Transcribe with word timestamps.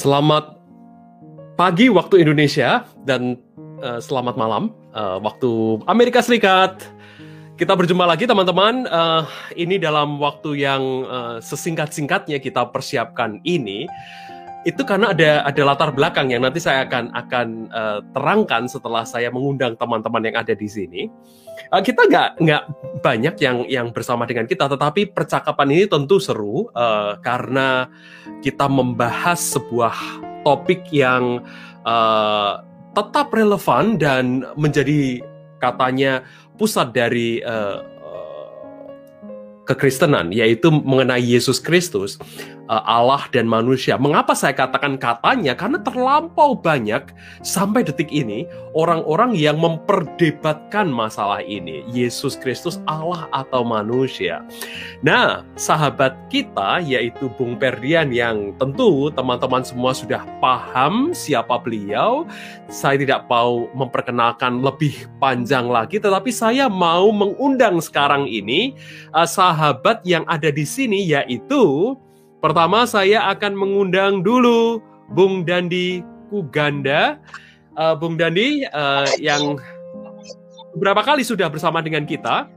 Selamat 0.00 0.56
pagi 1.60 1.92
waktu 1.92 2.24
Indonesia 2.24 2.88
dan 3.04 3.36
uh, 3.84 4.00
selamat 4.00 4.32
malam 4.32 4.72
uh, 4.96 5.20
waktu 5.20 5.76
Amerika 5.84 6.24
Serikat. 6.24 6.88
Kita 7.60 7.76
berjumpa 7.76 8.08
lagi 8.08 8.24
teman-teman. 8.24 8.88
Uh, 8.88 9.28
ini 9.60 9.76
dalam 9.76 10.16
waktu 10.16 10.64
yang 10.64 11.04
uh, 11.04 11.36
sesingkat-singkatnya 11.44 12.40
kita 12.40 12.72
persiapkan 12.72 13.44
ini. 13.44 13.84
Itu 14.60 14.84
karena 14.84 15.16
ada 15.16 15.40
ada 15.48 15.62
latar 15.64 15.90
belakang 15.96 16.28
yang 16.28 16.44
nanti 16.44 16.60
saya 16.60 16.84
akan 16.84 17.08
akan 17.16 17.48
uh, 17.72 17.98
terangkan 18.12 18.68
setelah 18.68 19.08
saya 19.08 19.32
mengundang 19.32 19.72
teman-teman 19.80 20.20
yang 20.28 20.36
ada 20.36 20.52
di 20.52 20.68
sini. 20.68 21.08
Uh, 21.72 21.80
kita 21.80 22.04
nggak 22.04 22.44
nggak 22.44 22.62
banyak 23.00 23.34
yang 23.40 23.64
yang 23.72 23.86
bersama 23.88 24.28
dengan 24.28 24.44
kita, 24.44 24.68
tetapi 24.68 25.16
percakapan 25.16 25.68
ini 25.72 25.84
tentu 25.88 26.20
seru 26.20 26.68
uh, 26.76 27.16
karena 27.24 27.88
kita 28.44 28.68
membahas 28.68 29.40
sebuah 29.40 29.96
topik 30.44 30.92
yang 30.92 31.40
uh, 31.88 32.60
tetap 32.92 33.32
relevan 33.32 33.96
dan 33.96 34.44
menjadi 34.60 35.24
katanya 35.56 36.20
pusat 36.60 36.92
dari 36.92 37.40
uh, 37.40 37.80
kekristenan 39.70 40.34
yaitu 40.34 40.66
mengenai 40.74 41.22
Yesus 41.22 41.62
Kristus 41.62 42.18
uh, 42.68 42.82
Allah 42.84 43.24
dan 43.32 43.48
manusia. 43.48 43.96
Mengapa 43.96 44.36
saya 44.36 44.52
katakan 44.52 45.00
katanya? 45.00 45.56
Karena 45.56 45.80
terlampau 45.80 46.58
banyak 46.58 47.08
sampai 47.40 47.86
detik 47.86 48.12
ini 48.12 48.44
orang-orang 48.76 49.32
yang 49.38 49.56
memperdebatkan 49.56 50.90
masalah 50.90 51.40
ini. 51.40 51.86
Yesus 51.88 52.36
Kristus 52.36 52.82
Allah 52.84 53.30
atau 53.32 53.64
manusia. 53.64 54.44
Nah, 55.00 55.46
sahabat 55.56 56.18
kita 56.28 56.82
yaitu 56.84 57.32
Bung 57.38 57.56
Perdian 57.56 58.12
yang 58.12 58.52
tentu 58.60 59.08
teman-teman 59.14 59.64
semua 59.64 59.96
sudah 59.96 60.26
paham 60.42 61.16
siapa 61.16 61.56
beliau. 61.62 62.28
Saya 62.68 63.00
tidak 63.00 63.24
mau 63.30 63.70
memperkenalkan 63.72 64.60
lebih 64.60 65.08
panjang 65.22 65.70
lagi 65.70 66.02
tetapi 66.02 66.28
saya 66.34 66.66
mau 66.66 67.08
mengundang 67.14 67.78
sekarang 67.80 68.28
ini 68.28 68.74
sahabat 69.12 69.70
sahabat 69.70 70.02
yang 70.08 70.24
ada 70.24 70.48
di 70.48 70.64
sini 70.64 71.04
yaitu 71.06 71.94
pertama 72.40 72.88
saya 72.88 73.28
akan 73.30 73.52
mengundang 73.54 74.24
dulu 74.24 74.80
Bung 75.12 75.44
Dandi 75.44 76.00
Kuganda. 76.32 77.20
Uh, 77.78 77.94
Bung 77.94 78.18
Dandi 78.18 78.66
uh, 78.72 79.06
yang 79.20 79.56
beberapa 80.74 81.04
kali 81.04 81.22
sudah 81.22 81.46
bersama 81.52 81.84
dengan 81.84 82.04
kita. 82.08 82.48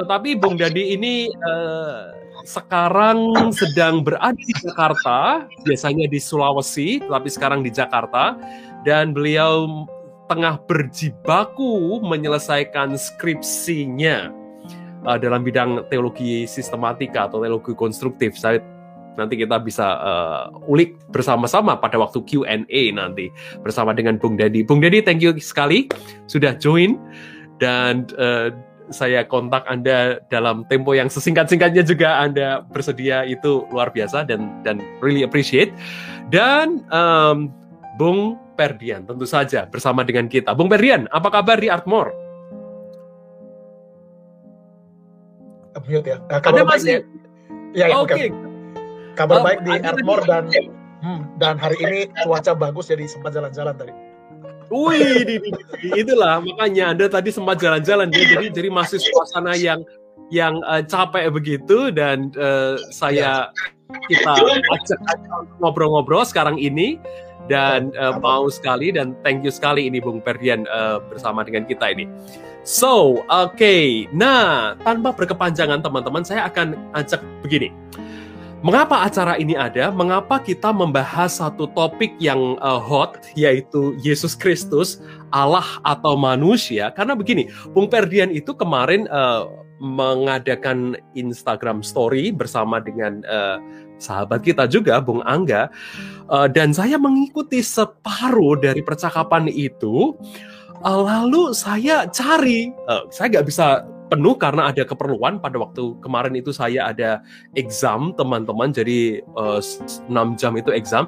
Tetapi 0.00 0.40
Bung 0.40 0.56
Dandi 0.56 0.96
ini 0.96 1.28
uh, 1.44 2.16
sekarang 2.48 3.52
sedang 3.52 4.00
berada 4.00 4.32
di 4.32 4.54
Jakarta, 4.64 5.44
biasanya 5.68 6.08
di 6.08 6.16
Sulawesi, 6.16 7.04
tetapi 7.04 7.28
sekarang 7.28 7.60
di 7.60 7.68
Jakarta 7.68 8.32
dan 8.88 9.12
beliau 9.12 9.84
tengah 10.30 10.62
berjibaku 10.64 12.00
menyelesaikan 12.00 12.96
skripsinya 12.96 14.32
uh, 15.04 15.18
dalam 15.20 15.44
bidang 15.44 15.84
teologi 15.92 16.48
sistematika 16.48 17.28
atau 17.28 17.44
teologi 17.44 17.76
konstruktif. 17.76 18.38
Saya 18.40 18.62
nanti 19.18 19.34
kita 19.38 19.58
bisa 19.62 19.98
uh, 19.98 20.44
ulik 20.70 20.98
bersama-sama 21.10 21.78
pada 21.78 21.98
waktu 21.98 22.22
Q&A 22.26 22.82
nanti 22.94 23.30
bersama 23.62 23.94
dengan 23.94 24.18
Bung 24.18 24.38
Dedi. 24.38 24.62
Bung 24.62 24.82
Dedi, 24.82 25.02
thank 25.02 25.22
you 25.22 25.34
sekali 25.38 25.90
sudah 26.30 26.54
join 26.58 26.98
dan 27.58 28.06
uh, 28.18 28.50
saya 28.90 29.22
kontak 29.22 29.62
Anda 29.70 30.18
dalam 30.34 30.66
tempo 30.66 30.92
yang 30.98 31.06
sesingkat-singkatnya 31.06 31.86
juga 31.86 32.18
Anda 32.18 32.66
bersedia 32.66 33.22
itu 33.22 33.66
luar 33.70 33.94
biasa 33.94 34.26
dan 34.26 34.50
dan 34.66 34.82
really 34.98 35.22
appreciate. 35.22 35.70
Dan 36.30 36.82
um, 36.90 37.54
Bung 37.98 38.38
Perdian 38.58 39.06
tentu 39.06 39.24
saja 39.24 39.66
bersama 39.70 40.02
dengan 40.02 40.26
kita. 40.26 40.52
Bung 40.58 40.66
Perdian, 40.66 41.06
apa 41.14 41.30
kabar 41.30 41.56
di 41.58 41.70
Artmore? 41.70 42.30
mute 45.86 46.06
ya. 46.06 46.18
Nah, 46.28 46.38
Ada 46.42 46.62
masih? 46.66 47.02
ya, 47.72 47.86
ya 47.88 47.96
Oke. 48.02 48.14
Okay. 48.14 48.49
Kabar 49.18 49.40
oh, 49.40 49.44
baik 49.44 49.60
di 49.66 49.72
Airport 49.80 50.24
dan 50.28 50.44
hmm, 51.02 51.20
dan 51.40 51.54
hari 51.56 51.76
ini 51.82 52.00
cuaca 52.24 52.52
bagus 52.54 52.88
jadi 52.90 53.04
sempat 53.08 53.34
jalan-jalan 53.34 53.74
tadi. 53.76 53.92
Wih, 54.70 55.26
di, 55.26 55.36
di, 55.42 55.50
di, 55.50 55.88
itulah 55.98 56.38
makanya 56.38 56.94
Anda 56.94 57.10
tadi 57.10 57.34
sempat 57.34 57.58
jalan-jalan 57.58 58.14
ya. 58.14 58.22
Jadi 58.38 58.46
jadi 58.54 58.68
masih 58.70 59.02
suasana 59.02 59.58
yang 59.58 59.82
yang 60.30 60.62
uh, 60.62 60.78
capek 60.86 61.26
begitu 61.34 61.90
dan 61.90 62.30
uh, 62.38 62.78
saya 62.94 63.50
kita 64.06 64.30
ajak 64.54 65.00
ngobrol-ngobrol 65.58 66.22
sekarang 66.22 66.54
ini 66.54 67.02
dan 67.50 67.90
uh, 67.98 68.14
mau 68.22 68.46
sekali 68.46 68.94
dan 68.94 69.18
thank 69.26 69.42
you 69.42 69.50
sekali 69.50 69.90
ini 69.90 69.98
Bung 69.98 70.22
Perdian 70.22 70.70
uh, 70.70 71.02
bersama 71.10 71.42
dengan 71.42 71.66
kita 71.66 71.90
ini. 71.90 72.06
So, 72.62 73.26
oke. 73.26 73.58
Okay. 73.58 74.06
Nah, 74.14 74.78
tanpa 74.86 75.16
berkepanjangan 75.16 75.82
teman-teman, 75.82 76.22
saya 76.22 76.46
akan 76.46 76.78
ajak 76.94 77.18
begini. 77.42 77.74
Mengapa 78.60 79.08
acara 79.08 79.40
ini 79.40 79.56
ada? 79.56 79.88
Mengapa 79.88 80.36
kita 80.36 80.68
membahas 80.68 81.40
satu 81.40 81.64
topik 81.72 82.12
yang 82.20 82.60
uh, 82.60 82.76
hot, 82.76 83.16
yaitu 83.32 83.96
Yesus 84.04 84.36
Kristus, 84.36 85.00
Allah 85.32 85.64
atau 85.80 86.12
manusia? 86.12 86.92
Karena 86.92 87.16
begini, 87.16 87.48
Bung 87.72 87.88
Perdian 87.88 88.28
itu 88.28 88.52
kemarin 88.52 89.08
uh, 89.08 89.48
mengadakan 89.80 91.00
Instagram 91.16 91.80
Story 91.80 92.36
bersama 92.36 92.84
dengan 92.84 93.24
uh, 93.24 93.56
sahabat 93.96 94.44
kita 94.44 94.68
juga, 94.68 95.00
Bung 95.00 95.24
Angga, 95.24 95.72
uh, 96.28 96.44
dan 96.44 96.76
saya 96.76 97.00
mengikuti 97.00 97.64
separuh 97.64 98.60
dari 98.60 98.84
percakapan 98.84 99.48
itu. 99.48 100.12
Uh, 100.84 101.00
lalu 101.00 101.56
saya 101.56 102.04
cari, 102.12 102.76
uh, 102.92 103.08
saya 103.08 103.40
nggak 103.40 103.48
bisa 103.48 103.88
penuh 104.10 104.34
karena 104.34 104.74
ada 104.74 104.82
keperluan. 104.82 105.38
Pada 105.38 105.56
waktu 105.62 105.94
kemarin 106.02 106.34
itu 106.34 106.50
saya 106.50 106.90
ada 106.90 107.22
exam 107.54 108.10
teman-teman. 108.18 108.74
Jadi 108.74 109.22
uh, 109.38 109.62
6 109.62 110.10
jam 110.36 110.52
itu 110.58 110.74
exam. 110.74 111.06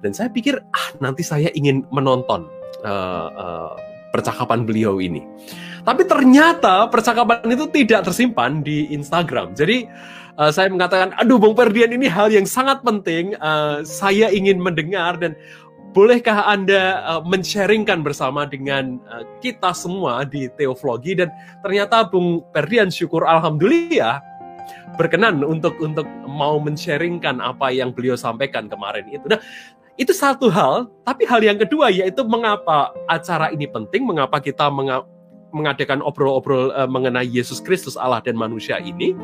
Dan 0.00 0.14
saya 0.14 0.30
pikir 0.30 0.62
ah 0.70 0.86
nanti 1.02 1.26
saya 1.26 1.50
ingin 1.52 1.82
menonton 1.90 2.46
uh, 2.86 3.28
uh, 3.34 3.72
percakapan 4.14 4.62
beliau 4.62 5.02
ini. 5.02 5.26
Tapi 5.84 6.08
ternyata 6.08 6.88
percakapan 6.88 7.44
itu 7.50 7.68
tidak 7.68 8.08
tersimpan 8.08 8.64
di 8.64 8.88
Instagram. 8.94 9.52
Jadi 9.52 9.84
uh, 10.40 10.48
saya 10.48 10.72
mengatakan 10.72 11.12
aduh 11.18 11.36
Bung 11.36 11.52
Perdian 11.52 11.92
ini 11.92 12.08
hal 12.08 12.32
yang 12.32 12.48
sangat 12.48 12.80
penting. 12.80 13.36
Uh, 13.36 13.84
saya 13.84 14.32
ingin 14.32 14.62
mendengar 14.62 15.20
dan 15.20 15.36
bolehkah 15.94 16.50
Anda 16.50 17.00
uh, 17.06 17.22
men-sharingkan 17.22 18.02
bersama 18.02 18.44
dengan 18.44 18.98
uh, 19.06 19.22
kita 19.38 19.70
semua 19.72 20.26
di 20.26 20.50
Teoflogi 20.58 21.22
dan 21.22 21.30
ternyata 21.62 22.02
Bung 22.04 22.42
Perdian 22.50 22.90
syukur 22.90 23.22
alhamdulillah 23.22 24.18
berkenan 24.98 25.46
untuk 25.46 25.78
untuk 25.78 26.04
mau 26.26 26.58
men-sharingkan 26.58 27.38
apa 27.38 27.70
yang 27.70 27.94
beliau 27.94 28.18
sampaikan 28.18 28.66
kemarin 28.66 29.06
itu. 29.08 29.24
Nah, 29.30 29.38
itu 29.94 30.10
satu 30.10 30.50
hal, 30.50 30.90
tapi 31.06 31.22
hal 31.22 31.38
yang 31.38 31.54
kedua 31.54 31.86
yaitu 31.94 32.26
mengapa 32.26 32.90
acara 33.06 33.54
ini 33.54 33.70
penting, 33.70 34.02
mengapa 34.02 34.42
kita 34.42 34.66
mengadakan 35.54 36.02
obrol-obrol 36.02 36.74
uh, 36.74 36.90
mengenai 36.90 37.24
Yesus 37.24 37.62
Kristus 37.62 37.94
Allah 37.94 38.18
dan 38.20 38.34
manusia 38.34 38.82
ini. 38.82 39.14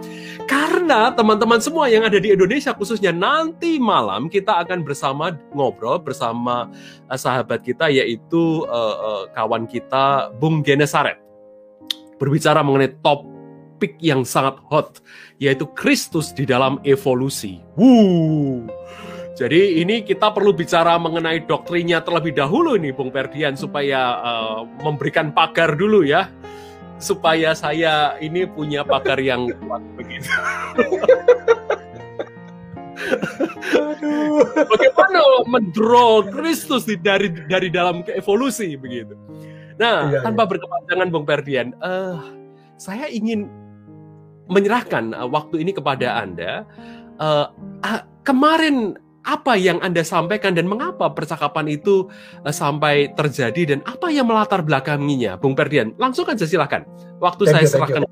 Karena 0.47 1.11
teman-teman 1.11 1.59
semua 1.59 1.91
yang 1.91 2.07
ada 2.07 2.23
di 2.23 2.31
Indonesia 2.31 2.71
khususnya 2.73 3.11
nanti 3.11 3.83
malam 3.83 4.31
kita 4.31 4.63
akan 4.63 4.87
bersama 4.87 5.35
ngobrol 5.53 5.99
bersama 5.99 6.71
uh, 7.11 7.19
sahabat 7.19 7.67
kita 7.67 7.91
yaitu 7.91 8.65
uh, 8.71 8.97
uh, 8.97 9.23
kawan 9.35 9.67
kita 9.67 10.31
Bung 10.39 10.63
Genesaret. 10.63 11.19
Berbicara 12.23 12.63
mengenai 12.63 12.95
topik 13.03 13.99
yang 13.99 14.23
sangat 14.23 14.63
hot 14.71 15.03
yaitu 15.43 15.67
Kristus 15.75 16.31
di 16.31 16.47
dalam 16.47 16.79
evolusi. 16.87 17.59
Wuh 17.75 18.80
jadi 19.39 19.81
ini 19.81 20.03
kita 20.03 20.35
perlu 20.35 20.51
bicara 20.51 20.99
mengenai 20.99 21.47
doktrinnya 21.47 22.03
terlebih 22.03 22.35
dahulu 22.35 22.75
nih 22.75 22.91
Bung 22.91 23.15
Perdian 23.15 23.55
supaya 23.55 24.19
uh, 24.21 24.61
memberikan 24.83 25.31
pagar 25.31 25.79
dulu 25.79 26.03
ya. 26.03 26.29
Supaya 27.01 27.57
saya 27.57 28.21
ini 28.21 28.45
punya 28.45 28.85
pagar 28.85 29.17
yang 29.17 29.49
kuat 29.65 29.81
begitu. 29.97 30.29
Bagaimana 34.69 35.19
mendraw 35.49 36.29
Kristus 36.29 36.85
dari 37.01 37.33
dari 37.49 37.73
dalam 37.73 38.05
evolusi 38.13 38.77
begitu. 38.77 39.17
Nah, 39.81 40.13
iya, 40.13 40.21
tanpa 40.21 40.45
iya. 40.45 40.51
berkepanjangan 40.53 41.09
Bung 41.09 41.25
Perdian, 41.25 41.73
uh, 41.81 42.21
saya 42.77 43.09
ingin 43.09 43.49
menyerahkan 44.53 45.17
uh, 45.17 45.25
waktu 45.25 45.65
ini 45.65 45.73
kepada 45.73 46.21
Anda. 46.21 46.69
Uh, 47.17 47.49
uh, 47.81 48.05
kemarin 48.29 49.01
apa 49.25 49.53
yang 49.57 49.79
Anda 49.85 50.01
sampaikan 50.01 50.57
dan 50.57 50.65
mengapa 50.65 51.13
percakapan 51.13 51.69
itu 51.69 52.09
uh, 52.45 52.55
sampai 52.55 53.13
terjadi 53.13 53.77
dan 53.77 53.79
apa 53.85 54.09
yang 54.09 54.29
melatar 54.29 54.65
belakanginya, 54.65 55.37
Bung 55.37 55.53
Perdian? 55.53 55.93
Langsung 56.01 56.25
aja 56.29 56.45
silakan. 56.49 56.89
Waktu 57.21 57.49
thank 57.49 57.55
saya 57.55 57.65
you, 57.65 57.73
serahkan. 57.73 58.03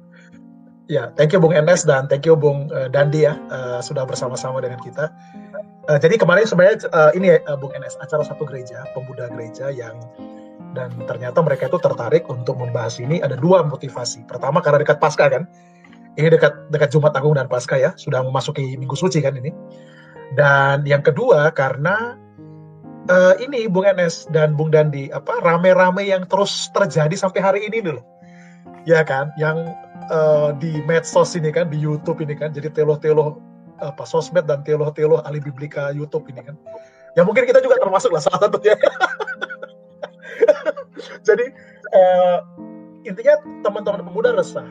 Ya, 0.88 1.12
thank 1.20 1.36
you 1.36 1.40
Bung 1.40 1.52
Enes 1.52 1.84
dan 1.84 2.08
thank 2.08 2.24
you 2.24 2.36
Bung 2.36 2.72
uh, 2.72 2.88
Dandi 2.88 3.24
ya 3.28 3.36
uh, 3.52 3.80
sudah 3.80 4.08
bersama-sama 4.08 4.60
dengan 4.64 4.80
kita. 4.80 5.12
Uh, 5.88 5.96
jadi 6.00 6.20
kemarin 6.20 6.44
sebenarnya 6.44 6.84
uh, 6.92 7.12
ini 7.16 7.40
uh, 7.44 7.56
Bung 7.56 7.72
NS 7.72 7.96
acara 8.00 8.24
satu 8.24 8.44
gereja, 8.44 8.84
pemuda 8.92 9.28
gereja 9.32 9.72
yang 9.72 9.96
dan 10.76 10.92
ternyata 11.08 11.40
mereka 11.40 11.68
itu 11.68 11.80
tertarik 11.80 12.28
untuk 12.28 12.60
membahas 12.60 13.00
ini 13.00 13.24
ada 13.24 13.36
dua 13.36 13.64
motivasi. 13.64 14.28
Pertama 14.28 14.60
karena 14.60 14.84
dekat 14.84 15.00
Paskah 15.00 15.28
kan, 15.32 15.48
ini 16.20 16.28
dekat 16.28 16.68
dekat 16.68 16.92
Jumat 16.92 17.16
Agung 17.16 17.36
dan 17.36 17.48
Paskah 17.48 17.80
ya, 17.80 17.90
sudah 17.96 18.20
memasuki 18.20 18.76
Minggu 18.76 18.96
Suci 18.96 19.24
kan 19.24 19.32
ini. 19.36 19.48
Dan 20.36 20.84
yang 20.84 21.00
kedua 21.00 21.48
karena 21.54 22.18
uh, 23.08 23.34
ini 23.40 23.70
Bung 23.70 23.88
NS 23.88 24.28
dan 24.32 24.52
Bung 24.52 24.68
Dandi 24.68 25.08
apa 25.08 25.40
rame-rame 25.40 26.04
yang 26.04 26.28
terus 26.28 26.68
terjadi 26.76 27.16
sampai 27.16 27.40
hari 27.40 27.60
ini 27.64 27.80
dulu, 27.80 28.00
ya 28.84 29.00
kan, 29.06 29.32
yang 29.40 29.72
uh, 30.12 30.52
di 30.60 30.84
medsos 30.84 31.32
ini 31.32 31.48
kan, 31.48 31.72
di 31.72 31.80
YouTube 31.80 32.20
ini 32.20 32.36
kan, 32.36 32.52
jadi 32.52 32.68
teoloh-teoloh 32.72 33.40
apa 33.78 34.02
sosmed 34.04 34.44
dan 34.50 34.66
teoloh-teoloh 34.66 35.22
ahli 35.24 35.40
biblika 35.40 35.94
YouTube 35.94 36.28
ini 36.28 36.44
kan. 36.44 36.58
Ya 37.16 37.24
mungkin 37.26 37.48
kita 37.48 37.58
juga 37.64 37.80
termasuk 37.82 38.12
lah 38.14 38.22
salah 38.22 38.46
satunya. 38.46 38.76
Jadi 41.28 41.46
uh, 41.94 42.38
intinya 43.04 43.34
teman-teman 43.66 44.06
pemuda 44.06 44.34
resah 44.36 44.66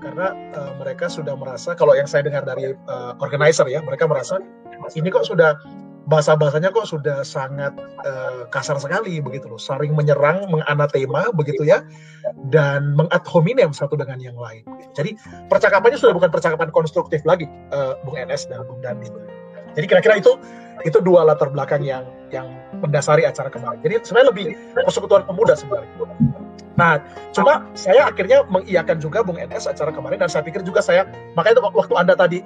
karena 0.00 0.32
uh, 0.56 0.72
mereka 0.80 1.12
sudah 1.12 1.36
merasa 1.36 1.76
kalau 1.76 1.92
yang 1.92 2.08
saya 2.08 2.24
dengar 2.24 2.42
dari 2.42 2.72
uh, 2.72 3.12
organizer 3.20 3.68
ya 3.68 3.84
mereka 3.84 4.08
merasa 4.08 4.40
ini 4.96 5.08
kok 5.12 5.26
sudah 5.28 5.60
bahasa-bahasanya 6.10 6.74
kok 6.74 6.90
sudah 6.90 7.22
sangat 7.22 7.70
uh, 8.02 8.42
kasar 8.50 8.80
sekali 8.82 9.22
begitu 9.22 9.46
loh, 9.46 9.60
saling 9.60 9.94
menyerang, 9.94 10.42
menganatema 10.50 11.30
begitu 11.30 11.62
ya, 11.62 11.86
dan 12.50 12.98
mengat 12.98 13.22
hominem 13.30 13.70
satu 13.70 13.94
dengan 13.94 14.18
yang 14.18 14.34
lain. 14.34 14.66
Jadi 14.98 15.14
percakapannya 15.46 16.00
sudah 16.00 16.16
bukan 16.16 16.34
percakapan 16.34 16.74
konstruktif 16.74 17.22
lagi, 17.22 17.46
uh, 17.70 17.94
Bung 18.02 18.18
NS 18.18 18.50
dan 18.50 18.66
Bung 18.66 18.82
Dandi. 18.82 19.06
Jadi 19.78 19.86
kira-kira 19.86 20.18
itu 20.18 20.34
itu 20.82 20.98
dua 20.98 21.22
latar 21.28 21.52
belakang 21.52 21.84
yang 21.84 22.08
yang 22.34 22.48
mendasari 22.80 23.22
acara 23.22 23.52
kemarin. 23.52 23.78
Jadi 23.84 24.02
sebenarnya 24.02 24.28
lebih 24.32 24.46
persekutuan 24.82 25.22
pemuda 25.28 25.54
sebenarnya. 25.54 25.92
Nah, 26.74 26.96
cuma 27.36 27.68
saya 27.76 28.08
akhirnya 28.08 28.42
mengiyakan 28.48 28.98
juga 28.98 29.20
Bung 29.20 29.36
NS 29.36 29.68
acara 29.68 29.92
kemarin 29.92 30.18
dan 30.24 30.32
saya 30.32 30.42
pikir 30.42 30.64
juga 30.64 30.80
saya 30.80 31.04
makanya 31.36 31.60
waktu 31.70 31.94
Anda 31.94 32.16
tadi 32.16 32.40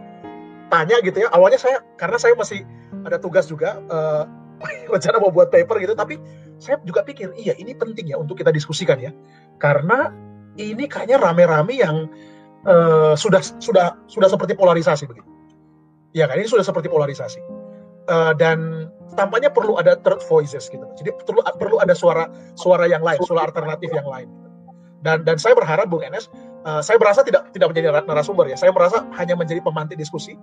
tanya 0.75 0.99
gitu 1.07 1.23
ya, 1.23 1.29
awalnya 1.31 1.63
saya 1.63 1.79
karena 1.95 2.19
saya 2.19 2.35
masih 2.35 2.67
ada 3.07 3.23
tugas 3.23 3.47
juga 3.47 3.79
uh, 3.87 4.27
rencana 4.93 5.23
mau 5.23 5.31
buat 5.31 5.55
paper 5.55 5.79
gitu 5.79 5.95
tapi 5.95 6.19
saya 6.59 6.79
juga 6.87 7.03
pikir 7.03 7.35
iya 7.39 7.55
ini 7.59 7.75
penting 7.75 8.11
ya 8.11 8.17
untuk 8.19 8.39
kita 8.39 8.51
diskusikan 8.55 8.99
ya. 8.99 9.11
Karena 9.59 10.11
ini 10.59 10.87
kayaknya 10.87 11.19
rame-rame 11.19 11.75
yang 11.75 12.07
uh, 12.67 13.15
sudah 13.19 13.43
sudah 13.59 13.99
sudah 14.07 14.29
seperti 14.31 14.55
polarisasi 14.55 15.05
begitu. 15.11 15.27
Ya 16.15 16.31
kan? 16.31 16.39
Ini 16.39 16.47
sudah 16.47 16.63
seperti 16.63 16.87
polarisasi. 16.87 17.43
Uh, 18.05 18.37
dan 18.37 18.93
tampaknya 19.17 19.49
perlu 19.49 19.81
ada 19.81 19.97
third 20.05 20.21
voices 20.29 20.69
gitu. 20.69 20.85
Jadi 21.01 21.11
perlu 21.25 21.41
perlu 21.57 21.77
ada 21.81 21.97
suara 21.97 22.29
suara 22.55 22.87
yang 22.87 23.03
lain 23.03 23.19
suara 23.25 23.51
alternatif 23.51 23.91
yang 23.91 24.07
lain. 24.07 24.29
Dan 25.05 25.27
dan 25.27 25.37
saya 25.37 25.53
berharap 25.53 25.91
Bung 25.91 26.05
Enes 26.05 26.31
uh, 26.65 26.83
saya 26.83 26.97
merasa 26.99 27.21
tidak 27.23 27.53
tidak 27.53 27.71
menjadi 27.71 28.03
narasumber 28.05 28.49
ya. 28.49 28.57
Saya 28.59 28.73
merasa 28.73 29.05
hanya 29.21 29.37
menjadi 29.37 29.61
pemantik 29.61 30.01
diskusi. 30.01 30.35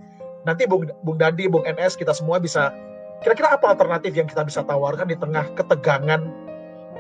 Nanti 0.46 0.66
Bung, 0.66 0.90
Bung 1.06 1.18
Dandi, 1.22 1.46
Bung 1.46 1.66
NS, 1.66 1.98
kita 1.98 2.14
semua 2.16 2.42
bisa 2.42 2.74
kira-kira 3.22 3.54
apa 3.54 3.78
alternatif 3.78 4.18
yang 4.18 4.26
kita 4.26 4.42
bisa 4.42 4.66
tawarkan 4.66 5.06
di 5.06 5.18
tengah 5.18 5.46
ketegangan 5.54 6.22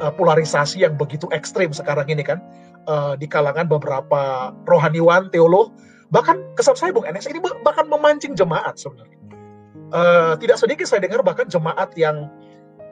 uh, 0.01 0.13
polarisasi 0.13 0.85
yang 0.85 0.93
begitu 0.97 1.25
ekstrim 1.33 1.73
sekarang 1.73 2.05
ini 2.09 2.21
kan? 2.21 2.41
Uh, 2.89 3.13
di 3.13 3.29
kalangan 3.29 3.69
beberapa 3.69 4.53
rohaniwan, 4.65 5.29
teolog, 5.29 5.69
bahkan 6.09 6.41
kesan 6.57 6.77
saya 6.77 6.91
Bung 6.93 7.05
NS 7.05 7.29
ini 7.29 7.39
bahkan 7.61 7.85
memancing 7.89 8.33
jemaat 8.33 8.77
sebenarnya. 8.77 9.17
Uh, 9.91 10.33
tidak 10.39 10.55
sedikit 10.55 10.87
saya 10.87 11.03
dengar 11.03 11.19
bahkan 11.19 11.51
jemaat 11.51 11.91
yang 11.99 12.31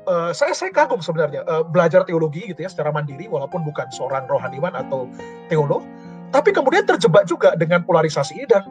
uh, 0.10 0.32
saya 0.36 0.52
saya 0.52 0.74
kagum 0.74 1.00
sebenarnya 1.00 1.46
uh, 1.48 1.64
belajar 1.64 2.04
teologi 2.04 2.44
gitu 2.50 2.60
ya 2.66 2.70
secara 2.70 2.92
mandiri 2.92 3.30
walaupun 3.32 3.64
bukan 3.64 3.88
seorang 3.94 4.28
rohaniwan 4.28 4.75
atau 4.75 5.06
teolog, 5.48 5.86
tapi 6.30 6.54
kemudian 6.54 6.86
terjebak 6.86 7.26
juga 7.26 7.58
dengan 7.58 7.81
polarisasi 7.86 8.38
ini 8.38 8.48
dan 8.50 8.66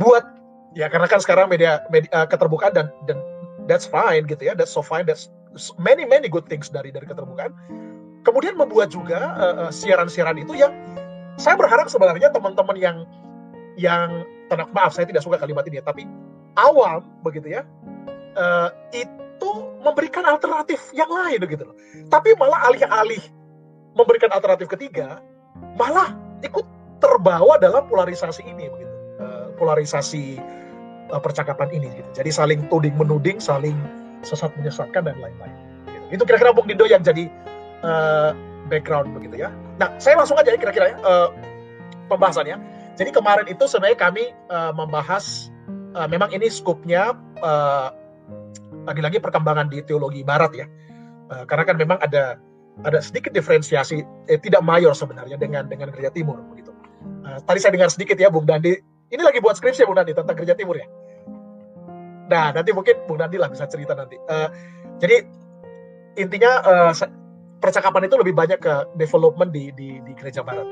buat 0.00 0.24
ya 0.76 0.88
karena 0.92 1.08
kan 1.08 1.20
sekarang 1.20 1.48
media, 1.48 1.84
media 1.92 2.08
uh, 2.12 2.28
keterbukaan 2.28 2.72
dan 2.72 2.88
dan 3.08 3.20
that's 3.68 3.88
fine 3.88 4.24
gitu 4.28 4.40
ya 4.44 4.52
that's 4.52 4.72
so 4.72 4.84
fine 4.84 5.04
that's 5.08 5.32
many 5.80 6.04
many 6.04 6.28
good 6.28 6.44
things 6.48 6.68
dari 6.68 6.92
dari 6.92 7.08
keterbukaan. 7.08 7.52
Kemudian 8.24 8.58
membuat 8.58 8.90
juga 8.90 9.36
uh, 9.38 9.56
uh, 9.68 9.72
siaran-siaran 9.72 10.36
itu 10.40 10.58
yang 10.58 10.74
saya 11.38 11.54
berharap 11.54 11.86
sebenarnya 11.86 12.32
teman-teman 12.32 12.76
yang 12.76 12.96
yang 13.76 14.24
tenang 14.48 14.72
maaf 14.72 14.96
saya 14.96 15.04
tidak 15.04 15.20
suka 15.20 15.36
kalimat 15.36 15.62
ini 15.68 15.78
ya 15.80 15.84
tapi 15.84 16.08
awam 16.56 17.04
begitu 17.20 17.60
ya 17.60 17.62
uh, 18.40 18.72
itu 18.96 19.50
memberikan 19.84 20.24
alternatif 20.24 20.80
yang 20.96 21.08
lain 21.12 21.38
begitu 21.44 21.68
loh. 21.68 21.76
Tapi 22.08 22.34
malah 22.40 22.72
alih-alih 22.72 23.20
memberikan 23.96 24.32
alternatif 24.32 24.68
ketiga 24.72 25.20
malah 25.76 26.12
ikut 26.44 26.64
terbawa 26.98 27.60
dalam 27.60 27.84
polarisasi 27.88 28.42
ini 28.46 28.68
begitu 28.72 28.94
uh, 29.20 29.52
polarisasi 29.60 30.40
uh, 31.12 31.20
percakapan 31.20 31.68
ini 31.72 31.88
gitu. 31.92 32.08
Jadi 32.22 32.30
saling 32.32 32.60
tuding 32.68 32.94
menuding, 32.96 33.38
saling 33.38 33.76
sesat 34.24 34.52
menyesatkan 34.58 35.06
dan 35.06 35.16
lain-lain. 35.20 35.54
Gitu. 35.86 36.20
Itu 36.20 36.22
kira-kira 36.24 36.50
Bung 36.56 36.66
Dindo 36.66 36.88
yang 36.88 37.04
jadi 37.04 37.28
uh, 37.84 38.32
background 38.66 39.14
begitu 39.14 39.46
ya. 39.46 39.52
Nah, 39.78 39.92
saya 40.00 40.18
langsung 40.18 40.38
aja 40.40 40.50
ya 40.50 40.58
kira-kira 40.58 40.94
ya 40.94 40.96
uh, 41.04 41.28
pembahasannya. 42.10 42.58
Jadi 42.96 43.12
kemarin 43.12 43.46
itu 43.46 43.68
sebenarnya 43.68 43.98
kami 44.00 44.32
uh, 44.48 44.72
membahas 44.72 45.52
uh, 45.92 46.08
memang 46.08 46.32
ini 46.32 46.48
skupnya 46.48 47.12
uh, 47.44 47.92
lagi-lagi 48.88 49.20
perkembangan 49.20 49.68
di 49.68 49.84
teologi 49.84 50.24
barat 50.24 50.52
ya. 50.56 50.66
Uh, 51.26 51.44
karena 51.44 51.64
kan 51.66 51.76
memang 51.76 51.98
ada 52.00 52.40
ada 52.84 53.00
sedikit 53.00 53.32
diferensiasi 53.32 54.04
eh, 54.28 54.36
tidak 54.36 54.60
mayor 54.60 54.92
sebenarnya 54.92 55.40
dengan 55.40 55.64
dengan 55.64 55.88
gereja 55.88 56.12
timur 56.12 56.36
begitu. 56.52 56.75
Uh, 57.26 57.38
tadi 57.42 57.58
saya 57.58 57.72
dengar 57.74 57.90
sedikit 57.90 58.16
ya 58.18 58.30
Bung 58.30 58.46
Dandi 58.46 58.74
ini 59.10 59.22
lagi 59.22 59.38
buat 59.38 59.54
skripsi 59.58 59.82
ya 59.82 59.86
Bung 59.86 59.98
Nandi 59.98 60.14
tentang 60.14 60.34
kerja 60.34 60.54
timur 60.54 60.78
ya. 60.78 60.86
Nah 62.26 62.50
nanti 62.54 62.70
mungkin 62.74 63.06
Bung 63.06 63.22
Nandi 63.22 63.38
lah 63.38 63.50
bisa 63.50 63.66
cerita 63.70 63.94
nanti. 63.94 64.18
Uh, 64.26 64.48
jadi 64.98 65.22
intinya 66.18 66.52
uh, 66.64 66.92
percakapan 67.62 68.08
itu 68.10 68.16
lebih 68.18 68.34
banyak 68.34 68.58
ke 68.58 68.74
development 68.98 69.50
di 69.54 69.70
di, 69.74 70.02
di 70.02 70.12
gereja 70.18 70.42
barat, 70.42 70.66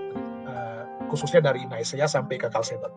uh, 0.49 0.83
khususnya 1.11 1.45
dari 1.45 1.63
Nicaea 1.67 2.07
sampai 2.11 2.39
ke 2.39 2.51
Chalcedon. 2.51 2.91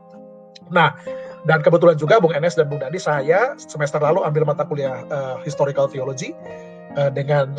Nah 0.74 0.98
dan 1.46 1.62
kebetulan 1.62 1.96
juga 1.96 2.18
Bung 2.18 2.34
Enes 2.34 2.58
dan 2.58 2.68
Bung 2.68 2.82
Nandi 2.82 2.98
saya 2.98 3.54
semester 3.62 4.02
lalu 4.02 4.26
ambil 4.26 4.44
mata 4.44 4.66
kuliah 4.66 5.06
uh, 5.08 5.38
historical 5.46 5.86
theology 5.86 6.34
uh, 6.98 7.14
dengan 7.14 7.54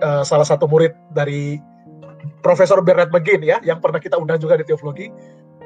uh, 0.00 0.24
salah 0.24 0.48
satu 0.48 0.64
murid 0.64 0.96
dari 1.12 1.60
Profesor 2.42 2.80
Bernard 2.82 3.10
McGinn 3.14 3.42
ya, 3.42 3.58
yang 3.62 3.78
pernah 3.80 3.98
kita 4.02 4.16
undang 4.16 4.40
juga 4.40 4.58
di 4.58 4.64
teologi, 4.66 5.08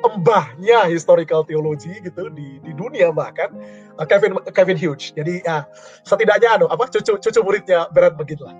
embahnya 0.00 0.88
historical 0.88 1.45
theology 1.45 1.93
gitu 2.00 2.33
di 2.33 2.57
di 2.64 2.73
dunia 2.73 3.12
bahkan 3.12 3.52
uh, 4.00 4.07
Kevin 4.09 4.40
Kevin 4.57 4.79
Hughes. 4.81 5.12
Jadi 5.12 5.45
ya 5.45 5.69
setidaknya 6.09 6.61
anu 6.61 6.67
apa 6.73 6.88
cucu 6.88 7.21
cucu 7.21 7.40
muridnya 7.45 7.88
berat 7.93 8.17
begitulah. 8.17 8.57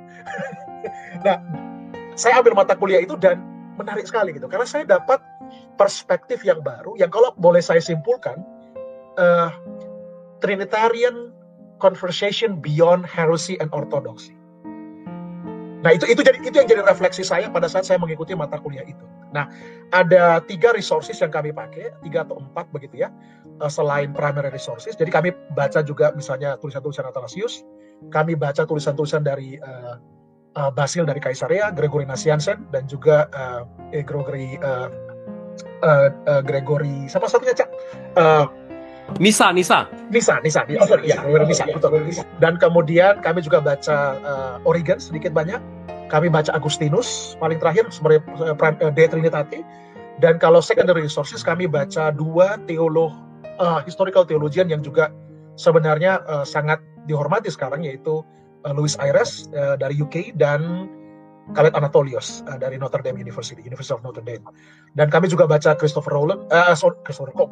nah, 1.27 1.41
saya 2.17 2.41
ambil 2.41 2.53
mata 2.53 2.77
kuliah 2.77 3.01
itu 3.01 3.17
dan 3.17 3.41
menarik 3.81 4.05
sekali 4.05 4.37
gitu 4.37 4.45
karena 4.45 4.69
saya 4.69 4.85
dapat 4.85 5.25
perspektif 5.81 6.45
yang 6.45 6.61
baru 6.61 6.93
yang 7.01 7.09
kalau 7.09 7.33
boleh 7.41 7.65
saya 7.65 7.81
simpulkan 7.81 8.45
uh, 9.17 9.49
Trinitarian 10.45 11.33
conversation 11.81 12.61
beyond 12.61 13.09
heresy 13.09 13.57
and 13.61 13.73
orthodoxy. 13.73 14.37
Nah 15.81 15.91
itu 15.97 16.05
itu 16.09 16.21
jadi 16.21 16.39
itu 16.41 16.57
yang 16.57 16.69
jadi 16.69 16.83
refleksi 16.85 17.25
saya 17.25 17.49
pada 17.49 17.67
saat 17.67 17.89
saya 17.89 17.97
mengikuti 17.97 18.37
mata 18.37 18.61
kuliah 18.61 18.85
itu. 18.85 19.05
Nah 19.33 19.49
ada 19.97 20.45
tiga 20.45 20.77
resources 20.77 21.17
yang 21.19 21.33
kami 21.33 21.51
pakai, 21.57 21.93
tiga 22.05 22.29
atau 22.29 22.41
empat 22.41 22.69
begitu 22.71 23.01
ya, 23.01 23.09
eh, 23.45 23.71
selain 23.73 24.13
primary 24.13 24.53
resources. 24.53 24.95
Jadi 24.95 25.09
kami 25.09 25.33
baca 25.57 25.81
juga 25.81 26.13
misalnya 26.13 26.61
tulisan-tulisan 26.61 27.09
Athanasius, 27.09 27.65
kami 28.13 28.37
baca 28.37 28.65
tulisan-tulisan 28.69 29.25
dari 29.25 29.57
uh, 29.61 29.97
uh, 30.57 30.71
Basil 30.73 31.09
dari 31.09 31.21
Kaisarea, 31.21 31.73
Gregory 31.73 32.05
Nazianzen, 32.05 32.69
dan 32.73 32.85
juga 32.85 33.29
uh, 33.33 33.65
Gregory 33.93 34.61
uh, 34.61 34.89
uh, 35.85 36.09
uh, 36.29 36.43
Gregory 36.45 37.09
siapa 37.09 37.29
satunya 37.29 37.57
cak? 37.57 37.69
Uh, 38.17 38.47
Nisa, 39.19 39.51
Nisa. 39.51 39.91
Nisa, 40.13 40.39
Nisa. 40.45 40.63
Oh, 40.79 40.87
sorry, 40.87 41.11
ya, 41.11 41.19
Nisa, 41.25 41.67
betul. 41.67 41.99
Dan 42.39 42.61
kemudian 42.61 43.19
kami 43.25 43.43
juga 43.43 43.59
baca 43.59 44.17
uh, 44.23 44.57
Origen 44.69 45.03
sedikit 45.03 45.35
banyak. 45.35 45.59
Kami 46.13 46.31
baca 46.31 46.51
Agustinus 46.55 47.35
paling 47.43 47.59
terakhir 47.59 47.91
sebagai 47.91 48.23
uh, 48.39 48.55
De 48.95 49.05
Trinitate. 49.09 49.63
Dan 50.21 50.37
kalau 50.37 50.61
secondary 50.61 51.09
resources 51.09 51.41
kami 51.41 51.65
baca 51.65 52.13
dua 52.13 52.61
teolog 52.69 53.11
uh, 53.59 53.81
historical 53.83 54.29
theologian 54.29 54.69
yang 54.69 54.85
juga 54.85 55.09
sebenarnya 55.57 56.21
uh, 56.29 56.45
sangat 56.45 56.79
dihormati 57.09 57.49
sekarang 57.49 57.85
yaitu 57.89 58.21
uh, 58.69 58.73
Louis 58.77 58.97
Ayres 59.01 59.49
uh, 59.57 59.81
dari 59.81 59.97
UK 59.97 60.37
dan 60.37 60.89
Khaled 61.53 61.75
Anatolios 61.75 62.47
uh, 62.47 62.59
dari 62.59 62.79
Notre 62.79 63.03
Dame 63.03 63.19
University, 63.19 63.59
University 63.63 63.95
of 63.95 64.03
Notre 64.07 64.23
Dame. 64.23 64.43
Dan 64.95 65.11
kami 65.11 65.27
juga 65.27 65.51
baca 65.51 65.75
Christopher 65.75 66.15
Rowland, 66.15 66.47
uh, 66.55 66.75
sorry, 66.79 66.95
Christopher 67.03 67.35
kok, 67.35 67.51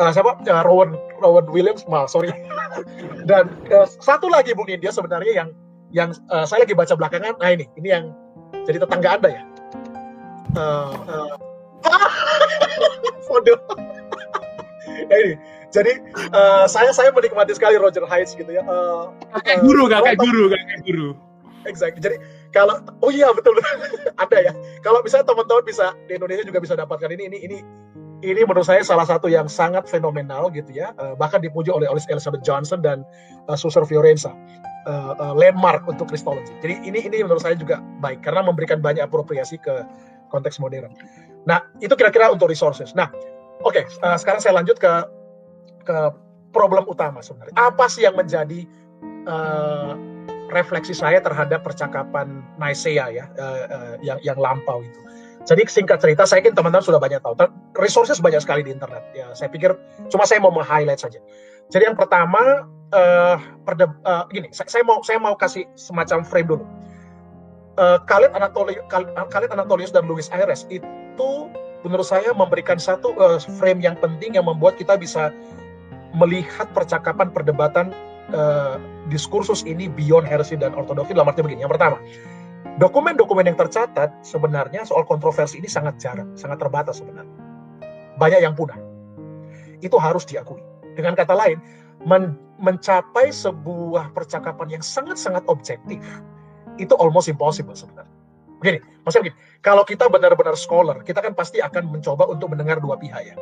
uh, 0.00 0.10
siapa? 0.12 0.40
Uh, 0.48 0.62
Rowan 0.64 0.96
Rowan 1.20 1.46
Williams, 1.52 1.84
maaf, 1.88 2.08
sorry. 2.08 2.32
Dan 3.30 3.52
uh, 3.68 3.86
satu 3.86 4.32
lagi 4.32 4.56
Bung 4.56 4.68
India 4.68 4.88
sebenarnya 4.88 5.32
yang 5.44 5.48
yang 5.94 6.10
uh, 6.32 6.48
saya 6.48 6.64
lagi 6.66 6.74
baca 6.74 6.96
belakangan. 6.96 7.36
Nah 7.38 7.50
ini, 7.52 7.68
ini 7.76 7.88
yang 7.92 8.04
jadi 8.64 8.82
tetangga 8.82 9.20
anda 9.20 9.28
ya. 9.30 9.42
Uh, 10.54 10.94
uh, 11.06 11.32
Foto. 13.28 13.54
nah 15.10 15.16
ini, 15.20 15.34
jadi 15.74 15.92
uh, 16.32 16.64
saya 16.70 16.94
saya 16.94 17.10
menikmati 17.10 17.52
sekali 17.52 17.76
Roger 17.76 18.06
Hayes 18.08 18.32
gitu 18.32 18.48
ya. 18.48 18.62
Uh, 18.64 19.10
kakek 19.36 19.60
guru, 19.60 19.90
kakek 19.90 20.16
guru, 20.22 20.42
kakek 20.54 20.80
guru. 20.86 21.08
Exactly. 21.64 22.00
Jadi 22.00 22.16
kalau 22.54 22.78
oh 23.02 23.10
iya 23.10 23.34
betul 23.34 23.58
betul 23.58 23.78
ada 24.22 24.38
ya. 24.38 24.52
Kalau 24.86 25.02
misalnya 25.02 25.26
teman-teman 25.26 25.66
bisa 25.66 25.90
di 26.06 26.14
Indonesia 26.14 26.46
juga 26.46 26.62
bisa 26.62 26.78
dapatkan 26.78 27.10
ini 27.10 27.26
ini 27.26 27.38
ini 27.42 27.58
ini 28.22 28.40
menurut 28.46 28.64
saya 28.64 28.80
salah 28.86 29.04
satu 29.04 29.26
yang 29.26 29.50
sangat 29.50 29.90
fenomenal 29.90 30.54
gitu 30.54 30.70
ya. 30.70 30.94
Uh, 30.94 31.18
bahkan 31.18 31.42
dipuji 31.42 31.74
oleh 31.74 31.90
Elizabeth 31.90 32.46
Johnson 32.46 32.78
dan 32.78 33.02
uh, 33.50 33.58
Susur 33.58 33.82
Fiorenza. 33.82 34.30
Uh, 34.84 35.16
uh, 35.16 35.34
landmark 35.34 35.82
untuk 35.88 36.12
Kristologi. 36.12 36.52
Jadi 36.60 36.76
ini 36.84 37.00
ini 37.08 37.24
menurut 37.24 37.40
saya 37.40 37.56
juga 37.56 37.80
baik 38.04 38.20
karena 38.22 38.44
memberikan 38.44 38.78
banyak 38.78 39.02
apropriasi 39.02 39.58
ke 39.58 39.82
konteks 40.30 40.62
modern. 40.62 40.92
Nah 41.48 41.64
itu 41.82 41.92
kira-kira 41.98 42.30
untuk 42.30 42.52
resources. 42.52 42.94
Nah 42.94 43.10
oke 43.66 43.82
okay, 43.82 43.84
uh, 44.04 44.14
sekarang 44.20 44.44
saya 44.44 44.60
lanjut 44.60 44.78
ke 44.78 44.92
ke 45.82 45.98
problem 46.54 46.86
utama 46.86 47.18
sebenarnya. 47.18 47.56
Apa 47.58 47.90
sih 47.90 48.06
yang 48.06 48.14
menjadi 48.14 48.62
refleksi 50.52 50.92
saya 50.92 51.20
terhadap 51.22 51.64
percakapan 51.64 52.44
Nicaea 52.60 53.06
ya 53.12 53.24
uh, 53.38 53.64
uh, 53.68 53.94
yang 54.04 54.18
yang 54.20 54.38
lampau 54.40 54.84
itu. 54.84 55.00
Jadi 55.44 55.60
singkat 55.68 56.00
cerita, 56.00 56.24
saya 56.24 56.40
yakin 56.40 56.56
teman-teman 56.56 56.80
sudah 56.80 56.96
banyak 56.96 57.20
tahu. 57.20 57.36
Resources 57.76 58.16
banyak 58.16 58.40
sekali 58.40 58.64
di 58.64 58.72
internet. 58.72 59.04
Ya, 59.12 59.28
saya 59.36 59.52
pikir 59.52 59.76
cuma 60.08 60.24
saya 60.24 60.40
mau 60.40 60.48
meng-highlight 60.48 60.96
saja. 60.96 61.20
Jadi 61.68 61.92
yang 61.92 61.96
pertama, 62.00 62.64
uh, 62.96 63.36
perde, 63.68 63.92
uh, 64.08 64.24
gini, 64.32 64.48
saya, 64.56 64.72
saya 64.72 64.82
mau 64.88 65.04
saya 65.04 65.20
mau 65.20 65.36
kasih 65.36 65.68
semacam 65.76 66.24
frame 66.24 66.48
dulu. 66.48 66.64
Uh, 67.76 68.00
Khalid 68.08 68.32
Anatolius, 68.32 68.80
Khalid 69.28 69.50
Anatolius 69.52 69.92
dan 69.92 70.08
Luis 70.08 70.32
Ayres 70.32 70.64
itu 70.72 71.52
menurut 71.84 72.08
saya 72.08 72.32
memberikan 72.32 72.80
satu 72.80 73.12
uh, 73.20 73.36
frame 73.60 73.84
yang 73.84 74.00
penting 74.00 74.40
yang 74.40 74.48
membuat 74.48 74.80
kita 74.80 74.96
bisa 74.96 75.28
melihat 76.16 76.70
percakapan 76.72 77.28
perdebatan 77.28 77.92
uh, 78.32 78.80
diskursus 79.12 79.66
ini 79.68 79.90
beyond 79.90 80.24
heresy 80.24 80.56
dan 80.56 80.72
ortodoksi 80.72 81.12
dalam 81.12 81.28
arti 81.28 81.44
begini. 81.44 81.66
Yang 81.66 81.76
pertama, 81.76 81.96
dokumen-dokumen 82.80 83.44
yang 83.44 83.58
tercatat 83.58 84.14
sebenarnya 84.24 84.86
soal 84.88 85.04
kontroversi 85.04 85.60
ini 85.60 85.68
sangat 85.68 86.00
jarang, 86.00 86.32
sangat 86.38 86.62
terbatas 86.62 87.02
sebenarnya. 87.02 87.36
Banyak 88.16 88.40
yang 88.40 88.54
punah. 88.54 88.78
Itu 89.82 89.98
harus 90.00 90.24
diakui. 90.24 90.62
Dengan 90.94 91.18
kata 91.18 91.34
lain, 91.34 91.58
men 92.06 92.38
mencapai 92.54 93.34
sebuah 93.34 94.14
percakapan 94.14 94.78
yang 94.78 94.84
sangat-sangat 94.84 95.42
objektif 95.50 95.98
itu 96.78 96.94
almost 97.02 97.26
impossible 97.26 97.74
sebenarnya. 97.74 98.14
Begini, 98.62 98.78
maksudnya 99.02 99.28
begini, 99.28 99.36
kalau 99.60 99.82
kita 99.82 100.06
benar-benar 100.06 100.54
scholar, 100.54 101.02
kita 101.02 101.18
kan 101.18 101.34
pasti 101.34 101.58
akan 101.58 101.90
mencoba 101.90 102.30
untuk 102.30 102.54
mendengar 102.54 102.78
dua 102.78 102.94
pihak 102.94 103.34
ya. 103.34 103.36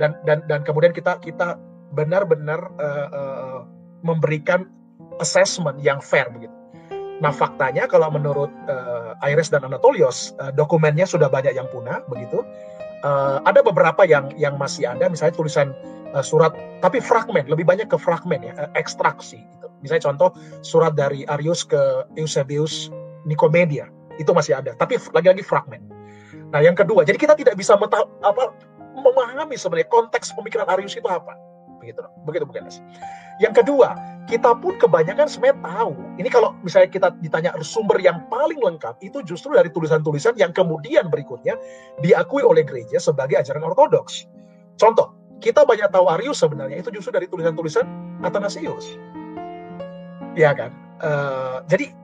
Dan 0.00 0.16
dan 0.24 0.42
dan 0.48 0.64
kemudian 0.64 0.96
kita 0.96 1.20
kita 1.20 1.60
benar-benar 1.92 2.72
uh, 2.80 3.08
uh, 3.12 3.60
memberikan 4.02 4.68
assessment 5.18 5.78
yang 5.82 5.98
fair 5.98 6.30
begitu. 6.30 6.54
Nah 7.18 7.34
faktanya 7.34 7.90
kalau 7.90 8.08
menurut 8.14 8.50
uh, 8.70 9.18
Iris 9.26 9.50
dan 9.50 9.66
Anatolios 9.66 10.34
uh, 10.38 10.54
dokumennya 10.54 11.04
sudah 11.04 11.26
banyak 11.26 11.54
yang 11.54 11.66
punah 11.70 12.02
begitu. 12.06 12.42
Uh, 12.98 13.38
ada 13.46 13.62
beberapa 13.62 14.02
yang 14.02 14.34
yang 14.34 14.58
masih 14.58 14.90
ada 14.90 15.06
misalnya 15.06 15.34
tulisan 15.38 15.70
uh, 16.14 16.22
surat 16.22 16.50
tapi 16.82 16.98
fragmen 16.98 17.46
lebih 17.46 17.62
banyak 17.62 17.86
ke 17.86 17.94
fragmen 17.98 18.42
ya 18.42 18.54
uh, 18.58 18.70
ekstraksi 18.78 19.38
gitu. 19.38 19.66
Misalnya 19.82 20.10
contoh 20.10 20.34
surat 20.66 20.94
dari 20.98 21.22
Arius 21.30 21.62
ke 21.62 22.06
Eusebius 22.18 22.90
Nicomedia 23.26 23.86
itu 24.18 24.30
masih 24.34 24.58
ada 24.58 24.74
tapi 24.78 24.98
lagi-lagi 25.14 25.42
fragmen. 25.42 25.82
Nah 26.54 26.58
yang 26.62 26.74
kedua 26.74 27.06
jadi 27.06 27.18
kita 27.18 27.34
tidak 27.38 27.54
bisa 27.58 27.78
meta, 27.78 28.02
apa 28.22 28.54
memahami 28.98 29.54
sebenarnya 29.54 29.90
konteks 29.90 30.34
pemikiran 30.34 30.66
Arius 30.74 30.98
itu 30.98 31.06
apa 31.06 31.34
begitu 31.78 32.02
begitu 32.26 32.44
bukan 32.46 32.66
Yang 33.38 33.64
kedua, 33.64 33.94
kita 34.28 34.52
pun 34.60 34.76
kebanyakan 34.76 35.24
sebenarnya 35.24 35.58
tahu. 35.64 35.96
Ini 36.20 36.28
kalau 36.28 36.52
misalnya 36.60 36.92
kita 36.92 37.08
ditanya 37.24 37.50
sumber 37.64 37.96
yang 37.96 38.20
paling 38.28 38.60
lengkap 38.60 39.00
itu 39.00 39.24
justru 39.24 39.56
dari 39.56 39.72
tulisan-tulisan 39.72 40.36
yang 40.36 40.52
kemudian 40.52 41.08
berikutnya 41.08 41.56
diakui 42.04 42.44
oleh 42.44 42.62
gereja 42.62 43.00
sebagai 43.00 43.40
ajaran 43.40 43.64
ortodoks. 43.64 44.28
Contoh, 44.76 45.16
kita 45.40 45.64
banyak 45.64 45.88
tahu 45.88 46.06
Arius 46.20 46.44
sebenarnya 46.44 46.84
itu 46.84 46.92
justru 46.92 47.16
dari 47.16 47.26
tulisan-tulisan 47.26 47.88
Athanasius. 48.20 49.00
Ya 50.36 50.52
kan? 50.52 50.76
Uh, 51.00 51.64
jadi 51.70 51.94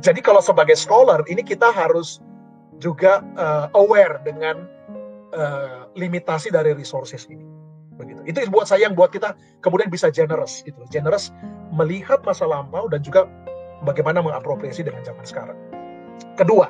jadi 0.00 0.22
kalau 0.24 0.40
sebagai 0.40 0.78
scholar 0.78 1.20
ini 1.28 1.44
kita 1.44 1.68
harus 1.68 2.24
juga 2.80 3.20
uh, 3.36 3.68
aware 3.76 4.22
dengan 4.24 4.64
uh, 5.36 5.90
limitasi 5.92 6.48
dari 6.54 6.72
resources 6.72 7.28
ini 7.28 7.59
begitu. 8.22 8.46
Itu 8.46 8.52
buat 8.52 8.68
saya 8.68 8.86
yang 8.86 8.94
buat 8.94 9.10
kita 9.10 9.34
kemudian 9.64 9.88
bisa 9.88 10.12
generous 10.12 10.60
gitu, 10.62 10.78
generous 10.92 11.32
melihat 11.72 12.20
masa 12.22 12.44
lampau 12.44 12.86
dan 12.90 13.00
juga 13.00 13.26
bagaimana 13.86 14.20
mengapropriasi 14.20 14.84
dengan 14.84 15.00
zaman 15.02 15.24
sekarang. 15.24 15.56
Kedua, 16.36 16.68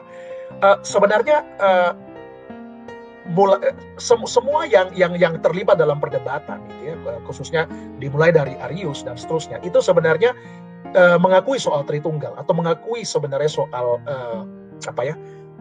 uh, 0.63 0.79
sebenarnya 0.87 1.43
uh, 1.59 1.93
mula, 3.35 3.59
uh, 3.63 3.75
sem 3.99 4.19
semua 4.27 4.67
yang 4.67 4.91
yang 4.95 5.15
yang 5.19 5.35
terlibat 5.43 5.79
dalam 5.79 5.99
perdebatan 5.99 6.63
gitu 6.71 6.83
ya, 6.91 6.95
khususnya 7.27 7.63
dimulai 7.99 8.31
dari 8.31 8.55
Arius 8.71 9.03
dan 9.03 9.19
seterusnya, 9.19 9.59
itu 9.67 9.83
sebenarnya 9.83 10.35
uh, 10.95 11.19
mengakui 11.19 11.59
soal 11.59 11.83
Tritunggal 11.87 12.35
atau 12.39 12.55
mengakui 12.55 13.03
sebenarnya 13.03 13.51
soal 13.51 13.99
uh, 14.07 14.43
apa 14.87 15.03
ya 15.03 15.15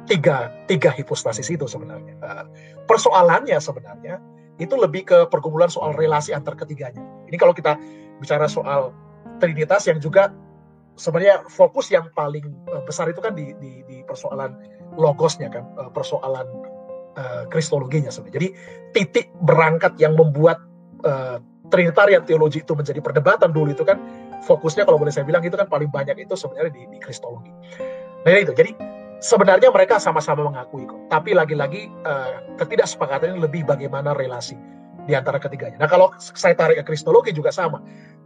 tiga 0.06 0.54
tiga 0.66 0.90
hipostasis 0.94 1.50
itu 1.50 1.66
sebenarnya. 1.66 2.14
Uh, 2.22 2.46
persoalannya 2.86 3.58
sebenarnya 3.58 4.18
itu 4.60 4.76
lebih 4.76 5.08
ke 5.08 5.18
pergumulan 5.32 5.72
soal 5.72 5.96
relasi 5.96 6.36
antar 6.36 6.54
ketiganya. 6.60 7.02
Ini 7.32 7.38
kalau 7.40 7.56
kita 7.56 7.80
bicara 8.20 8.46
soal 8.46 8.92
Trinitas 9.40 9.88
yang 9.88 10.04
juga 10.04 10.36
sebenarnya 11.00 11.48
fokus 11.48 11.88
yang 11.96 12.12
paling 12.12 12.44
uh, 12.68 12.84
besar 12.84 13.08
itu 13.08 13.24
kan 13.24 13.32
di, 13.32 13.56
di, 13.64 13.88
di 13.88 14.04
persoalan 14.04 14.52
logosnya 15.00 15.48
kan, 15.48 15.64
uh, 15.80 15.88
persoalan 15.88 16.44
uh, 17.16 17.48
kristologinya 17.48 18.12
sebenarnya. 18.12 18.36
Jadi 18.36 18.50
titik 18.92 19.28
berangkat 19.48 19.96
yang 19.96 20.20
membuat 20.20 20.60
uh, 21.08 21.40
Trinitarian 21.72 22.26
teologi 22.28 22.66
itu 22.66 22.76
menjadi 22.76 23.00
perdebatan 23.00 23.56
dulu 23.56 23.72
itu 23.72 23.88
kan 23.88 23.96
fokusnya 24.44 24.84
kalau 24.84 25.00
boleh 25.00 25.14
saya 25.14 25.24
bilang 25.24 25.46
itu 25.46 25.56
kan 25.56 25.70
paling 25.72 25.88
banyak 25.88 26.20
itu 26.20 26.36
sebenarnya 26.36 26.74
di, 26.76 26.84
di 26.92 26.98
kristologi. 27.00 27.54
Nah 28.28 28.36
itu 28.36 28.52
jadi 28.52 28.76
sebenarnya 29.20 29.70
mereka 29.72 30.00
sama-sama 30.00 30.48
mengakui 30.48 30.88
kok. 30.88 31.00
Tapi 31.12 31.36
lagi-lagi 31.36 31.92
uh, 32.08 32.44
ketidaksepakatan 32.60 33.36
ini 33.36 33.40
lebih 33.44 33.62
bagaimana 33.68 34.16
relasi 34.16 34.56
di 35.06 35.14
antara 35.16 35.38
ketiganya. 35.40 35.80
Nah 35.80 35.90
kalau 35.92 36.12
saya 36.20 36.56
tarik 36.56 36.82
ke 36.82 36.84
kristologi 36.96 37.36
juga 37.36 37.52
sama. 37.52 37.84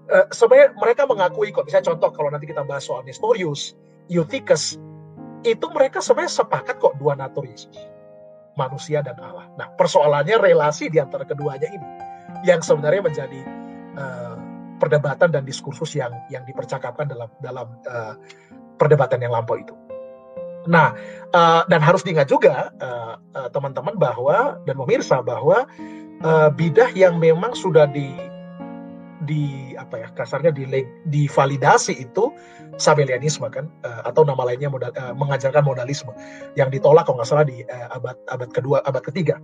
Uh, 0.09 0.25
sebenarnya 0.29 0.77
mereka 0.77 1.03
mengakui 1.09 1.49
kok. 1.49 1.65
Misalnya 1.65 1.93
contoh 1.93 2.09
kalau 2.13 2.29
nanti 2.29 2.45
kita 2.45 2.61
bahas 2.63 2.85
soal 2.85 3.01
Nestorius, 3.03 3.73
Eutychus, 4.07 4.77
itu 5.43 5.65
mereka 5.73 5.99
sebenarnya 5.99 6.45
sepakat 6.45 6.79
kok 6.79 6.95
dua 7.01 7.17
natur 7.17 7.43
Yesus. 7.43 7.75
Manusia 8.53 9.01
dan 9.01 9.17
Allah. 9.17 9.49
Nah 9.57 9.67
persoalannya 9.73 10.37
relasi 10.37 10.87
di 10.93 11.01
antara 11.01 11.25
keduanya 11.25 11.67
ini. 11.73 11.89
Yang 12.45 12.69
sebenarnya 12.69 13.01
menjadi 13.01 13.39
uh, 13.97 14.37
perdebatan 14.77 15.33
dan 15.33 15.41
diskursus 15.47 15.97
yang 15.97 16.13
yang 16.29 16.45
dipercakapkan 16.45 17.09
dalam 17.09 17.29
dalam 17.41 17.67
uh, 17.89 18.13
perdebatan 18.77 19.23
yang 19.23 19.33
lampau 19.33 19.57
itu. 19.57 19.73
Nah, 20.67 20.95
uh, 21.35 21.61
dan 21.67 21.83
harus 21.83 22.05
diingat 22.07 22.31
juga 22.31 22.71
uh, 22.79 23.19
uh, 23.35 23.49
teman-teman 23.51 23.99
bahwa 23.99 24.59
dan 24.63 24.75
pemirsa 24.79 25.19
bahwa 25.19 25.67
uh, 26.23 26.49
bidah 26.53 26.87
yang 26.95 27.19
memang 27.19 27.51
sudah 27.51 27.89
di 27.89 28.15
di 29.23 29.71
apa 29.79 30.03
ya 30.03 30.07
kasarnya 30.19 30.51
di 30.51 30.67
divalidasi 31.07 31.95
itu 31.95 32.31
Sabelianisme 32.73 33.45
kan 33.53 33.69
uh, 33.85 34.01
atau 34.09 34.25
nama 34.25 34.41
lainnya 34.43 34.65
modal, 34.65 34.89
uh, 34.97 35.13
mengajarkan 35.13 35.61
modalisme 35.61 36.09
yang 36.57 36.73
ditolak 36.73 37.05
kalau 37.05 37.21
nggak 37.21 37.29
salah 37.29 37.45
di 37.45 37.61
uh, 37.69 37.87
abad 37.93 38.17
abad 38.33 38.49
kedua 38.49 38.81
abad 38.83 39.03
ketiga 39.05 39.37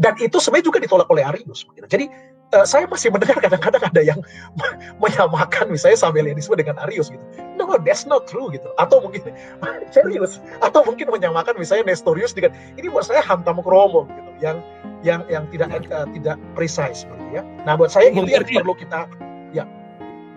dan 0.00 0.16
itu 0.16 0.40
sebenarnya 0.40 0.66
juga 0.72 0.78
ditolak 0.80 1.08
oleh 1.12 1.24
Arius. 1.24 1.68
Jadi 1.88 2.08
uh, 2.56 2.66
saya 2.68 2.88
masih 2.88 3.12
mendengar 3.12 3.40
kadang-kadang 3.40 3.82
ada 3.82 4.02
yang 4.04 4.20
menyamakan 5.02 5.68
misalnya 5.68 5.98
Sabellianisme 6.00 6.54
dengan 6.56 6.80
Arius 6.88 7.12
gitu. 7.12 7.24
No, 7.60 7.68
that's 7.82 8.08
not 8.08 8.28
true 8.28 8.48
gitu. 8.52 8.68
Atau 8.80 9.04
mungkin 9.04 9.32
serius. 9.94 10.40
Atau 10.64 10.84
mungkin 10.86 11.12
menyamakan 11.12 11.58
misalnya 11.58 11.92
Nestorius 11.92 12.32
dengan 12.32 12.56
ini 12.80 12.88
buat 12.88 13.04
saya 13.08 13.20
hantam 13.24 13.60
kromo 13.60 14.08
gitu. 14.08 14.30
Yang 14.40 14.56
yang 15.02 15.20
yang 15.26 15.44
tidak 15.50 15.68
uh, 15.90 16.06
tidak 16.14 16.36
precise 16.54 17.04
seperti 17.04 17.40
ya. 17.40 17.42
Nah 17.66 17.74
buat 17.74 17.90
saya 17.90 18.12
itu 18.14 18.22
yang 18.24 18.46
perlu 18.46 18.76
kita 18.78 19.10
ya. 19.52 19.66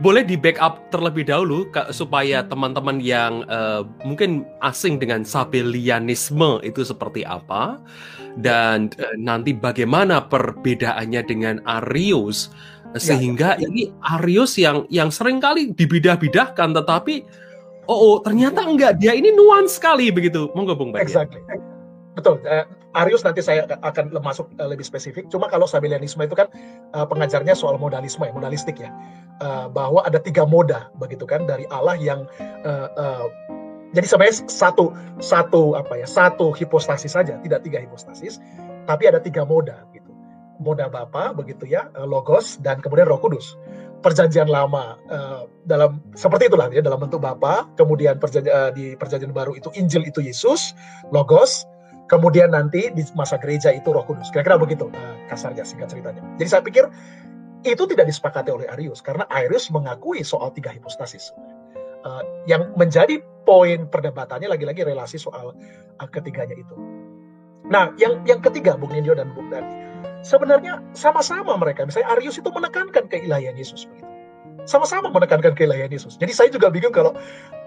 Boleh 0.03 0.27
di 0.27 0.35
backup 0.35 0.91
terlebih 0.91 1.23
dahulu 1.23 1.71
supaya 1.95 2.43
teman-teman 2.43 2.99
yang 2.99 3.47
uh, 3.47 3.87
mungkin 4.03 4.43
asing 4.59 4.99
dengan 4.99 5.23
Sabellianisme 5.23 6.59
itu 6.67 6.83
seperti 6.83 7.23
apa 7.23 7.79
dan 8.35 8.91
uh, 8.99 9.15
nanti 9.15 9.55
bagaimana 9.55 10.27
perbedaannya 10.27 11.21
dengan 11.23 11.55
Arius 11.63 12.51
ya, 12.91 12.99
sehingga 12.99 13.55
ya, 13.55 13.63
ya. 13.63 13.67
ini 13.71 13.83
Arius 14.19 14.59
yang 14.59 14.83
yang 14.91 15.07
sering 15.15 15.39
kali 15.39 15.71
dibidah-bidahkan 15.71 16.75
tetapi 16.75 17.23
oh, 17.87 17.95
oh 17.95 18.15
ternyata 18.19 18.67
enggak 18.67 18.99
dia 18.99 19.15
ini 19.15 19.31
nuans 19.31 19.79
sekali 19.79 20.11
begitu 20.11 20.51
monggo 20.51 20.75
Bung 20.75 20.91
Badia. 20.91 21.07
Exactly. 21.07 21.39
Betul. 22.19 22.43
Uh, 22.43 22.67
Arius 22.95 23.27
nanti 23.27 23.43
saya 23.43 23.67
akan 23.83 24.15
masuk 24.23 24.47
uh, 24.55 24.67
lebih 24.71 24.87
spesifik. 24.87 25.27
Cuma 25.27 25.51
kalau 25.51 25.67
Sabellianisme 25.67 26.23
itu 26.23 26.33
kan 26.33 26.47
uh, 26.95 27.03
pengajarnya 27.03 27.51
soal 27.51 27.75
modalisme 27.75 28.23
modalistik 28.31 28.79
ya. 28.79 28.89
Uh, 29.43 29.67
bahwa 29.67 29.99
ada 30.07 30.15
tiga 30.15 30.47
moda 30.47 30.87
begitu 30.95 31.27
kan 31.27 31.43
dari 31.43 31.67
Allah 31.67 31.99
yang 31.99 32.23
jadi 33.91 34.07
sebenarnya 34.07 34.47
satu 34.47 34.95
satu 35.19 35.75
apa 35.75 35.99
ya 35.99 36.07
satu 36.07 36.55
hipostasis 36.55 37.19
saja 37.19 37.35
tidak 37.43 37.67
tiga 37.67 37.83
hipostasis 37.83 38.39
tapi 38.87 39.11
ada 39.11 39.19
tiga 39.19 39.43
moda 39.43 39.83
gitu 39.91 40.07
moda 40.63 40.87
Bapa 40.87 41.35
begitu 41.35 41.67
ya 41.67 41.91
logos 42.07 42.59
dan 42.63 42.79
kemudian 42.79 43.11
Roh 43.11 43.19
Kudus 43.19 43.59
perjanjian 43.99 44.47
lama 44.47 44.95
dalam 45.67 45.99
seperti 46.15 46.47
itulah 46.47 46.71
ya 46.71 46.79
dalam 46.79 47.03
bentuk 47.03 47.19
Bapa 47.19 47.67
kemudian 47.75 48.15
di 48.71 48.95
perjanjian 48.95 49.35
baru 49.35 49.51
itu 49.59 49.67
Injil 49.75 50.07
itu 50.07 50.23
Yesus 50.23 50.71
logos 51.11 51.67
Kemudian 52.05 52.53
nanti 52.53 52.93
di 52.93 53.01
masa 53.17 53.41
gereja 53.41 53.73
itu 53.73 53.89
Roh 53.89 54.05
Kudus. 54.05 54.29
Kira-kira 54.29 54.61
begitu 54.61 54.93
uh, 54.93 55.15
kasarnya 55.25 55.65
singkat 55.65 55.89
ceritanya. 55.89 56.21
Jadi 56.37 56.49
saya 56.49 56.61
pikir 56.61 56.85
itu 57.65 57.83
tidak 57.89 58.05
disepakati 58.05 58.53
oleh 58.53 58.69
Arius 58.69 59.01
karena 59.01 59.25
Arius 59.33 59.73
mengakui 59.73 60.21
soal 60.21 60.53
tiga 60.53 60.69
hipostasis. 60.69 61.33
Uh, 62.05 62.21
yang 62.45 62.69
menjadi 62.77 63.17
poin 63.49 63.89
perdebatannya 63.89 64.45
lagi-lagi 64.45 64.85
relasi 64.85 65.17
soal 65.17 65.57
uh, 65.97 66.09
ketiganya 66.13 66.53
itu. 66.53 66.75
Nah, 67.65 67.89
yang 67.97 68.21
yang 68.29 68.45
ketiga 68.45 68.77
Bung 68.77 68.93
Nindyo 68.93 69.17
dan 69.17 69.33
Bung 69.33 69.49
Dani, 69.49 69.65
sebenarnya 70.21 70.85
sama-sama 70.93 71.57
mereka. 71.57 71.89
Misalnya 71.89 72.13
Arius 72.13 72.37
itu 72.37 72.49
menekankan 72.53 73.09
keilahian 73.09 73.57
Yesus 73.57 73.89
begitu. 73.89 74.05
Sama-sama 74.69 75.09
menekankan 75.09 75.53
keilahian 75.57 75.89
Yesus. 75.89 76.17
Jadi 76.17 76.33
saya 76.33 76.49
juga 76.53 76.69
bingung 76.69 76.93
kalau 76.93 77.13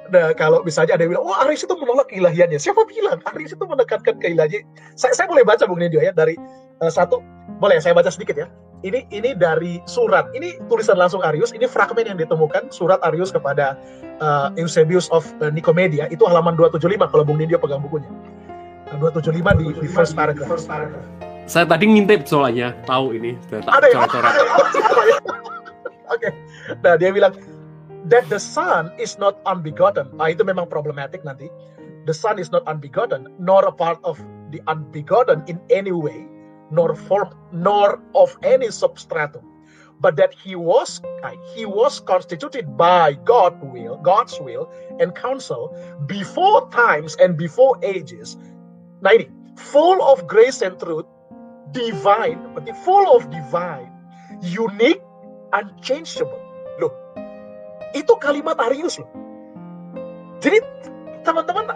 Nah, 0.09 0.33
kalau 0.33 0.65
misalnya 0.65 0.97
ada 0.97 1.05
yang 1.05 1.17
bilang, 1.17 1.27
wah 1.29 1.45
Aris 1.45 1.69
itu 1.69 1.75
menolak 1.77 2.09
keilahiannya. 2.09 2.57
Siapa 2.57 2.81
bilang? 2.89 3.21
Aris 3.29 3.53
itu 3.53 3.65
menekankan 3.65 4.17
keilahiannya. 4.17 4.65
Saya, 4.97 5.13
saya 5.13 5.27
boleh 5.29 5.45
baca 5.45 5.69
Bung 5.69 5.81
Nidio 5.81 6.01
ya 6.01 6.17
dari 6.17 6.37
uh, 6.81 6.89
satu, 6.89 7.21
boleh 7.61 7.77
saya 7.81 7.93
baca 7.93 8.09
sedikit 8.09 8.37
ya. 8.41 8.49
Ini 8.81 9.11
ini 9.11 9.35
dari 9.35 9.83
surat. 9.85 10.31
Ini 10.33 10.65
tulisan 10.71 10.97
langsung 10.97 11.21
Arius. 11.21 11.51
Ini 11.51 11.67
fragmen 11.67 12.07
yang 12.07 12.17
ditemukan 12.17 12.71
surat 12.71 13.03
Arius 13.05 13.35
kepada 13.35 13.75
uh, 14.23 14.55
Eusebius 14.55 15.11
of 15.13 15.27
uh, 15.43 15.51
Nicomedia. 15.51 16.07
Itu 16.09 16.25
halaman 16.25 16.57
275 16.57 17.11
kalau 17.11 17.25
Bung 17.27 17.43
Nidio 17.43 17.59
pegang 17.61 17.83
bukunya. 17.85 18.09
275 18.97 19.61
di, 19.61 19.67
di 19.85 19.89
first 19.91 20.17
paragraph. 20.17 20.49
First 20.49 20.71
paragraph. 20.71 21.05
Saya 21.49 21.65
tadi 21.65 21.89
ngintip 21.89 22.29
soalnya, 22.29 22.77
tahu 22.85 23.17
ini. 23.17 23.37
Ada 23.53 23.89
ya? 23.89 24.05
ya? 25.09 25.17
Oke. 26.13 26.29
Nah, 26.85 26.95
dia 27.01 27.09
bilang, 27.09 27.33
that 28.07 28.29
the 28.29 28.39
Son 28.39 28.93
is 28.99 29.19
not 29.19 29.41
unbegotten. 29.47 30.15
Nah, 30.15 30.31
itu 30.31 30.47
memang 30.47 30.71
problematic 30.71 31.27
nanti. 31.27 31.51
The 32.07 32.15
Son 32.15 32.39
is 32.39 32.55
not 32.55 32.65
unbegotten, 32.71 33.29
nor 33.39 33.67
a 33.67 33.75
part 33.75 33.99
of 34.07 34.17
the 34.55 34.63
unbegotten 34.71 35.45
in 35.51 35.61
any 35.69 35.93
way, 35.93 36.25
nor 36.71 36.95
form, 36.95 37.35
nor 37.53 38.01
of 38.15 38.33
any 38.41 38.71
substratum, 38.71 39.45
but 40.01 40.17
that 40.17 40.33
he 40.33 40.57
was 40.57 41.05
ah, 41.21 41.37
he 41.53 41.67
was 41.69 42.01
constituted 42.01 42.79
by 42.81 43.19
God 43.29 43.61
will, 43.61 44.01
God's 44.01 44.41
will 44.41 44.73
and 45.03 45.13
counsel 45.13 45.75
before 46.07 46.71
times 46.71 47.13
and 47.21 47.37
before 47.37 47.77
ages. 47.85 48.41
Nah 49.05 49.13
ini, 49.19 49.29
full 49.59 50.01
of 50.01 50.25
grace 50.25 50.65
and 50.65 50.81
truth, 50.81 51.05
divine, 51.77 52.41
but 52.57 52.65
full 52.89 53.05
of 53.13 53.29
divine, 53.29 53.93
unique, 54.41 55.05
unchangeable 55.53 56.49
itu 57.97 58.13
kalimat 58.21 58.59
Arius 58.61 59.01
loh. 59.01 59.09
Jadi 60.39 60.63
teman-teman 61.27 61.69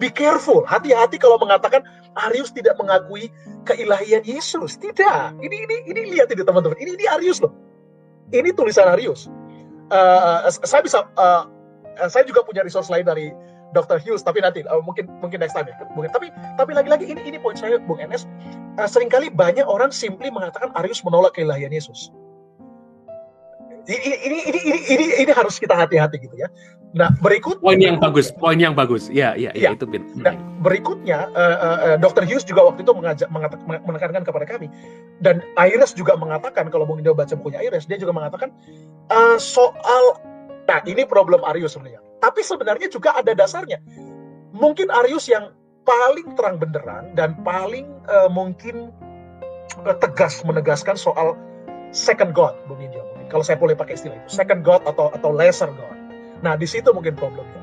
be 0.00 0.08
careful, 0.10 0.64
hati-hati 0.66 1.20
kalau 1.20 1.36
mengatakan 1.38 1.84
Arius 2.30 2.54
tidak 2.54 2.78
mengakui 2.78 3.30
keilahian 3.66 4.22
Yesus. 4.22 4.78
Tidak. 4.78 5.38
Ini 5.38 5.56
ini 5.66 5.76
ini 5.90 6.00
lihat 6.16 6.30
ini 6.30 6.42
teman-teman. 6.42 6.78
Ini 6.78 6.94
ini 6.96 7.06
Arius 7.10 7.42
loh. 7.42 7.52
Ini 8.32 8.54
tulisan 8.56 8.88
Arius. 8.88 9.28
Uh, 9.92 10.48
saya 10.64 10.80
bisa 10.80 11.04
uh, 11.20 11.44
saya 12.08 12.24
juga 12.24 12.42
punya 12.42 12.64
resource 12.64 12.88
lain 12.88 13.04
dari 13.04 13.30
Dr. 13.74 13.98
Hughes 13.98 14.22
tapi 14.22 14.38
nanti 14.40 14.62
uh, 14.64 14.80
mungkin 14.80 15.10
mungkin 15.18 15.42
next 15.42 15.58
time 15.58 15.66
ya 15.66 15.74
mungkin 15.92 16.14
tapi 16.14 16.30
tapi 16.54 16.72
lagi-lagi 16.72 17.10
ini 17.10 17.20
ini 17.26 17.36
poin 17.42 17.58
saya 17.58 17.82
Bung 17.82 17.98
Enes 17.98 18.24
uh, 18.78 18.86
sering 18.86 19.10
kali 19.10 19.28
banyak 19.28 19.66
orang 19.66 19.90
simply 19.90 20.30
mengatakan 20.30 20.70
Arius 20.78 21.02
menolak 21.02 21.34
keilahian 21.34 21.74
Yesus 21.74 22.14
ini 23.84 24.16
ini 24.24 24.38
ini 24.48 24.60
ini 24.64 24.78
ini, 24.88 25.04
ini 25.26 25.32
harus 25.32 25.60
kita 25.60 25.76
hati-hati 25.76 26.16
gitu 26.16 26.32
ya. 26.40 26.48
Nah 26.96 27.12
berikut 27.20 27.60
poin 27.60 27.76
yang 27.76 28.00
bagus, 28.00 28.32
poin 28.32 28.56
yang 28.56 28.72
bagus, 28.72 29.12
ya 29.12 29.36
ya 29.36 29.52
ya, 29.52 29.72
ya. 29.72 29.76
itu 29.76 29.84
bin. 29.84 30.08
Nah, 30.16 30.32
berikutnya 30.64 31.28
uh, 31.36 31.56
uh, 31.92 31.96
Dr. 32.00 32.24
Hughes 32.24 32.48
juga 32.48 32.64
waktu 32.64 32.80
itu 32.80 32.92
mengajak 32.96 33.28
mengatakan 33.28 33.64
menekankan 33.84 34.22
kepada 34.24 34.46
kami 34.48 34.72
dan 35.20 35.44
Iris 35.60 35.92
juga 35.92 36.16
mengatakan 36.16 36.72
kalau 36.72 36.88
mungkin 36.88 37.04
dia 37.04 37.12
baca 37.12 37.34
bukunya 37.36 37.60
Iris 37.60 37.84
dia 37.84 38.00
juga 38.00 38.16
mengatakan 38.16 38.48
uh, 39.12 39.36
soal 39.36 40.16
nah 40.64 40.80
ini 40.88 41.04
problem 41.04 41.44
Arius 41.44 41.76
sebenarnya. 41.76 42.00
Tapi 42.24 42.40
sebenarnya 42.40 42.88
juga 42.88 43.12
ada 43.12 43.36
dasarnya. 43.36 43.84
Mungkin 44.56 44.88
Arius 44.88 45.28
yang 45.28 45.52
paling 45.84 46.32
terang 46.40 46.56
benderang 46.56 47.12
dan 47.12 47.36
paling 47.44 47.84
uh, 48.08 48.32
mungkin 48.32 48.88
uh, 49.84 49.96
tegas 50.00 50.40
menegaskan 50.40 50.96
soal 50.96 51.36
second 51.92 52.32
God, 52.32 52.56
Bung 52.64 52.80
India 52.80 53.04
kalau 53.34 53.42
saya 53.42 53.58
boleh 53.58 53.74
pakai 53.74 53.98
istilah 53.98 54.14
itu 54.22 54.30
second 54.30 54.62
God 54.62 54.86
atau 54.86 55.10
atau 55.10 55.34
lesser 55.34 55.66
God. 55.66 55.98
Nah 56.46 56.54
di 56.54 56.70
situ 56.70 56.94
mungkin 56.94 57.18
problemnya. 57.18 57.58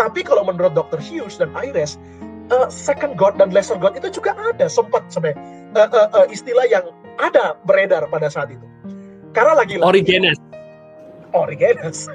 Tapi 0.00 0.24
kalau 0.24 0.48
menurut 0.48 0.72
Dr. 0.72 0.96
Hughes 0.96 1.36
dan 1.36 1.52
Iris 1.52 2.00
uh, 2.48 2.72
second 2.72 3.20
God 3.20 3.36
dan 3.36 3.52
lesser 3.52 3.76
God 3.76 4.00
itu 4.00 4.08
juga 4.08 4.32
ada. 4.40 4.64
Sempat 4.64 5.12
sebenarnya 5.12 5.36
uh, 5.76 5.88
uh, 5.92 6.08
uh, 6.24 6.26
istilah 6.32 6.64
yang 6.72 6.88
ada 7.20 7.52
beredar 7.68 8.08
pada 8.08 8.32
saat 8.32 8.48
itu. 8.48 8.64
Karena 9.36 9.60
lagi, 9.60 9.76
-lagi 9.76 9.84
Origenes. 9.84 10.40
Origenes. 11.36 12.08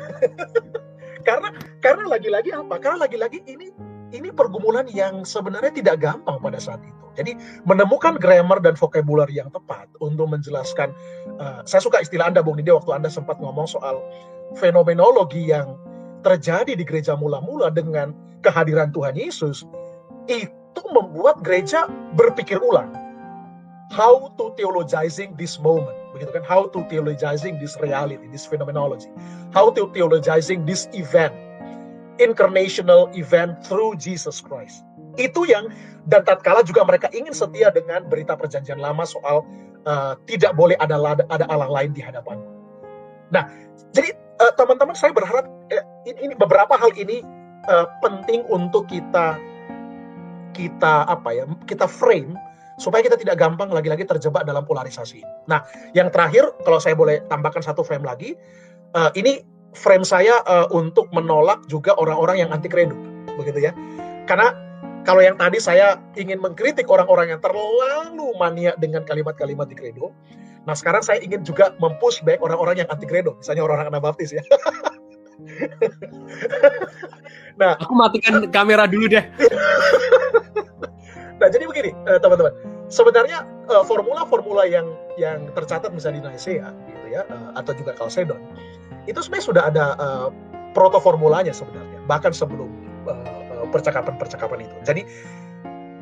Karena 1.27 1.49
karena 1.81 2.05
lagi-lagi 2.05 2.53
apa? 2.53 2.77
Karena 2.77 3.09
lagi-lagi 3.09 3.41
ini 3.49 3.73
ini 4.13 4.29
pergumulan 4.29 4.85
yang 4.91 5.25
sebenarnya 5.25 5.73
tidak 5.73 6.03
gampang 6.03 6.37
pada 6.37 6.61
saat 6.61 6.81
itu. 6.85 7.05
Jadi 7.15 7.31
menemukan 7.63 8.19
grammar 8.19 8.59
dan 8.59 8.75
vocabulary 8.75 9.39
yang 9.39 9.47
tepat 9.49 9.87
untuk 10.03 10.27
menjelaskan, 10.29 10.91
uh, 11.39 11.63
saya 11.63 11.79
suka 11.79 12.03
istilah 12.03 12.27
Anda 12.27 12.43
Bung 12.43 12.59
Nidi 12.59 12.75
waktu 12.75 12.91
Anda 12.91 13.07
sempat 13.07 13.39
ngomong 13.39 13.71
soal 13.71 14.03
fenomenologi 14.59 15.47
yang 15.49 15.79
terjadi 16.27 16.75
di 16.75 16.83
gereja 16.83 17.15
mula-mula 17.15 17.71
dengan 17.71 18.11
kehadiran 18.43 18.91
Tuhan 18.91 19.15
Yesus, 19.15 19.63
itu 20.27 20.83
membuat 20.91 21.39
gereja 21.41 21.87
berpikir 22.19 22.59
ulang. 22.59 22.91
How 23.93 24.33
to 24.41 24.51
theologizing 24.57 25.37
this 25.37 25.61
moment, 25.61 25.93
begitu 26.11 26.33
kan? 26.33 26.43
How 26.43 26.67
to 26.73 26.83
theologizing 26.89 27.61
this 27.61 27.77
reality, 27.77 28.25
this 28.33 28.43
phenomenology. 28.43 29.07
How 29.53 29.69
to 29.71 29.87
theologizing 29.93 30.65
this 30.65 30.89
event 30.97 31.31
incarnational 32.17 33.11
event 33.15 33.59
through 33.65 33.95
Jesus 33.99 34.39
Christ. 34.39 34.83
Itu 35.15 35.47
yang 35.47 35.71
dan 36.11 36.27
tatkala 36.27 36.61
juga 36.61 36.83
mereka 36.85 37.07
ingin 37.15 37.31
setia 37.31 37.71
dengan 37.71 38.05
berita 38.05 38.35
perjanjian 38.35 38.79
lama 38.79 39.07
soal 39.07 39.41
uh, 39.87 40.13
tidak 40.29 40.53
boleh 40.53 40.75
ada 40.77 40.99
ada 41.31 41.45
Allah 41.47 41.69
lain 41.71 41.95
di 41.95 42.03
hadapan. 42.03 42.39
Nah, 43.31 43.47
jadi 43.95 44.13
uh, 44.43 44.53
teman-teman 44.59 44.93
saya 44.93 45.15
berharap 45.15 45.47
eh, 45.71 45.81
ini, 46.05 46.31
ini 46.31 46.33
beberapa 46.35 46.77
hal 46.77 46.93
ini 46.99 47.23
uh, 47.71 47.87
penting 48.03 48.45
untuk 48.51 48.85
kita 48.91 49.39
kita 50.55 51.03
apa 51.09 51.29
ya 51.35 51.43
kita 51.67 51.89
frame 51.89 52.35
supaya 52.75 53.03
kita 53.03 53.15
tidak 53.15 53.39
gampang 53.39 53.71
lagi-lagi 53.71 54.03
terjebak 54.03 54.43
dalam 54.43 54.67
polarisasi. 54.67 55.23
Nah, 55.47 55.63
yang 55.95 56.11
terakhir 56.11 56.51
kalau 56.67 56.79
saya 56.79 56.95
boleh 56.95 57.23
tambahkan 57.31 57.63
satu 57.63 57.87
frame 57.87 58.03
lagi, 58.03 58.35
uh, 58.95 59.11
ini 59.15 59.54
frame 59.75 60.07
saya 60.07 60.39
uh, 60.47 60.71
untuk 60.71 61.11
menolak 61.11 61.67
juga 61.67 61.91
orang-orang 61.99 62.47
yang 62.47 62.49
anti 62.49 62.71
kredo, 62.71 62.95
begitu 63.35 63.69
ya. 63.69 63.75
Karena 64.25 64.55
kalau 65.05 65.21
yang 65.21 65.37
tadi 65.37 65.61
saya 65.61 66.01
ingin 66.17 66.41
mengkritik 66.41 66.89
orang-orang 66.89 67.29
yang 67.35 67.41
terlalu 67.43 68.33
mania 68.41 68.73
dengan 68.81 69.05
kalimat-kalimat 69.05 69.69
di 69.69 69.77
kredo, 69.77 70.09
nah 70.65 70.73
sekarang 70.73 71.05
saya 71.05 71.21
ingin 71.21 71.45
juga 71.45 71.77
mempush 71.77 72.25
back 72.25 72.41
orang-orang 72.41 72.81
yang 72.81 72.89
anti 72.89 73.05
kredo, 73.05 73.37
misalnya 73.37 73.61
orang-orang 73.67 73.93
Anabaptis 73.93 74.33
ya. 74.33 74.41
nah, 77.61 77.77
aku 77.77 77.93
matikan 77.93 78.49
kamera 78.49 78.89
dulu 78.89 79.05
deh. 79.11 79.21
nah, 81.37 81.47
jadi 81.51 81.69
begini, 81.69 81.91
uh, 82.09 82.17
teman-teman. 82.17 82.55
Sebenarnya 82.85 83.41
formula-formula 83.89 84.61
uh, 84.65 84.69
yang 84.69 84.87
yang 85.17 85.49
tercatat 85.57 85.89
misalnya 85.89 86.21
di 86.21 86.37
Nicaea 86.37 86.69
gitu 86.69 87.07
ya, 87.09 87.25
uh, 87.29 87.57
atau 87.57 87.73
juga 87.73 87.97
Chalcedon 87.97 88.37
itu 89.05 89.19
sebenarnya 89.21 89.45
sudah 89.45 89.63
ada 89.69 89.85
uh, 89.97 90.27
proto 90.75 90.99
formulanya 90.99 91.53
sebenarnya 91.55 92.01
bahkan 92.05 92.35
sebelum 92.35 92.69
uh, 93.05 93.65
percakapan-percakapan 93.69 94.65
itu. 94.65 94.75
Jadi 94.85 95.01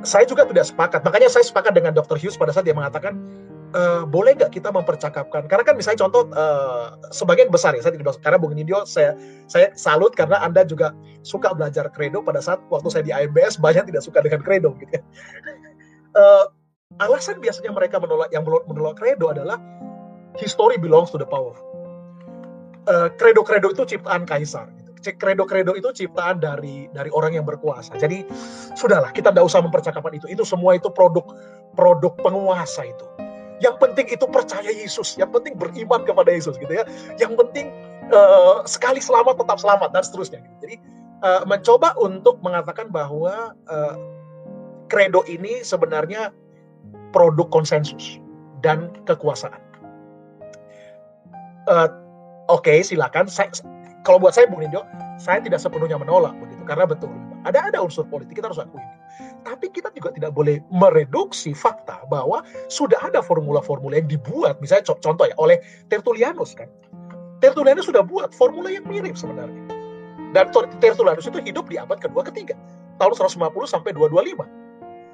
saya 0.04 0.28
juga 0.28 0.44
tidak 0.44 0.68
sepakat. 0.68 1.02
Makanya 1.08 1.32
saya 1.32 1.48
sepakat 1.48 1.74
dengan 1.74 1.96
Dr. 1.96 2.20
Hughes 2.20 2.36
pada 2.36 2.52
saat 2.52 2.68
dia 2.68 2.76
mengatakan 2.76 3.16
uh, 3.74 4.04
boleh 4.04 4.36
nggak 4.36 4.52
kita 4.52 4.70
mempercakapkan? 4.70 5.48
Karena 5.48 5.64
kan 5.64 5.76
misalnya 5.80 6.04
contoh 6.06 6.28
uh, 6.36 6.96
sebagian 7.16 7.48
besar 7.50 7.74
ya 7.74 7.82
saya 7.82 7.96
tidak 7.96 8.20
karena 8.20 8.38
Bung 8.38 8.54
Nindyo 8.54 8.84
saya 8.84 9.16
saya 9.48 9.72
salut 9.80 10.12
karena 10.14 10.40
anda 10.44 10.68
juga 10.68 10.92
suka 11.24 11.56
belajar 11.56 11.88
kredo 11.92 12.20
pada 12.22 12.44
saat 12.44 12.60
waktu 12.68 12.88
saya 12.92 13.04
di 13.08 13.16
AMBS 13.16 13.58
banyak 13.60 13.90
tidak 13.90 14.04
suka 14.04 14.20
dengan 14.20 14.44
kredo 14.44 14.76
gitu 14.84 15.00
ya. 15.00 15.02
Uh, 16.14 16.46
alasan 17.02 17.42
biasanya 17.42 17.74
mereka 17.74 17.98
menolak 17.98 18.30
yang 18.30 18.46
menolak 18.46 19.00
kredo 19.00 19.34
adalah 19.34 19.58
history 20.38 20.78
belongs 20.78 21.10
to 21.10 21.18
the 21.18 21.26
powerful. 21.26 21.73
Kredo-kredo 23.20 23.72
uh, 23.72 23.74
itu 23.74 23.84
ciptaan 23.96 24.28
kaisar. 24.28 24.68
Gitu. 24.74 25.16
Kredo-kredo 25.20 25.76
itu 25.76 25.90
ciptaan 25.92 26.40
dari 26.40 26.88
dari 26.92 27.12
orang 27.12 27.36
yang 27.36 27.46
berkuasa. 27.48 27.96
Jadi 28.00 28.28
sudahlah 28.76 29.12
kita 29.12 29.32
tidak 29.32 29.46
usah 29.48 29.64
mempercakapkan 29.64 30.16
itu. 30.16 30.28
Itu 30.32 30.44
semua 30.44 30.76
itu 30.80 30.88
produk 30.92 31.24
produk 31.76 32.14
penguasa 32.20 32.88
itu 32.88 33.08
yang 33.64 33.80
penting 33.80 34.12
itu 34.12 34.26
percaya 34.28 34.68
Yesus, 34.68 35.16
yang 35.16 35.32
penting 35.32 35.56
beriman 35.56 36.04
kepada 36.04 36.28
Yesus 36.28 36.60
gitu 36.60 36.74
ya. 36.76 36.84
Yang 37.16 37.40
penting 37.40 37.72
uh, 38.12 38.60
sekali 38.68 39.00
selamat 39.00 39.40
tetap 39.40 39.56
selamat 39.64 39.96
dan 39.96 40.04
seterusnya. 40.04 40.40
Gitu. 40.44 40.56
Jadi 40.68 40.76
uh, 41.24 41.48
mencoba 41.48 41.96
untuk 41.96 42.44
mengatakan 42.44 42.92
bahwa 42.92 43.56
uh, 43.72 43.96
kredo 44.92 45.24
ini 45.32 45.64
sebenarnya 45.64 46.36
produk 47.16 47.48
konsensus 47.48 48.20
dan 48.60 48.92
kekuasaan. 49.08 49.64
Uh, 51.64 51.88
Oke, 52.52 52.70
okay, 52.70 52.78
silakan. 52.84 53.32
Saya, 53.32 53.48
kalau 54.04 54.20
buat 54.20 54.36
saya 54.36 54.52
Bung 54.52 54.60
Nindo, 54.60 54.84
saya 55.16 55.40
tidak 55.40 55.64
sepenuhnya 55.64 55.96
menolak 55.96 56.36
begitu 56.44 56.64
karena 56.68 56.84
betul 56.84 57.12
ada 57.44 57.60
ada 57.68 57.80
unsur 57.84 58.08
politik 58.08 58.40
kita 58.40 58.48
harus 58.52 58.60
akui. 58.60 58.84
Tapi 59.44 59.68
kita 59.70 59.92
juga 59.92 60.16
tidak 60.16 60.32
boleh 60.32 60.64
mereduksi 60.72 61.52
fakta 61.52 62.08
bahwa 62.08 62.42
sudah 62.72 62.98
ada 63.04 63.20
formula-formula 63.20 64.00
yang 64.00 64.08
dibuat, 64.08 64.58
misalnya 64.64 64.96
contoh 64.96 65.28
ya 65.28 65.36
oleh 65.36 65.60
Tertullianus 65.92 66.56
kan. 66.56 66.72
Tertullianus 67.44 67.92
sudah 67.92 68.02
buat 68.04 68.32
formula 68.32 68.72
yang 68.72 68.88
mirip 68.88 69.20
sebenarnya. 69.20 69.60
Dan 70.32 70.50
Tertullianus 70.80 71.28
itu 71.28 71.40
hidup 71.44 71.68
di 71.68 71.76
abad 71.76 72.00
kedua 72.00 72.24
ketiga, 72.26 72.56
tahun 72.98 73.14
150 73.20 73.40
sampai 73.68 73.92
225. 73.92 74.48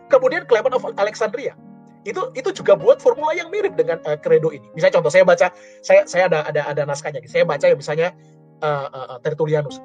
Kemudian 0.09 0.45
Clement 0.45 0.73
of 0.77 0.85
Alexandria 0.97 1.57
itu 2.07 2.31
itu 2.35 2.49
juga 2.55 2.79
buat 2.79 3.03
formula 3.03 3.35
yang 3.35 3.51
mirip 3.51 3.75
dengan 3.75 3.99
uh, 4.07 4.15
credo 4.15 4.55
ini. 4.55 4.63
Misalnya 4.71 5.03
contoh 5.03 5.11
saya 5.11 5.23
baca, 5.27 5.47
saya 5.83 6.07
saya 6.07 6.31
ada 6.31 6.47
ada 6.47 6.61
ada 6.63 6.81
naskahnya. 6.87 7.19
Saya 7.27 7.43
baca 7.43 7.65
ya 7.67 7.75
misalnya 7.75 8.15
uh, 8.63 8.87
uh, 8.91 9.17
Tertullianus. 9.23 9.83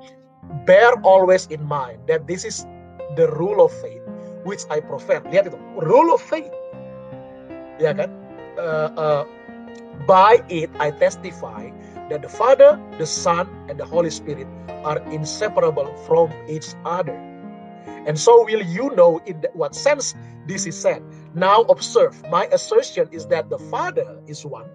Bear 0.68 0.94
always 1.02 1.48
in 1.48 1.64
mind 1.64 2.04
that 2.06 2.28
this 2.28 2.44
is 2.44 2.68
the 3.16 3.26
rule 3.34 3.64
of 3.64 3.72
faith 3.82 4.04
which 4.44 4.62
I 4.68 4.78
profess. 4.78 5.24
Lihat 5.32 5.50
itu, 5.50 5.58
rule 5.80 6.12
of 6.12 6.20
faith. 6.20 6.52
Ya 7.80 7.96
kan? 7.96 8.12
Uh, 8.54 8.90
uh, 8.94 9.22
by 10.06 10.38
it 10.46 10.70
I 10.78 10.94
testify 10.94 11.74
that 12.12 12.22
the 12.22 12.30
Father, 12.30 12.78
the 13.00 13.08
Son, 13.08 13.48
and 13.66 13.80
the 13.80 13.88
Holy 13.88 14.12
Spirit 14.12 14.46
are 14.84 15.00
inseparable 15.10 15.90
from 16.06 16.30
each 16.46 16.76
other. 16.84 17.16
And 18.06 18.14
so 18.20 18.44
will 18.44 18.62
you 18.62 18.92
know 18.94 19.18
in 19.24 19.42
what 19.56 19.74
sense 19.74 20.14
this 20.46 20.68
is 20.68 20.76
said. 20.76 21.00
Now 21.34 21.66
observe, 21.66 22.14
my 22.30 22.46
assertion 22.54 23.10
is 23.10 23.26
that 23.34 23.50
the 23.50 23.58
Father 23.66 24.06
is 24.30 24.46
one, 24.46 24.70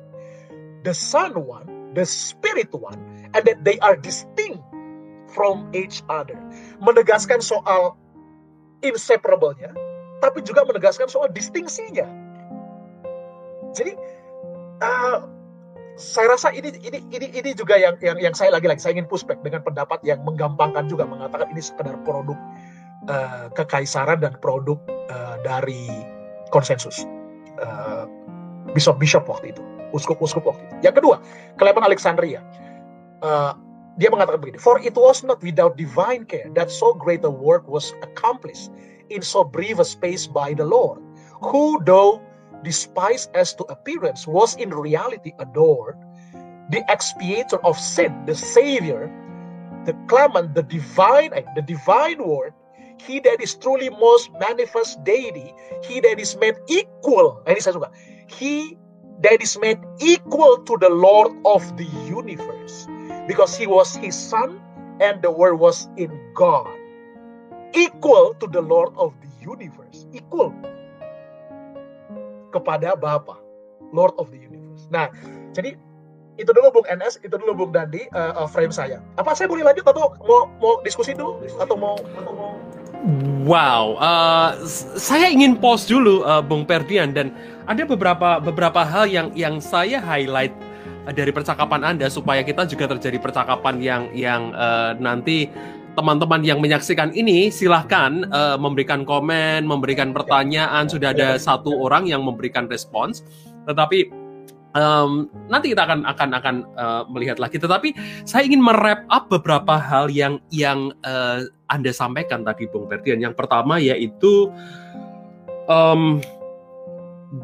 the 0.84 0.92
Son 0.92 1.48
one, 1.48 1.96
the 1.96 2.04
Spirit 2.04 2.76
one, 2.76 3.00
and 3.32 3.48
that 3.48 3.64
they 3.64 3.80
are 3.80 3.96
distinct 3.96 4.60
from 5.32 5.72
each 5.72 6.04
other. 6.12 6.36
Menegaskan 6.84 7.40
soal 7.40 7.96
inseparable-nya, 8.84 9.72
tapi 10.20 10.44
juga 10.44 10.68
menegaskan 10.68 11.08
soal 11.08 11.32
distingsinya. 11.32 12.08
Jadi 13.72 13.96
uh, 14.84 15.24
saya 15.96 16.36
rasa 16.36 16.52
ini 16.52 16.76
ini 16.80 17.00
ini 17.12 17.28
ini 17.40 17.52
juga 17.56 17.80
yang 17.80 17.96
yang 18.04 18.20
yang 18.20 18.36
saya 18.36 18.56
lagi-lagi 18.56 18.84
saya 18.84 19.00
ingin 19.00 19.08
pushback 19.08 19.40
dengan 19.44 19.64
pendapat 19.64 20.04
yang 20.04 20.24
menggampangkan 20.28 20.88
juga 20.92 21.08
mengatakan 21.08 21.52
ini 21.56 21.64
sekedar 21.64 21.96
produk 22.04 22.36
uh, 23.08 23.48
kekaisaran 23.56 24.20
dan 24.24 24.36
produk 24.44 24.80
uh, 25.12 25.40
dari 25.44 25.88
konsensus 26.50 27.06
uh, 27.62 28.06
bishop-bishop 28.74 29.26
waktu 29.26 29.56
itu, 29.56 29.64
uskup-uskup 29.96 30.46
waktu 30.46 30.62
itu. 30.70 30.76
Yang 30.90 30.96
kedua, 31.04 31.16
Clement 31.58 31.86
Alexandria. 31.86 32.42
Uh, 33.20 33.54
dia 34.00 34.08
mengatakan 34.08 34.40
begini, 34.40 34.60
For 34.62 34.80
it 34.80 34.96
was 34.96 35.28
not 35.28 35.44
without 35.44 35.76
divine 35.76 36.24
care 36.24 36.48
that 36.56 36.72
so 36.72 36.96
great 36.96 37.26
a 37.28 37.32
work 37.32 37.68
was 37.68 37.92
accomplished 38.00 38.72
in 39.12 39.20
so 39.20 39.44
brief 39.44 39.82
a 39.82 39.88
space 39.88 40.24
by 40.24 40.56
the 40.56 40.64
Lord, 40.64 41.04
who 41.44 41.84
though 41.84 42.24
despised 42.64 43.32
as 43.36 43.52
to 43.56 43.68
appearance 43.68 44.28
was 44.28 44.56
in 44.56 44.72
reality 44.72 45.36
adored, 45.40 46.00
the 46.72 46.84
expiator 46.88 47.60
of 47.66 47.76
sin, 47.76 48.14
the 48.24 48.36
Savior, 48.36 49.12
the 49.84 49.96
clement, 50.08 50.54
the 50.56 50.64
divine, 50.64 51.32
the 51.56 51.64
divine 51.64 52.24
word, 52.24 52.54
he 53.02 53.20
that 53.22 53.42
is 53.42 53.56
truly 53.56 53.90
most 53.90 54.30
manifest 54.40 55.04
deity, 55.04 55.54
he 55.84 56.00
that 56.02 56.20
is 56.20 56.36
made 56.38 56.56
equal, 56.68 57.40
ini 57.48 57.60
saya 57.64 57.80
suka, 57.80 57.90
he 58.28 58.76
that 59.24 59.40
is 59.42 59.56
made 59.60 59.80
equal 60.00 60.60
to 60.64 60.76
the 60.80 60.92
Lord 60.92 61.32
of 61.44 61.64
the 61.76 61.88
universe 62.08 62.88
because 63.28 63.56
he 63.56 63.68
was 63.68 63.96
his 63.96 64.16
son 64.16 64.60
and 65.00 65.22
the 65.24 65.32
word 65.32 65.60
was 65.60 65.88
in 65.96 66.12
God. 66.36 66.68
Equal 67.74 68.34
to 68.42 68.48
the 68.50 68.62
Lord 68.62 68.92
of 68.98 69.14
the 69.22 69.30
universe. 69.46 70.10
Equal 70.10 70.50
kepada 72.50 72.98
Bapa, 72.98 73.38
Lord 73.94 74.18
of 74.18 74.34
the 74.34 74.42
universe. 74.42 74.90
Nah, 74.90 75.14
jadi 75.54 75.78
itu 76.40 76.50
dulu 76.50 76.72
Bung 76.72 76.88
NS, 76.88 77.22
itu 77.22 77.36
dulu 77.36 77.54
Bung 77.54 77.72
Dandi 77.76 78.10
uh, 78.16 78.48
frame 78.50 78.74
saya. 78.74 79.04
Apa 79.20 79.38
saya 79.38 79.46
boleh 79.46 79.62
lanjut 79.62 79.86
atau 79.86 80.16
mau 80.26 80.50
mau 80.58 80.82
diskusi 80.82 81.14
dulu 81.14 81.44
atau 81.62 81.76
mau 81.78 82.00
atau 82.00 82.32
mau 82.34 82.52
Wow, 83.48 83.96
uh, 83.96 84.60
saya 85.00 85.32
ingin 85.32 85.56
pause 85.56 85.88
dulu 85.88 86.28
uh, 86.28 86.44
Bung 86.44 86.68
Perdian 86.68 87.16
dan 87.16 87.32
ada 87.64 87.88
beberapa 87.88 88.44
beberapa 88.44 88.84
hal 88.84 89.08
yang 89.08 89.32
yang 89.40 89.64
saya 89.64 90.04
highlight 90.04 90.52
dari 91.16 91.32
percakapan 91.32 91.88
Anda 91.88 92.12
supaya 92.12 92.44
kita 92.44 92.68
juga 92.68 92.92
terjadi 92.92 93.24
percakapan 93.24 93.80
yang 93.80 94.04
yang 94.12 94.52
uh, 94.52 95.00
nanti 95.00 95.48
teman-teman 95.96 96.44
yang 96.44 96.60
menyaksikan 96.60 97.16
ini 97.16 97.48
silahkan 97.48 98.28
uh, 98.36 98.60
memberikan 98.60 99.08
komen, 99.08 99.64
memberikan 99.64 100.12
pertanyaan. 100.12 100.92
Sudah 100.92 101.16
ada 101.16 101.40
satu 101.40 101.80
orang 101.80 102.04
yang 102.04 102.28
memberikan 102.28 102.68
respons, 102.68 103.24
tetapi 103.64 104.12
um, 104.76 105.30
nanti 105.50 105.74
kita 105.74 105.86
akan 105.86 106.06
akan 106.06 106.30
akan 106.36 106.56
uh, 106.78 107.04
melihat 107.10 107.42
lagi. 107.42 107.58
Tetapi 107.58 107.96
saya 108.26 108.46
ingin 108.46 108.62
merap 108.62 109.06
up 109.10 109.30
beberapa 109.32 109.78
hal 109.80 110.12
yang 110.12 110.38
yang 110.54 110.94
uh, 111.06 111.46
Anda 111.70 111.94
sampaikan 111.94 112.46
tadi, 112.46 112.70
Bung 112.70 112.90
Ferdian. 112.90 113.22
Yang 113.22 113.38
pertama 113.38 113.78
yaitu 113.82 114.50
um, 115.70 116.22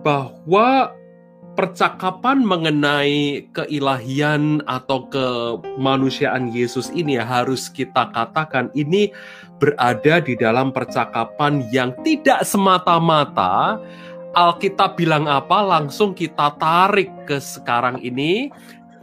bahwa 0.02 0.94
percakapan 1.56 2.44
mengenai 2.44 3.48
keilahian 3.56 4.60
atau 4.68 5.08
kemanusiaan 5.08 6.52
Yesus 6.52 6.92
ini 6.92 7.16
ya 7.16 7.24
harus 7.24 7.72
kita 7.72 8.12
katakan 8.12 8.68
ini 8.76 9.16
berada 9.56 10.20
di 10.20 10.36
dalam 10.36 10.76
percakapan 10.76 11.64
yang 11.72 11.96
tidak 12.04 12.44
semata-mata 12.44 13.80
Alkitab 14.36 15.00
bilang 15.00 15.32
apa 15.32 15.64
langsung 15.64 16.12
kita 16.12 16.60
tarik 16.60 17.10
ke 17.24 17.40
sekarang 17.40 18.04
ini. 18.04 18.52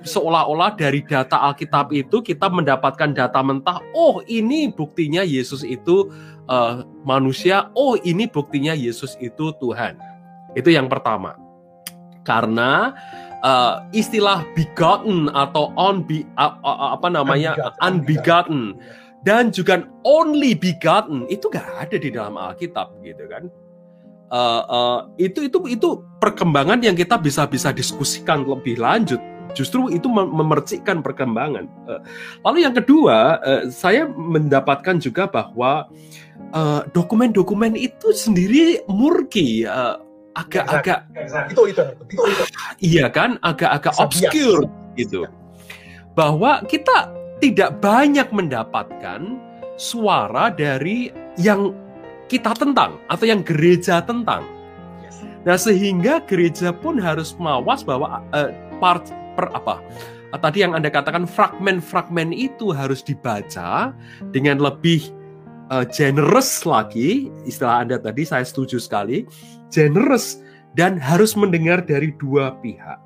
Seolah-olah 0.03 0.75
dari 0.75 1.01
data 1.07 1.39
Alkitab 1.47 1.95
itu 1.95 2.21
kita 2.21 2.51
mendapatkan 2.51 3.15
data 3.15 3.39
mentah 3.39 3.79
oh 3.95 4.19
ini 4.27 4.67
buktinya 4.69 5.23
Yesus 5.23 5.63
itu 5.63 6.11
uh, 6.51 6.83
manusia 7.07 7.71
oh 7.79 7.95
ini 8.03 8.27
buktinya 8.27 8.75
Yesus 8.75 9.15
itu 9.23 9.55
Tuhan. 9.63 9.97
Itu 10.59 10.75
yang 10.75 10.91
pertama. 10.91 11.39
Karena 12.27 12.93
uh, 13.47 13.87
istilah 13.95 14.43
begotten 14.59 15.31
atau 15.33 15.71
on 15.79 16.03
be, 16.03 16.27
uh, 16.35 16.59
uh, 16.67 16.99
apa 16.99 17.07
namanya 17.07 17.55
unbegotten, 17.79 17.79
unbegotten 17.87 18.63
dan 19.23 19.55
juga 19.55 19.87
only 20.03 20.55
begotten 20.59 21.31
itu 21.31 21.47
gak 21.47 21.67
ada 21.79 21.97
di 21.99 22.11
dalam 22.11 22.35
Alkitab 22.35 22.99
gitu 23.07 23.23
kan. 23.31 23.47
Uh, 24.33 24.65
uh, 24.65 24.99
itu 25.21 25.45
itu 25.45 25.61
itu 25.69 26.01
perkembangan 26.17 26.81
yang 26.81 26.97
kita 26.97 27.21
bisa 27.21 27.45
bisa 27.45 27.69
diskusikan 27.69 28.49
lebih 28.49 28.81
lanjut. 28.81 29.21
Justru 29.53 29.93
itu 29.93 30.09
memercikkan 30.09 31.05
perkembangan. 31.05 31.69
Uh, 31.85 32.01
lalu 32.41 32.65
yang 32.65 32.73
kedua, 32.73 33.37
uh, 33.45 33.69
saya 33.69 34.09
mendapatkan 34.09 34.97
juga 34.97 35.29
bahwa 35.29 35.85
dokumen-dokumen 36.97 37.77
uh, 37.77 37.85
itu 37.93 38.09
sendiri 38.17 38.81
murki. 38.89 39.69
Uh, 39.69 40.01
agak-agak 40.33 41.05
itu, 41.53 41.63
itu 41.69 41.83
itu 42.09 42.23
itu 42.33 42.45
iya 42.81 43.13
kan 43.13 43.37
agak-agak 43.45 43.93
obscure 44.01 44.65
gitu 44.97 45.29
bahwa 46.17 46.65
kita 46.69 47.13
tidak 47.41 47.81
banyak 47.85 48.29
mendapatkan 48.33 49.37
suara 49.77 50.53
dari 50.53 51.11
yang 51.41 51.75
kita 52.33 52.57
tentang 52.57 52.97
atau 53.13 53.29
yang 53.29 53.45
gereja 53.45 54.01
tentang. 54.01 54.41
Nah, 55.45 55.59
sehingga 55.61 56.25
gereja 56.25 56.73
pun 56.73 56.97
harus 56.97 57.37
mawas 57.37 57.85
bahwa 57.85 58.25
uh, 58.33 58.49
part 58.81 59.05
per 59.37 59.53
apa? 59.53 59.85
Uh, 60.33 60.41
tadi 60.41 60.65
yang 60.65 60.73
Anda 60.73 60.89
katakan 60.89 61.29
fragmen-fragmen 61.29 62.33
itu 62.33 62.73
harus 62.73 63.05
dibaca 63.05 63.93
dengan 64.33 64.63
lebih 64.63 65.13
uh, 65.69 65.85
generous 65.93 66.65
lagi, 66.65 67.29
istilah 67.45 67.85
Anda 67.85 68.01
tadi 68.01 68.25
saya 68.25 68.47
setuju 68.47 68.81
sekali, 68.81 69.29
generous 69.69 70.41
dan 70.73 70.97
harus 70.97 71.37
mendengar 71.37 71.85
dari 71.85 72.17
dua 72.17 72.57
pihak. 72.65 72.97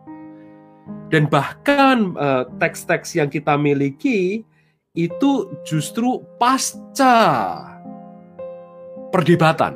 Dan 1.11 1.27
bahkan 1.27 2.15
teks-teks 2.62 3.15
uh, 3.15 3.27
yang 3.27 3.29
kita 3.31 3.59
miliki 3.59 4.47
itu 4.95 5.51
justru 5.67 6.23
pasca 6.39 7.76
perdebatan 9.17 9.73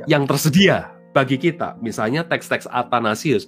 ya. 0.00 0.16
yang 0.16 0.24
tersedia 0.24 0.94
bagi 1.14 1.38
kita, 1.38 1.78
misalnya 1.78 2.26
teks-teks 2.26 2.66
Athanasius. 2.66 3.46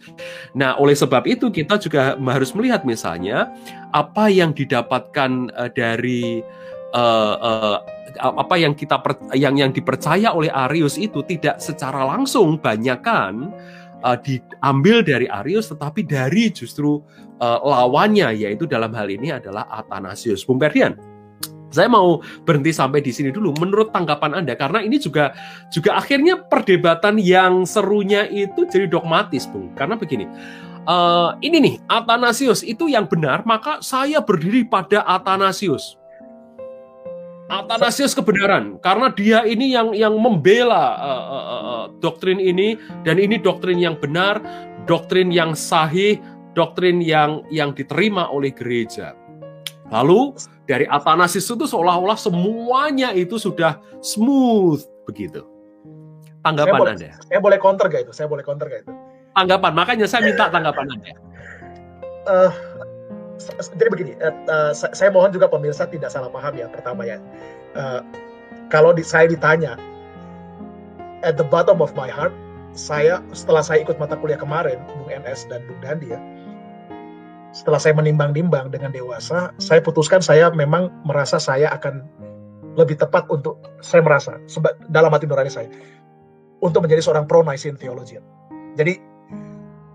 Nah, 0.55 0.79
oleh 0.79 0.95
sebab 0.95 1.27
itu 1.27 1.51
kita 1.51 1.83
juga 1.83 2.15
harus 2.15 2.55
melihat 2.55 2.87
misalnya 2.87 3.51
apa 3.91 4.31
yang 4.31 4.55
didapatkan 4.55 5.51
uh, 5.51 5.67
dari 5.75 6.47
uh, 6.95 7.35
uh, 7.43 7.79
apa 8.23 8.55
yang 8.55 8.73
kita 8.79 9.03
per, 9.03 9.19
yang 9.35 9.59
yang 9.59 9.75
dipercaya 9.75 10.31
oleh 10.31 10.49
Arius 10.49 10.95
itu 10.95 11.27
tidak 11.27 11.59
secara 11.59 12.07
langsung 12.07 12.57
banyakkan 12.63 13.51
uh, 14.07 14.17
diambil 14.23 15.03
dari 15.03 15.27
Arius 15.27 15.75
tetapi 15.75 16.07
dari 16.07 16.55
justru 16.55 17.03
uh, 17.43 17.59
lawannya 17.67 18.31
yaitu 18.47 18.65
dalam 18.71 18.95
hal 18.95 19.11
ini 19.11 19.35
adalah 19.35 19.67
Athanasius. 19.75 20.47
Bung 20.47 20.63
Perdian. 20.63 21.16
Saya 21.77 21.93
mau 21.93 22.25
berhenti 22.49 22.73
sampai 22.73 23.05
di 23.05 23.13
sini 23.13 23.29
dulu. 23.29 23.53
Menurut 23.61 23.93
tanggapan 23.93 24.41
Anda, 24.41 24.57
karena 24.57 24.81
ini 24.81 24.97
juga 24.97 25.37
juga 25.69 26.01
akhirnya 26.01 26.41
perdebatan 26.41 27.21
yang 27.21 27.69
serunya 27.69 28.25
itu 28.33 28.65
jadi 28.65 28.89
dogmatis, 28.89 29.45
Bung. 29.45 29.77
Karena 29.77 30.01
begini, 30.01 30.25
uh, 30.89 31.37
ini 31.45 31.57
nih 31.61 31.75
Athanasius 31.93 32.65
itu 32.65 32.89
yang 32.89 33.05
benar, 33.05 33.45
maka 33.45 33.85
saya 33.85 34.25
berdiri 34.25 34.65
pada 34.65 35.05
Athanasius. 35.05 36.01
Athanasius 37.47 38.11
kebenaran 38.11 38.75
karena 38.83 39.07
dia 39.15 39.47
ini 39.47 39.71
yang 39.71 39.95
yang 39.95 40.19
membela 40.19 40.99
uh, 40.99 41.25
uh, 41.31 41.47
uh, 41.47 41.85
doktrin 42.03 42.43
ini 42.43 42.75
dan 43.07 43.23
ini 43.23 43.39
doktrin 43.39 43.79
yang 43.79 43.95
benar, 43.95 44.43
doktrin 44.91 45.31
yang 45.31 45.55
sahih, 45.55 46.19
doktrin 46.59 46.99
yang 46.99 47.47
yang 47.55 47.71
diterima 47.71 48.27
oleh 48.27 48.51
gereja. 48.51 49.15
Lalu 49.95 50.35
dari 50.67 50.85
Athanasius 50.91 51.47
itu 51.47 51.65
seolah-olah 51.65 52.19
semuanya 52.19 53.15
itu 53.15 53.39
sudah 53.39 53.79
smooth 54.03 54.83
begitu. 55.07 55.47
Tanggapan 56.43 56.79
saya 56.79 56.91
Anda? 56.95 57.11
Saya 57.27 57.39
boleh 57.43 57.59
counter 57.59 57.87
gak 57.91 58.03
itu? 58.07 58.13
Saya 58.15 58.27
boleh 58.31 58.43
counter 58.43 58.67
gak 58.71 58.87
itu? 58.87 58.93
Tanggapan, 59.35 59.73
makanya 59.75 60.07
saya 60.11 60.27
minta 60.27 60.51
tanggapan 60.51 60.87
Anda. 60.91 61.13
Uh, 62.27 62.53
jadi 63.79 63.89
begini, 63.91 64.13
uh, 64.19 64.35
uh, 64.51 64.73
saya 64.75 65.11
mohon 65.15 65.31
juga 65.31 65.47
pemirsa 65.47 65.87
tidak 65.87 66.11
salah 66.11 66.31
paham 66.31 66.55
ya. 66.59 66.67
Pertama 66.71 67.07
ya, 67.07 67.19
uh, 67.79 68.03
kalau 68.71 68.91
di, 68.91 69.07
saya 69.07 69.31
ditanya, 69.31 69.79
at 71.23 71.39
the 71.39 71.47
bottom 71.47 71.79
of 71.79 71.95
my 71.95 72.11
heart, 72.11 72.35
saya 72.75 73.23
setelah 73.31 73.63
saya 73.63 73.83
ikut 73.87 73.99
mata 74.03 74.19
kuliah 74.19 74.39
kemarin, 74.39 74.83
Bung 74.99 75.11
NS 75.11 75.47
dan 75.47 75.63
Bung 75.67 75.81
Dandi 75.83 76.11
ya, 76.11 76.19
setelah 77.57 77.81
saya 77.81 77.97
menimbang-nimbang 77.97 78.69
dengan 78.69 78.93
dewasa, 78.93 79.57
saya 79.57 79.81
putuskan 79.81 80.21
saya 80.21 80.53
memang 80.53 80.93
merasa 81.09 81.41
saya 81.41 81.73
akan 81.73 82.05
lebih 82.77 83.01
tepat 83.01 83.25
untuk 83.33 83.57
saya 83.81 84.05
merasa 84.05 84.37
seba, 84.45 84.77
dalam 84.93 85.09
hati 85.09 85.25
nurani 85.25 85.49
saya 85.49 85.73
untuk 86.61 86.85
menjadi 86.85 87.01
seorang 87.01 87.25
pro 87.25 87.41
Nicene 87.41 87.81
theologian. 87.81 88.21
Jadi 88.77 89.01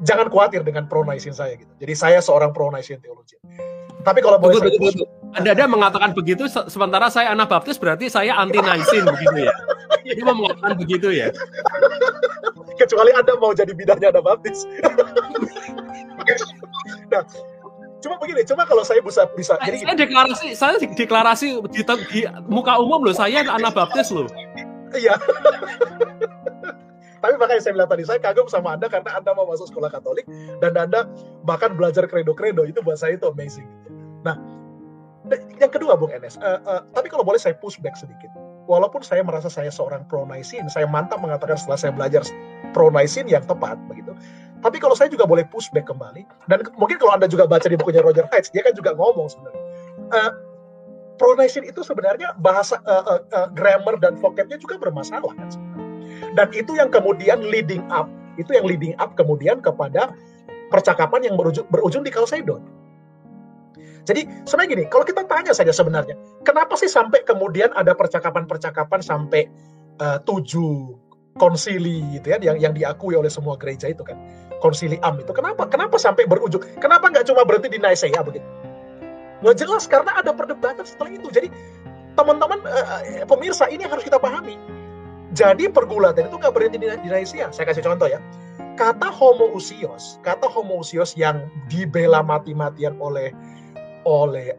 jangan 0.02 0.34
khawatir 0.34 0.66
dengan 0.66 0.90
pro 0.90 1.06
Nicene 1.06 1.38
saya 1.38 1.54
gitu. 1.54 1.70
Jadi 1.78 1.94
saya 1.94 2.18
seorang 2.18 2.50
pro 2.50 2.74
Nicene 2.74 2.98
theologian. 2.98 3.38
Tapi 4.02 4.26
kalau 4.26 4.42
boleh 4.42 4.58
betul, 4.58 4.82
betul, 4.82 5.06
betul. 5.06 5.08
Anda, 5.38 5.54
Anda 5.54 5.66
mengatakan 5.70 6.18
begitu 6.18 6.50
sementara 6.50 7.14
saya 7.14 7.30
anak 7.30 7.54
baptis 7.54 7.78
berarti 7.78 8.10
saya 8.10 8.42
anti 8.42 8.58
Nicene 8.58 9.06
begitu 9.06 9.46
ya. 9.46 9.54
Ini 10.18 10.22
mau 10.26 10.34
mengatakan 10.34 10.74
begitu 10.82 11.14
ya. 11.14 11.30
Kecuali 12.82 13.14
Anda 13.14 13.38
mau 13.38 13.54
jadi 13.54 13.78
bidangnya 13.78 14.10
anak 14.10 14.26
baptis. 14.26 14.66
nah, 17.14 17.22
cuma 18.02 18.18
begini, 18.18 18.42
cuma 18.42 18.66
kalau 18.66 18.82
saya 18.82 19.06
bisa 19.06 19.30
bisa 19.38 19.54
jadi 19.62 19.86
saya 19.86 19.98
deklarasi, 20.02 20.48
saya 20.58 20.82
deklarasi 20.82 21.62
di, 21.70 21.86
di 22.10 22.20
muka 22.50 22.82
umum 22.82 23.06
loh, 23.06 23.14
saya 23.14 23.46
anak 23.46 23.78
baptis 23.78 24.10
loh. 24.10 24.26
Iya. 24.98 25.14
Tapi 27.22 27.38
makanya 27.38 27.62
saya 27.62 27.78
bilang 27.78 27.90
tadi, 27.94 28.02
saya 28.02 28.18
kagum 28.18 28.50
sama 28.50 28.74
Anda 28.74 28.90
karena 28.90 29.14
Anda 29.14 29.38
mau 29.38 29.46
masuk 29.46 29.70
sekolah 29.70 29.94
Katolik 29.94 30.26
dan 30.58 30.74
Anda 30.74 31.06
bahkan 31.46 31.78
belajar 31.78 32.10
kredo-kredo 32.10 32.66
itu 32.66 32.82
buat 32.82 32.98
saya 32.98 33.14
itu 33.14 33.30
amazing. 33.30 33.70
Nah, 34.26 34.42
yang 35.62 35.70
kedua 35.70 35.94
Bung 35.94 36.10
Enes, 36.10 36.42
uh, 36.42 36.58
uh, 36.66 36.82
tapi 36.98 37.14
kalau 37.14 37.22
boleh 37.22 37.38
saya 37.38 37.54
push 37.54 37.78
back 37.78 37.94
sedikit. 37.94 38.34
Walaupun 38.70 39.02
saya 39.02 39.26
merasa 39.26 39.50
saya 39.50 39.74
seorang 39.74 40.06
pro 40.06 40.24
Nicene, 40.30 40.70
saya 40.70 40.86
mantap 40.86 41.18
mengatakan 41.20 41.58
setelah 41.58 41.80
saya 41.82 41.92
belajar 41.92 42.22
pro 42.72 42.94
Nicene 42.94 43.28
yang 43.30 43.44
tepat 43.44 43.76
begitu. 43.90 44.14
Tapi 44.62 44.78
kalau 44.78 44.94
saya 44.94 45.10
juga 45.10 45.26
boleh 45.26 45.42
pushback 45.50 45.90
kembali, 45.90 46.22
dan 46.46 46.62
mungkin 46.78 47.02
kalau 47.02 47.18
Anda 47.18 47.26
juga 47.26 47.50
baca 47.50 47.66
di 47.66 47.74
bukunya 47.74 48.06
Roger 48.06 48.30
Heights, 48.30 48.54
dia 48.54 48.62
kan 48.62 48.78
juga 48.78 48.94
ngomong 48.94 49.28
sebenarnya. 49.34 49.64
Uh, 50.14 50.32
itu 51.62 51.82
sebenarnya 51.86 52.34
bahasa 52.42 52.82
uh, 52.90 53.22
uh, 53.22 53.50
grammar 53.54 54.02
dan 54.02 54.18
vocabnya 54.18 54.58
juga 54.58 54.82
bermasalah 54.82 55.30
kan 55.38 55.50
Dan 56.34 56.48
itu 56.58 56.74
yang 56.74 56.90
kemudian 56.90 57.46
leading 57.46 57.86
up, 57.94 58.10
itu 58.42 58.58
yang 58.58 58.66
leading 58.66 58.98
up 58.98 59.14
kemudian 59.14 59.62
kepada 59.62 60.14
percakapan 60.74 61.30
yang 61.30 61.36
berujung, 61.38 61.68
berujung 61.70 62.02
di 62.02 62.10
Chalcedon. 62.10 62.81
Jadi 64.06 64.26
sebenarnya 64.50 64.70
gini, 64.74 64.84
kalau 64.90 65.06
kita 65.06 65.24
tanya 65.30 65.54
saja 65.54 65.70
sebenarnya, 65.70 66.18
kenapa 66.42 66.74
sih 66.74 66.90
sampai 66.90 67.22
kemudian 67.22 67.70
ada 67.78 67.94
percakapan-percakapan 67.94 69.00
sampai 69.02 69.46
uh, 70.02 70.18
tujuh 70.26 70.98
konsili 71.40 72.04
gitu 72.12 72.36
ya 72.36 72.38
yang 72.44 72.58
yang 72.60 72.74
diakui 72.76 73.16
oleh 73.16 73.30
semua 73.30 73.56
gereja 73.56 73.88
itu 73.88 74.02
kan? 74.02 74.18
Konsili 74.62 74.98
am 75.02 75.18
itu. 75.22 75.34
Kenapa? 75.34 75.66
Kenapa 75.70 75.98
sampai 75.98 76.26
berujung? 76.30 76.62
Kenapa 76.78 77.10
nggak 77.10 77.26
cuma 77.30 77.46
berhenti 77.46 77.78
di 77.78 77.80
Nicaea 77.82 78.22
begitu? 78.22 78.46
Nggak 79.42 79.56
jelas 79.58 79.90
karena 79.90 80.22
ada 80.22 80.34
perdebatan 80.34 80.86
setelah 80.86 81.18
itu. 81.18 81.28
Jadi 81.34 81.48
teman-teman 82.14 82.62
uh, 82.66 83.26
pemirsa 83.26 83.70
ini 83.74 83.86
harus 83.86 84.06
kita 84.06 84.22
pahami. 84.22 84.58
Jadi 85.32 85.72
pergulatan 85.72 86.28
itu 86.28 86.36
nggak 86.38 86.54
berhenti 86.54 86.78
di, 86.78 86.88
di 86.90 87.10
Nicaea. 87.10 87.50
Saya 87.50 87.66
kasih 87.70 87.86
contoh 87.86 88.06
ya. 88.10 88.22
Kata 88.78 89.12
homoousios 89.14 90.18
kata 90.26 90.48
homoousios 90.48 91.14
yang 91.20 91.46
dibela 91.68 92.24
mati-matian 92.24 92.98
oleh 92.98 93.30
oleh 94.06 94.54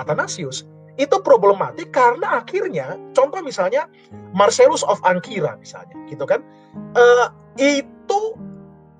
Athanasius 0.00 0.64
itu 0.96 1.16
problematik 1.20 1.92
karena 1.92 2.40
akhirnya 2.40 2.96
contoh 3.12 3.44
misalnya 3.44 3.84
Marcellus 4.32 4.80
of 4.88 4.96
Ankira 5.04 5.56
misalnya 5.60 5.92
gitu 6.08 6.24
kan 6.24 6.40
uh, 6.96 7.28
itu 7.60 8.20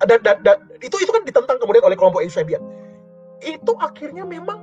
dan, 0.05 0.21
dan, 0.21 0.37
dan 0.45 0.57
itu 0.85 0.93
itu 1.01 1.09
kan 1.09 1.25
ditentang 1.25 1.57
kemudian 1.57 1.81
oleh 1.81 1.97
kelompok 1.97 2.21
Eusebian 2.21 2.61
itu 3.41 3.73
akhirnya 3.81 4.25
memang 4.25 4.61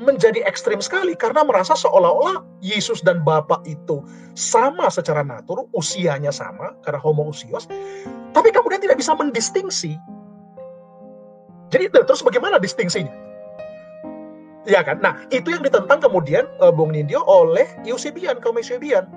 menjadi 0.00 0.40
ekstrim 0.48 0.80
sekali 0.80 1.12
karena 1.12 1.44
merasa 1.44 1.76
seolah-olah 1.76 2.40
Yesus 2.64 3.04
dan 3.04 3.20
Bapa 3.20 3.60
itu 3.68 4.00
sama 4.32 4.88
secara 4.88 5.20
natur, 5.20 5.68
usianya 5.76 6.32
sama 6.32 6.72
karena 6.80 6.96
homo-usios, 6.96 7.68
tapi 8.32 8.48
kemudian 8.48 8.80
tidak 8.80 8.96
bisa 8.96 9.12
mendistingsi. 9.12 10.00
Jadi 11.68 11.92
terus 11.92 12.24
bagaimana 12.24 12.56
distingsinya? 12.56 13.12
Ya 14.70 14.86
kan? 14.86 15.02
Nah, 15.02 15.18
itu 15.34 15.50
yang 15.50 15.66
ditentang 15.66 15.98
kemudian 15.98 16.46
uh, 16.62 16.70
Bung 16.70 16.94
Nindyo 16.94 17.26
oleh 17.26 17.66
Eusebian, 17.82 18.38
kaum 18.38 18.54
Eusebian. 18.54 19.10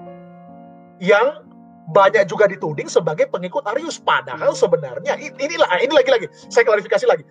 Yang 0.98 1.46
banyak 1.94 2.26
juga 2.26 2.50
dituding 2.50 2.90
sebagai 2.90 3.30
pengikut 3.30 3.62
Arius. 3.70 4.02
Padahal 4.02 4.58
sebenarnya 4.58 5.14
inilah, 5.20 5.70
ini 5.78 5.94
lagi-lagi, 5.94 6.26
saya 6.50 6.66
klarifikasi 6.66 7.06
lagi. 7.06 7.22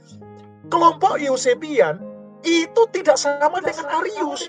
Kelompok 0.71 1.19
Eusebian 1.19 1.99
itu 2.47 2.83
tidak 2.95 3.19
sama 3.19 3.59
dengan 3.59 3.91
Arius. 3.91 4.47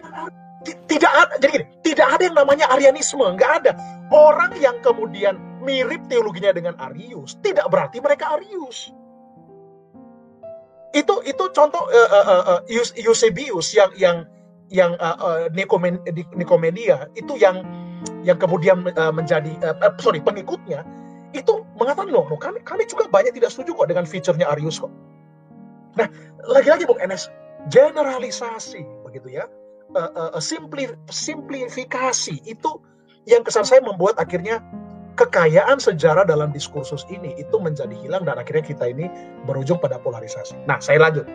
Tidak 0.64 1.12
ada, 1.12 1.36
jadi 1.44 1.60
gini, 1.60 1.66
tidak 1.84 2.08
ada 2.08 2.24
yang 2.24 2.38
namanya 2.40 2.72
Arianisme, 2.72 3.20
nggak 3.20 3.52
ada. 3.64 3.72
Orang 4.14 4.56
yang 4.64 4.80
kemudian 4.80 5.36
mirip 5.60 6.08
teologinya 6.08 6.56
dengan 6.56 6.78
Arius, 6.80 7.36
tidak 7.44 7.68
berarti 7.68 8.00
mereka 8.00 8.40
Arius 8.40 8.96
itu 10.94 11.16
itu 11.26 11.44
contoh 11.58 11.90
uh, 11.90 12.10
uh, 12.14 12.44
uh, 12.58 12.60
Eusebius 12.96 13.74
yang 13.74 13.92
yang 13.98 14.18
yang 14.70 14.92
uh, 15.02 15.18
uh, 15.18 15.40
Nikomedia. 16.38 17.10
Itu 17.18 17.38
yang 17.38 17.66
yang 18.22 18.38
kemudian 18.38 18.90
uh, 18.94 19.14
menjadi 19.14 19.54
uh, 19.66 19.94
sorry 19.98 20.22
pengikutnya. 20.22 20.86
Itu 21.34 21.66
mengatakan 21.82 22.14
loh, 22.14 22.30
kami 22.38 22.62
kami 22.62 22.86
juga 22.86 23.10
banyak 23.10 23.34
tidak 23.34 23.50
setuju 23.50 23.74
kok 23.74 23.90
dengan 23.90 24.06
fiturnya 24.06 24.46
Arius 24.54 24.78
kok. 24.78 24.94
Nah 25.98 26.06
lagi-lagi 26.46 26.86
Bung 26.86 27.02
Enes 27.02 27.30
generalisasi 27.74 28.86
begitu 29.02 29.42
ya, 29.42 29.50
uh, 29.98 30.38
uh, 30.38 30.42
simpli, 30.42 30.90
simplifikasi 31.10 32.38
itu 32.46 32.72
yang 33.26 33.42
kesan 33.42 33.66
saya 33.66 33.82
membuat 33.82 34.20
akhirnya 34.22 34.62
kekayaan 35.14 35.78
sejarah 35.78 36.26
dalam 36.26 36.50
diskursus 36.50 37.06
ini 37.10 37.38
itu 37.38 37.56
menjadi 37.62 37.94
hilang 38.02 38.26
dan 38.26 38.42
akhirnya 38.42 38.66
kita 38.66 38.90
ini 38.90 39.10
berujung 39.46 39.78
pada 39.78 40.02
polarisasi. 40.02 40.58
Nah, 40.66 40.82
saya 40.82 41.02
lanjut. 41.02 41.30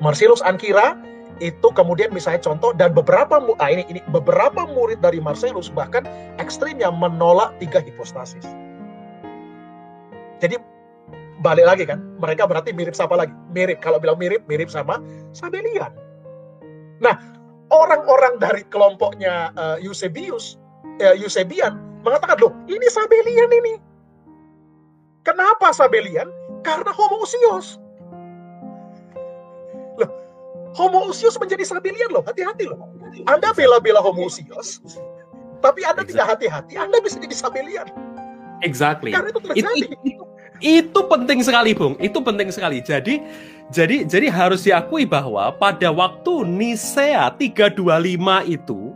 Marcellus 0.00 0.42
Ankira 0.42 0.98
itu 1.38 1.68
kemudian 1.74 2.10
misalnya 2.10 2.42
contoh 2.42 2.74
dan 2.74 2.94
beberapa 2.94 3.38
ah 3.60 3.70
ini 3.70 3.86
ini 3.90 4.00
beberapa 4.10 4.66
murid 4.66 5.02
dari 5.02 5.18
Marcellus 5.18 5.68
bahkan 5.70 6.06
ekstrimnya 6.38 6.88
menolak 6.90 7.54
tiga 7.60 7.82
hipostasis. 7.82 8.44
Jadi 10.42 10.58
balik 11.42 11.66
lagi 11.66 11.84
kan, 11.86 12.02
mereka 12.18 12.46
berarti 12.46 12.74
mirip 12.74 12.94
siapa 12.94 13.14
lagi? 13.14 13.34
Mirip 13.54 13.78
kalau 13.78 13.98
bilang 14.02 14.18
mirip 14.18 14.42
mirip 14.50 14.70
sama 14.70 14.98
Sabelian. 15.34 15.90
Nah, 17.02 17.18
orang-orang 17.70 18.38
dari 18.38 18.62
kelompoknya 18.70 19.50
uh, 19.58 19.78
Eusebius, 19.82 20.58
uh, 21.02 21.14
Eusebian 21.18 21.91
mengatakan 22.02 22.36
loh 22.38 22.52
ini 22.66 22.86
Sabelian 22.90 23.50
ini. 23.50 23.74
Kenapa 25.22 25.70
Sabelian? 25.70 26.26
Karena 26.66 26.90
homoousios. 26.90 27.78
Homoousios 30.72 31.36
menjadi 31.36 31.68
Sabelian 31.68 32.08
loh, 32.10 32.24
hati-hati 32.24 32.64
loh. 32.64 32.80
Anda 33.28 33.52
bela-bela 33.52 34.00
homoousios, 34.00 34.80
tapi 35.60 35.84
Anda 35.84 36.00
exactly. 36.02 36.16
tidak 36.16 36.26
hati-hati, 36.32 36.72
Anda 36.80 36.96
bisa 37.04 37.20
jadi 37.20 37.36
Sabelian. 37.36 37.86
Exactly. 38.64 39.12
Karena 39.12 39.28
itu 39.30 39.40
terjadi. 39.44 39.60
Itu, 39.60 39.96
itu, 40.00 40.24
itu 40.62 41.00
penting 41.10 41.44
sekali, 41.44 41.76
Bung. 41.76 41.98
Itu 42.00 42.24
penting 42.24 42.48
sekali. 42.48 42.80
Jadi 42.80 43.20
jadi 43.68 44.06
jadi 44.08 44.32
harus 44.32 44.64
diakui 44.64 45.04
bahwa 45.04 45.52
pada 45.60 45.92
waktu 45.92 46.46
Nisea 46.46 47.34
325 47.36 47.82
itu 48.48 48.94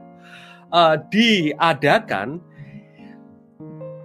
uh, 0.71 0.97
diadakan 1.13 2.41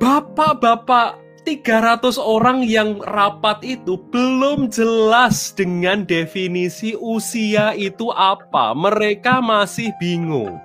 bapak-bapak 0.02 1.22
300 1.46 2.18
orang 2.18 2.66
yang 2.66 2.98
rapat 3.06 3.62
itu 3.62 4.02
belum 4.10 4.74
jelas 4.74 5.54
dengan 5.54 6.10
definisi 6.10 6.98
usia 6.98 7.78
itu 7.78 8.10
apa. 8.14 8.74
Mereka 8.74 9.46
masih 9.46 9.94
bingung. 10.02 10.58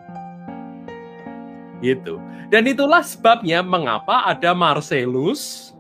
Gitu. 1.85 2.17
Dan 2.49 2.65
itulah 2.65 3.05
sebabnya 3.05 3.61
mengapa 3.61 4.25
ada 4.25 4.57
Marcellus, 4.57 5.73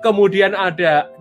kemudian 0.00 0.56
ada 0.56 1.12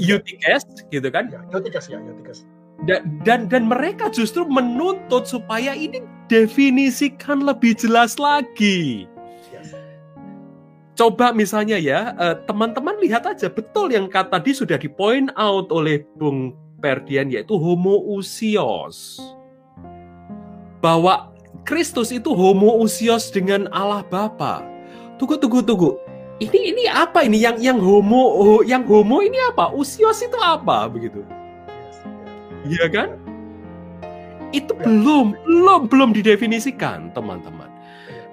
Eutyches, 0.00 0.64
gitu 0.88 1.08
kan? 1.12 1.28
Ya, 1.28 1.44
Eutyches 1.52 1.92
ya, 1.92 2.00
Eutyches. 2.00 2.48
Dan, 2.86 3.18
dan 3.26 3.40
dan 3.50 3.66
mereka 3.66 4.06
justru 4.14 4.46
menuntut 4.46 5.26
supaya 5.26 5.74
ini 5.74 6.06
definisikan 6.30 7.42
lebih 7.42 7.74
jelas 7.74 8.14
lagi 8.14 9.10
coba 10.96 11.30
misalnya 11.30 11.76
ya 11.76 12.16
eh, 12.16 12.36
teman-teman 12.48 12.96
lihat 13.04 13.28
aja 13.28 13.52
betul 13.52 13.92
yang 13.92 14.08
kata 14.08 14.40
tadi 14.40 14.56
sudah 14.56 14.80
di 14.80 14.88
point 14.88 15.28
out 15.36 15.68
oleh 15.68 16.02
Bung 16.16 16.56
Perdian 16.80 17.28
yaitu 17.28 17.58
homoousios 17.60 19.20
bahwa 20.80 21.36
Kristus 21.66 22.14
itu 22.14 22.30
homoousios 22.30 23.34
dengan 23.34 23.66
Allah 23.74 24.06
Bapa. 24.06 24.62
Tunggu 25.18 25.34
tunggu 25.34 25.58
tunggu. 25.66 25.98
Ini 26.38 26.58
ini 26.70 26.84
apa 26.86 27.26
ini 27.26 27.42
yang 27.42 27.58
yang 27.58 27.82
homo 27.82 28.62
yang 28.62 28.86
homo 28.86 29.18
ini 29.24 29.34
apa? 29.50 29.74
Usios 29.74 30.22
itu 30.22 30.38
apa 30.38 30.86
begitu? 30.86 31.26
Iya 32.66 32.86
kan? 32.90 33.08
Itu 34.50 34.74
belum 34.74 35.38
belum 35.46 35.80
belum 35.90 36.10
didefinisikan 36.14 37.14
teman-teman. 37.14 37.70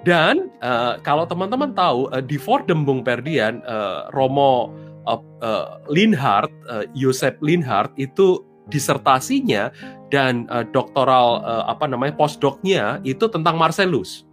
Dan 0.04 0.52
uh, 0.60 1.00
kalau 1.00 1.24
teman-teman 1.24 1.72
tahu 1.72 2.12
uh, 2.12 2.20
di 2.20 2.36
Fordham 2.36 2.84
Bung 2.84 3.00
Perdian 3.00 3.64
uh, 3.64 4.12
Romo 4.12 4.68
uh, 5.08 5.20
uh, 5.40 5.80
Linhart, 5.88 6.52
uh, 6.68 6.84
Yosef 6.92 7.40
Linhart 7.40 7.94
itu 7.96 8.44
disertasinya 8.68 9.72
dan 10.12 10.48
uh, 10.52 10.64
doktoral 10.64 11.40
uh, 11.44 11.64
apa 11.68 11.88
namanya 11.88 12.16
postdocnya 12.16 13.00
itu 13.04 13.24
tentang 13.32 13.56
Marcellus. 13.56 14.28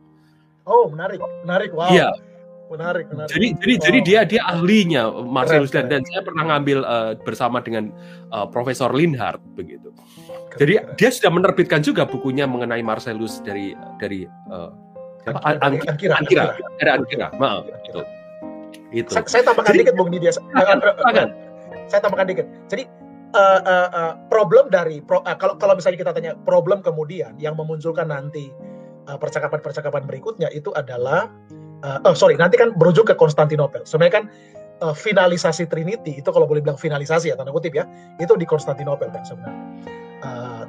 Oh 0.68 0.92
menarik, 0.92 1.24
menarik, 1.48 1.72
wow. 1.72 1.92
Iya. 1.92 2.12
Menarik, 2.72 3.06
menarik. 3.12 3.32
Jadi, 3.36 3.48
jadi, 3.60 3.74
wow. 3.76 3.84
jadi 3.84 4.00
dia 4.00 4.20
dia 4.24 4.42
ahlinya 4.48 5.04
Marcellus 5.28 5.76
dan 5.76 5.92
dan 5.92 6.08
saya 6.08 6.24
pernah 6.24 6.56
ngambil 6.56 6.88
uh, 6.88 7.20
bersama 7.20 7.60
dengan 7.60 7.92
uh, 8.32 8.48
Profesor 8.48 8.96
Linhart 8.96 9.44
begitu. 9.60 9.92
Keren, 10.56 10.56
jadi 10.56 10.74
keren. 10.80 10.96
dia 10.96 11.10
sudah 11.12 11.32
menerbitkan 11.36 11.84
juga 11.84 12.08
bukunya 12.08 12.48
mengenai 12.48 12.80
Marcellus 12.80 13.44
dari 13.44 13.76
dari 14.00 14.24
uh? 14.48 14.72
Ankira. 15.28 16.16
Ankira. 16.16 16.56
Ada 16.80 16.92
Ankira. 16.96 17.28
Maaf. 17.36 17.68
Itu. 17.86 18.02
Itu. 18.96 19.12
Saya, 19.12 19.28
saya 19.28 19.44
tambahkan 19.52 19.76
dikit 19.76 19.96
Bung 20.00 20.08
Didia. 20.08 20.32
Saya 21.92 22.00
tambahkan 22.00 22.28
dikit. 22.32 22.48
Jadi 22.72 22.88
uh, 23.36 23.60
uh, 23.64 23.88
uh, 23.92 24.14
problem 24.28 24.72
dari 24.72 25.04
pro, 25.04 25.20
uh, 25.24 25.36
kalau 25.36 25.60
kalau 25.60 25.76
misalnya 25.76 26.08
kita 26.08 26.12
tanya 26.16 26.32
problem 26.48 26.80
kemudian 26.80 27.36
yang 27.36 27.56
memunculkan 27.60 28.08
nanti 28.08 28.52
percakapan-percakapan 29.12 30.04
uh, 30.04 30.08
berikutnya 30.08 30.48
itu 30.56 30.72
adalah 30.72 31.28
uh, 31.84 32.00
oh 32.08 32.16
sorry 32.16 32.38
nanti 32.38 32.58
kan 32.58 32.74
berujung 32.74 33.06
ke 33.06 33.14
Konstantinopel. 33.18 33.86
Sebenarnya 33.86 34.14
kan 34.22 34.26
uh, 34.82 34.96
finalisasi 34.96 35.70
Trinity 35.70 36.20
itu 36.20 36.30
kalau 36.34 36.50
boleh 36.50 36.62
bilang 36.62 36.78
finalisasi 36.78 37.32
ya 37.32 37.36
tanda 37.38 37.54
kutip 37.54 37.74
ya 37.78 37.86
itu 38.18 38.34
di 38.36 38.46
Konstantinopel 38.46 39.14
kan 39.14 39.24
sebenarnya. 39.26 39.62
Uh, 40.22 40.64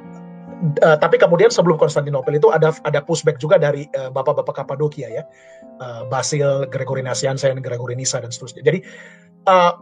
uh, 0.85 0.97
tapi 0.97 1.19
kemudian 1.19 1.49
sebelum 1.49 1.75
Konstantinopel 1.75 2.37
itu 2.37 2.49
ada 2.53 2.71
ada 2.85 2.99
pushback 3.01 3.41
juga 3.41 3.57
dari 3.59 3.89
uh, 3.97 4.09
bapak-bapak 4.13 4.63
Kapadokia 4.63 5.09
ya, 5.09 5.23
uh, 5.81 6.05
Basil, 6.07 6.69
Gregory 6.69 7.03
Nazianzen, 7.03 7.59
Gregory 7.59 7.97
Nisa 7.97 8.21
dan 8.21 8.29
seterusnya. 8.29 8.63
Jadi 8.63 8.79
uh, 9.49 9.73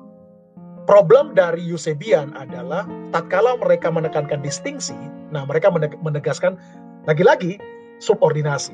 problem 0.89 1.38
dari 1.38 1.62
Eusebian 1.67 2.34
adalah 2.34 2.88
tatkala 3.13 3.56
mereka 3.60 3.94
menekankan 3.94 4.41
distingsi, 4.41 4.98
nah 5.30 5.46
mereka 5.46 5.70
menegaskan 6.02 6.58
lagi-lagi 7.06 7.62
subordinasi. 8.02 8.74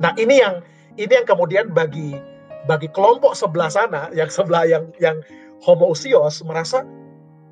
Nah 0.00 0.12
ini 0.16 0.40
yang 0.40 0.64
ini 0.96 1.12
yang 1.12 1.28
kemudian 1.28 1.72
bagi 1.72 2.16
bagi 2.66 2.90
kelompok 2.90 3.36
sebelah 3.38 3.70
sana 3.70 4.10
yang 4.16 4.28
sebelah 4.28 4.66
yang 4.66 4.90
yang 4.98 5.22
homoousios 5.62 6.42
merasa 6.44 6.82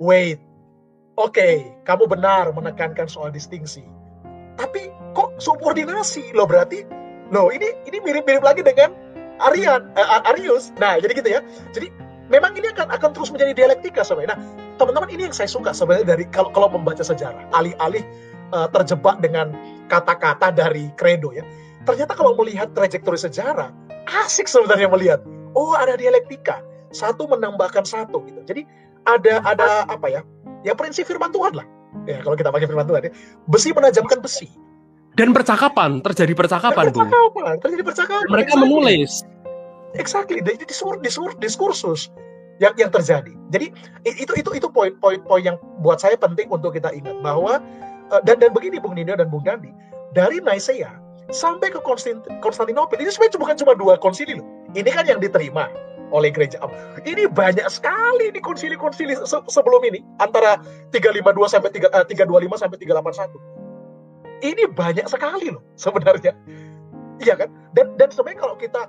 wait 0.02 0.42
Oke, 1.14 1.38
okay, 1.38 1.54
kamu 1.86 2.10
benar 2.10 2.50
menekankan 2.50 3.06
soal 3.06 3.30
distingsi. 3.30 3.86
Tapi 4.58 4.90
kok 5.14 5.38
subordinasi? 5.38 6.34
Loh 6.34 6.42
berarti, 6.42 6.82
loh 7.30 7.54
ini 7.54 7.70
ini 7.86 8.02
mirip-mirip 8.02 8.42
lagi 8.42 8.66
dengan 8.66 8.90
Arian, 9.38 9.94
uh, 9.94 10.26
Arius. 10.34 10.74
Nah, 10.82 10.98
jadi 10.98 11.14
gitu 11.14 11.30
ya. 11.30 11.40
Jadi 11.70 11.94
memang 12.26 12.50
ini 12.58 12.66
akan 12.74 12.90
akan 12.98 13.14
terus 13.14 13.30
menjadi 13.30 13.54
dialektika 13.54 14.02
sebenarnya. 14.02 14.34
Nah, 14.34 14.38
teman-teman 14.74 15.06
ini 15.14 15.30
yang 15.30 15.34
saya 15.38 15.46
suka 15.46 15.70
sebenarnya 15.70 16.18
dari 16.18 16.26
kalau 16.34 16.50
kalau 16.50 16.66
membaca 16.66 17.06
sejarah, 17.06 17.46
alih-alih 17.54 18.02
uh, 18.50 18.66
terjebak 18.74 19.22
dengan 19.22 19.54
kata-kata 19.86 20.50
dari 20.50 20.90
credo 20.98 21.30
ya. 21.30 21.46
Ternyata 21.84 22.12
kalau 22.16 22.32
melihat 22.36 22.72
trajektori 22.72 23.20
sejarah, 23.20 23.70
asik 24.24 24.48
sebenarnya 24.48 24.88
melihat. 24.88 25.20
Oh, 25.52 25.76
ada 25.76 25.94
dialektika. 25.94 26.64
Satu 26.90 27.28
menambahkan 27.28 27.84
satu 27.84 28.24
gitu. 28.24 28.40
Jadi 28.48 28.64
ada 29.04 29.44
ada 29.44 29.84
apa 29.86 30.08
ya? 30.08 30.20
ya 30.64 30.72
prinsip 30.72 31.04
firman 31.04 31.30
Tuhan 31.30 31.52
lah. 31.60 31.66
Ya 32.08 32.24
kalau 32.24 32.34
kita 32.34 32.48
pakai 32.50 32.66
firman 32.66 32.88
Tuhan 32.88 33.00
ya. 33.06 33.12
Besi 33.46 33.70
menajamkan 33.70 34.18
besi. 34.24 34.48
Dan 35.14 35.30
percakapan, 35.30 36.02
terjadi 36.02 36.34
percakapan, 36.34 36.90
Bu. 36.90 37.06
Percakapan, 37.06 37.54
terjadi 37.62 37.82
percakapan. 37.86 38.26
Mereka 38.34 38.50
exactly. 38.50 38.66
menulis. 38.66 39.12
Exactly, 39.94 40.38
jadi 40.42 40.66
disur, 40.66 40.98
disur, 40.98 41.30
diskursus 41.38 42.10
yang 42.58 42.74
yang 42.74 42.90
terjadi. 42.90 43.30
Jadi 43.54 43.70
itu 44.02 44.32
itu 44.34 44.50
itu 44.58 44.66
poin-poin 44.66 45.22
poin 45.22 45.42
yang 45.42 45.54
buat 45.86 46.02
saya 46.02 46.18
penting 46.18 46.50
untuk 46.50 46.74
kita 46.74 46.90
ingat 46.90 47.14
bahwa 47.22 47.62
eh, 48.10 48.20
dan 48.26 48.42
dan 48.42 48.50
begini 48.50 48.82
Bung 48.82 48.98
Nino 48.98 49.14
dan 49.14 49.30
Bung 49.30 49.46
Dandi 49.46 49.70
dari 50.10 50.42
Nicaea 50.42 51.03
sampai 51.32 51.72
ke 51.72 51.80
Konstantinopel 52.42 53.00
ini 53.00 53.08
sebenarnya 53.08 53.40
bukan 53.40 53.56
cuma 53.56 53.72
dua 53.78 53.94
konsili 53.96 54.36
loh. 54.36 54.46
Ini 54.76 54.90
kan 54.90 55.08
yang 55.08 55.22
diterima 55.22 55.70
oleh 56.12 56.30
gereja. 56.30 56.60
Ini 57.02 57.30
banyak 57.32 57.66
sekali 57.66 58.30
di 58.30 58.38
konsili-konsili 58.38 59.16
se 59.16 59.38
sebelum 59.48 59.82
ini 59.88 60.04
antara 60.20 60.60
352 60.92 61.48
sampai 61.48 61.70
3, 61.72 61.90
uh, 61.90 62.04
325 62.06 62.60
sampai 62.60 62.76
381. 62.78 63.34
Ini 64.44 64.64
banyak 64.70 65.06
sekali 65.08 65.48
loh 65.50 65.62
sebenarnya. 65.74 66.36
Iya 67.22 67.34
kan? 67.38 67.48
Dan 67.72 67.96
dan 67.96 68.12
sebenarnya 68.12 68.40
kalau 68.44 68.56
kita 68.60 68.82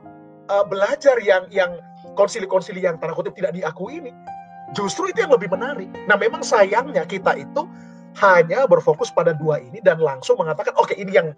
uh, 0.52 0.66
belajar 0.68 1.16
yang 1.24 1.48
yang 1.50 1.80
konsili-konsili 2.20 2.84
yang 2.84 3.00
tanda 3.00 3.16
kutip 3.16 3.34
tidak 3.34 3.56
diakui 3.56 4.04
ini, 4.04 4.12
justru 4.78 5.10
itu 5.10 5.24
yang 5.24 5.34
lebih 5.34 5.50
menarik. 5.50 5.88
Nah, 6.06 6.18
memang 6.20 6.42
sayangnya 6.46 7.08
kita 7.08 7.38
itu 7.40 7.64
hanya 8.22 8.64
berfokus 8.64 9.12
pada 9.12 9.36
dua 9.36 9.60
ini 9.60 9.84
dan 9.84 10.00
langsung 10.00 10.40
mengatakan 10.40 10.72
oke 10.80 10.92
okay, 10.92 10.98
ini 11.04 11.20
yang 11.20 11.36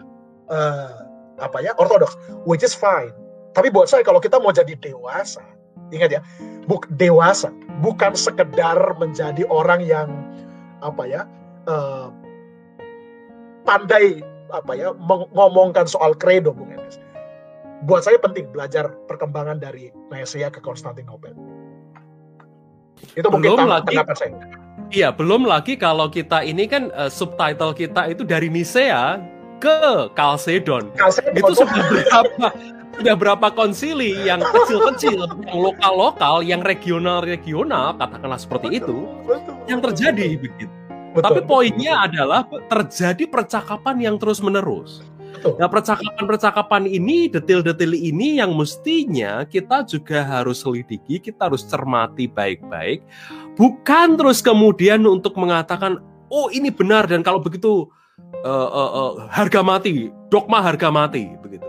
uh, 0.51 1.05
apa 1.37 1.57
ya 1.61 1.71
ortodoks, 1.77 2.17
which 2.43 2.65
is 2.65 2.73
fine. 2.73 3.13
Tapi 3.53 3.73
buat 3.73 3.89
saya 3.89 4.05
kalau 4.05 4.21
kita 4.21 4.37
mau 4.37 4.53
jadi 4.53 4.77
dewasa, 4.77 5.41
Ingat 5.87 6.19
ya, 6.19 6.21
buk 6.67 6.83
dewasa, 6.99 7.47
bukan 7.79 8.11
sekedar 8.11 8.75
menjadi 8.99 9.47
orang 9.47 9.79
yang 9.87 10.11
apa 10.83 11.03
ya 11.07 11.21
uh, 11.65 12.11
pandai 13.63 14.19
apa 14.51 14.71
ya 14.75 14.91
mengomongkan 14.99 15.87
soal 15.87 16.11
kredo, 16.15 16.51
Bung 16.51 16.75
Enes. 16.75 16.99
Buat 17.87 18.03
saya 18.03 18.19
penting 18.19 18.51
belajar 18.51 18.91
perkembangan 19.07 19.63
dari 19.63 19.93
Nicaea 20.11 20.51
ke 20.51 20.59
Konstantinopel. 20.59 21.31
Itu 23.15 23.29
mungkin 23.31 23.55
belum 23.55 23.69
lagi, 23.69 23.95
saya. 24.17 24.33
Iya, 24.89 25.13
belum 25.13 25.45
lagi 25.45 25.77
kalau 25.77 26.09
kita 26.11 26.43
ini 26.43 26.67
kan 26.67 26.89
uh, 26.95 27.11
subtitle 27.11 27.71
kita 27.75 28.11
itu 28.11 28.27
dari 28.27 28.49
Nicea 28.51 29.19
ke 29.57 30.09
Chalcedon. 30.13 30.93
Chalcedon. 30.95 31.33
Itu 31.35 31.51
sudah 31.53 31.83
berapa 31.89 32.47
sudah 32.97 33.13
berapa 33.13 33.47
konsili 33.53 34.17
yang 34.25 34.41
kecil-kecil, 34.41 35.21
yang 35.45 35.59
lokal-lokal, 35.61 36.41
yang 36.41 36.65
regional-regional, 36.65 37.93
katakanlah 37.93 38.41
seperti 38.41 38.81
itu, 38.81 39.05
betul, 39.21 39.53
yang 39.69 39.79
terjadi 39.85 40.33
begitu. 40.33 40.73
Betul, 41.13 41.23
Tapi 41.23 41.39
poinnya 41.45 41.93
betul. 41.93 42.07
adalah 42.09 42.41
terjadi 42.69 43.23
percakapan 43.29 43.95
yang 44.01 44.15
terus-menerus. 44.17 45.05
Nah, 45.45 45.69
percakapan-percakapan 45.69 46.89
ini, 46.89 47.29
detail-detail 47.29 47.93
ini 47.93 48.41
yang 48.41 48.57
mestinya 48.57 49.45
kita 49.45 49.85
juga 49.85 50.25
harus 50.25 50.65
selidiki, 50.65 51.21
kita 51.21 51.53
harus 51.53 51.61
cermati 51.69 52.25
baik-baik, 52.25 53.05
bukan 53.53 54.17
terus 54.17 54.41
kemudian 54.41 55.05
untuk 55.05 55.37
mengatakan, 55.37 56.01
oh 56.33 56.49
ini 56.49 56.73
benar 56.73 57.05
dan 57.05 57.21
kalau 57.21 57.37
begitu 57.37 57.85
uh, 58.47 58.70
uh, 58.70 58.91
uh, 58.91 59.11
harga 59.32 59.59
mati, 59.63 60.11
dogma 60.30 60.63
harga 60.63 60.88
mati, 60.93 61.28
begitu. 61.43 61.65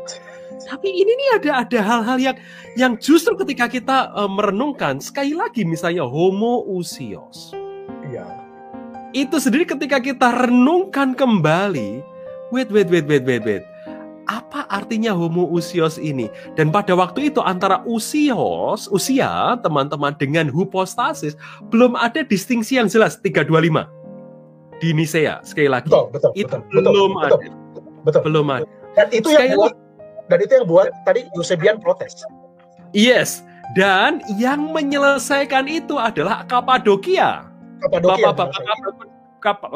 Tapi 0.68 0.88
ini 0.90 1.12
nih 1.16 1.30
ada 1.40 1.50
ada 1.64 1.78
hal-hal 1.80 2.18
yang 2.20 2.36
yang 2.76 2.92
justru 3.00 3.32
ketika 3.40 3.70
kita 3.72 4.12
uh, 4.12 4.28
merenungkan 4.28 5.00
sekali 5.00 5.32
lagi 5.32 5.64
misalnya 5.64 6.04
homoousios. 6.04 7.56
Iya. 8.04 8.26
Itu 9.16 9.40
sendiri 9.40 9.64
ketika 9.64 9.96
kita 9.96 10.44
renungkan 10.44 11.16
kembali, 11.16 12.04
wait 12.52 12.68
wait 12.68 12.92
wait 12.92 13.08
wait 13.08 13.24
wait 13.24 13.44
wait. 13.48 13.64
Apa 14.28 14.68
artinya 14.68 15.16
homoousios 15.16 15.96
ini? 15.96 16.28
Dan 16.52 16.68
pada 16.68 16.92
waktu 16.92 17.32
itu 17.32 17.40
antara 17.40 17.80
usios, 17.88 18.84
usia 18.92 19.56
teman-teman 19.64 20.12
dengan 20.20 20.52
hypostasis 20.52 21.32
belum 21.72 21.96
ada 21.96 22.20
distingsi 22.20 22.76
yang 22.76 22.92
jelas 22.92 23.16
325 23.24 23.97
di 24.78 24.94
Nisea 24.94 25.42
sekali 25.42 25.68
lagi. 25.70 25.90
Betul, 25.90 26.10
betul, 26.14 26.30
itu 26.38 26.54
betul, 26.54 26.82
belum 26.82 27.10
betul, 27.14 27.26
ada. 27.26 27.36
Betul, 27.36 27.82
betul, 28.06 28.20
belum 28.24 28.46
ada. 28.50 28.66
Dan 28.94 29.06
itu 29.14 29.28
sekali 29.30 29.52
yang 29.52 29.58
buat 29.58 29.74
dan 30.28 30.38
itu 30.44 30.52
yang 30.54 30.66
buat 30.68 30.88
tadi 31.08 31.20
Eusebian 31.34 31.76
protes. 31.80 32.12
Yes, 32.96 33.44
dan 33.76 34.24
yang 34.40 34.72
menyelesaikan 34.72 35.68
itu 35.68 36.00
adalah 36.00 36.44
Kapadokia. 36.48 37.44
Kapadokia. 37.84 38.32
Bapak, 38.32 38.48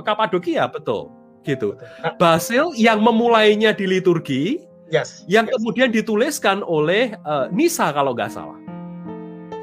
Kapadokia 0.03 0.64
betul, 0.68 1.12
gitu. 1.44 1.76
Nah, 2.03 2.16
Basil 2.16 2.72
yang 2.74 3.05
memulainya 3.05 3.76
di 3.76 3.84
liturgi, 3.84 4.64
yes, 4.88 5.24
yang 5.28 5.44
yes. 5.48 5.55
kemudian 5.61 5.88
dituliskan 5.92 6.64
oleh 6.64 7.14
uh, 7.28 7.53
Nisa 7.53 7.92
kalau 7.92 8.16
nggak 8.16 8.32
salah. 8.32 8.59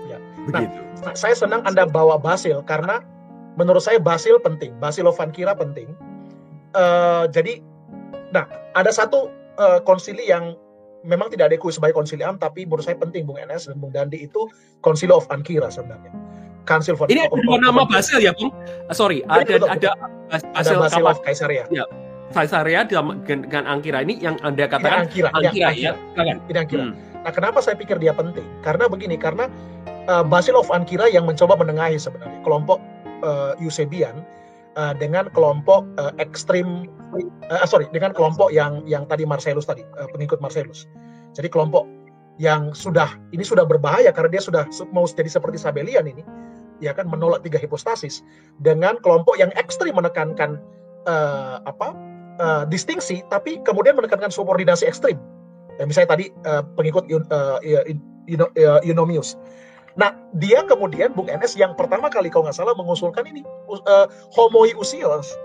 Ya. 0.07 0.17
Begitu. 0.45 0.77
Nah, 1.03 1.13
saya 1.15 1.35
senang 1.35 1.65
Anda 1.65 1.89
bawa 1.89 2.19
Basil 2.21 2.61
karena 2.63 3.01
menurut 3.55 3.81
saya 3.81 3.97
Basil 3.97 4.37
penting, 4.41 4.75
Basil 4.77 5.07
Kira 5.33 5.55
penting. 5.55 5.93
Uh, 6.77 7.25
jadi, 7.33 7.65
nah 8.29 8.45
ada 8.77 8.93
satu 8.93 9.33
uh, 9.57 9.81
konsili 9.81 10.29
yang 10.29 10.53
memang 11.01 11.31
tidak 11.31 11.55
diakui 11.55 11.71
sebagai 11.71 11.95
konsiliam, 11.95 12.35
tapi 12.35 12.67
menurut 12.67 12.85
saya 12.85 12.99
penting 12.99 13.23
Bung 13.23 13.39
NS 13.39 13.71
dan 13.71 13.77
Bung 13.79 13.95
Dandi 13.95 14.27
itu 14.27 14.45
Concile 14.83 15.15
of 15.15 15.25
Ankira 15.31 15.71
sebenarnya. 15.71 16.11
Council 16.67 16.93
for 16.93 17.09
Ini 17.09 17.25
ada 17.25 17.57
nama 17.57 17.87
Basil 17.87 18.21
ya, 18.21 18.35
Bung? 18.35 18.53
Uh, 18.85 18.93
sorry, 18.93 19.25
ada 19.25 19.47
betul, 19.47 19.65
ada 19.65 19.89
Basil, 20.29 20.47
ada 20.53 20.73
Basil 20.85 21.03
of 21.07 21.19
Kaisaria. 21.25 21.65
Ya. 21.73 21.85
Kaisaria 22.29 22.85
dengan 22.85 23.63
Angkira 23.65 24.05
ini 24.05 24.21
yang 24.21 24.37
Anda 24.45 24.69
katakan 24.69 25.09
Angkira, 25.09 25.33
Angkira 25.33 25.73
ya. 25.73 25.97
ya. 26.13 26.37
Ini 26.45 26.57
Angkira. 26.61 26.83
Hmm. 26.85 26.93
Nah, 27.25 27.31
kenapa 27.33 27.59
saya 27.59 27.73
pikir 27.73 27.97
dia 27.97 28.13
penting? 28.13 28.45
Karena 28.61 28.85
begini, 28.85 29.17
karena 29.17 29.49
uh, 30.05 30.21
Basil 30.21 30.53
of 30.53 30.69
Ankira 30.69 31.09
yang 31.09 31.25
mencoba 31.25 31.57
menengahi 31.57 31.97
sebenarnya 31.97 32.37
kelompok 32.45 32.77
uh, 33.21 33.53
Eusebian 33.59 34.25
uh, 34.75 34.93
dengan 34.95 35.27
kelompok 35.31 35.85
uh, 35.97 36.13
ekstrim 36.21 36.87
uh, 37.49 37.65
sorry 37.65 37.89
dengan 37.91 38.13
kelompok 38.13 38.53
yang 38.53 38.85
yang 38.85 39.07
tadi 39.09 39.25
Marcellus 39.25 39.65
tadi 39.65 39.83
uh, 39.97 40.07
pengikut 40.11 40.39
Marcellus. 40.39 40.85
Jadi 41.33 41.47
kelompok 41.51 41.85
yang 42.39 42.71
sudah 42.71 43.19
ini 43.35 43.43
sudah 43.43 43.67
berbahaya 43.67 44.15
karena 44.15 44.39
dia 44.39 44.43
sudah 44.43 44.63
mau 44.95 45.03
jadi 45.03 45.27
seperti 45.27 45.59
Sabelian 45.59 46.07
ini 46.07 46.23
ya 46.79 46.95
kan 46.95 47.11
menolak 47.11 47.43
tiga 47.43 47.59
hipostasis 47.59 48.23
dengan 48.63 48.95
kelompok 49.03 49.35
yang 49.35 49.51
ekstrim 49.59 49.99
menekankan 49.99 50.55
uh, 51.05 51.59
apa 51.67 51.91
uh, 52.39 52.63
distingsi 52.71 53.21
tapi 53.27 53.59
kemudian 53.67 53.99
menekankan 53.99 54.31
subordinasi 54.31 54.87
ekstrim. 54.87 55.19
Ya, 55.79 55.87
misalnya 55.87 56.15
tadi 56.15 56.25
uh, 56.43 56.63
pengikut 56.75 57.07
uh, 57.31 57.59
Eunomius. 58.83 59.39
Nah, 59.99 60.15
dia 60.39 60.63
kemudian 60.63 61.11
Bung 61.11 61.27
Enes 61.27 61.59
yang 61.59 61.75
pertama 61.75 62.07
kali 62.07 62.31
kalau 62.31 62.47
nggak 62.47 62.55
salah 62.55 62.71
mengusulkan 62.71 63.27
ini 63.27 63.43
uh, 63.67 64.07
homoiousios. 64.31 65.35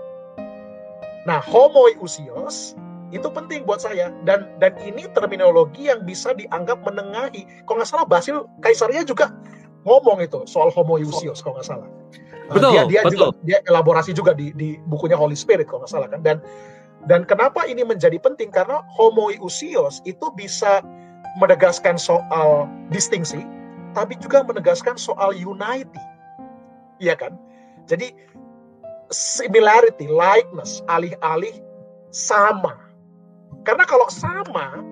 Nah, 1.27 1.43
homoiousios 1.43 2.79
itu 3.11 3.27
penting 3.35 3.67
buat 3.67 3.83
saya 3.83 4.15
dan 4.23 4.47
dan 4.63 4.79
ini 4.79 5.11
terminologi 5.11 5.91
yang 5.91 6.07
bisa 6.07 6.31
dianggap 6.31 6.79
menengahi. 6.87 7.43
Kalau 7.67 7.83
nggak 7.83 7.89
salah 7.91 8.07
Basil 8.07 8.47
Kaisaria 8.63 9.03
juga 9.03 9.35
ngomong 9.83 10.23
itu 10.23 10.47
soal 10.47 10.71
homoiousios 10.71 11.43
kalau 11.43 11.59
nggak 11.59 11.67
salah. 11.67 11.89
Betul, 12.47 12.71
dia 12.71 12.83
dia 12.87 13.01
betul. 13.03 13.11
juga 13.11 13.27
dia 13.43 13.57
elaborasi 13.67 14.15
juga 14.15 14.31
di 14.31 14.55
di 14.55 14.79
bukunya 14.87 15.19
Holy 15.19 15.35
Spirit 15.35 15.67
kalau 15.67 15.83
nggak 15.83 15.91
salah 15.91 16.07
kan 16.07 16.23
dan 16.23 16.39
dan 17.11 17.27
kenapa 17.27 17.67
ini 17.67 17.83
menjadi 17.83 18.15
penting 18.23 18.55
karena 18.55 18.85
homoiousios 18.95 19.99
itu 20.07 20.31
bisa 20.39 20.79
menegaskan 21.41 21.99
soal 21.99 22.69
distingsi 22.93 23.43
tapi 23.95 24.19
juga 24.19 24.43
menegaskan 24.43 24.99
soal 24.99 25.31
unity. 25.31 26.03
Iya 26.99 27.15
kan? 27.15 27.39
Jadi 27.87 28.11
similarity, 29.09 30.11
likeness, 30.11 30.83
alih-alih 30.91 31.63
sama. 32.11 32.75
Karena 33.63 33.87
kalau 33.87 34.11
sama, 34.11 34.83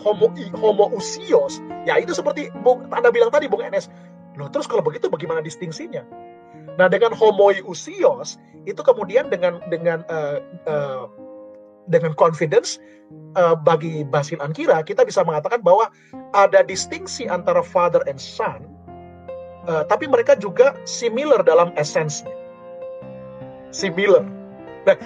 homo 0.00 0.32
homo 0.56 0.86
usios, 0.94 1.60
ya 1.84 2.00
itu 2.00 2.14
seperti 2.16 2.48
Bung, 2.64 2.88
Anda 2.94 3.10
bilang 3.12 3.34
tadi 3.34 3.50
Bung 3.50 3.60
Enes. 3.60 3.90
Loh, 4.36 4.48
terus 4.52 4.68
kalau 4.68 4.84
begitu 4.84 5.08
bagaimana 5.08 5.40
distingsinya? 5.40 6.04
Nah, 6.76 6.92
dengan 6.92 7.16
homoi 7.16 7.64
usios 7.64 8.36
itu 8.68 8.80
kemudian 8.84 9.32
dengan 9.32 9.64
dengan 9.72 10.04
uh, 10.12 10.38
uh, 10.68 11.08
dengan 11.86 12.12
confidence 12.18 12.82
uh, 13.38 13.54
bagi 13.54 14.02
Basil 14.06 14.38
Ankira 14.42 14.82
kita 14.82 15.06
bisa 15.06 15.22
mengatakan 15.22 15.62
bahwa 15.62 15.90
ada 16.34 16.66
distingsi 16.66 17.30
antara 17.30 17.62
father 17.62 18.02
and 18.10 18.18
son 18.18 18.66
uh, 19.70 19.86
tapi 19.86 20.10
mereka 20.10 20.34
juga 20.38 20.74
similar 20.86 21.42
dalam 21.46 21.70
essence 21.78 22.26
similar. 23.76 24.24
Nah 24.88 24.96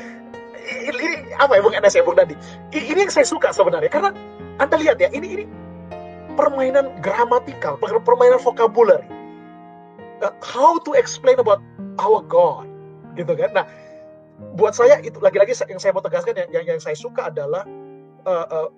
ini, 0.86 1.34
apa 1.40 1.58
ya 1.58 1.60
Bung 1.64 1.74
Enes 1.74 1.96
ya 1.96 2.04
Bung 2.04 2.16
Dandi 2.16 2.36
ini 2.70 3.08
yang 3.08 3.12
saya 3.12 3.26
suka 3.26 3.50
sebenarnya 3.50 3.90
karena 3.90 4.14
anda 4.60 4.76
lihat 4.78 5.00
ya 5.00 5.10
ini 5.10 5.40
ini 5.40 5.44
permainan 6.38 6.94
gramatikal 7.02 7.80
permainan 7.80 8.38
vocabulary. 8.38 9.04
Uh, 10.20 10.36
how 10.44 10.76
to 10.84 10.92
explain 10.92 11.40
about 11.40 11.64
our 11.96 12.20
God 12.20 12.68
gitu 13.16 13.32
kan? 13.34 13.50
Nah 13.56 13.64
buat 14.56 14.74
saya 14.74 14.98
itu 15.04 15.16
lagi-lagi 15.20 15.56
yang 15.68 15.80
saya 15.80 15.92
mau 15.94 16.04
tegaskan 16.04 16.36
yang 16.36 16.48
yang, 16.50 16.64
yang 16.76 16.80
saya 16.80 16.96
suka 16.96 17.28
adalah 17.28 17.64
uh, 18.24 18.46
uh, 18.48 18.68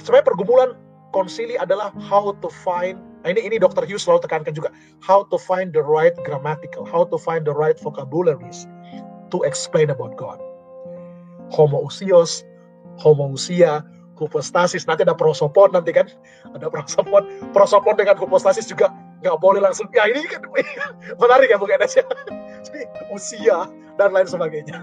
sebenarnya 0.00 0.26
pergumulan 0.26 0.70
konsili 1.10 1.58
adalah 1.58 1.90
how 1.98 2.34
to 2.42 2.48
find 2.62 3.00
nah 3.24 3.32
ini 3.32 3.40
ini 3.40 3.56
Dr. 3.56 3.88
Hughes 3.88 4.04
selalu 4.04 4.28
tekankan 4.28 4.52
juga 4.52 4.68
how 5.00 5.24
to 5.32 5.40
find 5.40 5.72
the 5.72 5.80
right 5.80 6.14
grammatical 6.28 6.84
how 6.84 7.08
to 7.08 7.16
find 7.16 7.48
the 7.48 7.54
right 7.54 7.76
vocabularies 7.80 8.68
to 9.32 9.40
explain 9.48 9.88
about 9.88 10.14
God 10.20 10.38
homoousios 11.52 12.44
homousia 13.00 13.82
hypostasis 14.20 14.86
nanti 14.86 15.02
ada 15.02 15.16
prosopon 15.16 15.74
nanti 15.74 15.90
kan 15.90 16.06
ada 16.54 16.70
prosopon 16.70 17.26
prosopon 17.50 17.98
dengan 17.98 18.14
hypostasis 18.14 18.68
juga 18.70 18.92
nggak 19.24 19.40
boleh 19.40 19.64
langsung 19.64 19.88
ya 19.90 20.06
ini 20.06 20.22
kan 20.28 20.44
menarik 21.22 21.48
ya 21.50 21.58
bukan 21.58 21.80
jadi 22.64 22.88
usia 23.12 23.68
dan 24.00 24.10
lain 24.10 24.28
sebagainya. 24.28 24.74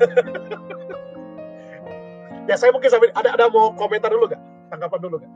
ya 2.49 2.55
saya 2.57 2.71
mungkin 2.73 2.89
sampai 2.89 3.09
ada 3.13 3.35
ada 3.35 3.45
mau 3.49 3.73
komentar 3.73 4.13
dulu 4.13 4.29
nggak? 4.29 4.41
Tanggapan 4.71 4.99
dulu 5.01 5.15
nggak? 5.19 5.31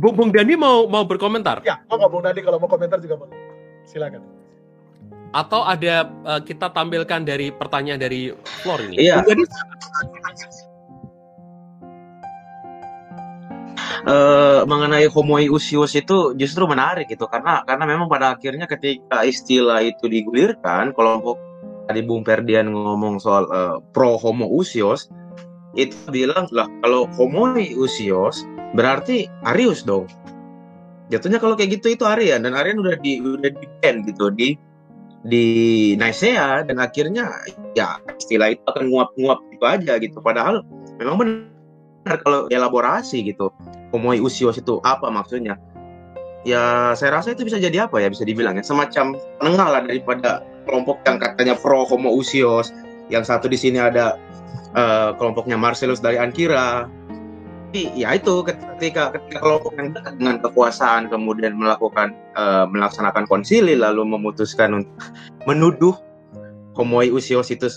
Bung, 0.00 0.14
Bung 0.16 0.30
Dani 0.32 0.54
mau 0.56 0.88
mau 0.88 1.04
berkomentar? 1.04 1.60
Ya, 1.62 1.80
mau 1.86 2.00
nggak 2.00 2.10
Bung 2.10 2.24
Dani 2.24 2.40
kalau 2.40 2.58
mau 2.58 2.68
komentar 2.68 2.98
juga 3.00 3.16
boleh. 3.20 3.36
Silakan. 3.84 4.22
Atau 5.30 5.62
ada 5.62 6.10
uh, 6.26 6.42
kita 6.42 6.74
tampilkan 6.74 7.22
dari 7.22 7.54
pertanyaan 7.54 8.00
dari 8.02 8.34
Flor 8.64 8.82
ini. 8.82 9.06
Iya. 9.06 9.22
Bung 9.22 9.28
Dani, 9.30 9.44
uh, 14.06 14.62
mengenai 14.64 15.08
homoiousios 15.10 15.92
itu 15.96 16.32
justru 16.36 16.64
menarik 16.64 17.10
gitu 17.10 17.28
karena 17.28 17.64
karena 17.66 17.84
memang 17.84 18.08
pada 18.08 18.36
akhirnya 18.36 18.64
ketika 18.64 19.26
istilah 19.26 19.84
itu 19.84 20.08
digulirkan 20.08 20.96
kelompok 20.96 21.49
tadi 21.90 22.06
Bung 22.06 22.22
Ferdian 22.22 22.70
ngomong 22.70 23.18
soal 23.18 23.50
uh, 23.50 23.82
pro 23.90 24.14
homoousios 24.14 25.10
itu 25.74 25.98
bilang 26.14 26.46
lah 26.54 26.70
kalau 26.86 27.10
homoiousios 27.18 28.46
berarti 28.78 29.26
Arius 29.42 29.82
dong. 29.82 30.06
Jatuhnya 31.10 31.42
kalau 31.42 31.58
kayak 31.58 31.82
gitu 31.82 31.98
itu 31.98 32.06
Arian 32.06 32.46
dan 32.46 32.54
Arian 32.54 32.78
udah 32.78 32.94
di 33.02 33.18
udah 33.18 33.50
di 33.50 33.66
ban 33.82 34.06
gitu 34.06 34.30
di 34.30 34.54
di 35.26 35.44
Nicaea 35.98 36.62
dan 36.62 36.78
akhirnya 36.78 37.26
ya 37.74 37.98
istilah 38.14 38.54
itu 38.54 38.62
akan 38.70 38.94
nguap-nguap 38.94 39.42
gitu 39.50 39.64
aja 39.66 39.92
gitu. 39.98 40.18
Padahal 40.22 40.62
memang 41.02 41.18
benar 41.18 42.16
kalau 42.22 42.46
elaborasi 42.46 43.26
gitu 43.26 43.50
homoi 43.90 44.22
usios 44.22 44.62
itu 44.62 44.78
apa 44.86 45.10
maksudnya? 45.10 45.58
Ya 46.46 46.94
saya 46.94 47.18
rasa 47.18 47.34
itu 47.34 47.42
bisa 47.42 47.58
jadi 47.58 47.90
apa 47.90 47.98
ya 47.98 48.08
bisa 48.08 48.22
dibilang 48.22 48.54
ya 48.54 48.64
semacam 48.64 49.18
penengah 49.42 49.68
lah 49.68 49.82
daripada 49.82 50.46
kelompok 50.64 51.02
yang 51.06 51.18
katanya 51.20 51.54
pro 51.56 51.84
homo 51.86 52.12
usios. 52.12 52.72
Yang 53.10 53.30
satu 53.32 53.50
di 53.50 53.58
sini 53.58 53.78
ada 53.82 54.14
uh, 54.74 55.16
kelompoknya 55.18 55.58
Marcellus 55.58 55.98
dari 55.98 56.16
Ankira 56.18 56.86
ya 57.74 58.18
itu 58.18 58.42
ketika 58.42 59.14
ketika 59.14 59.38
kelompok 59.38 59.78
yang 59.78 59.94
dekat 59.94 60.18
dengan 60.18 60.42
kekuasaan 60.42 61.06
kemudian 61.06 61.54
melakukan 61.54 62.18
uh, 62.34 62.66
melaksanakan 62.66 63.30
konsili 63.30 63.78
lalu 63.78 64.02
memutuskan 64.02 64.82
untuk 64.82 64.90
menuduh 65.46 65.94
homoi 66.74 67.14
usios 67.14 67.54
itu 67.54 67.70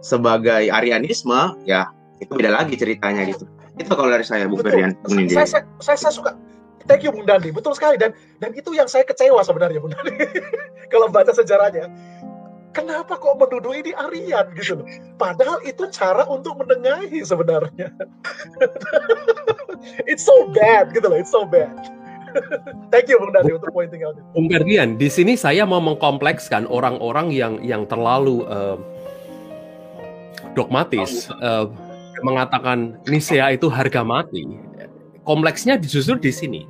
sebagai 0.00 0.70
Arianisme 0.70 1.58
ya 1.66 1.90
itu 2.22 2.30
beda 2.36 2.52
lagi 2.62 2.76
ceritanya 2.76 3.26
gitu. 3.26 3.48
Itu 3.80 3.96
kalau 3.96 4.12
dari 4.12 4.22
saya 4.22 4.44
Bu 4.44 4.60
Ferian 4.60 4.92
saya, 5.08 5.48
saya, 5.48 5.62
saya, 5.80 5.96
saya 5.96 6.12
suka. 6.12 6.30
Thank 6.84 7.04
you 7.04 7.12
Bung 7.12 7.24
Dandi. 7.24 7.52
Betul 7.52 7.72
sekali. 7.76 7.96
Dan 7.96 8.12
dan 8.40 8.52
itu 8.52 8.72
yang 8.76 8.88
saya 8.88 9.04
kecewa 9.08 9.40
sebenarnya 9.40 9.80
Bung 9.80 9.92
Dandi. 9.92 10.14
Kalau 10.92 11.08
baca 11.08 11.32
sejarahnya 11.32 11.88
kenapa 12.70 13.18
kok 13.18 13.36
menuduh 13.38 13.74
ini 13.74 13.90
Aryan 13.94 14.46
gitu 14.58 14.82
loh. 14.82 14.86
Padahal 15.18 15.58
itu 15.66 15.86
cara 15.90 16.26
untuk 16.26 16.58
menengahi 16.58 17.22
sebenarnya. 17.22 17.90
it's 20.10 20.26
so 20.26 20.50
bad 20.54 20.94
gitu 20.94 21.06
loh, 21.10 21.18
it's 21.18 21.32
so 21.32 21.46
bad. 21.46 21.74
Thank 22.94 23.10
you 23.10 23.18
Bung 23.18 23.34
Dani 23.34 23.58
untuk 23.58 23.74
pointing 23.74 24.06
out. 24.06 24.14
Bung 24.34 24.46
Ferdian, 24.46 24.94
di 24.94 25.10
sini 25.10 25.34
saya 25.34 25.66
mau 25.66 25.82
mengkomplekskan 25.82 26.70
orang-orang 26.70 27.34
yang 27.34 27.58
yang 27.62 27.82
terlalu 27.90 28.46
uh, 28.46 28.78
dogmatis 30.54 31.26
uh, 31.42 31.66
mengatakan 32.22 32.98
Nisea 33.10 33.58
itu 33.58 33.66
harga 33.66 34.06
mati. 34.06 34.46
Kompleksnya 35.26 35.78
justru 35.78 36.16
di 36.18 36.32
sini 36.32 36.62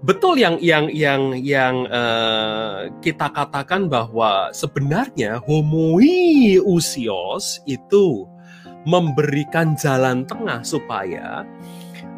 betul 0.00 0.40
yang 0.40 0.56
yang 0.64 0.88
yang 0.92 1.36
yang 1.36 1.84
uh, 1.92 2.88
kita 3.04 3.28
katakan 3.32 3.88
bahwa 3.88 4.52
sebenarnya 4.52 5.40
homoiousios 5.44 7.60
itu 7.68 8.26
memberikan 8.88 9.76
jalan 9.76 10.24
tengah 10.24 10.64
supaya 10.64 11.44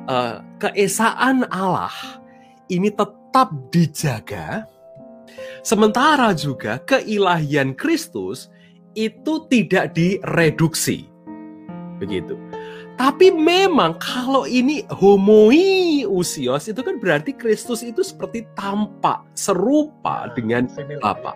uh, 0.07 0.39
keesaan 0.63 1.43
Allah 1.51 1.91
ini 2.71 2.91
tetap 2.91 3.51
dijaga. 3.75 4.67
Sementara 5.63 6.35
juga 6.35 6.83
keilahian 6.83 7.79
Kristus 7.79 8.51
itu 8.95 9.47
tidak 9.47 9.95
direduksi. 9.95 11.07
Begitu 12.03 12.52
tapi 13.01 13.33
memang 13.33 13.97
kalau 13.97 14.45
ini 14.45 14.85
homoi 14.93 16.05
usios 16.05 16.69
itu 16.69 16.81
kan 16.85 17.01
berarti 17.01 17.33
Kristus 17.33 17.81
itu 17.81 18.05
seperti 18.05 18.45
tampak 18.53 19.25
serupa 19.33 20.29
nah, 20.29 20.35
dengan 20.37 20.69
Bapa. 21.01 21.33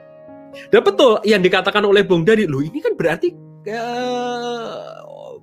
Dan 0.68 0.80
betul 0.84 1.20
yang 1.24 1.40
dikatakan 1.44 1.84
oleh 1.84 2.04
Bung 2.04 2.24
Dari, 2.24 2.48
loh 2.48 2.64
ini 2.64 2.80
kan 2.80 2.96
berarti 2.96 3.32
uh, 3.68 5.36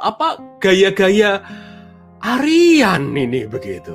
apa 0.00 0.40
gaya-gaya 0.60 1.40
Arian 2.24 3.12
ini 3.16 3.44
begitu. 3.48 3.92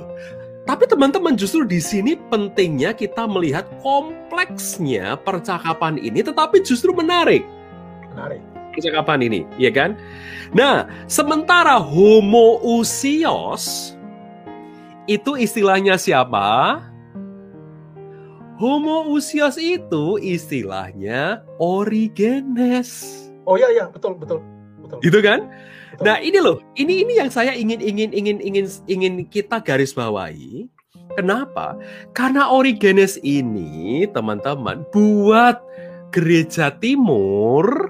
Tapi 0.70 0.86
teman-teman 0.86 1.34
justru 1.34 1.66
di 1.66 1.82
sini 1.82 2.14
pentingnya 2.30 2.94
kita 2.94 3.26
melihat 3.26 3.66
kompleksnya 3.82 5.18
percakapan 5.26 5.98
ini 5.98 6.22
tetapi 6.22 6.62
justru 6.62 6.94
menarik. 6.94 7.42
Menarik 8.14 8.42
percakapan 8.74 9.26
ini, 9.26 9.42
ya 9.62 9.72
kan? 9.74 9.98
Nah, 10.54 10.90
sementara 11.06 11.78
homoousios 11.82 13.20
itu 15.10 15.38
istilahnya 15.38 15.98
siapa? 15.98 16.82
Homoousios 18.60 19.56
itu 19.56 20.20
istilahnya 20.20 21.42
Origenes. 21.58 23.16
Oh 23.48 23.56
iya 23.56 23.72
iya, 23.72 23.86
betul 23.88 24.20
betul. 24.20 24.44
Betul. 24.84 25.00
Gitu 25.00 25.20
kan? 25.24 25.48
Betul. 25.96 26.06
Nah, 26.06 26.18
ini 26.20 26.38
loh, 26.44 26.60
ini 26.76 27.02
ini 27.08 27.18
yang 27.18 27.32
saya 27.32 27.56
ingin 27.56 27.80
ingin 27.80 28.12
ingin 28.12 28.38
ingin 28.44 28.66
ingin 28.86 29.14
kita 29.32 29.64
garis 29.64 29.96
bawahi. 29.96 30.68
Kenapa? 31.18 31.74
Karena 32.14 32.54
Origenes 32.54 33.18
ini, 33.26 34.06
teman-teman, 34.14 34.86
buat 34.94 35.58
gereja 36.14 36.70
timur 36.78 37.90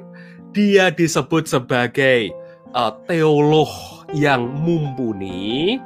dia 0.53 0.89
disebut 0.89 1.45
sebagai 1.45 2.33
uh, 2.73 2.93
teolog 3.05 3.69
yang 4.13 4.49
mumpuni, 4.65 5.77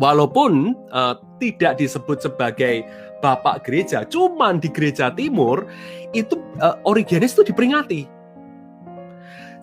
walaupun 0.00 0.72
uh, 0.90 1.20
tidak 1.38 1.76
disebut 1.76 2.24
sebagai 2.24 2.84
bapak 3.20 3.64
gereja, 3.64 4.04
cuman 4.04 4.60
di 4.60 4.68
gereja 4.68 5.12
timur 5.12 5.68
itu 6.12 6.36
uh, 6.60 6.76
Origenes 6.84 7.36
itu 7.36 7.52
diperingati. 7.52 8.08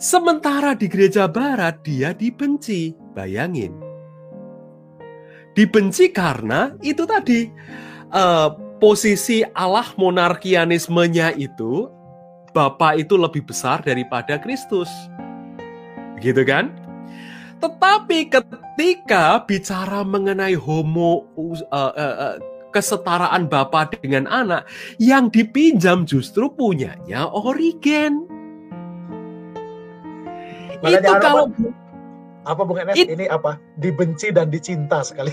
Sementara 0.01 0.73
di 0.73 0.89
gereja 0.89 1.29
barat 1.29 1.85
dia 1.85 2.09
dibenci, 2.09 2.97
bayangin. 3.13 3.77
Dibenci 5.53 6.09
karena 6.09 6.73
itu 6.81 7.05
tadi 7.05 7.53
uh, 8.09 8.49
posisi 8.81 9.45
Allah 9.53 9.85
monarkianismenya 9.93 11.37
itu 11.37 11.85
Bapa 12.51 12.99
itu 12.99 13.15
lebih 13.15 13.47
besar 13.47 13.79
daripada 13.83 14.35
Kristus. 14.39 14.91
Gitu 16.19 16.43
kan? 16.43 16.75
Tetapi 17.63 18.29
ketika 18.29 19.41
bicara 19.45 20.01
mengenai 20.03 20.57
homo 20.57 21.25
uh, 21.37 21.55
uh, 21.71 21.93
uh, 21.95 22.35
kesetaraan 22.71 23.47
Bapa 23.51 23.91
dengan 23.99 24.25
anak, 24.27 24.65
yang 24.97 25.27
dipinjam 25.29 26.07
justru 26.07 26.49
punyanya 26.51 27.27
Origen. 27.29 28.25
Itu 30.81 31.13
kalau 31.21 31.53
apa 32.41 32.61
Bung 32.65 32.81
Enes 32.81 32.97
It, 32.97 33.13
ini 33.13 33.29
apa 33.29 33.61
dibenci 33.77 34.33
dan 34.33 34.49
dicinta 34.49 35.05
sekali. 35.05 35.29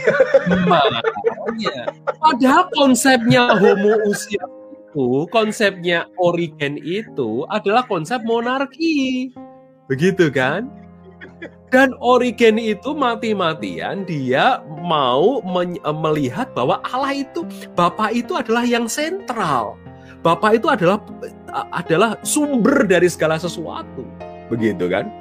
Iya. 1.57 1.89
Padahal 2.21 2.69
konsepnya 2.77 3.57
homo 3.57 3.97
usia 4.05 4.45
itu 4.89 5.29
konsepnya 5.29 6.09
Origen 6.17 6.81
itu 6.81 7.45
adalah 7.53 7.85
konsep 7.85 8.25
monarki. 8.25 9.29
Begitu 9.89 10.33
kan? 10.33 10.73
Dan 11.69 11.93
Origen 12.01 12.57
itu 12.57 12.97
mati-matian 12.97 14.09
dia 14.09 14.65
mau 14.81 15.45
melihat 15.85 16.49
bahwa 16.57 16.81
Allah 16.89 17.21
itu 17.21 17.45
Bapa 17.77 18.09
itu 18.09 18.33
adalah 18.33 18.65
yang 18.65 18.89
sentral. 18.89 19.77
Bapa 20.25 20.57
itu 20.57 20.73
adalah 20.73 20.97
adalah 21.77 22.17
sumber 22.25 22.89
dari 22.89 23.13
segala 23.13 23.37
sesuatu. 23.37 24.09
Begitu 24.49 24.89
kan? 24.89 25.13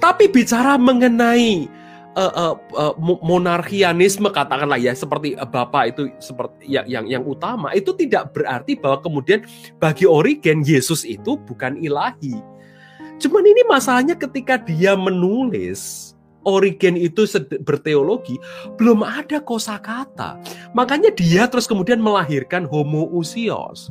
Tapi 0.00 0.32
bicara 0.32 0.80
mengenai 0.80 1.68
uh, 2.16 2.32
uh, 2.32 2.54
uh, 2.78 2.94
monarkianisme 3.20 4.30
katakanlah 4.32 4.78
ya 4.80 4.94
seperti 4.94 5.34
uh, 5.36 5.48
bapak 5.48 5.96
itu 5.96 6.02
seperti 6.22 6.70
yang 6.70 6.86
yang 6.88 7.04
yang 7.08 7.22
utama 7.26 7.74
itu 7.76 7.92
tidak 7.96 8.32
berarti 8.32 8.78
bahwa 8.78 9.02
kemudian 9.02 9.44
bagi 9.82 10.08
Origen 10.08 10.62
Yesus 10.62 11.04
itu 11.04 11.36
bukan 11.36 11.76
ilahi. 11.80 12.38
Cuman 13.18 13.42
ini 13.42 13.66
masalahnya 13.66 14.14
ketika 14.14 14.54
dia 14.62 14.94
menulis 14.94 16.14
Origen 16.46 16.94
itu 16.96 17.26
berteologi 17.66 18.38
belum 18.78 19.02
ada 19.04 19.42
kosakata. 19.42 20.38
Makanya 20.72 21.10
dia 21.12 21.44
terus 21.50 21.66
kemudian 21.66 21.98
melahirkan 22.00 22.64
homoousios. 22.64 23.90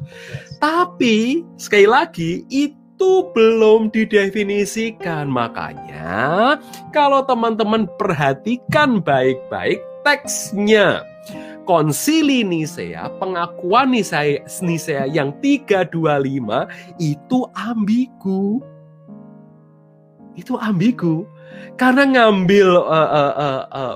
Tapi 0.57 1.43
sekali 1.59 1.85
lagi 1.85 2.47
itu 2.47 2.76
itu 2.97 3.29
belum 3.29 3.93
didefinisikan. 3.93 5.29
Makanya, 5.29 6.57
kalau 6.89 7.21
teman-teman 7.29 7.85
perhatikan 8.01 8.97
baik-baik 9.05 9.85
teksnya, 10.01 11.05
Konsili 11.69 12.41
Nisea, 12.41 13.05
pengakuan 13.21 13.93
Nisea, 13.93 14.41
Nisea 14.65 15.05
yang 15.05 15.29
325 15.45 15.93
itu 16.97 17.39
ambigu. 17.53 18.65
Itu 20.33 20.57
ambigu. 20.57 21.29
Karena 21.77 22.01
ngambil 22.01 22.81
uh, 22.81 23.09
uh, 23.13 23.33
uh, 23.37 23.63
uh, 23.77 23.95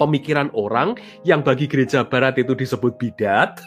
pemikiran 0.00 0.52
orang 0.52 0.94
yang 1.24 1.40
bagi 1.40 1.64
gereja 1.64 2.04
barat 2.04 2.36
itu 2.36 2.52
disebut 2.52 3.00
bidat, 3.00 3.60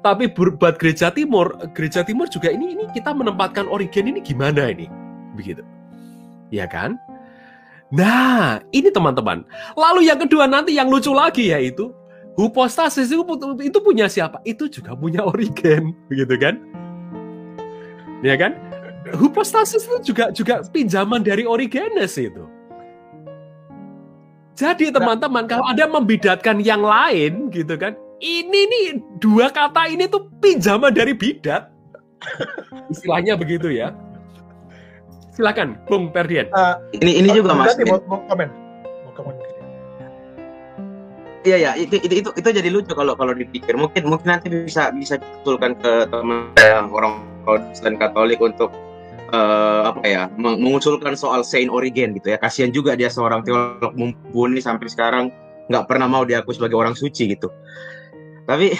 tapi 0.00 0.30
buat 0.30 0.78
gereja 0.78 1.10
timur, 1.10 1.54
gereja 1.74 2.06
timur 2.06 2.30
juga 2.30 2.54
ini 2.54 2.78
ini 2.78 2.84
kita 2.94 3.10
menempatkan 3.10 3.66
Origen 3.66 4.10
ini 4.14 4.20
gimana 4.22 4.70
ini? 4.70 4.86
Begitu. 5.34 5.62
Ya 6.50 6.66
kan? 6.66 6.98
Nah, 7.90 8.62
ini 8.70 8.94
teman-teman. 8.94 9.42
Lalu 9.74 10.06
yang 10.06 10.22
kedua 10.22 10.46
nanti 10.46 10.78
yang 10.78 10.86
lucu 10.86 11.10
lagi 11.10 11.50
yaitu 11.50 11.90
Hupostasis 12.38 13.10
itu, 13.10 13.22
itu 13.60 13.78
punya 13.82 14.06
siapa? 14.06 14.38
Itu 14.46 14.70
juga 14.70 14.94
punya 14.94 15.26
Origen, 15.26 15.92
begitu 16.08 16.38
kan? 16.38 16.54
Ya 18.22 18.38
kan? 18.38 18.54
Hupostasis 19.16 19.88
itu 19.88 20.14
juga 20.14 20.30
juga 20.30 20.62
pinjaman 20.70 21.24
dari 21.26 21.42
Origenes 21.42 22.14
itu. 22.14 22.59
Jadi 24.60 24.92
teman-teman 24.92 25.48
kalau 25.48 25.64
ada 25.64 25.88
membidatkan 25.88 26.60
yang 26.60 26.84
lain 26.84 27.48
gitu 27.48 27.80
kan, 27.80 27.96
ini 28.20 28.60
nih 28.68 28.86
dua 29.16 29.48
kata 29.48 29.88
ini 29.88 30.04
tuh 30.04 30.28
pinjaman 30.44 30.92
dari 30.92 31.16
bidat. 31.16 31.72
Istilahnya 32.92 33.40
begitu 33.40 33.72
ya. 33.72 33.96
Silakan, 35.32 35.80
Bung 35.88 36.12
Perdian. 36.12 36.52
Uh, 36.52 36.76
ini 36.92 37.24
ini 37.24 37.32
juga 37.32 37.56
Mas. 37.56 37.72
Mau, 37.88 38.04
mau 38.04 38.20
komen. 38.28 38.48
Mau 39.08 39.12
komen. 39.16 39.34
Iya 41.40 41.56
ya, 41.56 41.70
itu, 41.80 41.96
itu 41.96 42.20
itu 42.20 42.28
itu 42.36 42.48
jadi 42.52 42.68
lucu 42.68 42.92
kalau 42.92 43.16
kalau 43.16 43.32
dipikir. 43.32 43.72
Mungkin 43.72 44.12
mungkin 44.12 44.28
nanti 44.28 44.52
bisa 44.52 44.92
bisa 44.92 45.16
ditulkan 45.16 45.72
ke 45.80 46.04
teman 46.12 46.52
yang 46.60 46.92
orang 46.92 47.24
Protestan 47.48 47.96
Katolik 47.96 48.36
untuk 48.44 48.68
uh, 49.30 49.90
apa 49.90 50.02
ya 50.06 50.22
mengusulkan 50.36 51.14
soal 51.14 51.46
Saint 51.46 51.70
Origen 51.70 52.14
gitu 52.18 52.34
ya. 52.34 52.38
Kasihan 52.38 52.70
juga 52.74 52.94
dia 52.94 53.08
seorang 53.08 53.46
teolog 53.46 53.94
mumpuni 53.94 54.62
sampai 54.62 54.86
sekarang 54.90 55.24
nggak 55.70 55.86
pernah 55.86 56.10
mau 56.10 56.26
diakui 56.26 56.54
sebagai 56.54 56.76
orang 56.78 56.94
suci 56.98 57.34
gitu. 57.34 57.48
Tapi 58.46 58.74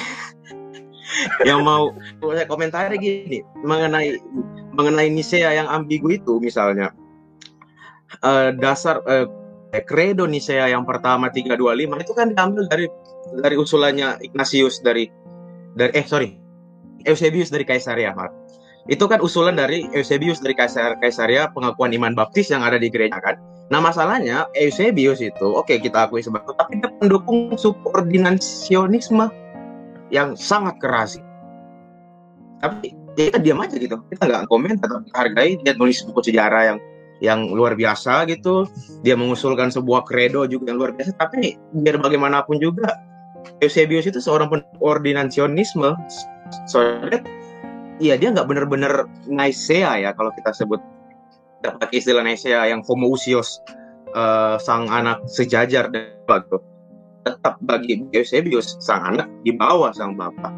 yang 1.49 1.63
mau 1.67 1.95
saya 2.23 2.47
komentari 2.47 2.97
gini 2.99 3.43
mengenai 3.67 4.19
mengenai 4.75 5.11
Nisea 5.11 5.51
yang 5.55 5.67
ambigu 5.67 6.15
itu 6.15 6.39
misalnya 6.39 6.95
uh, 8.23 8.55
dasar 8.55 9.03
uh, 9.07 9.27
kredo 9.87 10.27
Nisea 10.27 10.71
yang 10.71 10.87
pertama 10.87 11.31
325 11.31 12.03
itu 12.03 12.13
kan 12.15 12.35
diambil 12.35 12.67
dari 12.71 12.87
dari 13.43 13.57
usulannya 13.59 14.23
Ignatius 14.23 14.83
dari 14.83 15.11
dari 15.75 15.93
eh 15.95 16.07
sorry 16.07 16.39
Eusebius 17.07 17.51
dari 17.51 17.63
Kaisaria 17.67 18.15
Mark 18.15 18.40
itu 18.91 19.07
kan 19.07 19.23
usulan 19.23 19.55
dari 19.55 19.87
Eusebius 19.95 20.43
dari 20.43 20.59
Kaisar 20.59 20.99
Kaisaria 20.99 21.47
pengakuan 21.55 21.95
iman 21.95 22.13
baptis 22.19 22.51
yang 22.51 22.67
ada 22.67 22.75
di 22.75 22.91
gereja 22.91 23.23
kan. 23.23 23.39
Nah 23.71 23.79
masalahnya 23.79 24.51
Eusebius 24.59 25.23
itu 25.23 25.47
oke 25.47 25.71
okay, 25.71 25.79
kita 25.79 26.11
akui 26.11 26.27
sebagai 26.27 26.59
tapi 26.59 26.83
dia 26.83 26.91
pendukung 26.99 27.55
subordinasionisme 27.55 29.31
yang 30.11 30.35
sangat 30.35 30.83
keras. 30.83 31.23
Tapi 32.59 32.91
ya 33.15 33.31
kita 33.31 33.39
diam 33.39 33.63
aja 33.63 33.79
gitu. 33.79 33.95
Kita 34.11 34.27
nggak 34.27 34.51
komen 34.51 34.83
atau 34.83 35.07
hargai 35.15 35.55
dia 35.63 35.79
nulis 35.79 36.03
buku 36.03 36.27
sejarah 36.27 36.75
yang 36.75 36.79
yang 37.23 37.41
luar 37.55 37.79
biasa 37.79 38.27
gitu. 38.27 38.67
Dia 39.07 39.15
mengusulkan 39.15 39.71
sebuah 39.71 40.03
kredo 40.03 40.51
juga 40.51 40.75
yang 40.75 40.83
luar 40.83 40.93
biasa. 40.99 41.15
Tapi 41.15 41.55
biar 41.79 42.03
bagaimanapun 42.03 42.59
juga 42.59 42.99
Eusebius 43.63 44.11
itu 44.11 44.19
seorang 44.19 44.51
ordinasionisme. 44.83 45.95
Soalnya 46.67 47.23
iya 48.01 48.17
dia 48.17 48.33
nggak 48.33 48.49
bener-bener 48.49 49.07
naisea 49.29 50.01
ya 50.01 50.11
kalau 50.17 50.33
kita 50.35 50.51
sebut 50.57 50.81
dapat 51.61 51.93
istilah 51.93 52.25
naisea 52.25 52.67
yang 52.73 52.81
homoousios 52.83 53.61
uh, 54.17 54.57
sang 54.57 54.89
anak 54.89 55.21
sejajar 55.29 55.93
dan 55.93 56.17
gitu. 56.27 56.59
tetap 57.21 57.61
bagi 57.69 58.01
Eusebius 58.17 58.81
sang 58.81 59.05
anak 59.05 59.29
di 59.45 59.53
bawah 59.53 59.93
sang 59.93 60.17
bapak 60.17 60.51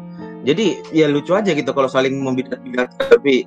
jadi 0.47 0.79
ya 0.95 1.11
lucu 1.11 1.35
aja 1.35 1.51
gitu 1.51 1.75
kalau 1.75 1.91
saling 1.91 2.23
membidat-bidat 2.23 2.95
tapi 2.95 3.43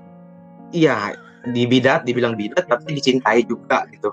iya 0.76 1.16
di 1.49 1.64
bidat 1.64 2.05
dibilang 2.05 2.36
bidat 2.36 2.68
tapi 2.68 3.01
dicintai 3.01 3.49
juga 3.49 3.88
gitu 3.88 4.12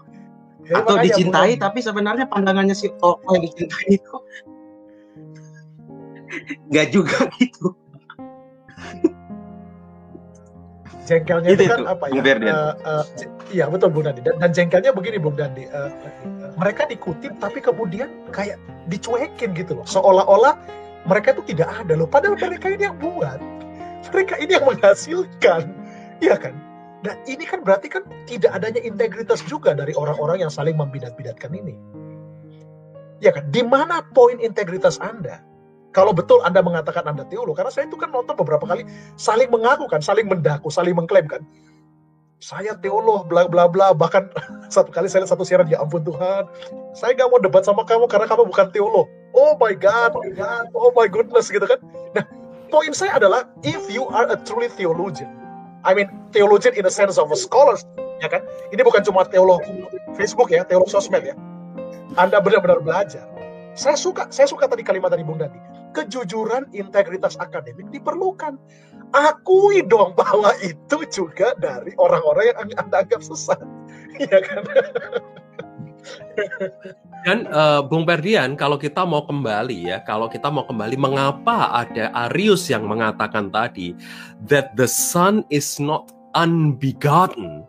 ya, 0.63 0.79
atau 0.79 0.95
dicintai 1.03 1.59
bukan. 1.59 1.63
tapi 1.67 1.79
sebenarnya 1.83 2.25
pandangannya 2.31 2.71
si 2.71 2.87
tokoh 3.03 3.35
yang 3.35 3.43
dicintai 3.43 3.87
itu 3.99 4.15
nggak 6.71 6.87
juga 6.95 7.27
gitu 7.35 7.75
jengkelnya 11.03 11.49
itu, 11.51 11.67
itu 11.67 11.71
kan 11.71 11.79
itu, 11.83 11.87
apa 11.89 12.05
ya? 12.09 12.21
Uh, 12.23 12.73
uh, 12.83 13.03
iya 13.51 13.65
betul 13.67 13.91
Bung 13.91 14.07
Dandi. 14.07 14.23
Dan, 14.23 14.39
dan 14.39 14.51
jengkelnya 14.55 14.91
begini 14.95 15.17
Bung 15.19 15.35
Dandi. 15.35 15.67
Uh, 15.69 15.91
uh, 15.91 16.51
mereka 16.55 16.87
dikutip 16.87 17.35
tapi 17.39 17.59
kemudian 17.59 18.09
kayak 18.31 18.57
dicuekin 18.87 19.51
gitu 19.55 19.79
loh. 19.79 19.85
Seolah-olah 19.87 20.55
mereka 21.03 21.35
itu 21.35 21.55
tidak 21.55 21.69
ada 21.71 21.93
loh. 21.99 22.07
Padahal 22.07 22.39
mereka 22.39 22.67
ini 22.71 22.83
yang 22.87 22.97
buat. 22.99 23.39
Mereka 24.11 24.33
ini 24.39 24.51
yang 24.55 24.65
menghasilkan. 24.67 25.63
Iya 26.23 26.35
kan? 26.39 26.55
Nah 27.03 27.19
ini 27.27 27.43
kan 27.43 27.59
berarti 27.67 27.91
kan 27.91 28.07
tidak 28.23 28.55
adanya 28.55 28.79
integritas 28.79 29.43
juga 29.43 29.75
dari 29.75 29.91
orang-orang 29.95 30.47
yang 30.47 30.51
saling 30.51 30.79
membidat-bidatkan 30.79 31.51
ini. 31.51 31.75
Ya 33.19 33.35
kan? 33.35 33.51
Di 33.51 33.63
mana 33.63 34.03
poin 34.15 34.39
integritas 34.39 34.99
Anda? 35.03 35.43
Kalau 35.93 36.09
betul 36.09 36.41
Anda 36.41 36.65
mengatakan 36.65 37.05
Anda 37.05 37.21
teolog, 37.29 37.53
karena 37.53 37.69
saya 37.69 37.85
itu 37.85 37.95
kan 38.01 38.09
nonton 38.09 38.33
beberapa 38.33 38.65
kali 38.65 38.81
saling 39.13 39.47
mengaku 39.53 39.85
kan, 39.85 40.01
saling 40.01 40.25
mendaku, 40.25 40.73
saling 40.73 40.97
mengklaim 40.97 41.29
kan. 41.29 41.45
Saya 42.41 42.75
teolog, 42.75 43.29
bla 43.29 43.45
bla 43.45 43.69
bla. 43.69 43.93
Bahkan 43.93 44.33
satu 44.73 44.89
kali 44.89 45.05
saya 45.05 45.23
lihat 45.23 45.31
satu 45.37 45.45
siaran, 45.45 45.69
ya 45.69 45.79
ampun 45.79 46.01
Tuhan, 46.01 46.49
saya 46.97 47.13
nggak 47.13 47.29
mau 47.29 47.39
debat 47.39 47.61
sama 47.61 47.85
kamu 47.85 48.09
karena 48.09 48.25
kamu 48.25 48.49
bukan 48.49 48.67
teolog. 48.73 49.07
Oh 49.37 49.53
my 49.61 49.77
God, 49.77 50.17
oh 50.17 50.25
my 50.25 50.33
God, 50.33 50.65
oh 50.73 50.89
my 50.97 51.07
goodness 51.07 51.53
gitu 51.53 51.63
kan. 51.63 51.77
Nah, 52.17 52.25
poin 52.73 52.91
saya 52.91 53.21
adalah 53.21 53.45
if 53.61 53.85
you 53.93 54.09
are 54.09 54.25
a 54.33 54.37
truly 54.41 54.73
theologian, 54.73 55.29
I 55.85 55.93
mean 55.93 56.09
theologian 56.33 56.73
in 56.73 56.89
the 56.89 56.91
sense 56.91 57.21
of 57.21 57.29
a 57.29 57.37
scholar, 57.37 57.77
ya 58.17 58.33
kan? 58.33 58.41
Ini 58.73 58.81
bukan 58.81 59.05
cuma 59.05 59.29
teolog 59.29 59.61
Facebook 60.17 60.49
ya, 60.49 60.65
teolog 60.65 60.89
sosmed 60.89 61.21
ya. 61.21 61.37
Anda 62.17 62.41
benar-benar 62.41 62.81
belajar. 62.81 63.29
Saya 63.73 63.97
suka, 63.97 64.29
saya 64.29 64.45
suka 64.45 64.69
tadi 64.69 64.85
kalimat 64.85 65.09
dari 65.09 65.25
Bung 65.25 65.41
Dandi 65.41 65.72
kejujuran 65.93 66.67
integritas 66.73 67.37
akademik 67.37 67.87
diperlukan. 67.93 68.57
Akui 69.13 69.85
dong 69.85 70.17
bahwa 70.17 70.49
itu 70.65 71.05
juga 71.13 71.53
dari 71.61 71.93
orang-orang 72.01 72.49
yang 72.49 72.57
Anda 72.81 73.05
anggap 73.05 73.21
sesat. 73.21 73.61
Iya 74.13 74.45
kan? 74.45 74.61
Dan 77.23 77.47
uh, 77.49 77.79
Bung 77.81 78.03
Perdian, 78.03 78.59
kalau 78.59 78.75
kita 78.75 79.07
mau 79.07 79.23
kembali 79.23 79.87
ya, 79.87 79.97
kalau 80.03 80.27
kita 80.27 80.51
mau 80.51 80.67
kembali, 80.67 80.99
mengapa 80.99 81.71
ada 81.71 82.11
Arius 82.29 82.67
yang 82.67 82.83
mengatakan 82.83 83.47
tadi 83.47 83.95
that 84.43 84.75
the 84.75 84.85
son 84.85 85.47
is 85.47 85.79
not 85.79 86.11
unbegotten? 86.35 87.63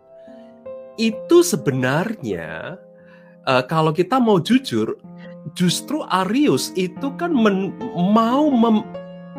Itu 0.99 1.39
sebenarnya 1.39 2.75
uh, 3.47 3.63
kalau 3.63 3.95
kita 3.95 4.19
mau 4.19 4.43
jujur, 4.43 4.99
justru 5.53 6.01
Arius 6.09 6.73
itu 6.73 7.13
kan 7.21 7.29
men, 7.29 7.77
mau 7.93 8.49
mem, 8.49 8.81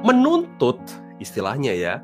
menuntut 0.06 0.78
istilahnya 1.16 1.72
ya 1.72 1.94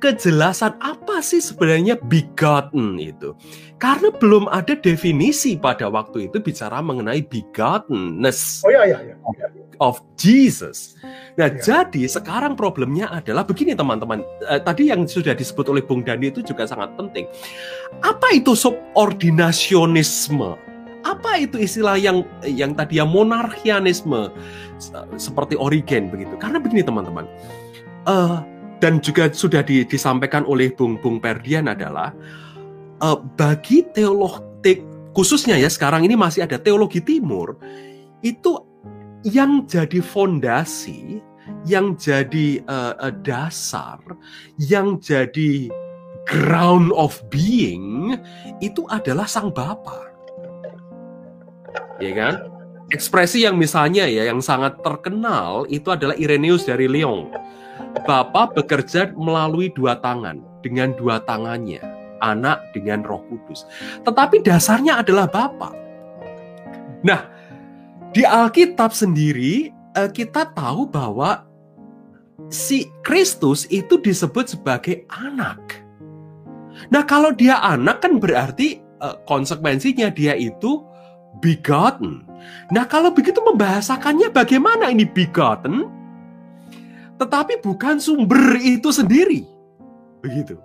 kejelasan 0.00 0.76
apa 0.80 1.20
sih 1.20 1.40
sebenarnya 1.40 2.00
begotten 2.00 2.96
itu 2.96 3.36
karena 3.76 4.08
belum 4.08 4.48
ada 4.48 4.72
definisi 4.76 5.60
pada 5.60 5.92
waktu 5.92 6.32
itu 6.32 6.40
bicara 6.40 6.80
mengenai 6.80 7.20
begottenness 7.28 8.64
oh, 8.64 8.72
iya, 8.72 8.82
iya, 8.88 8.98
iya. 9.12 9.16
of 9.82 10.00
Jesus. 10.16 10.96
Nah 11.36 11.52
iya. 11.52 11.60
jadi 11.60 12.08
sekarang 12.08 12.56
problemnya 12.56 13.12
adalah 13.12 13.44
begini 13.44 13.76
teman-teman 13.76 14.24
eh, 14.48 14.60
tadi 14.64 14.88
yang 14.88 15.04
sudah 15.04 15.36
disebut 15.36 15.68
oleh 15.68 15.84
Bung 15.84 16.00
Dani 16.00 16.32
itu 16.32 16.40
juga 16.40 16.64
sangat 16.64 16.96
penting 16.96 17.28
apa 18.00 18.32
itu 18.32 18.56
subordinasionisme 18.56 20.56
apa 21.04 21.36
itu 21.36 21.60
istilah 21.60 22.00
yang 22.00 22.24
yang 22.42 22.72
tadi 22.72 22.98
ya 22.98 23.04
monarkianisme? 23.04 24.32
Seperti 25.20 25.54
Origen 25.54 26.08
begitu? 26.08 26.34
Karena 26.40 26.58
begini 26.58 26.82
teman-teman, 26.82 27.28
uh, 28.08 28.40
dan 28.80 28.98
juga 29.04 29.28
sudah 29.30 29.60
di, 29.60 29.84
disampaikan 29.84 30.42
oleh 30.48 30.72
Bung 30.72 30.96
Bung 30.98 31.20
Perdian 31.20 31.68
adalah 31.68 32.10
uh, 33.04 33.18
bagi 33.36 33.84
teolog 33.92 34.64
te, 34.64 34.80
khususnya 35.12 35.60
ya 35.60 35.68
sekarang 35.68 36.08
ini 36.08 36.16
masih 36.16 36.48
ada 36.48 36.56
teologi 36.58 37.04
timur 37.04 37.60
itu 38.24 38.56
yang 39.24 39.64
jadi 39.64 40.04
fondasi, 40.04 41.20
yang 41.64 41.96
jadi 41.96 42.60
uh, 42.68 43.12
dasar, 43.24 44.00
yang 44.60 45.00
jadi 45.00 45.68
ground 46.24 46.92
of 46.96 47.20
being 47.28 48.16
itu 48.64 48.84
adalah 48.88 49.28
sang 49.28 49.52
bapa 49.52 50.13
ya 51.98 52.12
kan? 52.14 52.34
Ekspresi 52.92 53.42
yang 53.42 53.56
misalnya 53.56 54.04
ya 54.04 54.28
yang 54.28 54.44
sangat 54.44 54.78
terkenal 54.84 55.64
itu 55.72 55.88
adalah 55.88 56.14
Irenaeus 56.14 56.68
dari 56.68 56.86
Lyon. 56.86 57.32
Bapa 58.04 58.50
bekerja 58.52 59.14
melalui 59.16 59.72
dua 59.72 59.98
tangan 59.98 60.42
dengan 60.60 60.92
dua 60.94 61.22
tangannya, 61.24 61.80
anak 62.20 62.60
dengan 62.76 63.02
Roh 63.02 63.22
Kudus. 63.30 63.64
Tetapi 64.04 64.44
dasarnya 64.44 65.00
adalah 65.00 65.26
Bapa. 65.30 65.72
Nah, 67.04 67.20
di 68.14 68.22
Alkitab 68.22 68.94
sendiri 68.94 69.72
uh, 69.96 70.10
kita 70.10 70.52
tahu 70.54 70.86
bahwa 70.86 71.46
si 72.52 72.90
Kristus 73.02 73.66
itu 73.70 73.98
disebut 73.98 74.54
sebagai 74.54 75.02
anak. 75.10 75.82
Nah, 76.90 77.02
kalau 77.06 77.32
dia 77.32 77.58
anak 77.62 78.02
kan 78.02 78.18
berarti 78.18 78.82
uh, 79.00 79.18
konsekuensinya 79.24 80.10
dia 80.10 80.34
itu 80.34 80.82
begotten. 81.44 82.24
Nah, 82.72 82.88
kalau 82.88 83.12
begitu 83.12 83.44
membahasakannya 83.44 84.32
bagaimana 84.32 84.88
ini 84.88 85.04
begotten? 85.04 85.84
Tetapi 87.20 87.60
bukan 87.60 88.00
sumber 88.00 88.56
itu 88.56 88.88
sendiri. 88.88 89.44
Begitu. 90.24 90.56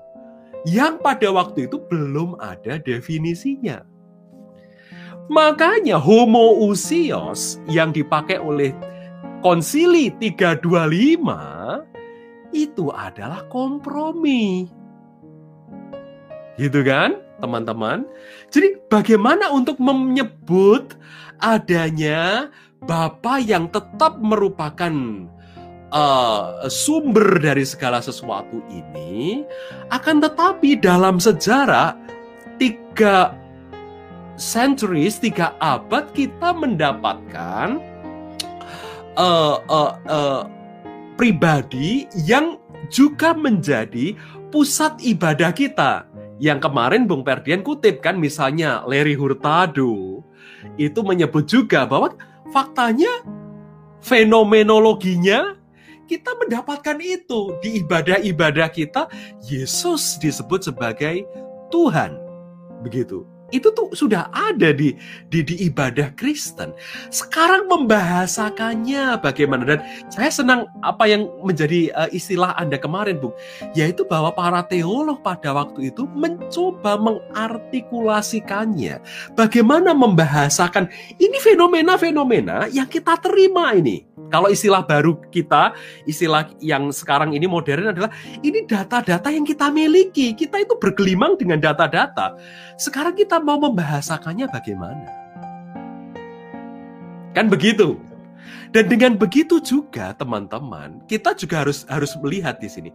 Yang 0.63 1.03
pada 1.03 1.27
waktu 1.35 1.67
itu 1.67 1.83
belum 1.91 2.39
ada 2.39 2.79
definisinya. 2.79 3.83
Makanya 5.29 5.99
homoousios 5.99 7.61
yang 7.69 7.93
dipakai 7.93 8.41
oleh 8.41 8.73
konsili 9.45 10.09
325 10.17 11.85
itu 12.55 12.89
adalah 12.89 13.45
kompromi. 13.51 14.78
Gitu 16.59 16.83
kan, 16.83 17.23
teman-teman? 17.39 18.03
Jadi 18.51 18.75
bagaimana 18.91 19.47
untuk 19.55 19.79
menyebut 19.79 20.99
adanya 21.39 22.51
Bapa 22.83 23.39
yang 23.39 23.71
tetap 23.71 24.19
merupakan 24.19 24.91
uh, 25.91 26.67
sumber 26.67 27.39
dari 27.39 27.63
segala 27.63 27.99
sesuatu 27.99 28.63
ini 28.71 29.43
akan 29.91 30.23
tetapi 30.23 30.79
dalam 30.79 31.19
sejarah 31.19 31.95
tiga 32.59 33.35
centuries, 34.39 35.19
tiga 35.19 35.55
abad 35.59 36.07
kita 36.15 36.55
mendapatkan 36.55 37.83
uh, 39.19 39.59
uh, 39.67 39.91
uh, 40.07 40.41
pribadi 41.19 42.07
yang 42.23 42.55
juga 42.87 43.35
menjadi 43.35 44.15
pusat 44.49 44.97
ibadah 45.03 45.51
kita. 45.51 46.07
Yang 46.39 46.71
kemarin 46.71 47.03
Bung 47.03 47.27
Perdian 47.27 47.61
kutip 47.61 47.99
kan 47.99 48.15
misalnya 48.15 48.81
Larry 48.87 49.13
Hurtado 49.13 50.23
itu 50.79 50.99
menyebut 51.03 51.43
juga 51.45 51.83
bahwa 51.83 52.15
faktanya 52.55 53.11
fenomenologinya 53.99 55.59
kita 56.07 56.33
mendapatkan 56.39 56.97
itu 57.03 57.53
di 57.61 57.83
ibadah-ibadah 57.83 58.71
kita 58.71 59.11
Yesus 59.45 60.17
disebut 60.17 60.71
sebagai 60.71 61.27
Tuhan. 61.69 62.17
Begitu 62.81 63.38
itu 63.49 63.73
tuh 63.73 63.89
sudah 63.93 64.29
ada 64.33 64.73
di, 64.73 64.93
di 65.29 65.45
di 65.45 65.55
ibadah 65.65 66.13
Kristen. 66.15 66.73
Sekarang 67.09 67.67
membahasakannya 67.69 69.17
bagaimana 69.21 69.65
dan 69.65 69.79
saya 70.13 70.29
senang 70.29 70.65
apa 70.85 71.09
yang 71.09 71.29
menjadi 71.41 71.89
uh, 71.93 72.09
istilah 72.13 72.53
Anda 72.57 72.77
kemarin, 72.77 73.17
Bung, 73.17 73.33
yaitu 73.73 74.05
bahwa 74.05 74.31
para 74.33 74.61
teolog 74.65 75.21
pada 75.25 75.53
waktu 75.53 75.93
itu 75.93 76.05
mencoba 76.11 76.97
mengartikulasikannya. 76.99 78.99
Bagaimana 79.33 79.95
membahasakan 79.95 80.89
ini 81.17 81.37
fenomena-fenomena 81.41 82.67
yang 82.69 82.87
kita 82.87 83.17
terima 83.17 83.73
ini. 83.73 84.05
Kalau 84.29 84.51
istilah 84.51 84.85
baru 84.85 85.17
kita, 85.33 85.73
istilah 86.05 86.53
yang 86.61 86.93
sekarang 86.93 87.33
ini 87.33 87.49
modern 87.49 87.97
adalah 87.97 88.13
ini 88.45 88.61
data-data 88.67 89.33
yang 89.33 89.41
kita 89.41 89.73
miliki. 89.73 90.37
Kita 90.37 90.61
itu 90.61 90.77
bergelimang 90.77 91.33
dengan 91.39 91.57
data-data. 91.57 92.37
Sekarang 92.77 93.17
kita 93.17 93.38
mau 93.41 93.57
membahasakannya 93.57 94.47
bagaimana? 94.51 95.07
Kan 97.33 97.47
begitu. 97.47 97.99
Dan 98.69 98.85
dengan 98.85 99.17
begitu 99.17 99.57
juga 99.57 100.13
teman-teman, 100.13 101.01
kita 101.09 101.33
juga 101.33 101.65
harus 101.65 101.89
harus 101.89 102.13
melihat 102.21 102.61
di 102.61 102.69
sini. 102.69 102.93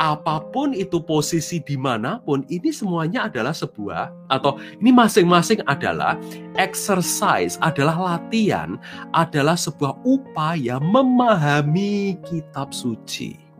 Apa 0.00 0.40
pun 0.40 0.72
itu 0.72 1.04
posisi 1.04 1.60
di 1.60 1.76
mana 1.76 2.16
pun, 2.16 2.48
ini 2.48 2.72
semuanya 2.72 3.28
adalah 3.28 3.52
sebuah 3.52 4.08
atau 4.32 4.56
ini 4.80 4.88
masing-masing 4.88 5.60
adalah 5.68 6.16
exercise, 6.56 7.60
adalah 7.60 8.16
latihan, 8.16 8.80
adalah 9.12 9.56
sebuah 9.56 10.00
upaya 10.00 10.80
memahami 10.80 12.16
kitab 12.24 12.72
suci. 12.72 13.51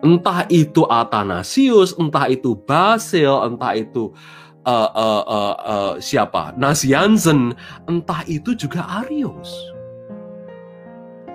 Entah 0.00 0.48
itu 0.48 0.88
Athanasius, 0.88 1.92
entah 2.00 2.24
itu 2.32 2.56
Basil, 2.56 3.36
entah 3.44 3.76
itu 3.76 4.16
uh, 4.64 4.90
uh, 4.96 5.22
uh, 5.28 5.56
uh, 5.60 5.92
siapa? 6.00 6.56
Nazianzen, 6.56 7.52
entah 7.84 8.24
itu 8.24 8.56
juga 8.56 8.80
Arius. 9.04 9.52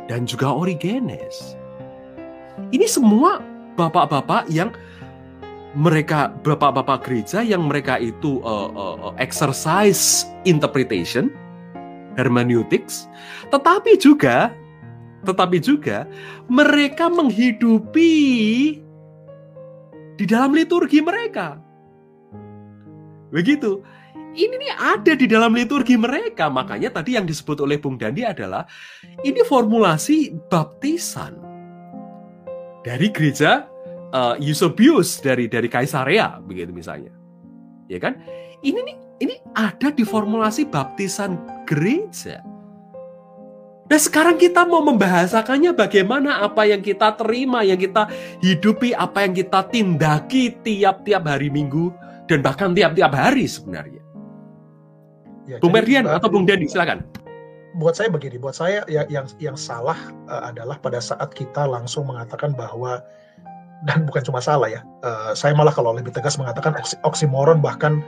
Dan 0.10 0.26
juga 0.26 0.50
Origenes. 0.50 1.58
Ini 2.74 2.86
semua 2.90 3.42
bapak-bapak 3.78 4.50
yang 4.50 4.74
mereka 5.76 6.32
bapak-bapak 6.42 7.04
gereja 7.04 7.44
yang 7.44 7.68
mereka 7.68 8.00
itu 8.00 8.40
uh, 8.42 8.72
uh, 8.72 9.12
exercise 9.20 10.24
interpretation, 10.48 11.30
hermeneutics, 12.16 13.12
tetapi 13.52 14.00
juga 14.00 14.56
tetapi 15.26 15.58
juga 15.60 16.06
mereka 16.48 17.10
menghidupi 17.10 18.14
di 20.16 20.26
dalam 20.30 20.56
liturgi 20.56 21.04
mereka. 21.04 21.60
Begitu. 23.34 23.84
Ini 24.36 24.52
nih 24.52 24.74
ada 24.76 25.16
di 25.16 25.28
dalam 25.32 25.56
liturgi 25.56 25.96
mereka. 25.96 26.52
Makanya 26.52 26.92
tadi 26.92 27.16
yang 27.16 27.24
disebut 27.24 27.64
oleh 27.64 27.80
Bung 27.80 27.96
Dandi 27.96 28.28
adalah 28.28 28.68
ini 29.24 29.40
formulasi 29.48 30.36
baptisan 30.52 31.40
dari 32.84 33.08
gereja 33.16 33.64
uh, 34.12 34.36
Eusebius 34.38 35.24
dari 35.24 35.48
dari 35.48 35.72
Kaisarea 35.72 36.44
begitu 36.44 36.76
misalnya. 36.76 37.16
Ya 37.88 38.00
kan? 38.00 38.20
Ini 38.60 38.76
nih 38.76 38.98
ini 39.24 39.36
ada 39.56 39.88
di 39.92 40.04
formulasi 40.04 40.68
baptisan 40.68 41.40
gereja. 41.64 42.44
Nah 43.86 44.00
sekarang 44.02 44.42
kita 44.42 44.66
mau 44.66 44.82
membahasakannya 44.82 45.78
bagaimana 45.78 46.42
apa 46.42 46.66
yang 46.66 46.82
kita 46.82 47.14
terima, 47.22 47.62
yang 47.62 47.78
kita 47.78 48.10
hidupi, 48.42 48.98
apa 48.98 49.30
yang 49.30 49.34
kita 49.38 49.62
tindaki 49.70 50.58
tiap-tiap 50.66 51.22
hari 51.30 51.54
minggu 51.54 51.94
dan 52.26 52.42
bahkan 52.42 52.74
tiap-tiap 52.74 53.14
hari 53.14 53.46
sebenarnya. 53.46 54.02
Ya, 55.46 55.62
Bung 55.62 55.78
Merdian 55.78 56.10
atau 56.10 56.26
Bung 56.26 56.50
Dendi 56.50 56.66
silakan. 56.66 57.06
Buat 57.78 58.02
saya 58.02 58.10
begini, 58.10 58.42
buat 58.42 58.58
saya 58.58 58.82
yang 58.90 59.06
yang 59.14 59.26
yang 59.38 59.58
salah 59.60 60.00
uh, 60.26 60.50
adalah 60.50 60.82
pada 60.82 60.98
saat 60.98 61.30
kita 61.38 61.70
langsung 61.70 62.10
mengatakan 62.10 62.58
bahwa 62.58 63.06
dan 63.86 64.10
bukan 64.10 64.26
cuma 64.26 64.42
salah 64.42 64.66
ya, 64.66 64.82
uh, 65.06 65.38
saya 65.38 65.54
malah 65.54 65.70
kalau 65.70 65.94
lebih 65.94 66.10
tegas 66.10 66.42
mengatakan 66.42 66.74
oks 66.74 66.98
oksimoron 67.06 67.62
bahkan 67.62 68.02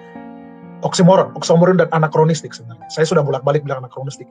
oksimoron, 0.82 1.34
oksimoron 1.38 1.78
dan 1.82 1.90
anakronistik 1.94 2.54
sebenarnya. 2.54 2.86
Saya 2.90 3.06
sudah 3.08 3.24
bolak-balik 3.26 3.66
bilang 3.66 3.86
anakronistik. 3.86 4.30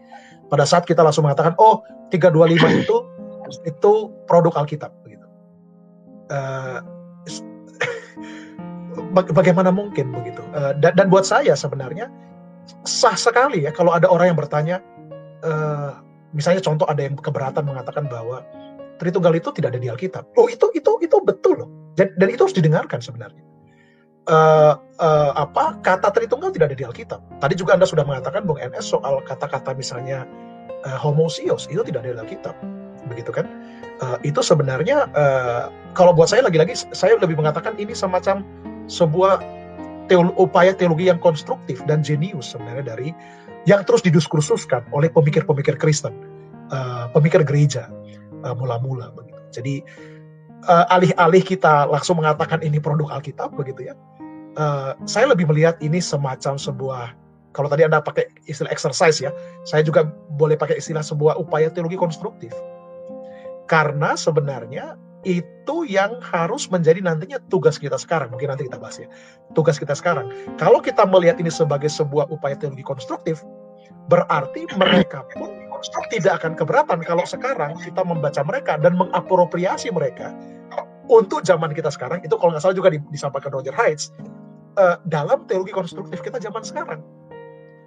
Pada 0.51 0.63
saat 0.67 0.87
kita 0.87 1.03
langsung 1.03 1.27
mengatakan, 1.27 1.55
oh 1.59 1.83
325 2.15 2.83
itu 2.87 2.97
itu 3.63 3.93
produk 4.27 4.53
Alkitab 4.59 4.91
begitu. 5.07 5.27
Uh, 6.31 6.83
bagaimana 9.39 9.71
mungkin 9.71 10.11
begitu? 10.11 10.43
Uh, 10.55 10.75
dan, 10.79 10.95
dan 10.99 11.07
buat 11.11 11.27
saya 11.27 11.55
sebenarnya 11.55 12.11
sah 12.83 13.15
sekali 13.15 13.63
ya 13.63 13.71
kalau 13.71 13.95
ada 13.95 14.11
orang 14.11 14.35
yang 14.35 14.39
bertanya, 14.39 14.83
uh, 15.47 16.03
misalnya 16.35 16.63
contoh 16.63 16.87
ada 16.91 17.07
yang 17.07 17.15
keberatan 17.15 17.63
mengatakan 17.63 18.11
bahwa 18.11 18.43
Tritunggal 18.97 19.37
itu 19.37 19.53
tidak 19.53 19.77
ada 19.77 19.81
di 19.81 19.89
Alkitab. 19.93 20.25
Oh 20.41 20.49
itu 20.49 20.73
itu 20.73 20.89
itu 21.05 21.17
betul 21.21 21.65
loh. 21.65 21.71
Dan, 21.97 22.13
dan 22.17 22.29
itu 22.33 22.49
harus 22.49 22.57
didengarkan 22.57 23.01
sebenarnya. 23.05 23.45
Uh, 24.27 24.75
uh, 24.99 25.31
apa 25.39 25.79
kata 25.87 26.11
Tritunggal 26.11 26.51
tidak 26.51 26.75
ada 26.75 26.79
di 26.79 26.83
Alkitab. 26.83 27.23
Tadi 27.39 27.55
juga 27.55 27.79
anda 27.79 27.87
sudah 27.87 28.03
mengatakan 28.03 28.43
Bung 28.43 28.59
NS 28.59 28.91
soal 28.91 29.23
kata-kata 29.23 29.71
misalnya 29.79 30.27
uh, 30.83 30.99
homosios 30.99 31.71
itu 31.71 31.87
tidak 31.87 32.03
ada 32.03 32.19
di 32.19 32.21
Alkitab, 32.27 32.55
begitu 33.07 33.31
kan? 33.31 33.47
Uh, 34.03 34.19
itu 34.27 34.43
sebenarnya 34.43 35.07
uh, 35.15 35.71
kalau 35.95 36.11
buat 36.11 36.27
saya 36.27 36.43
lagi-lagi 36.43 36.75
saya 36.91 37.15
lebih 37.23 37.39
mengatakan 37.39 37.79
ini 37.79 37.95
semacam 37.95 38.43
sebuah 38.91 39.41
teolo 40.07 40.35
upaya 40.39 40.75
teologi 40.75 41.11
yang 41.11 41.19
konstruktif 41.19 41.83
dan 41.87 42.03
jenius 42.03 42.55
sebenarnya 42.55 42.95
dari 42.95 43.11
yang 43.67 43.83
terus 43.83 44.03
didiskursuskan 44.03 44.87
oleh 44.95 45.11
pemikir-pemikir 45.11 45.75
Kristen, 45.79 46.15
uh, 46.71 47.11
pemikir 47.11 47.43
gereja 47.43 47.91
uh, 48.47 48.55
mula-mula 48.55 49.11
begitu. 49.15 49.39
Jadi 49.51 49.75
uh, 50.71 50.87
alih-alih 50.95 51.43
kita 51.43 51.91
langsung 51.91 52.23
mengatakan 52.23 52.63
ini 52.63 52.79
produk 52.79 53.19
Alkitab 53.19 53.59
begitu 53.59 53.91
ya, 53.91 53.95
uh, 54.57 54.93
saya 55.09 55.31
lebih 55.31 55.49
melihat 55.49 55.79
ini 55.85 56.01
semacam 56.03 56.57
sebuah 56.57 57.15
kalau 57.57 57.73
tadi 57.73 57.89
anda 57.89 58.05
pakai 58.05 58.29
istilah 58.45 58.69
exercise 58.69 59.17
ya, 59.17 59.33
saya 59.65 59.81
juga 59.81 60.05
boleh 60.37 60.61
pakai 60.61 60.77
istilah 60.77 61.01
sebuah 61.01 61.41
upaya 61.41 61.73
teologi 61.73 61.97
konstruktif. 61.97 62.53
Karena 63.65 64.13
sebenarnya 64.13 65.01
itu 65.25 65.89
yang 65.89 66.21
harus 66.21 66.69
menjadi 66.69 67.01
nantinya 67.01 67.41
tugas 67.49 67.81
kita 67.81 67.97
sekarang. 67.97 68.29
Mungkin 68.29 68.53
nanti 68.53 68.69
kita 68.69 68.77
bahas 68.77 69.01
ya. 69.01 69.09
Tugas 69.57 69.81
kita 69.81 69.97
sekarang. 69.97 70.29
Kalau 70.61 70.85
kita 70.85 71.09
melihat 71.09 71.41
ini 71.41 71.49
sebagai 71.49 71.89
sebuah 71.89 72.29
upaya 72.29 72.61
teologi 72.61 72.85
konstruktif, 72.85 73.41
berarti 74.13 74.69
mereka 74.77 75.25
pun 75.33 75.49
tidak 76.13 76.45
akan 76.45 76.53
keberatan 76.61 77.01
kalau 77.09 77.25
sekarang 77.25 77.73
kita 77.81 78.05
membaca 78.05 78.41
mereka 78.45 78.77
dan 78.81 78.95
mengapropriasi 79.01 79.91
mereka 79.93 80.33
untuk 81.07 81.43
zaman 81.47 81.71
kita 81.75 81.91
sekarang 81.91 82.23
itu 82.23 82.35
kalau 82.39 82.55
nggak 82.55 82.63
salah 82.63 82.75
juga 82.75 82.91
disampaikan 83.13 83.51
Roger 83.55 83.75
Heights 83.75 84.11
uh, 84.77 84.97
dalam 85.09 85.45
teologi 85.49 85.73
konstruktif 85.73 86.23
kita 86.23 86.39
zaman 86.41 86.63
sekarang. 86.63 87.01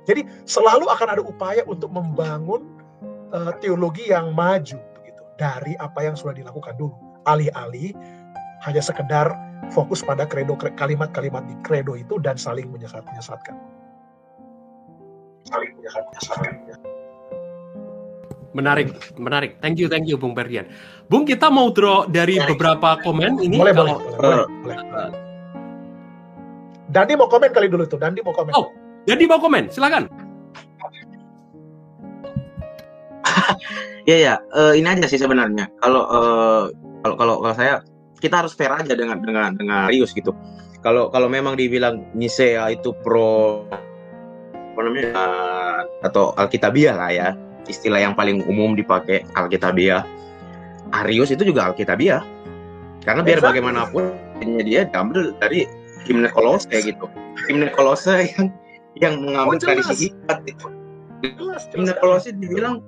Jadi 0.10 0.26
selalu 0.50 0.90
akan 0.90 1.08
ada 1.18 1.24
upaya 1.24 1.62
untuk 1.70 1.94
membangun 1.94 2.66
uh, 3.30 3.54
teologi 3.62 4.10
yang 4.10 4.34
maju 4.34 4.78
begitu 4.98 5.22
dari 5.38 5.78
apa 5.78 6.02
yang 6.02 6.18
sudah 6.18 6.34
dilakukan 6.34 6.74
dulu. 6.82 6.98
Alih-alih 7.30 7.94
hanya 8.66 8.82
sekedar 8.82 9.30
fokus 9.70 10.02
pada 10.02 10.26
kredo 10.26 10.58
kalimat-kalimat 10.58 11.46
di 11.46 11.56
kredo 11.62 11.94
itu 11.94 12.18
dan 12.20 12.36
saling 12.36 12.68
menyesat-menyesatkan. 12.74 13.56
Saling 15.46 15.72
menyesat-menyesatkan. 15.78 16.58
Menarik, 18.50 19.14
menarik. 19.22 19.62
Thank 19.62 19.78
you, 19.78 19.86
thank 19.86 20.10
you, 20.10 20.18
Bung 20.18 20.34
Perdian. 20.34 20.66
Bung, 21.06 21.22
kita 21.30 21.54
mau 21.54 21.70
draw 21.70 22.10
dari 22.10 22.42
beberapa 22.42 22.98
komen 23.06 23.46
ini. 23.46 23.62
Boleh, 23.62 23.74
kalau, 23.78 24.02
boleh, 24.02 24.18
boleh, 24.18 24.48
boleh, 24.66 24.78
boleh. 24.90 25.19
Dandi 26.90 27.14
mau 27.14 27.30
komen 27.30 27.54
kali 27.54 27.70
dulu 27.70 27.86
tuh. 27.86 28.02
Dandi 28.02 28.26
mau 28.26 28.34
komen. 28.34 28.54
Oh, 28.58 28.74
Dandi 29.06 29.26
mau 29.30 29.38
komen. 29.38 29.70
Silakan. 29.70 30.10
ya 34.10 34.18
ya, 34.18 34.36
uh, 34.58 34.74
ini 34.74 34.90
aja 34.90 35.06
sih 35.06 35.22
sebenarnya. 35.22 35.70
Kalau 35.86 36.04
uh, 36.10 36.74
kalau 37.06 37.16
kalau 37.16 37.36
kalau 37.46 37.56
saya 37.56 37.86
kita 38.18 38.42
harus 38.42 38.58
fair 38.58 38.74
aja 38.74 38.98
dengan 38.98 39.22
dengan 39.22 39.54
dengan 39.54 39.86
Rius 39.88 40.18
gitu. 40.18 40.34
Kalau 40.82 41.14
kalau 41.14 41.30
memang 41.30 41.60
dibilang 41.60 42.10
Nisea 42.18 42.74
itu 42.74 42.96
pro 43.06 43.68
apa 44.50 44.80
namanya 44.82 45.12
uh, 45.14 45.82
atau 46.08 46.32
Alkitabiah 46.40 46.96
lah 46.96 47.12
ya 47.12 47.30
istilah 47.70 48.02
yang 48.02 48.18
paling 48.18 48.42
umum 48.50 48.74
dipakai 48.74 49.24
Alkitabiah. 49.38 50.02
Arius 50.90 51.30
itu 51.30 51.46
juga 51.46 51.70
Alkitabiah. 51.70 52.26
Karena 53.06 53.22
biar 53.22 53.40
exactly. 53.40 53.62
bagaimanapun 53.62 54.04
dia 54.66 54.90
diambil 54.90 55.38
dari 55.38 55.70
himne 56.08 56.30
Kolose 56.32 56.70
gitu. 56.72 57.06
Himne 57.48 57.72
Kolose 57.74 58.32
yang 58.36 58.46
yang 59.00 59.14
mengambil 59.24 59.58
oh, 59.58 59.62
tradisi 59.62 60.12
ikat 60.14 60.40
itu. 60.48 60.68
Himne 61.76 61.94
Kolose 62.00 62.32
dibilang 62.36 62.84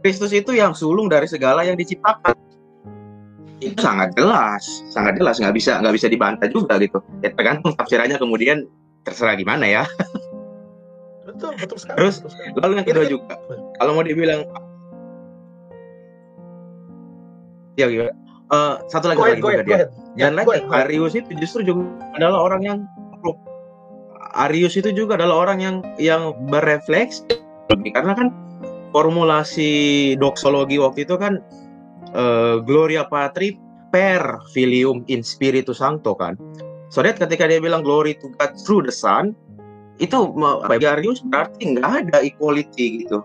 Kristus 0.00 0.32
itu 0.32 0.56
yang 0.56 0.72
sulung 0.72 1.10
dari 1.12 1.28
segala 1.28 1.66
yang 1.66 1.76
diciptakan 1.76 2.32
itu 3.60 3.76
sangat 3.76 4.16
jelas, 4.16 4.64
sangat 4.88 5.20
jelas 5.20 5.36
nggak 5.36 5.52
bisa 5.52 5.76
nggak 5.84 5.94
bisa 5.94 6.08
dibantah 6.08 6.48
juga 6.48 6.80
gitu. 6.80 7.04
Ya 7.20 7.28
tergantung 7.36 7.76
tafsirannya 7.76 8.16
kemudian 8.16 8.64
terserah 9.04 9.36
gimana 9.36 9.68
ya. 9.68 9.84
Betul, 11.28 11.56
betul 11.60 11.78
sekali. 11.78 11.96
Terus 12.00 12.14
betul 12.24 12.32
sekali. 12.36 12.50
lalu 12.56 12.72
yang 12.80 12.88
kedua 12.88 13.06
juga, 13.06 13.32
kalau 13.76 13.92
mau 13.96 14.04
dibilang 14.04 14.40
ya 17.76 17.86
gimana? 17.88 18.12
Uh, 18.50 18.82
satu 18.90 19.14
lagi 19.14 19.22
lagi 19.22 19.42
juga 19.42 19.62
dia. 19.62 19.86
Dan 20.18 20.34
lagi 20.34 20.58
Arius 20.74 21.14
itu 21.14 21.30
justru 21.38 21.62
juga 21.62 21.86
adalah 22.18 22.50
orang 22.50 22.62
yang 22.66 22.78
Arius 24.34 24.78
itu 24.78 24.90
juga 24.94 25.18
adalah 25.18 25.46
orang 25.46 25.58
yang 25.62 25.76
yang 25.98 26.34
berefleks 26.50 27.22
karena 27.70 28.14
kan 28.14 28.28
formulasi 28.90 30.14
doksologi 30.18 30.78
waktu 30.82 31.06
itu 31.06 31.14
kan 31.14 31.38
uh, 32.14 32.58
Gloria 32.62 33.06
Patri 33.06 33.54
per 33.90 34.22
filium 34.54 35.02
in 35.10 35.22
spiritu 35.22 35.74
sancto 35.74 36.14
kan. 36.14 36.38
So 36.90 37.02
that 37.06 37.22
ketika 37.22 37.46
dia 37.46 37.62
bilang 37.62 37.86
glory 37.86 38.18
to 38.18 38.34
God 38.38 38.58
through 38.66 38.86
the 38.86 38.94
Son, 38.94 39.34
itu 40.02 40.34
bagi 40.66 40.86
Arius 40.90 41.22
berarti 41.22 41.78
nggak 41.78 41.86
ada 41.86 42.18
equality 42.22 43.06
gitu. 43.06 43.22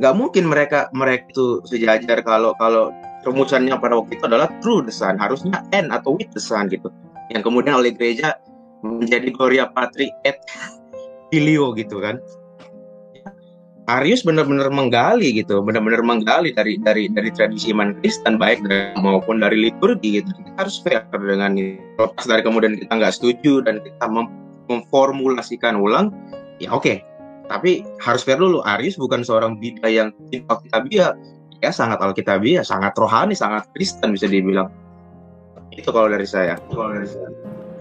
Nggak 0.00 0.14
mungkin 0.16 0.44
mereka 0.48 0.88
mereka 0.96 1.28
itu 1.32 1.60
sejajar 1.68 2.24
kalau 2.24 2.56
kalau 2.56 2.88
rumusannya 3.24 3.74
pada 3.80 3.98
waktu 3.98 4.20
itu 4.20 4.24
adalah 4.28 4.48
through 4.60 4.84
the 4.84 4.94
Son, 4.94 5.16
harusnya 5.16 5.64
and 5.72 5.90
atau 5.90 6.16
with 6.16 6.30
the 6.32 6.42
Son 6.42 6.68
gitu. 6.68 6.92
Yang 7.32 7.48
kemudian 7.48 7.80
oleh 7.80 7.90
gereja 7.96 8.36
menjadi 8.84 9.32
Gloria 9.32 9.64
Patri 9.72 10.12
et 10.28 10.38
Filio 11.32 11.72
gitu 11.74 12.04
kan. 12.04 12.20
Arius 13.84 14.24
benar-benar 14.24 14.72
menggali 14.72 15.44
gitu, 15.44 15.60
benar-benar 15.60 16.00
menggali 16.00 16.56
dari 16.56 16.80
dari 16.80 17.04
dari 17.12 17.28
tradisi 17.28 17.68
iman 17.68 17.92
Kristen 18.00 18.40
baik 18.40 18.64
dari, 18.64 18.96
maupun 18.96 19.44
dari 19.44 19.68
liturgi 19.68 20.24
gitu. 20.24 20.32
Kita 20.32 20.56
harus 20.56 20.80
fair 20.80 21.04
dengan 21.12 21.52
itu. 21.60 21.76
Lepas 22.00 22.24
dari 22.24 22.40
kemudian 22.40 22.80
kita 22.80 22.92
nggak 22.96 23.12
setuju 23.12 23.60
dan 23.60 23.84
kita 23.84 24.08
mem 24.08 24.28
memformulasikan 24.72 25.76
ulang, 25.76 26.08
ya 26.56 26.72
oke. 26.72 26.80
Okay. 26.80 27.04
Tapi 27.52 27.84
harus 28.00 28.24
fair 28.24 28.40
dulu. 28.40 28.64
Arius 28.64 28.96
bukan 28.96 29.20
seorang 29.20 29.60
bida 29.60 29.84
yang 29.84 30.16
tidak 30.32 30.48
alkitabiah. 30.48 31.12
Dia 31.62 31.70
sangat 31.70 32.02
alkitabiah, 32.02 32.64
sangat 32.66 32.96
rohani, 32.96 33.36
sangat 33.36 33.68
Kristen 33.72 34.14
bisa 34.14 34.26
dibilang. 34.30 34.68
Itu 35.74 35.90
kalau 35.90 36.10
dari 36.10 36.26
saya. 36.26 36.58
Kalau 36.70 36.94
dari 36.94 37.08
saya. 37.08 37.28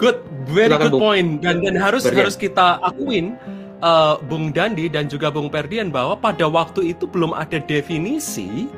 Good, 0.01 0.17
very 0.49 0.73
Silahkan, 0.73 0.89
good 0.89 1.01
point. 1.01 1.29
Dan 1.39 1.61
dan 1.61 1.75
harus 1.77 2.03
Berdian. 2.03 2.25
harus 2.25 2.35
kita 2.35 2.81
akuin 2.81 3.37
uh, 3.83 4.17
Bung 4.25 4.49
Dandi 4.49 4.89
dan 4.89 5.05
juga 5.11 5.29
Bung 5.29 5.51
Perdian 5.51 5.93
bahwa 5.93 6.17
pada 6.17 6.49
waktu 6.49 6.95
itu 6.95 7.05
belum 7.05 7.35
ada 7.35 7.61
definisi 7.61 8.71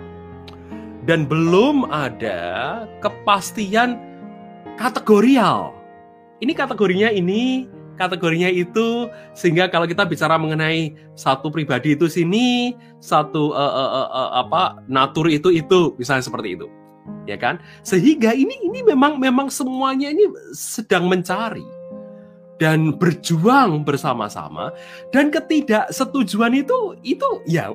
dan 1.06 1.30
belum 1.30 1.88
ada 1.88 2.84
kepastian 3.00 4.02
kategorial. 4.76 5.72
Ini 6.44 6.52
kategorinya 6.52 7.10
ini, 7.14 7.70
kategorinya 7.96 8.52
itu, 8.52 9.08
sehingga 9.34 9.72
kalau 9.72 9.90
kita 9.90 10.06
bicara 10.06 10.36
mengenai 10.36 10.94
satu 11.16 11.50
pribadi 11.50 11.96
itu 11.96 12.06
sini, 12.12 12.76
satu 13.00 13.56
uh, 13.56 13.74
uh, 13.74 13.90
uh, 13.90 14.10
uh, 14.12 14.30
apa 14.46 14.84
natur 14.86 15.32
itu 15.32 15.50
itu, 15.50 15.96
misalnya 15.98 16.28
seperti 16.28 16.60
itu, 16.60 16.68
ya 17.26 17.40
kan? 17.40 17.58
Sehingga 17.82 18.36
ini 18.36 18.54
ini 18.68 18.84
memang 18.84 19.18
memang 19.18 19.48
semuanya 19.48 20.12
ini 20.12 20.28
sedang 20.52 21.08
mencari 21.08 21.66
dan 22.60 22.96
berjuang 22.96 23.84
bersama-sama. 23.84 24.72
Dan 25.12 25.32
ketidaksetujuan 25.32 26.56
itu 26.56 26.96
itu 27.04 27.28
ya 27.48 27.72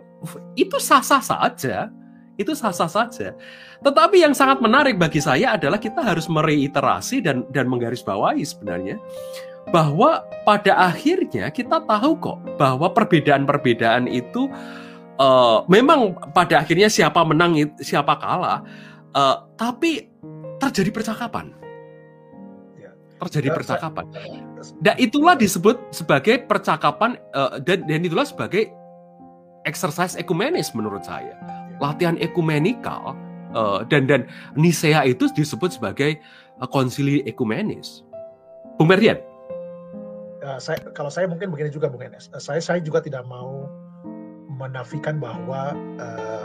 itu 0.57 0.77
sah-sah 0.81 1.21
saja. 1.21 1.93
Itu 2.41 2.57
sah-sah 2.57 2.89
saja. 2.89 3.37
Tetapi 3.85 4.25
yang 4.25 4.33
sangat 4.33 4.64
menarik 4.64 4.97
bagi 4.97 5.21
saya 5.21 5.61
adalah 5.61 5.77
kita 5.77 6.01
harus 6.01 6.25
mereiterasi 6.25 7.21
dan 7.21 7.45
dan 7.53 7.68
menggarisbawahi 7.68 8.41
sebenarnya 8.41 8.97
bahwa 9.71 10.27
pada 10.43 10.75
akhirnya 10.77 11.49
kita 11.51 11.83
tahu 11.87 12.18
kok 12.18 12.39
bahwa 12.59 12.91
perbedaan-perbedaan 12.91 14.11
itu 14.11 14.51
uh, 15.18 15.62
memang 15.71 16.18
pada 16.35 16.62
akhirnya 16.62 16.91
siapa 16.91 17.23
menang 17.23 17.55
siapa 17.79 18.18
kalah 18.18 18.66
uh, 19.14 19.47
tapi 19.55 20.11
terjadi 20.59 20.91
percakapan 20.91 21.55
terjadi 23.21 23.53
percakapan. 23.53 24.09
Dan 24.81 24.97
itulah 24.97 25.37
disebut 25.37 25.77
sebagai 25.93 26.41
percakapan 26.49 27.21
uh, 27.37 27.61
dan, 27.61 27.85
dan 27.85 28.01
itulah 28.01 28.25
sebagai 28.25 28.73
exercise 29.68 30.16
ekumenis 30.16 30.73
menurut 30.73 31.05
saya. 31.05 31.37
Latihan 31.77 32.16
ekumenikal 32.16 33.12
uh, 33.53 33.85
dan 33.89 34.09
dan 34.09 34.25
Nisea 34.57 35.05
itu 35.05 35.29
disebut 35.33 35.77
sebagai 35.77 36.16
uh, 36.61 36.68
konsili 36.68 37.21
ekumenis. 37.29 38.01
Bung 38.81 38.89
Merdian. 38.89 39.21
Uh, 40.51 40.59
saya, 40.59 40.82
kalau 40.98 41.07
saya 41.07 41.30
mungkin 41.30 41.55
begini 41.55 41.70
juga 41.70 41.86
Bung 41.86 42.03
Enes. 42.03 42.26
Uh, 42.34 42.42
saya 42.42 42.59
saya 42.59 42.82
juga 42.82 42.98
tidak 42.98 43.22
mau 43.30 43.70
menafikan 44.59 45.22
bahwa 45.22 45.78
uh, 46.03 46.44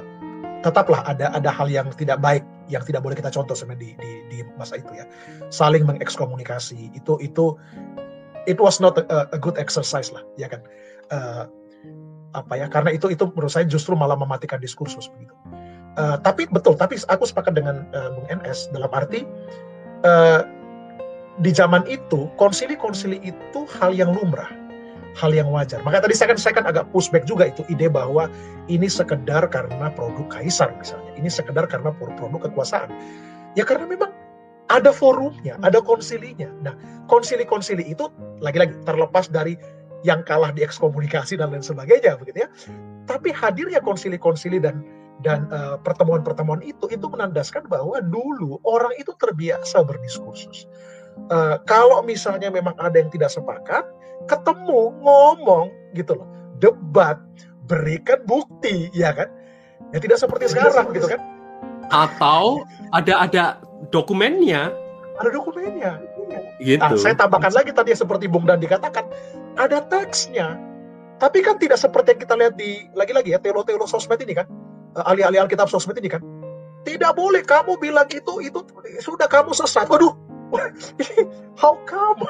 tetaplah 0.62 1.02
ada 1.10 1.34
ada 1.34 1.50
hal 1.50 1.66
yang 1.66 1.90
tidak 1.98 2.22
baik 2.22 2.46
yang 2.70 2.86
tidak 2.86 3.02
boleh 3.02 3.18
kita 3.18 3.34
contoh 3.34 3.58
sebenarnya 3.58 3.82
di, 3.82 3.90
di, 3.98 4.12
di 4.30 4.38
masa 4.62 4.78
itu 4.78 4.94
ya. 4.94 5.10
Saling 5.50 5.90
mengekskomunikasi. 5.90 6.94
Itu 6.94 7.18
itu 7.18 7.58
it 8.46 8.62
was 8.62 8.78
not 8.78 8.94
a, 9.02 9.26
a 9.34 9.40
good 9.42 9.58
exercise 9.58 10.14
lah 10.14 10.22
ya 10.38 10.54
kan? 10.54 10.62
Uh, 11.10 11.50
apa 12.38 12.54
ya? 12.62 12.70
Karena 12.70 12.94
itu 12.94 13.10
itu 13.10 13.26
menurut 13.34 13.50
saya 13.50 13.66
justru 13.66 13.98
malah 13.98 14.18
mematikan 14.18 14.62
diskursus 14.62 15.10
begitu. 15.18 15.34
Uh, 15.98 16.22
tapi 16.22 16.46
betul 16.52 16.78
tapi 16.78 17.02
aku 17.10 17.26
sepakat 17.26 17.58
dengan 17.58 17.90
uh, 17.98 18.14
Bung 18.14 18.28
NS 18.30 18.70
dalam 18.70 18.92
arti 18.94 19.26
uh, 20.06 20.46
di 21.44 21.52
zaman 21.52 21.84
itu 21.92 22.32
konsili-konsili 22.40 23.20
itu 23.24 23.60
hal 23.80 23.92
yang 23.92 24.16
lumrah 24.16 24.48
hal 25.16 25.32
yang 25.32 25.48
wajar. 25.50 25.80
Maka 25.88 26.04
tadi 26.04 26.14
saya 26.14 26.36
kan 26.36 26.40
saya 26.40 26.54
kan 26.60 26.66
agak 26.68 26.92
pushback 26.92 27.24
juga 27.24 27.48
itu 27.48 27.64
ide 27.72 27.88
bahwa 27.88 28.28
ini 28.68 28.86
sekedar 28.92 29.48
karena 29.48 29.88
produk 29.96 30.28
kaisar 30.28 30.76
misalnya. 30.76 31.16
Ini 31.16 31.32
sekedar 31.32 31.66
karena 31.72 31.96
produk 31.96 32.52
kekuasaan. 32.52 32.92
Ya 33.56 33.64
karena 33.64 33.88
memang 33.88 34.12
ada 34.68 34.92
forumnya, 34.92 35.56
ada 35.64 35.80
konsilinya. 35.80 36.52
Nah, 36.60 36.76
konsili-konsili 37.08 37.96
itu 37.96 38.12
lagi-lagi 38.44 38.76
terlepas 38.84 39.32
dari 39.32 39.56
yang 40.04 40.22
kalah 40.28 40.54
di 40.54 40.62
ekskomunikasi 40.62 41.40
dan 41.40 41.56
lain 41.56 41.64
sebagainya 41.64 42.20
begitu 42.20 42.46
ya. 42.46 42.50
Tapi 43.08 43.32
hadirnya 43.32 43.80
konsili-konsili 43.80 44.60
dan 44.60 44.84
dan 45.24 45.48
uh, 45.50 45.80
pertemuan-pertemuan 45.80 46.60
itu 46.60 46.92
itu 46.92 47.08
menandaskan 47.08 47.66
bahwa 47.72 48.04
dulu 48.04 48.60
orang 48.68 48.92
itu 49.00 49.16
terbiasa 49.16 49.80
berdiskursus. 49.82 50.68
Uh, 51.26 51.58
kalau 51.66 52.06
misalnya 52.06 52.54
memang 52.54 52.78
ada 52.78 53.02
yang 53.02 53.10
tidak 53.10 53.34
sepakat, 53.34 53.88
ketemu 54.30 54.94
ngomong 55.02 55.74
gitu 55.96 56.14
loh 56.20 56.28
debat, 56.60 57.20
berikan 57.68 58.24
bukti, 58.24 58.90
ya 58.96 59.12
kan? 59.12 59.28
Ya 59.92 60.00
tidak 60.00 60.20
seperti 60.20 60.52
sekarang 60.52 60.92
gitu 60.96 61.08
kan? 61.08 61.22
Atau 61.92 62.66
ada 62.96 63.28
ada 63.28 63.44
dokumennya. 63.92 64.72
Ada 65.22 65.30
dokumennya. 65.32 66.02
Gitu. 66.60 66.82
Nah, 66.82 66.96
saya 67.00 67.16
tambahkan 67.16 67.54
lagi 67.54 67.72
tadi 67.72 67.96
seperti 67.96 68.28
Bung 68.28 68.48
Dan 68.48 68.60
dikatakan, 68.60 69.08
ada 69.56 69.84
teksnya. 69.88 70.60
Tapi 71.16 71.40
kan 71.40 71.56
tidak 71.56 71.80
seperti 71.80 72.16
yang 72.16 72.22
kita 72.28 72.36
lihat 72.36 72.54
di 72.60 72.92
lagi-lagi 72.92 73.32
ya 73.32 73.40
teolo-teolo 73.40 73.88
sosmed 73.88 74.20
ini 74.20 74.36
kan, 74.36 74.48
eh, 75.00 75.04
ahli-ahli 75.08 75.40
Alkitab 75.40 75.72
sosmed 75.72 75.96
ini 75.96 76.12
kan. 76.12 76.20
Tidak 76.84 77.16
boleh 77.16 77.42
kamu 77.42 77.80
bilang 77.80 78.06
itu 78.12 78.44
itu 78.44 78.60
sudah 79.00 79.26
kamu 79.26 79.56
sesat. 79.56 79.88
Waduh, 79.88 80.12
how 81.62 81.74
come? 81.90 82.22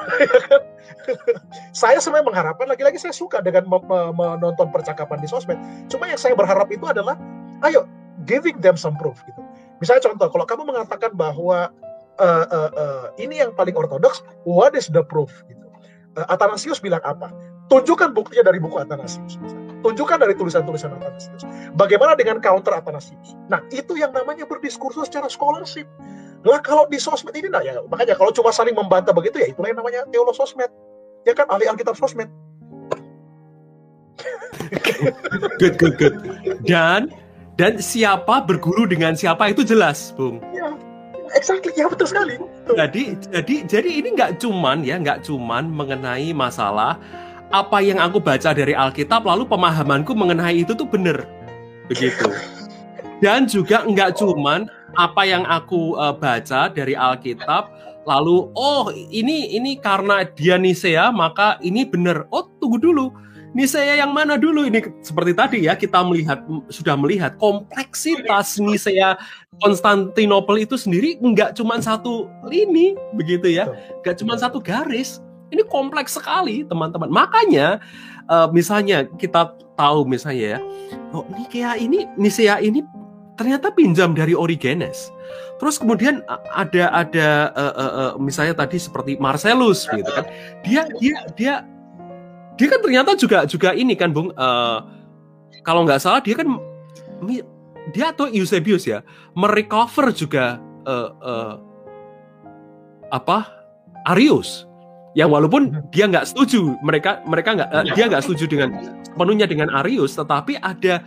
Saya 1.80 2.00
sebenarnya 2.00 2.26
mengharapkan 2.26 2.66
lagi-lagi 2.66 2.98
saya 2.98 3.14
suka 3.14 3.38
dengan 3.44 3.68
menonton 4.16 4.72
percakapan 4.72 5.20
di 5.22 5.28
sosmed. 5.28 5.60
Cuma 5.86 6.08
yang 6.10 6.18
saya 6.18 6.34
berharap 6.34 6.66
itu 6.72 6.82
adalah, 6.88 7.14
ayo 7.62 7.86
giving 8.24 8.58
them 8.64 8.74
some 8.74 8.96
proof 8.98 9.20
gitu. 9.28 9.38
Misalnya 9.78 10.08
contoh, 10.08 10.32
kalau 10.32 10.46
kamu 10.48 10.62
mengatakan 10.72 11.12
bahwa 11.12 11.70
uh, 12.16 12.46
uh, 12.48 12.70
uh, 12.72 13.04
ini 13.20 13.44
yang 13.44 13.52
paling 13.52 13.76
ortodoks, 13.76 14.24
what 14.48 14.72
is 14.72 14.88
the 14.88 15.04
proof? 15.04 15.30
Gitu. 15.46 15.62
Uh, 16.16 16.26
Athanasius 16.32 16.80
bilang 16.80 17.04
apa? 17.04 17.28
Tunjukkan 17.68 18.14
buktinya 18.16 18.48
dari 18.48 18.62
buku 18.62 18.78
Athanasius. 18.80 19.36
Tunjukkan 19.84 20.18
dari 20.22 20.34
tulisan-tulisan 20.38 20.96
Athanasius. 20.96 21.42
Bagaimana 21.76 22.16
dengan 22.16 22.40
counter 22.40 22.72
Athanasius? 22.72 23.36
Nah, 23.52 23.60
itu 23.74 23.98
yang 23.98 24.16
namanya 24.16 24.48
berdiskursus 24.48 25.10
secara 25.10 25.28
scholarship. 25.28 25.84
Lah 26.46 26.62
kalau 26.62 26.86
di 26.86 27.02
sosmed 27.02 27.34
ini, 27.34 27.50
nah 27.50 27.58
ya 27.58 27.82
makanya 27.90 28.14
kalau 28.14 28.30
cuma 28.30 28.54
saling 28.54 28.70
membantah 28.70 29.10
begitu 29.10 29.42
ya 29.42 29.50
itulah 29.50 29.66
yang 29.66 29.78
namanya 29.82 30.06
teolog 30.14 30.38
sosmed. 30.38 30.70
Ya 31.26 31.34
kan 31.34 31.50
ahli 31.50 31.66
Alkitab 31.66 31.98
sosmed. 31.98 32.30
good, 35.60 35.74
good, 35.74 35.94
good. 35.98 36.14
Dan 36.62 37.10
dan 37.58 37.82
siapa 37.82 38.46
berguru 38.46 38.86
dengan 38.86 39.18
siapa 39.18 39.50
itu 39.50 39.66
jelas, 39.66 40.14
Bung. 40.14 40.38
Ya, 40.54 40.70
exactly 41.34 41.74
ya 41.74 41.90
betul 41.90 42.06
sekali. 42.06 42.38
Jadi 42.70 43.18
jadi 43.26 43.54
jadi 43.66 43.90
ini 43.90 44.08
nggak 44.14 44.38
cuman 44.38 44.86
ya 44.86 45.02
nggak 45.02 45.26
cuman 45.26 45.66
mengenai 45.66 46.30
masalah 46.30 46.94
apa 47.50 47.78
yang 47.82 47.98
aku 47.98 48.22
baca 48.22 48.54
dari 48.54 48.74
Alkitab 48.74 49.26
lalu 49.26 49.50
pemahamanku 49.50 50.14
mengenai 50.14 50.62
itu 50.62 50.78
tuh 50.78 50.86
benar 50.86 51.26
begitu. 51.90 52.30
Dan 53.18 53.48
juga 53.48 53.82
nggak 53.82 54.20
cuman 54.20 54.70
apa 54.94 55.26
yang 55.26 55.42
aku 55.48 55.98
uh, 55.98 56.14
baca 56.14 56.70
dari 56.70 56.94
Alkitab 56.94 57.74
lalu 58.06 58.46
oh 58.54 58.94
ini 58.94 59.50
ini 59.58 59.74
karena 59.82 60.22
dia 60.22 60.54
Nisea 60.54 61.10
maka 61.10 61.58
ini 61.58 61.82
benar. 61.82 62.30
Oh 62.30 62.46
tunggu 62.62 62.78
dulu. 62.78 63.10
Nisea 63.56 63.98
yang 63.98 64.12
mana 64.12 64.36
dulu? 64.36 64.68
Ini 64.68 64.84
seperti 65.00 65.32
tadi 65.32 65.58
ya 65.64 65.74
kita 65.74 66.04
melihat 66.04 66.44
sudah 66.70 66.94
melihat 66.94 67.34
kompleksitas 67.40 68.62
Nisea 68.62 69.18
Konstantinopel 69.64 70.62
itu 70.68 70.76
sendiri 70.76 71.16
nggak 71.18 71.56
cuma 71.56 71.80
satu 71.82 72.30
lini 72.46 72.94
begitu 73.18 73.50
ya. 73.50 73.66
Nggak 74.06 74.22
cuma 74.22 74.38
satu 74.38 74.62
garis. 74.62 75.18
Ini 75.50 75.62
kompleks 75.70 76.18
sekali 76.18 76.66
teman-teman. 76.66 77.08
Makanya 77.10 77.80
uh, 78.30 78.46
misalnya 78.50 79.06
kita 79.18 79.54
tahu 79.76 80.08
misalnya 80.08 80.58
ya 80.58 80.60
oh 81.12 81.24
Nikea 81.30 81.78
ini 81.78 82.08
Nisea 82.18 82.58
ini 82.64 82.82
ternyata 83.36 83.70
pinjam 83.72 84.16
dari 84.16 84.32
Origenes. 84.32 85.12
Terus 85.56 85.80
kemudian 85.80 86.20
ada 86.52 86.92
ada 86.92 87.28
uh, 87.56 87.74
uh, 87.76 87.92
uh, 87.92 88.12
misalnya 88.20 88.56
tadi 88.56 88.76
seperti 88.76 89.16
Marcellus 89.16 89.88
gitu 89.88 90.10
kan. 90.12 90.24
Dia 90.64 90.88
dia 91.00 91.16
dia 91.36 91.54
dia 92.56 92.66
kan 92.72 92.80
ternyata 92.80 93.12
juga 93.16 93.44
juga 93.44 93.76
ini 93.76 93.92
kan 93.96 94.10
Bung 94.12 94.32
uh, 94.36 94.80
kalau 95.64 95.84
nggak 95.84 96.00
salah 96.00 96.20
dia 96.24 96.36
kan 96.36 96.48
dia 97.92 98.10
atau 98.10 98.26
Eusebius 98.26 98.88
ya 98.88 99.04
merecover 99.36 100.10
juga 100.12 100.58
uh, 100.88 101.10
uh, 101.20 101.54
apa 103.12 103.46
Arius 104.08 104.64
yang 105.16 105.32
walaupun 105.32 105.72
dia 105.92 106.08
nggak 106.08 106.28
setuju 106.28 106.76
mereka 106.84 107.24
mereka 107.24 107.56
nggak 107.56 107.70
uh, 107.72 107.84
dia 107.96 108.04
nggak 108.08 108.24
setuju 108.24 108.44
dengan 108.48 108.68
penuhnya 109.16 109.46
dengan 109.48 109.72
Arius 109.72 110.16
tetapi 110.16 110.60
ada 110.60 111.04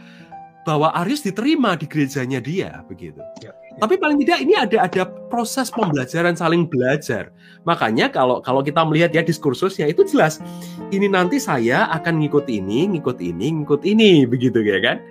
bahwa 0.70 0.93
Arius 1.01 1.26
diterima 1.26 1.74
di 1.74 1.89
gerejanya 1.89 2.38
dia 2.38 2.86
begitu. 2.86 3.17
Ya, 3.41 3.49
ya. 3.49 3.51
Tapi 3.82 3.97
paling 3.97 4.22
tidak 4.22 4.45
ini 4.45 4.53
ada 4.53 4.86
ada 4.86 5.09
proses 5.34 5.74
pembelajaran 5.74 6.38
saling 6.38 6.70
belajar. 6.70 7.34
Makanya 7.65 8.13
kalau 8.13 8.38
kalau 8.38 8.61
kita 8.61 8.86
melihat 8.86 9.09
ya 9.09 9.26
diskursusnya 9.26 9.89
itu 9.89 10.05
jelas 10.05 10.38
ini 10.93 11.09
nanti 11.09 11.41
saya 11.41 11.89
akan 11.89 12.22
ngikut 12.22 12.45
ini, 12.45 12.86
ngikut 12.93 13.17
ini, 13.17 13.65
ngikut 13.65 13.82
ini 13.82 14.30
begitu 14.30 14.61
ya 14.61 14.78
kan? 14.78 15.01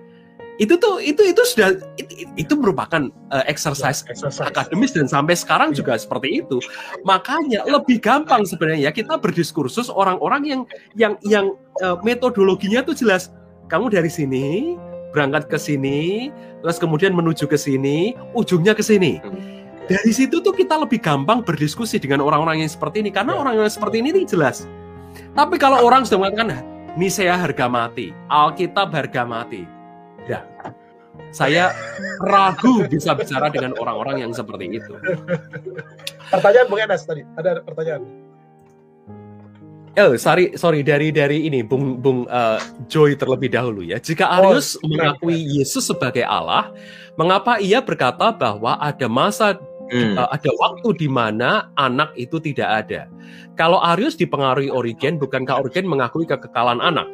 Itu 0.62 0.78
tuh 0.78 1.02
itu 1.02 1.26
itu 1.26 1.42
sudah 1.42 1.74
itu, 1.98 2.30
itu 2.38 2.54
merupakan 2.54 3.11
uh, 3.34 3.42
exercise, 3.50 4.06
ya, 4.06 4.14
exercise 4.14 4.46
akademis 4.46 4.94
dan 4.94 5.11
sampai 5.11 5.34
sekarang 5.34 5.74
ya. 5.74 5.82
juga 5.82 5.98
seperti 5.98 6.46
itu. 6.46 6.62
Makanya 7.02 7.66
lebih 7.66 7.98
gampang 7.98 8.46
sebenarnya 8.46 8.90
ya 8.90 8.92
kita 8.94 9.18
berdiskursus 9.18 9.90
orang-orang 9.90 10.42
yang 10.46 10.62
yang 10.94 11.14
yang 11.26 11.59
uh, 11.82 11.98
metodologinya 12.06 12.86
tuh 12.86 12.94
jelas. 12.94 13.34
Kamu 13.68 13.92
dari 13.92 14.09
sini, 14.09 14.80
berangkat 15.18 15.50
ke 15.50 15.58
sini, 15.58 16.30
terus 16.62 16.78
kemudian 16.78 17.10
menuju 17.10 17.50
ke 17.50 17.58
sini, 17.58 18.14
ujungnya 18.38 18.78
ke 18.78 18.86
sini. 18.86 19.18
Dari 19.90 20.12
situ 20.14 20.38
tuh 20.38 20.54
kita 20.54 20.78
lebih 20.78 21.02
gampang 21.02 21.42
berdiskusi 21.42 21.98
dengan 21.98 22.22
orang-orang 22.22 22.62
yang 22.62 22.70
seperti 22.70 23.02
ini 23.02 23.10
karena 23.10 23.34
ya. 23.34 23.38
orang 23.42 23.54
yang 23.58 23.66
seperti 23.66 23.98
ini 23.98 24.22
jelas. 24.22 24.70
Tapi 25.34 25.58
kalau 25.58 25.82
orang 25.82 26.06
sudah 26.06 26.22
mengatakan 26.22 26.62
Nisea 26.94 27.34
harga 27.34 27.66
mati, 27.66 28.14
Alkitab 28.30 28.94
harga 28.94 29.26
mati. 29.26 29.66
Ya. 30.30 30.46
Saya 31.34 31.74
ragu 32.22 32.86
bisa 32.86 33.10
bicara 33.16 33.50
dengan 33.50 33.74
orang-orang 33.80 34.22
yang 34.22 34.32
seperti 34.32 34.78
itu. 34.78 34.94
Pertanyaan 36.32 36.66
Bung 36.70 36.78
Enas 36.78 37.02
tadi, 37.02 37.26
ada 37.34 37.58
pertanyaan. 37.64 38.28
Oh, 39.97 40.12
sorry, 40.20 40.53
sorry 40.59 40.84
dari 40.84 41.09
dari 41.09 41.49
ini 41.49 41.64
Bung 41.64 42.03
Bung 42.03 42.28
uh, 42.28 42.61
Joy 42.91 43.16
terlebih 43.16 43.49
dahulu 43.49 43.80
ya. 43.80 43.97
Jika 43.97 44.28
oh, 44.28 44.53
Arius 44.53 44.76
oh, 44.76 44.84
mengakui 44.84 45.39
Yesus 45.39 45.89
sebagai 45.89 46.26
Allah, 46.28 46.68
mengapa 47.16 47.57
ia 47.57 47.80
berkata 47.80 48.28
bahwa 48.34 48.76
ada 48.82 49.07
masa 49.09 49.57
hmm. 49.89 50.20
uh, 50.20 50.28
ada 50.28 50.51
waktu 50.61 50.89
di 50.99 51.09
mana 51.09 51.72
anak 51.80 52.12
itu 52.20 52.36
tidak 52.36 52.84
ada? 52.84 53.09
Kalau 53.57 53.80
Arius 53.80 54.14
dipengaruhi 54.18 54.68
Origen, 54.68 55.16
bukankah 55.16 55.64
Origen 55.64 55.89
mengakui 55.89 56.28
kekekalan 56.28 56.84
anak? 56.84 57.09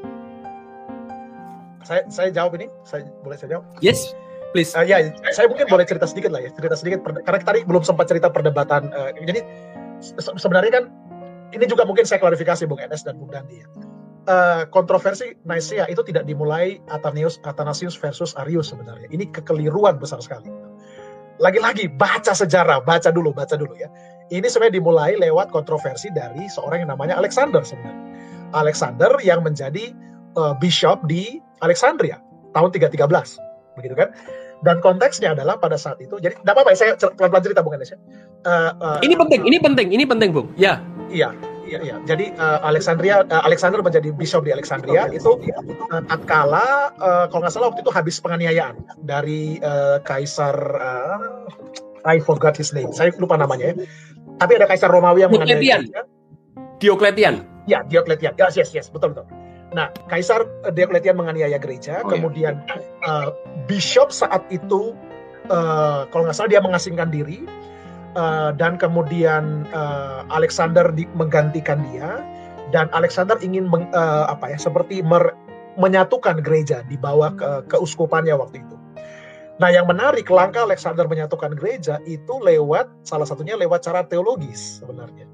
Saya 1.85 2.03
saya 2.11 2.29
jawab 2.33 2.59
ini, 2.59 2.67
saya 2.83 3.07
boleh 3.23 3.37
saya 3.39 3.61
jawab? 3.61 3.65
Yes. 3.85 4.17
Please. 4.55 4.71
Uh, 4.71 4.87
ya, 4.87 5.11
saya 5.35 5.51
mungkin 5.51 5.67
boleh 5.67 5.83
cerita 5.83 6.07
sedikit 6.07 6.31
lah 6.31 6.39
ya, 6.39 6.51
cerita 6.55 6.79
sedikit 6.79 7.03
karena 7.27 7.43
tadi 7.43 7.67
belum 7.67 7.83
sempat 7.83 8.07
cerita 8.07 8.31
perdebatan. 8.31 8.87
Uh, 8.95 9.11
jadi 9.27 9.43
sebenarnya 10.39 10.71
kan 10.71 10.85
ini 11.55 11.65
juga 11.71 11.87
mungkin 11.87 12.03
saya 12.05 12.19
klarifikasi 12.19 12.67
Bung 12.67 12.83
Enes 12.83 13.07
dan 13.07 13.17
Bung 13.17 13.31
Dandi 13.31 13.63
ya. 13.63 13.69
Uh, 14.25 14.65
kontroversi 14.73 15.37
Nicaea 15.45 15.85
itu 15.93 16.01
tidak 16.01 16.25
dimulai 16.25 16.81
Athanasius, 16.89 17.37
Athanasius 17.45 17.93
versus 17.93 18.33
Arius 18.41 18.73
sebenarnya. 18.73 19.05
Ini 19.13 19.29
kekeliruan 19.31 20.01
besar 20.01 20.19
sekali. 20.25 20.49
Lagi-lagi 21.37 21.93
baca 21.93 22.33
sejarah, 22.33 22.81
baca 22.81 23.13
dulu, 23.13 23.37
baca 23.37 23.53
dulu 23.53 23.77
ya. 23.77 23.93
Ini 24.33 24.49
sebenarnya 24.49 24.81
dimulai 24.81 25.13
lewat 25.21 25.53
kontroversi 25.53 26.09
dari 26.17 26.49
seorang 26.49 26.89
yang 26.89 26.91
namanya 26.97 27.21
Alexander 27.21 27.61
sebenarnya. 27.61 28.01
Alexander 28.57 29.13
yang 29.21 29.45
menjadi 29.45 29.93
uh, 30.41 30.57
bishop 30.57 31.05
di 31.05 31.43
Alexandria 31.61 32.17
tahun 32.57 32.71
313, 32.73 33.77
begitu 33.77 33.95
kan? 33.99 34.09
Dan 34.65 34.81
konteksnya 34.81 35.37
adalah 35.37 35.61
pada 35.61 35.77
saat 35.77 36.01
itu, 36.01 36.17
jadi 36.17 36.41
tidak 36.41 36.57
apa-apa, 36.57 36.73
saya 36.73 36.97
pelan-pelan 36.97 37.45
cerita 37.45 37.61
Bung 37.61 37.77
Enes 37.77 37.93
ya. 37.93 37.99
Uh, 38.49 38.73
uh, 38.81 38.99
ini 39.05 39.13
penting, 39.13 39.45
ini 39.45 39.59
penting, 39.61 39.93
ini 39.93 40.05
penting 40.09 40.33
Bung. 40.33 40.49
Ya, 40.57 40.81
Iya, 41.11 41.31
iya, 41.69 41.79
iya. 41.85 41.97
Jadi 42.05 42.33
uh, 42.37 42.61
Alexandria, 42.65 43.25
uh, 43.29 43.43
Alexander 43.45 43.81
menjadi 43.81 44.13
bishop 44.13 44.45
di 44.45 44.53
Alexandria 44.53 45.09
itu 45.13 45.41
uh, 45.93 46.03
tatkala 46.09 46.93
uh, 47.01 47.25
kalau 47.29 47.45
nggak 47.45 47.53
salah 47.55 47.69
waktu 47.73 47.85
itu 47.85 47.93
habis 47.93 48.17
penganiayaan 48.21 48.77
dari 49.05 49.59
uh, 49.61 50.01
kaisar 50.05 50.57
uh, 50.77 51.49
I 52.05 52.21
forgot 52.21 52.57
his 52.57 52.73
name, 52.77 52.93
saya 52.93 53.13
lupa 53.17 53.41
namanya 53.41 53.73
ya. 53.73 53.75
Tapi 54.41 54.53
ada 54.61 54.67
kaisar 54.69 54.93
Romawi 54.93 55.25
yang 55.25 55.33
menganiaya. 55.33 55.81
Diocletian. 56.83 57.47
Ya, 57.65 57.81
Diocletian. 57.87 58.37
Yes, 58.37 58.61
yes, 58.61 58.71
yes, 58.77 58.87
betul 58.93 59.17
betul. 59.17 59.25
Nah, 59.75 59.91
Kaisar 60.07 60.47
Diocletian 60.71 61.19
menganiaya 61.19 61.59
gereja, 61.59 61.99
oh, 62.01 62.07
iya. 62.07 62.11
kemudian 62.15 62.55
ya. 62.63 62.79
uh, 63.09 63.29
bishop 63.67 64.15
saat 64.15 64.47
itu 64.55 64.95
uh, 65.51 66.07
kalau 66.15 66.31
nggak 66.31 66.37
salah 66.39 66.51
dia 66.55 66.63
mengasingkan 66.63 67.11
diri, 67.11 67.43
uh, 68.17 68.51
dan 68.57 68.79
kemudian 68.81 69.69
uh, 69.71 70.27
Alexander 70.33 70.91
di, 70.91 71.07
menggantikan 71.15 71.83
dia 71.93 72.23
dan 72.75 72.91
Alexander 72.91 73.39
ingin 73.43 73.71
meng, 73.71 73.87
uh, 73.95 74.27
apa 74.27 74.51
ya 74.55 74.59
seperti 74.59 75.05
mer, 75.05 75.35
menyatukan 75.79 76.43
gereja 76.43 76.83
di 76.87 76.99
bawah 76.99 77.35
ke, 77.35 77.67
keuskupannya 77.71 78.35
waktu 78.35 78.63
itu. 78.63 78.77
Nah, 79.63 79.71
yang 79.71 79.87
menarik 79.87 80.27
langkah 80.27 80.67
Alexander 80.67 81.07
menyatukan 81.07 81.55
gereja 81.55 82.03
itu 82.11 82.35
lewat 82.43 82.91
salah 83.07 83.23
satunya 83.23 83.55
lewat 83.55 83.87
cara 83.87 84.03
teologis 84.03 84.83
sebenarnya. 84.83 85.31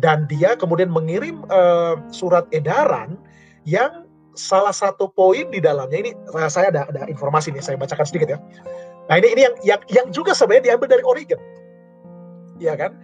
Dan 0.00 0.24
dia 0.30 0.56
kemudian 0.56 0.88
mengirim 0.88 1.44
uh, 1.52 2.00
surat 2.08 2.48
edaran 2.54 3.20
yang 3.68 4.08
salah 4.38 4.72
satu 4.72 5.10
poin 5.12 5.50
di 5.50 5.58
dalamnya 5.58 5.98
ini 5.98 6.10
saya 6.46 6.70
ada 6.70 6.86
ada 6.86 7.10
informasi 7.10 7.50
nih 7.50 7.60
saya 7.60 7.74
bacakan 7.74 8.06
sedikit 8.06 8.38
ya. 8.38 8.38
Nah 9.10 9.18
ini 9.18 9.34
ini 9.34 9.42
yang 9.42 9.54
yang 9.66 9.80
yang 9.90 10.06
juga 10.14 10.32
sebenarnya 10.32 10.72
diambil 10.72 10.88
dari 10.94 11.04
Oregon, 11.04 11.40
ya 12.58 12.74
kan? 12.78 12.94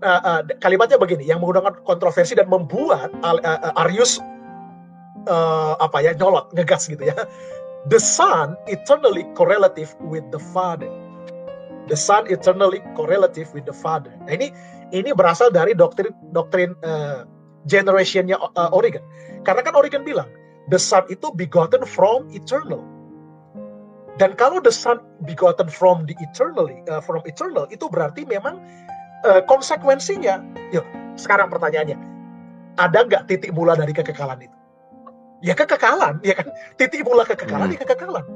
Uh, 0.00 0.20
uh, 0.24 0.40
kalimatnya 0.64 0.96
begini, 0.96 1.28
yang 1.28 1.44
menggunakan 1.44 1.76
kontroversi 1.84 2.32
dan 2.32 2.48
membuat 2.48 3.12
uh, 3.20 3.36
uh, 3.36 3.82
Arius 3.84 4.16
uh, 5.28 5.76
apa 5.76 6.00
ya 6.00 6.16
nyolot, 6.16 6.48
ngegas 6.56 6.88
gitu 6.88 7.04
ya. 7.04 7.16
The 7.92 8.00
Son 8.00 8.56
eternally 8.68 9.28
correlative 9.36 9.92
with 10.00 10.24
the 10.32 10.40
Father. 10.40 10.88
The 11.92 11.96
Son 11.96 12.24
eternally 12.32 12.80
correlative 12.96 13.52
with 13.52 13.68
the 13.68 13.76
Father. 13.76 14.12
Nah 14.24 14.32
ini 14.36 14.52
ini 14.90 15.12
berasal 15.12 15.52
dari 15.52 15.76
doktrin 15.76 16.12
doktrin 16.32 16.72
uh, 16.80 17.28
generationnya 17.68 18.40
uh, 18.40 18.70
Oregon. 18.72 19.02
Karena 19.44 19.60
kan 19.64 19.76
Oregon 19.76 20.04
bilang 20.04 20.28
the 20.68 20.78
son 20.78 21.04
itu 21.12 21.28
begotten 21.34 21.84
from 21.84 22.28
eternal. 22.32 22.80
Dan 24.20 24.36
kalau 24.36 24.60
the 24.60 24.72
son 24.72 25.00
begotten 25.24 25.72
from 25.72 26.04
the 26.04 26.12
eternally 26.20 26.84
uh, 26.92 27.00
from 27.00 27.24
eternal 27.24 27.64
itu 27.72 27.88
berarti 27.88 28.28
memang 28.28 28.60
uh, 29.24 29.42
konsekuensinya. 29.44 30.42
Yuk, 30.70 30.86
sekarang 31.16 31.50
pertanyaannya, 31.52 31.98
ada 32.78 32.98
nggak 33.04 33.26
titik 33.28 33.52
mula 33.52 33.76
dari 33.76 33.92
kekekalan 33.92 34.46
itu? 34.46 34.56
Ya 35.40 35.56
kekekalan, 35.56 36.20
ya 36.20 36.36
kan? 36.36 36.52
Titik 36.76 37.04
mula 37.04 37.24
kekekalan, 37.24 37.72
hmm. 37.72 37.76
ya 37.76 37.80
kekekalan. 37.84 38.26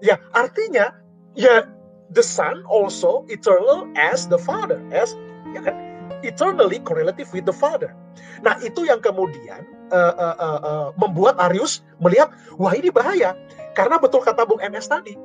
Ya, 0.00 0.16
artinya 0.32 0.96
ya 1.36 1.68
the 2.12 2.24
son 2.24 2.64
also 2.68 3.24
eternal 3.28 3.88
as 3.96 4.28
the 4.28 4.40
father, 4.40 4.80
as 4.92 5.12
ya 5.52 5.60
kan? 5.60 5.76
Eternally 6.24 6.80
correlative 6.80 7.28
with 7.36 7.44
the 7.44 7.52
father. 7.52 7.92
Nah, 8.40 8.56
itu 8.64 8.88
yang 8.88 9.04
kemudian 9.04 9.64
uh, 9.92 10.14
uh, 10.16 10.36
uh, 10.40 10.60
uh, 10.60 10.88
membuat 10.96 11.36
Arius 11.36 11.84
melihat, 12.00 12.32
wah 12.56 12.72
ini 12.72 12.88
bahaya. 12.88 13.36
Karena 13.76 14.00
betul 14.00 14.24
kata 14.24 14.48
Bung 14.48 14.60
MS 14.60 14.88
tadi. 14.88 15.16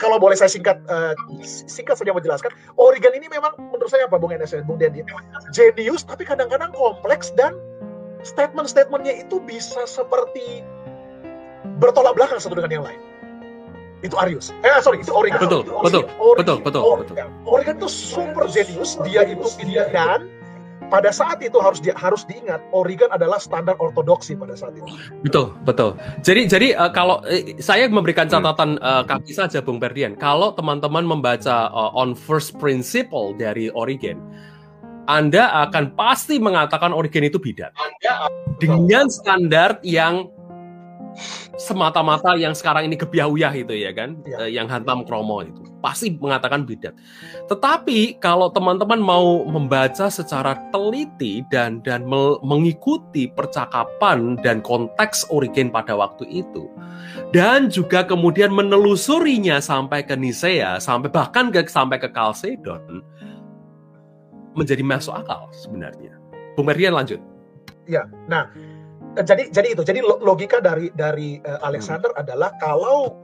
Kalau 0.00 0.18
boleh 0.18 0.34
saya 0.34 0.50
singkat 0.50 0.82
uh, 0.90 1.14
singkat 1.46 1.94
saja 1.94 2.10
menjelaskan, 2.10 2.50
Oregon 2.74 3.14
ini 3.14 3.30
memang 3.30 3.54
menurut 3.70 3.86
saya 3.86 4.10
apa 4.10 4.18
Bung 4.18 4.34
MS 4.34 4.66
Bung 4.66 4.80
Dendi? 4.82 5.06
Genius 5.54 6.02
tapi 6.02 6.26
kadang-kadang 6.26 6.74
kompleks 6.74 7.30
dan 7.38 7.54
statement-statementnya 8.26 9.22
itu 9.22 9.38
bisa 9.42 9.86
seperti 9.86 10.66
bertolak 11.78 12.18
belakang 12.18 12.42
satu 12.42 12.58
dengan 12.58 12.82
yang 12.82 12.84
lain. 12.86 13.00
Itu 14.02 14.18
Arius. 14.18 14.50
Eh 14.66 14.82
sorry, 14.82 14.98
itu 14.98 15.14
Oregon. 15.14 15.38
Betul, 15.38 15.62
betul, 15.62 16.02
betul, 16.34 16.56
betul, 16.66 16.82
Oregon. 16.82 17.06
betul. 17.06 17.16
Oregon 17.46 17.74
itu 17.78 17.90
super 17.90 18.44
genius, 18.50 18.98
dia 19.06 19.22
itu 19.22 19.46
dan 19.94 20.26
pada 20.92 21.08
saat 21.08 21.40
itu 21.40 21.56
harus 21.56 21.80
di, 21.80 21.88
harus 21.96 22.28
diingat 22.28 22.60
Oregon 22.76 23.08
adalah 23.08 23.40
standar 23.40 23.80
ortodoksi 23.80 24.36
pada 24.36 24.52
saat 24.52 24.76
itu. 24.76 24.84
Betul, 25.24 25.56
betul. 25.64 25.96
Jadi 26.20 26.44
jadi 26.44 26.68
uh, 26.76 26.92
kalau 26.92 27.24
uh, 27.24 27.56
saya 27.56 27.88
memberikan 27.88 28.28
hmm. 28.28 28.34
catatan 28.36 28.70
uh, 28.84 29.00
kaki 29.08 29.32
saja 29.32 29.64
Bung 29.64 29.80
Berdian, 29.80 30.12
kalau 30.20 30.52
teman-teman 30.52 31.08
membaca 31.08 31.72
uh, 31.72 31.96
on 31.96 32.12
first 32.12 32.60
principle 32.60 33.32
dari 33.32 33.72
Oregon, 33.72 34.20
Anda 35.08 35.48
akan 35.64 35.96
pasti 35.96 36.36
mengatakan 36.36 36.92
Oregon 36.92 37.24
itu 37.24 37.40
bidat. 37.40 37.72
Dengan 38.60 39.08
standar 39.08 39.80
yang 39.80 40.28
semata-mata 41.62 42.34
yang 42.34 42.58
sekarang 42.58 42.90
ini 42.90 42.98
kebiahuyah 42.98 43.54
itu 43.54 43.74
ya 43.78 43.94
kan, 43.94 44.18
ya. 44.26 44.50
yang 44.50 44.66
hantam 44.66 45.06
kromo 45.06 45.46
itu 45.46 45.62
pasti 45.78 46.14
mengatakan 46.18 46.66
bidat. 46.66 46.94
Tetapi 47.46 48.18
kalau 48.22 48.50
teman-teman 48.50 48.98
mau 48.98 49.46
membaca 49.46 50.10
secara 50.10 50.58
teliti 50.74 51.42
dan 51.50 51.78
dan 51.82 52.06
mengikuti 52.42 53.30
percakapan 53.30 54.38
dan 54.42 54.62
konteks 54.62 55.30
Origen 55.30 55.70
pada 55.70 55.94
waktu 55.94 56.26
itu, 56.30 56.66
dan 57.30 57.70
juga 57.70 58.02
kemudian 58.06 58.50
menelusurinya 58.50 59.58
sampai 59.58 60.02
ke 60.02 60.18
Nisea, 60.18 60.82
sampai 60.82 61.10
bahkan 61.10 61.50
ke 61.50 61.66
sampai 61.66 61.98
ke 61.98 62.10
Kalsedon, 62.10 63.02
menjadi 64.58 64.82
masuk 64.86 65.14
akal 65.14 65.50
sebenarnya. 65.54 66.18
Bung 66.54 66.70
Merdian 66.70 66.94
lanjut. 66.94 67.18
Ya, 67.90 68.06
nah 68.30 68.46
jadi 69.20 69.52
jadi 69.52 69.76
itu. 69.76 69.82
Jadi 69.84 70.00
logika 70.00 70.62
dari 70.62 70.88
dari 70.96 71.42
uh, 71.44 71.60
Alexander 71.60 72.08
hmm. 72.16 72.22
adalah 72.24 72.50
kalau 72.56 73.20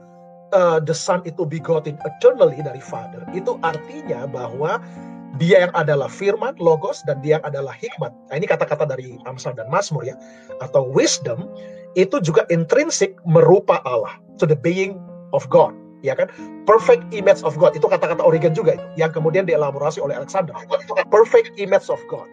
uh, 0.52 0.78
the 0.84 0.92
son 0.92 1.24
itu 1.24 1.48
begotten 1.48 1.96
eternally 2.04 2.60
dari 2.60 2.80
father 2.80 3.24
itu 3.32 3.56
artinya 3.64 4.28
bahwa 4.28 4.76
dia 5.36 5.68
yang 5.68 5.74
adalah 5.76 6.10
firman 6.10 6.56
logos 6.58 7.04
dan 7.06 7.20
dia 7.24 7.38
yang 7.38 7.44
adalah 7.46 7.72
hikmat. 7.72 8.10
Nah 8.32 8.34
ini 8.34 8.48
kata-kata 8.48 8.88
dari 8.88 9.16
Amsal 9.28 9.54
dan 9.54 9.70
Mazmur 9.70 10.02
ya. 10.04 10.16
Atau 10.64 10.88
wisdom 10.90 11.46
itu 11.94 12.18
juga 12.20 12.44
intrinsik 12.48 13.16
merupa 13.24 13.80
Allah 13.86 14.18
to 14.40 14.44
the 14.48 14.58
being 14.58 14.98
of 15.32 15.46
God 15.48 15.72
ya 16.02 16.16
kan? 16.16 16.32
Perfect 16.64 17.06
image 17.14 17.44
of 17.46 17.54
God. 17.60 17.76
Itu 17.76 17.86
kata-kata 17.86 18.24
Origen 18.24 18.56
juga 18.56 18.76
itu 18.80 18.86
yang 18.98 19.14
kemudian 19.14 19.46
dielaborasi 19.46 20.02
oleh 20.02 20.16
Alexander. 20.16 20.56
Perfect 21.12 21.54
image 21.60 21.86
of 21.92 22.00
God 22.10 22.26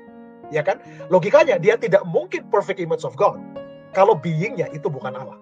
ya 0.49 0.61
kan? 0.65 0.81
Logikanya 1.13 1.57
dia 1.61 1.77
tidak 1.77 2.03
mungkin 2.05 2.45
perfect 2.49 2.81
image 2.81 3.05
of 3.05 3.13
God 3.17 3.37
kalau 3.95 4.13
beingnya 4.17 4.67
itu 4.75 4.91
bukan 4.91 5.15
Allah. 5.15 5.39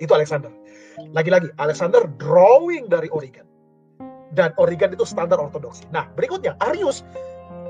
Itu 0.00 0.16
Alexander. 0.16 0.48
Lagi-lagi 1.12 1.52
Alexander 1.60 2.08
drawing 2.16 2.88
dari 2.88 3.12
Origen. 3.12 3.44
Dan 4.32 4.54
Origen 4.56 4.94
itu 4.94 5.02
standar 5.04 5.42
ortodoksi. 5.42 5.84
Nah, 5.90 6.08
berikutnya 6.14 6.56
Arius. 6.62 7.02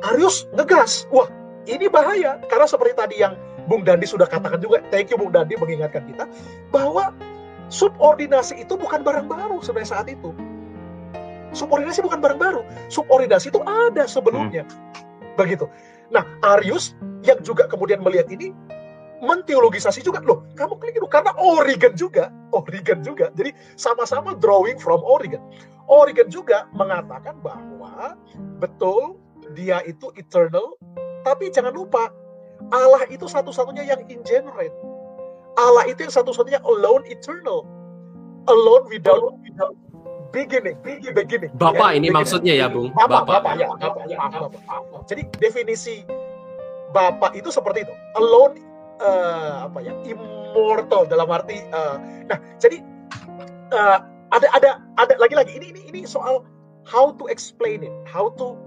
Arius 0.05 0.47
ngegas. 0.55 1.09
Wah, 1.11 1.27
ini 1.67 1.89
bahaya 1.89 2.39
karena 2.47 2.69
seperti 2.69 2.93
tadi 2.95 3.17
yang 3.19 3.35
Bung 3.67 3.83
Dandi 3.83 4.05
sudah 4.09 4.29
katakan 4.29 4.61
juga, 4.61 4.85
thank 4.93 5.11
you 5.11 5.19
Bung 5.19 5.33
Dandi 5.33 5.57
mengingatkan 5.57 6.05
kita 6.07 6.25
bahwa 6.71 7.15
subordinasi 7.73 8.63
itu 8.63 8.75
bukan 8.77 9.01
barang 9.01 9.27
baru 9.31 9.59
sebenarnya 9.65 9.91
saat 9.99 10.07
itu. 10.11 10.31
Subordinasi 11.51 12.03
bukan 12.07 12.23
barang 12.23 12.39
baru. 12.39 12.63
Subordinasi 12.93 13.51
itu 13.51 13.61
ada 13.67 14.07
sebelumnya. 14.07 14.63
Hmm. 14.67 15.35
Begitu. 15.35 15.67
Nah, 16.11 16.27
Arius 16.59 16.95
yang 17.23 17.39
juga 17.47 17.71
kemudian 17.71 18.03
melihat 18.03 18.27
ini 18.31 18.51
menteologisasi 19.23 20.03
juga. 20.03 20.25
Loh 20.25 20.43
kamu 20.57 20.81
itu 20.91 21.07
karena 21.07 21.33
Origen 21.39 21.95
juga. 21.95 22.33
Origen 22.51 23.05
juga. 23.07 23.31
Jadi 23.37 23.55
sama-sama 23.79 24.35
drawing 24.37 24.81
from 24.81 25.01
Origen. 25.07 25.41
Origen 25.91 26.31
juga 26.31 26.67
mengatakan 26.75 27.39
bahwa 27.43 28.15
betul 28.59 29.19
dia 29.55 29.83
itu 29.83 30.15
eternal 30.15 30.79
tapi 31.27 31.51
jangan 31.51 31.75
lupa 31.75 32.15
Allah 32.71 33.05
itu 33.09 33.25
satu-satunya 33.25 33.89
yang 33.89 34.01
ingenerate. 34.09 34.75
Allah 35.59 35.89
itu 35.89 36.07
yang 36.07 36.13
satu-satunya 36.13 36.61
alone 36.65 37.05
eternal. 37.09 37.65
Alone 38.49 38.89
without, 38.89 39.37
without 39.45 39.77
beginning, 40.31 40.77
beginning. 40.83 41.51
Bapak 41.59 41.95
ya, 41.95 41.99
ini 41.99 42.09
beginning. 42.09 42.15
maksudnya 42.17 42.55
ya, 42.55 42.67
Bung. 42.71 42.91
Bapak, 42.95 43.27
Bapak, 43.27 43.27
Bapak 43.27 43.55
ya, 43.59 43.67
Bapak, 43.77 44.05
ya, 44.07 44.17
Bapak. 44.19 45.01
Jadi 45.11 45.23
definisi 45.39 46.07
Bapak 46.91 47.39
itu 47.39 47.55
seperti 47.55 47.87
itu, 47.87 47.95
alone 48.19 48.59
uh, 48.99 49.71
apa 49.71 49.79
ya, 49.83 49.95
immortal 50.07 51.07
dalam 51.07 51.31
arti. 51.31 51.63
Uh, 51.71 51.99
nah, 52.27 52.39
jadi 52.59 52.83
uh, 53.71 53.99
ada 54.31 54.47
ada 54.55 54.71
ada 54.99 55.15
lagi-lagi 55.19 55.55
ini 55.55 55.75
ini 55.75 55.81
ini 55.91 56.01
soal 56.07 56.43
how 56.87 57.15
to 57.15 57.31
explain 57.31 57.87
it, 57.87 57.95
how 58.07 58.31
to 58.35 58.59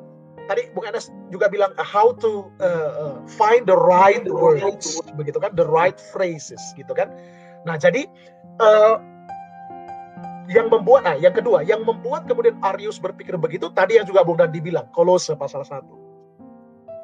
tadi 0.48 0.68
Bung 0.76 0.88
Anas 0.88 1.08
juga 1.32 1.48
bilang 1.48 1.72
uh, 1.80 1.88
how 1.88 2.12
to 2.20 2.48
uh, 2.60 2.92
uh, 2.96 3.16
find 3.40 3.68
the 3.68 3.76
right 3.76 4.24
words, 4.28 5.00
begitu 5.16 5.40
kan, 5.40 5.56
the 5.56 5.68
right 5.68 6.00
phrases, 6.12 6.60
gitu 6.76 6.92
kan. 6.92 7.12
Nah, 7.64 7.80
jadi 7.80 8.08
uh, 8.60 9.00
yang 10.52 10.68
membuat 10.68 11.08
nah 11.08 11.16
yang 11.16 11.32
kedua 11.32 11.64
yang 11.64 11.84
membuat 11.88 12.28
kemudian 12.28 12.60
Arius 12.64 13.00
berpikir 13.00 13.36
begitu 13.40 13.72
tadi 13.72 13.96
yang 14.00 14.08
juga 14.08 14.24
Bung 14.28 14.40
Dandi 14.40 14.60
bilang 14.60 14.88
Kolose 14.92 15.36
pasal 15.40 15.64
1 15.64 15.88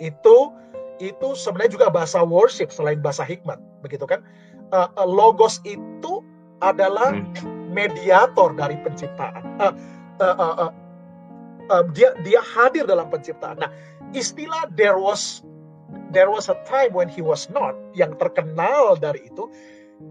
itu 0.03 0.37
itu 0.99 1.27
sebenarnya 1.33 1.79
juga 1.79 1.87
bahasa 1.87 2.19
worship 2.21 2.69
selain 2.69 2.99
bahasa 2.99 3.23
hikmat 3.23 3.57
begitu 3.81 4.03
kan? 4.03 4.19
Uh, 4.69 4.91
uh, 4.99 5.07
logos 5.07 5.63
itu 5.63 6.21
adalah 6.59 7.15
hmm. 7.15 7.71
mediator 7.71 8.51
dari 8.53 8.75
penciptaan. 8.83 9.41
Uh, 9.57 9.73
uh, 10.19 10.35
uh, 10.35 10.55
uh, 10.67 10.71
uh, 11.71 11.83
dia 11.95 12.11
dia 12.27 12.43
hadir 12.43 12.83
dalam 12.83 13.07
penciptaan. 13.07 13.63
Nah 13.63 13.71
istilah 14.11 14.67
there 14.75 14.99
was 14.99 15.41
there 16.11 16.27
was 16.27 16.51
a 16.51 16.57
time 16.67 16.91
when 16.91 17.07
he 17.07 17.23
was 17.23 17.47
not 17.49 17.73
yang 17.95 18.13
terkenal 18.19 18.99
dari 18.99 19.23
itu 19.25 19.47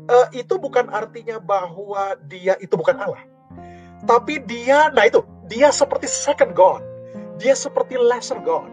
uh, 0.09 0.29
itu 0.33 0.55
bukan 0.57 0.89
artinya 0.93 1.41
bahwa 1.41 2.17
dia 2.29 2.57
itu 2.61 2.75
bukan 2.77 2.97
Allah. 2.99 3.23
Tapi 4.07 4.41
dia, 4.47 4.89
nah 4.95 5.09
itu, 5.09 5.25
dia 5.51 5.75
seperti 5.75 6.07
second 6.07 6.55
God. 6.55 6.85
Dia 7.39 7.55
seperti 7.55 7.99
lesser 7.99 8.39
God. 8.43 8.71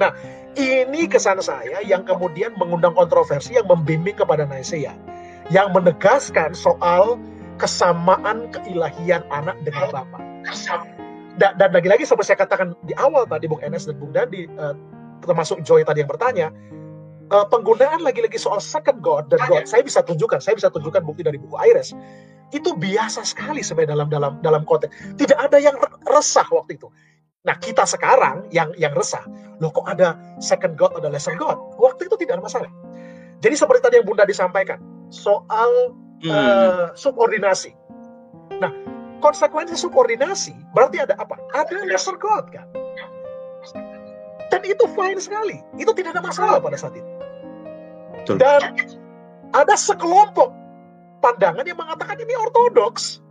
Nah, 0.00 0.10
ini 0.58 1.06
kesan 1.06 1.38
saya 1.38 1.80
yang 1.84 2.02
kemudian 2.02 2.56
mengundang 2.58 2.96
kontroversi 2.96 3.54
yang 3.54 3.68
membimbing 3.68 4.18
kepada 4.18 4.42
Naisea. 4.48 4.94
Yang 5.50 5.68
menegaskan 5.74 6.56
soal 6.56 7.18
kesamaan 7.60 8.50
keilahian 8.50 9.22
anak 9.30 9.54
dengan 9.62 9.92
Bapa. 9.92 10.18
Dan, 11.38 11.56
dan 11.56 11.70
lagi-lagi 11.72 12.04
seperti 12.04 12.34
saya 12.34 12.44
katakan 12.44 12.76
di 12.84 12.92
awal 12.98 13.24
tadi 13.24 13.48
Bung 13.48 13.62
Enes 13.64 13.88
dan 13.88 13.96
Bung 13.96 14.12
Dandi, 14.12 14.44
uh, 14.58 14.76
termasuk 15.24 15.64
Joy 15.64 15.86
tadi 15.86 16.04
yang 16.04 16.10
bertanya, 16.10 16.52
uh, 17.32 17.46
penggunaan 17.48 18.04
lagi-lagi 18.04 18.36
soal 18.36 18.60
second 18.60 19.00
God 19.00 19.32
dan 19.32 19.40
God, 19.48 19.64
saya 19.64 19.80
bisa 19.80 20.04
tunjukkan, 20.04 20.38
saya 20.38 20.54
bisa 20.54 20.68
tunjukkan 20.68 21.00
bukti 21.02 21.24
dari 21.24 21.40
buku 21.40 21.56
Aires. 21.56 21.96
Itu 22.52 22.76
biasa 22.76 23.24
sekali 23.24 23.64
sebenarnya 23.64 23.96
dalam 23.96 24.08
dalam 24.12 24.32
dalam 24.44 24.62
konteks. 24.68 24.92
Tidak 25.16 25.38
ada 25.40 25.56
yang 25.56 25.72
resah 26.04 26.44
waktu 26.52 26.76
itu. 26.76 26.92
Nah 27.48 27.56
kita 27.58 27.88
sekarang 27.88 28.46
yang 28.52 28.70
yang 28.76 28.92
resah, 28.92 29.24
loh 29.58 29.72
kok 29.72 29.88
ada 29.88 30.14
second 30.38 30.76
God, 30.76 30.92
ada 30.94 31.08
lesser 31.08 31.34
God? 31.34 31.56
Waktu 31.80 32.12
itu 32.12 32.14
tidak 32.20 32.38
ada 32.38 32.44
masalah. 32.44 32.70
Jadi 33.42 33.58
seperti 33.58 33.80
tadi 33.82 33.94
yang 33.98 34.06
Bunda 34.06 34.28
disampaikan 34.28 34.78
soal 35.08 35.96
hmm. 36.22 36.30
uh, 36.30 36.86
subordinasi. 36.94 37.74
Nah 38.60 38.70
konsekuensi 39.24 39.74
subordinasi 39.74 40.52
berarti 40.76 41.02
ada 41.02 41.16
apa? 41.16 41.40
Ada 41.56 41.88
lesser 41.88 42.14
God 42.20 42.52
kan? 42.52 42.68
Dan 44.52 44.68
itu 44.68 44.84
fine 44.92 45.16
sekali. 45.16 45.64
Itu 45.80 45.96
tidak 45.96 46.20
ada 46.20 46.22
masalah 46.22 46.60
pada 46.60 46.76
saat 46.76 46.92
itu. 46.92 47.11
Dan 48.26 48.60
ada 49.52 49.74
sekelompok 49.76 50.50
pandangan 51.22 51.64
yang 51.66 51.78
mengatakan 51.78 52.18
ini 52.18 52.34
ortodoks. 52.34 53.22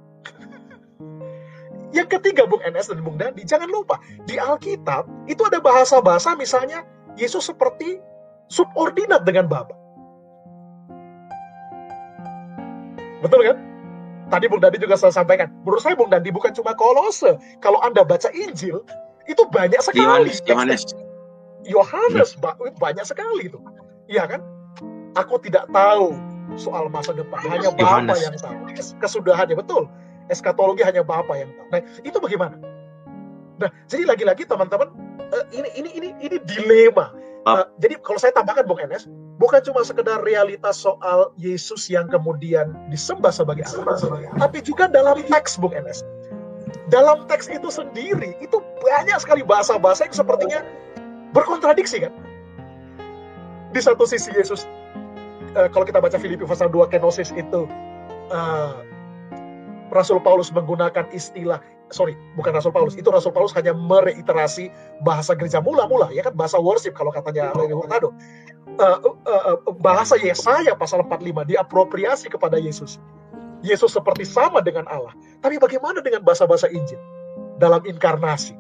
Yang 1.98 2.08
ketiga, 2.20 2.48
Bung 2.48 2.64
NS 2.64 2.96
dan 2.96 3.04
Bung 3.04 3.20
Dandi, 3.20 3.44
jangan 3.44 3.68
lupa, 3.68 4.00
di 4.24 4.40
Alkitab 4.40 5.04
itu 5.28 5.44
ada 5.44 5.60
bahasa-bahasa 5.60 6.40
misalnya 6.40 6.88
Yesus 7.20 7.52
seperti 7.52 8.00
subordinat 8.48 9.28
dengan 9.28 9.52
Bapa. 9.52 9.76
Betul 13.20 13.44
kan? 13.44 13.58
Tadi 14.32 14.48
Bung 14.48 14.64
Dandi 14.64 14.80
juga 14.80 14.96
saya 14.96 15.12
sampaikan. 15.12 15.52
Menurut 15.68 15.84
saya 15.84 16.00
Bung 16.00 16.08
Dandi 16.08 16.32
bukan 16.32 16.56
cuma 16.56 16.72
kolose. 16.80 17.36
Kalau 17.60 17.84
Anda 17.84 18.08
baca 18.08 18.32
Injil, 18.32 18.80
itu 19.28 19.44
banyak 19.52 19.84
sekali. 19.84 20.32
Yohanes. 20.48 20.96
Yohanes 21.68 22.30
hmm. 22.40 22.80
banyak 22.80 23.04
sekali 23.04 23.52
itu. 23.52 23.60
Iya 24.08 24.32
kan? 24.32 24.42
Aku 25.20 25.36
tidak 25.44 25.68
tahu 25.72 26.16
soal 26.56 26.88
masa 26.88 27.12
depan. 27.12 27.40
Hanya 27.48 27.72
Bapa 27.76 28.16
yang 28.16 28.36
tahu. 28.40 28.56
Kesudahannya 29.00 29.56
betul 29.60 29.92
eskatologi 30.32 30.82
hanya 30.88 31.04
Bapak 31.04 31.36
yang 31.36 31.52
tahu. 31.52 31.68
Nah, 31.76 31.80
itu 32.08 32.18
bagaimana? 32.24 32.56
Nah, 33.60 33.70
jadi 33.92 34.08
lagi-lagi 34.08 34.48
teman-teman, 34.48 34.90
uh, 35.20 35.46
ini 35.52 35.70
ini 35.76 35.90
ini 36.00 36.10
ini 36.24 36.38
dilema. 36.48 37.12
Uh, 37.46 37.66
jadi 37.82 37.98
kalau 38.06 38.18
saya 38.22 38.32
tambahkan 38.34 38.66
Bung 38.70 38.80
Enes, 38.80 39.10
bukan 39.42 39.60
cuma 39.66 39.82
sekedar 39.82 40.22
realitas 40.22 40.78
soal 40.78 41.34
Yesus 41.42 41.90
yang 41.90 42.06
kemudian 42.10 42.74
disembah 42.94 43.34
sebagai 43.34 43.66
Allah, 43.66 43.98
tapi 44.38 44.62
juga 44.62 44.86
dalam 44.88 45.22
teks 45.28 45.58
Bung 45.58 45.74
Enes. 45.74 46.02
Dalam 46.94 47.26
teks 47.26 47.50
itu 47.50 47.68
sendiri 47.68 48.38
itu 48.40 48.62
banyak 48.84 49.18
sekali 49.18 49.42
bahasa-bahasa 49.42 50.06
yang 50.06 50.16
sepertinya 50.16 50.60
berkontradiksi 51.34 52.06
kan. 52.06 52.14
Di 53.72 53.80
satu 53.80 54.04
sisi 54.04 54.30
Yesus 54.36 54.68
uh, 55.56 55.68
kalau 55.72 55.86
kita 55.88 56.00
baca 56.00 56.18
Filipi 56.20 56.44
pasal 56.48 56.72
2 56.72 56.92
kenosis 56.92 57.32
itu 57.36 57.68
uh, 58.32 58.82
Rasul 59.92 60.24
Paulus 60.24 60.50
menggunakan 60.56 61.12
istilah 61.12 61.60
sorry 61.92 62.16
bukan 62.40 62.56
Rasul 62.56 62.72
Paulus 62.72 62.96
itu 62.96 63.12
Rasul 63.12 63.36
Paulus 63.36 63.52
hanya 63.60 63.76
mereiterasi 63.76 64.72
bahasa 65.04 65.36
gereja 65.36 65.60
mula-mula 65.60 66.08
ya 66.16 66.24
kan? 66.24 66.34
Bahasa 66.34 66.56
worship 66.58 66.96
kalau 66.96 67.12
katanya 67.12 67.52
Lewi 67.60 67.76
Hurtado 67.76 68.16
uh, 68.80 68.98
uh, 69.04 69.44
uh, 69.56 69.60
bahasa 69.84 70.16
Yesaya 70.16 70.72
pasal 70.80 71.04
45 71.04 71.52
diapropriasi 71.52 72.32
kepada 72.32 72.56
Yesus. 72.56 72.98
Yesus 73.62 73.94
seperti 73.94 74.26
sama 74.26 74.64
dengan 74.64 74.88
Allah 74.88 75.12
tapi 75.44 75.60
bagaimana 75.60 76.00
dengan 76.00 76.24
bahasa-bahasa 76.24 76.72
Injil 76.72 76.98
dalam 77.60 77.84
inkarnasi? 77.84 78.56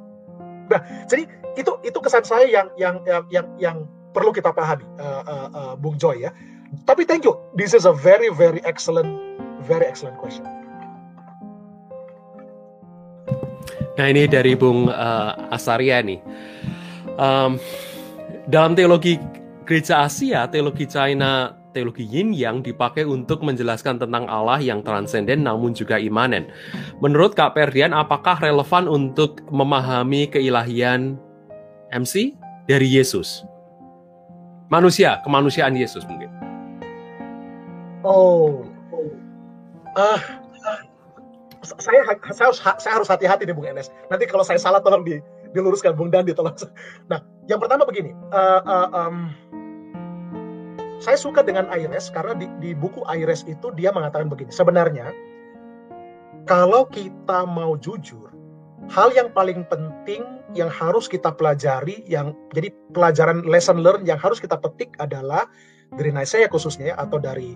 Nah 0.68 0.84
jadi 1.07 1.26
itu 1.55 1.72
itu 1.88 1.97
kesan 2.03 2.27
saya 2.27 2.47
yang 2.51 2.68
yang 2.76 2.95
yang 3.07 3.23
yang, 3.31 3.47
yang 3.57 3.77
perlu 4.11 4.35
kita 4.35 4.51
pahami 4.51 4.84
uh, 4.99 5.23
uh, 5.23 5.47
uh, 5.55 5.73
Bung 5.80 5.95
Joy 5.95 6.27
ya 6.27 6.35
tapi 6.88 7.03
thank 7.03 7.23
you 7.27 7.35
this 7.56 7.76
is 7.76 7.84
a 7.84 7.93
very 7.93 8.31
very 8.34 8.60
excellent 8.64 9.10
very 9.68 9.85
excellent 9.85 10.18
question 10.18 10.48
Nah 13.99 14.07
ini 14.07 14.26
dari 14.26 14.56
Bung 14.56 14.88
uh, 14.88 15.53
Asaria 15.53 15.99
nih. 15.99 16.18
Um, 17.19 17.60
dalam 18.48 18.73
teologi 18.73 19.19
gereja 19.68 20.07
Asia, 20.07 20.48
teologi 20.49 20.88
China, 20.88 21.53
teologi 21.76 22.07
Yin 22.07 22.34
yang 22.34 22.65
dipakai 22.65 23.06
untuk 23.06 23.43
menjelaskan 23.45 24.02
tentang 24.02 24.26
Allah 24.26 24.57
yang 24.57 24.81
transenden 24.81 25.45
namun 25.45 25.77
juga 25.77 26.02
imanen. 26.02 26.49
Menurut 27.03 27.38
Kak 27.38 27.53
Perdian, 27.53 27.93
apakah 27.93 28.41
relevan 28.41 28.89
untuk 28.89 29.43
memahami 29.53 30.34
keilahian 30.34 31.19
MC 31.93 32.34
dari 32.65 32.88
Yesus? 32.89 33.43
Manusia, 34.72 35.19
kemanusiaan 35.22 35.76
Yesus 35.76 36.07
mungkin. 36.07 36.40
Oh, 38.02 38.65
ah, 39.94 40.41
saya 41.61 42.02
saya 42.34 42.49
harus 42.49 42.60
saya 42.82 42.94
harus 42.98 43.10
hati-hati 43.10 43.45
nih 43.45 43.53
Bung 43.53 43.69
Enes. 43.69 43.94
Nanti 44.10 44.26
kalau 44.26 44.41
saya 44.41 44.57
salah 44.57 44.82
tolong 44.82 45.06
di, 45.06 45.22
diluruskan 45.53 45.94
Bung 45.94 46.10
Dandi 46.10 46.34
tolong. 46.34 46.57
Nah, 47.11 47.22
yang 47.45 47.61
pertama 47.61 47.86
begini, 47.86 48.18
uh, 48.34 48.61
uh, 48.65 48.90
um, 48.90 49.15
saya 50.98 51.18
suka 51.18 51.45
dengan 51.45 51.69
Aires 51.69 52.10
karena 52.10 52.34
di, 52.38 52.49
di 52.57 52.72
buku 52.73 53.06
Aires 53.06 53.45
itu 53.45 53.69
dia 53.78 53.94
mengatakan 53.94 54.30
begini. 54.30 54.49
Sebenarnya 54.49 55.14
kalau 56.49 56.90
kita 56.90 57.45
mau 57.45 57.78
jujur, 57.78 58.34
hal 58.90 59.14
yang 59.14 59.30
paling 59.30 59.61
penting 59.69 60.26
yang 60.57 60.73
harus 60.73 61.06
kita 61.06 61.30
pelajari, 61.30 62.02
yang 62.10 62.34
jadi 62.57 62.73
pelajaran 62.98 63.45
lesson 63.45 63.86
learn 63.86 64.10
yang 64.10 64.18
harus 64.18 64.41
kita 64.41 64.57
petik 64.57 64.98
adalah 64.98 65.45
dari 65.95 66.10
Nicaea 66.10 66.48
khususnya 66.48 66.95
atau 66.95 67.19
dari 67.19 67.56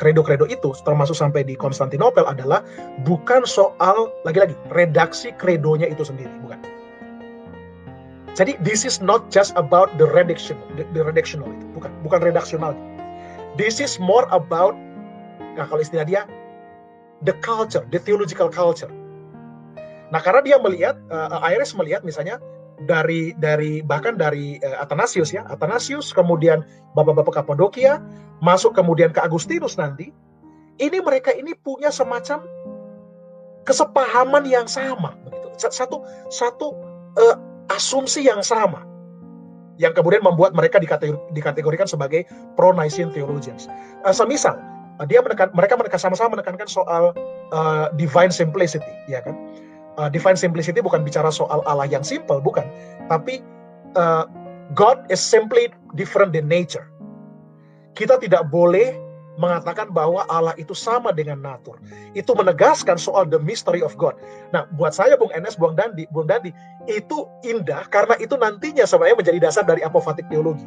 kredo-kredo 0.00 0.46
uh, 0.46 0.50
itu 0.50 0.74
termasuk 0.82 1.14
sampai 1.14 1.46
di 1.46 1.54
Konstantinopel 1.54 2.26
adalah 2.26 2.64
bukan 3.06 3.46
soal 3.46 4.10
lagi-lagi 4.26 4.56
redaksi 4.74 5.30
kredonya 5.36 5.86
itu 5.86 6.02
sendiri 6.02 6.32
bukan. 6.42 6.58
Jadi 8.36 8.60
this 8.60 8.84
is 8.84 9.00
not 9.00 9.32
just 9.32 9.56
about 9.56 9.88
the 9.96 10.04
redaction 10.04 10.60
the, 10.76 10.84
the 10.92 11.00
redactional 11.00 11.48
itu 11.48 11.64
bukan 11.72 11.90
bukan 12.04 12.20
redaksional. 12.20 12.76
This 13.56 13.80
is 13.80 13.96
more 13.96 14.28
about 14.28 14.76
nah 15.56 15.64
kalau 15.64 15.80
istilah 15.80 16.04
dia 16.04 16.22
the 17.24 17.32
culture 17.40 17.86
the 17.88 18.00
theological 18.02 18.52
culture. 18.52 18.92
Nah 20.12 20.20
karena 20.20 20.44
dia 20.44 20.56
melihat 20.60 21.00
uh, 21.08 21.40
Iris 21.48 21.72
melihat 21.72 22.04
misalnya 22.04 22.36
dari 22.84 23.32
dari 23.40 23.80
bahkan 23.80 24.20
dari 24.20 24.60
uh, 24.60 24.84
Athanasius 24.84 25.32
ya 25.32 25.48
Athanasius 25.48 26.12
kemudian 26.12 26.60
bapak-bapak 26.92 27.40
Kapadokia 27.40 28.02
masuk 28.44 28.76
kemudian 28.76 29.16
ke 29.16 29.20
Agustinus 29.24 29.80
nanti 29.80 30.12
ini 30.76 30.98
mereka 31.00 31.32
ini 31.32 31.56
punya 31.56 31.88
semacam 31.88 32.44
kesepahaman 33.64 34.44
yang 34.44 34.68
sama 34.68 35.16
begitu 35.24 35.48
satu 35.72 36.04
satu 36.28 36.76
uh, 37.16 37.36
asumsi 37.72 38.28
yang 38.28 38.44
sama 38.44 38.84
yang 39.76 39.92
kemudian 39.92 40.24
membuat 40.24 40.56
mereka 40.56 40.80
dikategorikan 41.32 41.84
sebagai 41.84 42.24
pro-Nicene 42.56 43.12
theologians. 43.12 43.68
Uh, 44.04 44.12
semisal 44.12 44.56
uh, 45.00 45.04
dia 45.04 45.20
menekan 45.20 45.52
mereka 45.52 45.76
menekan 45.76 46.00
sama-sama 46.00 46.40
menekankan 46.40 46.68
soal 46.68 47.12
uh, 47.52 47.86
divine 47.96 48.32
simplicity, 48.32 48.88
ya 49.08 49.20
kan? 49.20 49.36
Uh, 49.98 50.08
divine 50.12 50.38
simplicity 50.38 50.78
bukan 50.80 51.02
bicara 51.02 51.28
soal 51.32 51.60
Allah 51.64 51.88
yang 51.88 52.04
simple, 52.04 52.38
bukan. 52.40 52.64
Tapi 53.08 53.42
uh, 53.96 54.28
God 54.76 55.04
is 55.12 55.20
simply 55.20 55.72
different 55.96 56.32
than 56.36 56.46
nature. 56.48 56.88
Kita 57.96 58.20
tidak 58.20 58.52
boleh 58.52 58.92
mengatakan 59.36 59.92
bahwa 59.92 60.24
Allah 60.32 60.56
itu 60.56 60.72
sama 60.72 61.12
dengan 61.12 61.40
natur. 61.40 61.76
Itu 62.16 62.32
menegaskan 62.32 62.96
soal 62.96 63.28
the 63.28 63.36
mystery 63.36 63.84
of 63.84 63.92
God. 64.00 64.16
Nah, 64.50 64.64
buat 64.80 64.96
saya 64.96 65.14
Bung 65.20 65.32
Enes, 65.36 65.56
Bung 65.56 65.76
Dandi, 65.76 66.08
Bung 66.08 66.24
Dandi, 66.28 66.50
itu 66.88 67.28
indah 67.44 67.84
karena 67.92 68.16
itu 68.16 68.34
nantinya 68.36 68.88
sebenarnya 68.88 69.16
menjadi 69.20 69.38
dasar 69.40 69.64
dari 69.68 69.84
apofatik 69.84 70.24
teologi. 70.32 70.64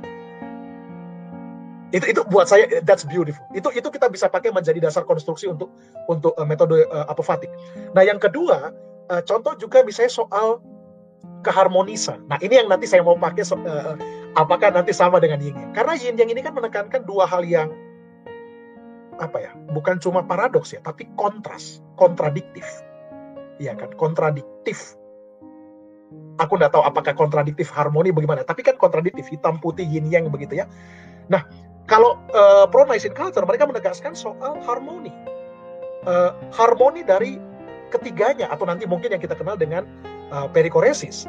Itu 1.89 2.05
itu 2.05 2.21
buat 2.29 2.45
saya 2.45 2.69
that's 2.85 3.01
beautiful. 3.01 3.41
Itu 3.57 3.73
itu 3.73 3.89
kita 3.89 4.05
bisa 4.13 4.29
pakai 4.29 4.53
menjadi 4.53 4.77
dasar 4.77 5.01
konstruksi 5.09 5.49
untuk 5.49 5.73
untuk 6.05 6.37
uh, 6.37 6.45
metode 6.45 6.85
uh, 6.93 7.09
apofatik. 7.09 7.49
Nah, 7.97 8.05
yang 8.05 8.21
kedua, 8.21 8.69
uh, 9.09 9.21
contoh 9.25 9.53
juga 9.57 9.81
misalnya 9.83 10.13
soal 10.13 10.61
keharmonisan. 11.41 12.23
Nah 12.27 12.37
ini 12.39 12.59
yang 12.59 12.67
nanti 12.69 12.85
saya 12.85 13.01
mau 13.03 13.15
pakai 13.17 13.43
so, 13.43 13.57
uh, 13.57 13.95
apakah 14.37 14.71
nanti 14.71 14.93
sama 14.93 15.17
dengan 15.17 15.41
yin 15.41 15.55
yang. 15.55 15.71
Karena 15.73 15.93
yin 15.97 16.15
yang 16.15 16.29
ini 16.29 16.41
kan 16.43 16.53
menekankan 16.55 17.03
dua 17.03 17.25
hal 17.25 17.43
yang 17.43 17.69
apa 19.19 19.35
ya, 19.35 19.51
bukan 19.75 19.99
cuma 19.99 20.23
paradoks 20.23 20.71
ya, 20.71 20.79
tapi 20.79 21.03
kontras, 21.19 21.83
kontradiktif. 21.99 22.63
Iya 23.59 23.75
kan, 23.75 23.91
kontradiktif. 23.99 24.95
Aku 26.39 26.55
nggak 26.55 26.71
tahu 26.71 26.87
apakah 26.87 27.11
kontradiktif 27.11 27.67
harmoni 27.67 28.15
bagaimana, 28.15 28.47
tapi 28.47 28.63
kan 28.63 28.79
kontradiktif 28.79 29.27
hitam 29.27 29.59
putih 29.59 29.83
yin 29.83 30.07
yang 30.07 30.31
begitu 30.31 30.63
ya. 30.63 30.65
Nah, 31.27 31.43
kalau 31.83 32.15
uh, 32.31 32.63
pro 32.71 32.87
culture 32.87 33.43
mereka 33.43 33.67
menegaskan 33.67 34.15
soal 34.15 34.55
harmoni. 34.63 35.11
Uh, 36.07 36.31
harmoni 36.55 37.03
dari 37.03 37.35
ketiganya 37.89 38.47
atau 38.53 38.69
nanti 38.69 38.85
mungkin 38.85 39.11
yang 39.11 39.21
kita 39.21 39.33
kenal 39.33 39.57
dengan 39.57 39.83
uh, 40.29 40.45
perikoresis. 40.49 41.25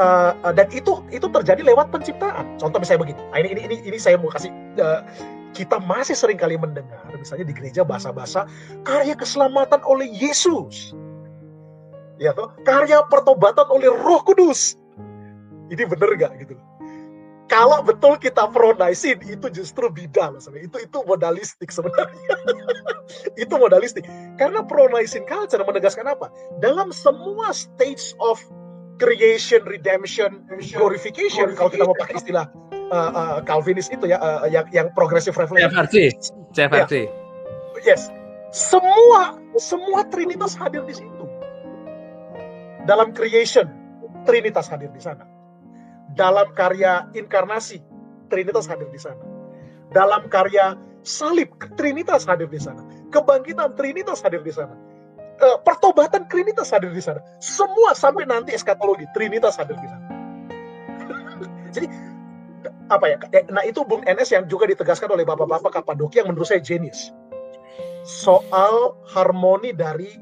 uh, 0.00 0.32
uh, 0.44 0.52
dan 0.54 0.68
itu 0.72 1.04
itu 1.12 1.28
terjadi 1.28 1.60
lewat 1.64 1.92
penciptaan. 1.92 2.56
Contoh 2.56 2.80
misalnya 2.80 3.04
begini. 3.04 3.20
Nah, 3.32 3.38
ini 3.40 3.48
ini 3.52 3.60
ini 3.68 3.76
ini 3.92 3.98
saya 4.00 4.16
mau 4.16 4.32
kasih 4.32 4.48
uh, 4.80 5.04
kita 5.52 5.76
masih 5.84 6.16
sering 6.16 6.40
kali 6.40 6.56
mendengar 6.56 7.04
misalnya 7.12 7.44
di 7.44 7.54
gereja 7.54 7.84
bahasa-bahasa 7.84 8.48
karya 8.88 9.12
keselamatan 9.12 9.84
oleh 9.84 10.08
Yesus. 10.08 10.96
Ya 12.16 12.32
toh, 12.32 12.54
karya 12.62 13.02
pertobatan 13.10 13.66
oleh 13.68 13.90
Roh 13.90 14.22
Kudus. 14.22 14.78
Ini 15.72 15.88
bener 15.88 16.14
gak 16.20 16.32
gitu? 16.38 16.54
Kalau 17.52 17.84
betul 17.84 18.16
kita 18.16 18.48
pronaisin 18.48 19.20
itu 19.28 19.52
justru 19.52 19.92
bidal 19.92 20.40
sebenarnya. 20.40 20.72
Itu 20.72 20.78
itu 20.88 20.98
modalistik 21.04 21.68
sebenarnya. 21.68 22.34
itu 23.44 23.54
modalistik. 23.60 24.08
Karena 24.40 24.64
pronaisin 24.64 25.28
culture 25.28 25.60
menegaskan 25.60 26.08
apa? 26.08 26.32
Dalam 26.64 26.88
semua 26.96 27.52
stage 27.52 28.16
of 28.24 28.40
creation, 28.96 29.68
redemption, 29.68 30.48
glorification, 30.72 31.52
kalau 31.52 31.68
kita 31.68 31.84
mau 31.84 31.92
pakai 31.92 32.24
istilah 32.24 32.48
uh, 32.88 33.12
uh, 33.12 33.36
Calvinis 33.44 33.92
itu 33.92 34.08
ya, 34.08 34.16
uh, 34.16 34.48
yang 34.48 34.64
yang 34.72 34.88
progressive 34.96 35.36
revelation. 35.36 35.68
CFRC, 35.68 35.96
CFRC. 36.56 36.94
Ya. 37.04 37.92
Yes, 37.92 38.08
semua 38.48 39.36
semua 39.60 40.08
Trinitas 40.08 40.56
hadir 40.56 40.88
di 40.88 40.96
situ. 40.96 41.24
Dalam 42.88 43.12
creation, 43.12 43.68
Trinitas 44.24 44.72
hadir 44.72 44.88
di 44.88 45.04
sana 45.04 45.31
dalam 46.14 46.52
karya 46.52 47.08
inkarnasi, 47.16 47.80
Trinitas 48.32 48.64
hadir 48.64 48.88
di 48.88 48.96
sana. 48.96 49.20
Dalam 49.92 50.24
karya 50.32 50.72
salib, 51.04 51.52
Trinitas 51.76 52.24
hadir 52.24 52.48
di 52.48 52.56
sana. 52.56 52.80
Kebangkitan, 53.12 53.76
Trinitas 53.76 54.24
hadir 54.24 54.40
di 54.40 54.48
sana. 54.48 54.72
E, 55.36 55.46
pertobatan, 55.68 56.24
Trinitas 56.32 56.72
hadir 56.72 56.88
di 56.96 57.02
sana. 57.04 57.20
Semua 57.44 57.92
sampai 57.92 58.24
nanti 58.24 58.56
eskatologi, 58.56 59.04
Trinitas 59.12 59.60
hadir 59.60 59.76
di 59.76 59.88
sana. 59.88 60.06
Jadi 61.76 61.86
apa 62.88 63.04
ya? 63.08 63.16
Eh, 63.36 63.44
nah 63.52 63.64
itu 63.68 63.84
Bung 63.84 64.00
NS 64.04 64.32
yang 64.32 64.44
juga 64.48 64.64
ditegaskan 64.68 65.12
oleh 65.12 65.28
bapak-bapak 65.28 65.84
Kapadoki 65.84 66.24
yang 66.24 66.32
menurut 66.32 66.48
saya 66.48 66.64
genius. 66.64 67.12
Soal 68.02 68.96
harmoni 69.12 69.76
dari 69.76 70.16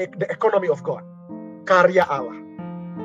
the 0.00 0.28
economy 0.32 0.72
of 0.72 0.80
God, 0.80 1.04
karya 1.68 2.08
Allah, 2.08 2.38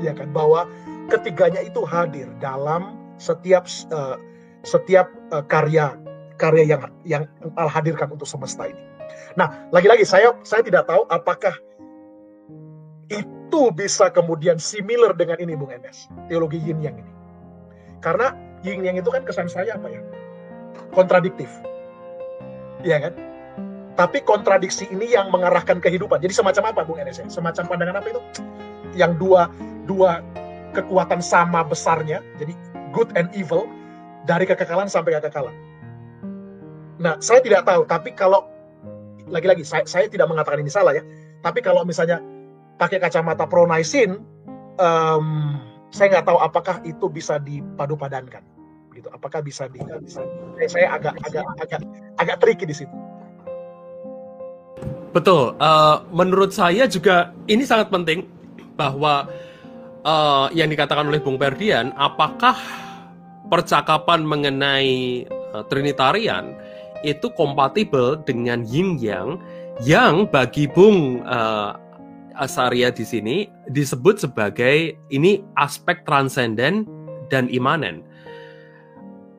ya 0.02 0.16
kan? 0.16 0.32
Bahwa 0.32 0.66
ketiganya 1.12 1.62
itu 1.64 1.84
hadir 1.84 2.28
dalam 2.40 2.96
setiap 3.20 3.68
uh, 3.92 4.20
setiap 4.64 5.12
uh, 5.32 5.44
karya 5.46 5.96
karya 6.40 6.76
yang 6.76 6.82
yang 7.04 7.24
Allah 7.56 7.72
hadirkan 7.72 8.12
untuk 8.12 8.28
semesta 8.28 8.68
ini. 8.68 8.80
Nah, 9.38 9.70
lagi-lagi 9.74 10.06
saya 10.06 10.34
saya 10.46 10.62
tidak 10.66 10.90
tahu 10.90 11.06
apakah 11.10 11.54
itu 13.12 13.62
bisa 13.76 14.10
kemudian 14.10 14.58
similar 14.58 15.14
dengan 15.14 15.38
ini 15.38 15.54
Bung 15.54 15.70
Enes, 15.70 16.10
teologi 16.32 16.58
yin 16.58 16.82
yang 16.82 16.98
ini. 16.98 17.12
Karena 18.02 18.34
yin 18.66 18.82
yang 18.82 18.98
itu 18.98 19.10
kan 19.14 19.22
kesan 19.24 19.48
saya 19.48 19.78
apa 19.78 19.88
ya? 19.92 20.02
Kontradiktif. 20.96 21.50
Iya 22.82 23.10
kan? 23.10 23.14
Tapi 23.94 24.26
kontradiksi 24.26 24.90
ini 24.90 25.14
yang 25.14 25.30
mengarahkan 25.30 25.78
kehidupan. 25.78 26.18
Jadi 26.18 26.34
semacam 26.34 26.64
apa 26.74 26.82
Bung 26.82 26.98
Enes? 26.98 27.22
Semacam 27.30 27.64
pandangan 27.70 28.02
apa 28.02 28.08
itu? 28.10 28.22
Yang 28.98 29.22
dua 29.22 29.42
dua 29.86 30.26
kekuatan 30.74 31.22
sama 31.22 31.62
besarnya, 31.62 32.20
jadi 32.42 32.58
good 32.92 33.14
and 33.14 33.30
evil, 33.38 33.70
dari 34.26 34.44
kekekalan 34.50 34.90
sampai 34.90 35.16
kekekalan. 35.22 35.54
Nah, 37.02 37.18
saya 37.22 37.42
tidak 37.42 37.66
tahu, 37.66 37.86
tapi 37.86 38.14
kalau 38.14 38.50
lagi-lagi 39.30 39.64
saya, 39.64 39.86
saya 39.88 40.06
tidak 40.12 40.30
mengatakan 40.30 40.62
ini 40.62 40.70
salah 40.70 40.94
ya, 40.94 41.04
tapi 41.42 41.64
kalau 41.64 41.86
misalnya 41.88 42.20
pakai 42.78 43.00
kacamata 43.00 43.46
pronaisin, 43.46 44.20
um, 44.82 45.58
saya 45.94 46.20
nggak 46.20 46.26
tahu 46.26 46.40
apakah 46.42 46.82
itu 46.86 47.06
bisa 47.10 47.38
dipadu-padankan, 47.42 48.42
gitu. 48.98 49.10
Apakah 49.14 49.46
bisa 49.46 49.70
di, 49.70 49.82
bisa, 50.02 50.22
saya 50.70 50.98
agak 50.98 51.18
agak 51.28 51.46
agak 51.62 51.82
agak 52.18 52.38
tricky 52.42 52.66
di 52.66 52.76
situ. 52.76 52.96
Betul, 55.14 55.54
uh, 55.62 56.02
menurut 56.10 56.50
saya 56.50 56.90
juga 56.90 57.38
ini 57.46 57.62
sangat 57.70 57.94
penting 57.94 58.26
bahwa 58.74 59.30
uh, 60.04 60.48
yang 60.52 60.70
dikatakan 60.70 61.08
oleh 61.08 61.20
Bung 61.20 61.40
Perdian, 61.40 61.92
apakah 61.96 62.56
percakapan 63.48 64.24
mengenai 64.24 65.26
uh, 65.56 65.64
Trinitarian 65.68 66.56
itu 67.04 67.28
kompatibel 67.36 68.20
dengan 68.24 68.64
Yin 68.64 68.96
Yang 69.00 69.42
yang 69.84 70.30
bagi 70.30 70.70
Bung 70.70 71.26
uh, 71.26 71.76
Asaria 72.38 72.90
di 72.90 73.06
sini 73.06 73.46
disebut 73.70 74.22
sebagai 74.22 74.98
ini 75.10 75.42
aspek 75.58 76.02
transenden 76.06 76.86
dan 77.30 77.50
imanen. 77.50 78.02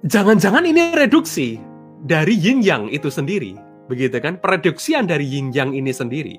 Jangan-jangan 0.04 0.68
ini 0.68 0.92
reduksi 0.92 1.56
dari 2.04 2.36
yin 2.36 2.60
yang 2.60 2.92
itu 2.92 3.08
sendiri, 3.08 3.56
begitu 3.86 4.20
kan? 4.20 4.40
Pereduksian 4.40 5.08
dari 5.08 5.26
yin 5.26 5.50
yang 5.54 5.72
ini 5.72 5.90
sendiri. 5.90 6.36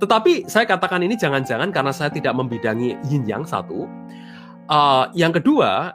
Tetapi 0.00 0.48
saya 0.48 0.64
katakan 0.64 1.04
ini 1.04 1.14
jangan-jangan 1.14 1.70
karena 1.70 1.92
saya 1.92 2.08
tidak 2.08 2.32
membidangi 2.32 2.96
yin 3.12 3.28
yang 3.28 3.44
satu. 3.44 3.84
Uh, 4.70 5.10
yang 5.12 5.34
kedua, 5.34 5.92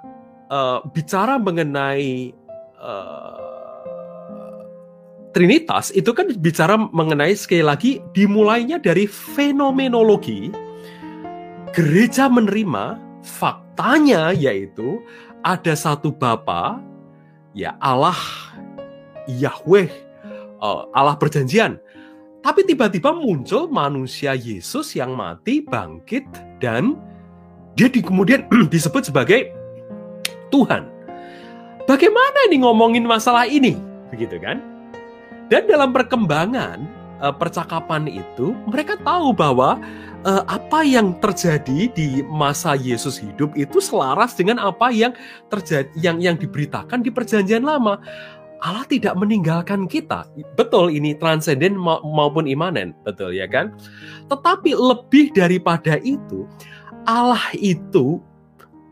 uh, 0.52 0.80
bicara 0.94 1.42
mengenai 1.42 2.36
uh, 2.78 3.46
Trinitas 5.36 5.92
itu 5.92 6.16
kan 6.16 6.32
bicara 6.40 6.80
mengenai 6.80 7.36
sekali 7.36 7.60
lagi 7.60 7.92
dimulainya 8.16 8.80
dari 8.80 9.04
fenomenologi 9.04 10.48
gereja 11.76 12.32
menerima 12.32 12.96
faktanya 13.20 14.32
yaitu 14.32 15.04
ada 15.44 15.76
satu 15.76 16.16
Bapa 16.16 16.80
ya 17.52 17.76
Allah 17.84 18.16
Yahweh 19.28 20.05
Allah 20.62 21.16
perjanjian 21.20 21.78
tapi 22.46 22.62
tiba-tiba 22.62 23.10
muncul 23.10 23.66
manusia 23.66 24.38
Yesus 24.38 24.94
yang 24.94 25.18
mati, 25.18 25.66
bangkit, 25.66 26.30
dan 26.62 26.94
dia 27.74 27.90
di, 27.90 28.06
kemudian 28.06 28.46
disebut 28.74 29.10
sebagai 29.10 29.50
Tuhan. 30.54 30.86
Bagaimana 31.90 32.46
ini 32.46 32.62
ngomongin 32.62 33.02
masalah 33.10 33.50
ini? 33.50 33.74
Begitu 34.14 34.38
kan? 34.38 34.62
Dan 35.50 35.66
dalam 35.66 35.90
perkembangan 35.90 36.86
uh, 37.18 37.34
percakapan 37.34 38.06
itu, 38.06 38.54
mereka 38.70 38.94
tahu 39.02 39.34
bahwa 39.34 39.82
uh, 40.22 40.44
apa 40.46 40.86
yang 40.86 41.18
terjadi 41.22 41.90
di 41.94 42.22
masa 42.26 42.74
Yesus 42.78 43.22
hidup 43.22 43.54
itu 43.58 43.78
selaras 43.82 44.38
dengan 44.38 44.62
apa 44.62 44.94
yang 44.94 45.14
terjadi 45.50 45.90
yang 45.98 46.18
yang 46.22 46.38
diberitakan 46.38 47.02
di 47.02 47.14
Perjanjian 47.14 47.66
Lama. 47.66 48.02
Allah 48.64 48.86
tidak 48.88 49.16
meninggalkan 49.20 49.86
kita. 49.90 50.28
Betul 50.56 50.94
ini 50.96 51.16
transenden 51.18 51.76
maupun 51.80 52.48
imanen, 52.48 52.96
betul 53.04 53.36
ya 53.36 53.46
kan? 53.50 53.76
Tetapi 54.32 54.74
lebih 54.74 55.36
daripada 55.36 56.00
itu, 56.02 56.48
Allah 57.06 57.42
itu 57.58 58.24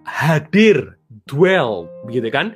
hadir, 0.06 1.00
dwell, 1.26 1.88
begitu 2.06 2.30
kan? 2.30 2.54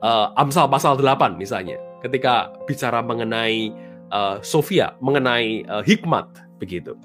Uh, 0.00 0.32
Amsal 0.36 0.68
pasal 0.68 0.96
8 0.96 1.36
misalnya, 1.36 1.76
ketika 2.00 2.52
bicara 2.64 3.04
mengenai 3.04 3.72
uh, 4.12 4.40
Sofia, 4.40 4.96
mengenai 5.00 5.64
uh, 5.68 5.84
hikmat, 5.84 6.28
begitu. 6.60 6.96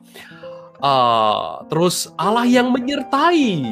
Uh, 0.84 1.64
terus 1.72 2.11
Allah 2.19 2.44
yang 2.44 2.69
menyertai 2.69 3.64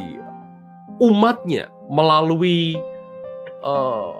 umatnya 1.03 1.67
melalui 1.91 2.79
uh, 3.61 4.15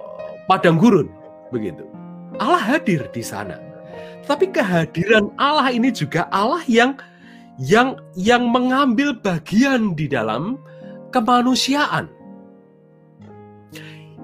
padang 0.46 0.76
gurun, 0.76 1.08
begitu. 1.54 1.86
Allah 2.42 2.58
hadir 2.58 3.06
di 3.14 3.22
sana. 3.22 3.62
Tapi 4.26 4.50
kehadiran 4.50 5.30
Allah 5.38 5.70
ini 5.70 5.94
juga 5.94 6.26
Allah 6.34 6.66
yang 6.66 6.98
yang 7.62 8.00
yang 8.18 8.50
mengambil 8.50 9.14
bagian 9.14 9.94
di 9.94 10.10
dalam 10.10 10.58
kemanusiaan. 11.14 12.10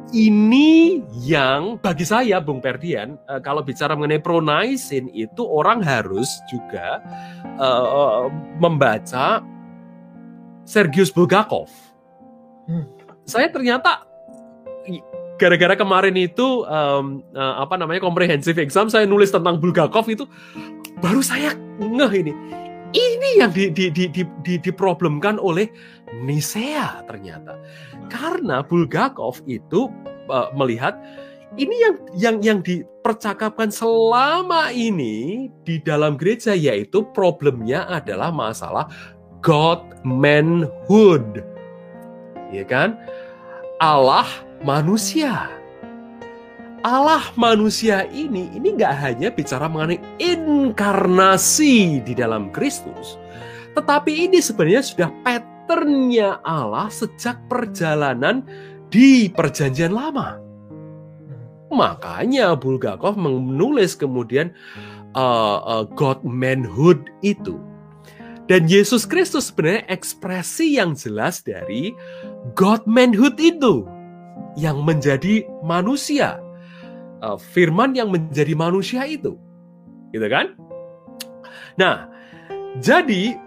Ini 0.09 1.05
yang 1.21 1.77
bagi 1.77 2.01
saya 2.01 2.41
Bung 2.41 2.65
Perdian 2.65 3.13
eh, 3.29 3.37
kalau 3.45 3.61
bicara 3.61 3.93
mengenai 3.93 4.17
pronaisin 4.17 5.05
itu 5.13 5.45
orang 5.45 5.85
harus 5.85 6.25
juga 6.49 6.97
uh, 7.61 8.25
membaca 8.57 9.45
Sergius 10.65 11.13
Bulgakov. 11.13 11.69
Hmm. 12.65 12.89
Saya 13.29 13.53
ternyata 13.53 14.08
gara-gara 15.39 15.73
kemarin 15.79 16.13
itu 16.19 16.67
um, 16.67 17.23
uh, 17.33 17.63
apa 17.63 17.79
namanya 17.79 18.03
comprehensive 18.03 18.59
exam 18.59 18.91
saya 18.91 19.07
nulis 19.07 19.31
tentang 19.31 19.57
Bulgakov 19.57 20.05
itu 20.11 20.27
baru 20.99 21.23
saya 21.23 21.55
ngeh 21.79 22.13
ini. 22.19 22.33
Ini 22.89 23.29
yang 23.37 23.53
di, 23.53 23.69
di, 23.69 23.93
di, 23.93 24.09
di, 24.09 24.25
di, 24.41 24.57
diproblemkan 24.57 25.37
oleh 25.37 25.69
Nisea 26.25 27.05
ternyata. 27.05 27.55
Karena 28.09 28.65
Bulgakov 28.65 29.39
itu 29.45 29.87
uh, 30.27 30.49
melihat 30.57 30.97
ini 31.57 31.75
yang 31.79 31.95
yang 32.17 32.35
yang 32.41 32.59
dipercakapkan 32.65 33.69
selama 33.69 34.73
ini 34.73 35.47
di 35.63 35.77
dalam 35.81 36.17
gereja 36.17 36.57
yaitu 36.57 37.05
problemnya 37.13 37.85
adalah 37.89 38.33
masalah 38.33 38.89
God 39.39 39.85
manhood 40.03 41.45
ya 42.49 42.65
kan? 42.65 42.97
Allah 43.79 44.27
manusia. 44.63 45.49
Allah 46.79 47.27
manusia 47.35 48.07
ini 48.07 48.47
ini 48.55 48.71
nggak 48.79 48.95
hanya 49.03 49.27
bicara 49.35 49.67
mengenai 49.67 49.99
inkarnasi 50.15 51.99
di 52.07 52.15
dalam 52.15 52.55
Kristus, 52.55 53.19
tetapi 53.75 54.31
ini 54.31 54.39
sebenarnya 54.39 54.83
sudah 54.87 55.09
patternnya 55.27 56.39
Allah 56.47 56.87
sejak 56.87 57.35
perjalanan 57.51 58.47
di 58.87 59.27
Perjanjian 59.27 59.91
Lama. 59.91 60.39
Makanya 61.69 62.55
Bulgakov 62.55 63.19
menulis 63.19 63.93
kemudian 63.93 64.55
uh, 65.19 65.83
uh, 65.83 65.85
God 65.99 66.23
manhood 66.23 67.11
itu. 67.21 67.59
Dan 68.49 68.65
Yesus 68.65 69.05
Kristus 69.05 69.53
sebenarnya 69.53 69.85
ekspresi 69.93 70.81
yang 70.81 70.97
jelas 70.97 71.45
dari 71.45 71.93
God 72.57 72.89
manhood 72.89 73.37
itu 73.37 73.85
yang 74.59 74.83
menjadi 74.83 75.47
manusia 75.63 76.43
uh, 77.23 77.37
firman 77.39 77.95
yang 77.95 78.11
menjadi 78.11 78.55
manusia 78.55 79.03
itu. 79.07 79.35
Gitu 80.11 80.27
kan? 80.27 80.55
Nah, 81.77 82.09
jadi 82.81 83.37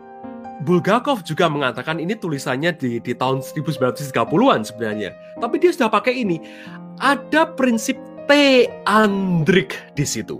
Bulgakov 0.62 1.26
juga 1.26 1.50
mengatakan 1.50 1.98
ini 1.98 2.14
tulisannya 2.14 2.70
di, 2.78 3.02
di 3.02 3.12
tahun 3.16 3.42
1930-an 3.42 4.60
sebenarnya. 4.62 5.10
Tapi 5.42 5.56
dia 5.58 5.74
sudah 5.74 5.90
pakai 5.90 6.22
ini. 6.22 6.38
Ada 7.02 7.50
prinsip 7.58 7.98
teandrik 8.30 9.74
di 9.98 10.06
situ. 10.06 10.38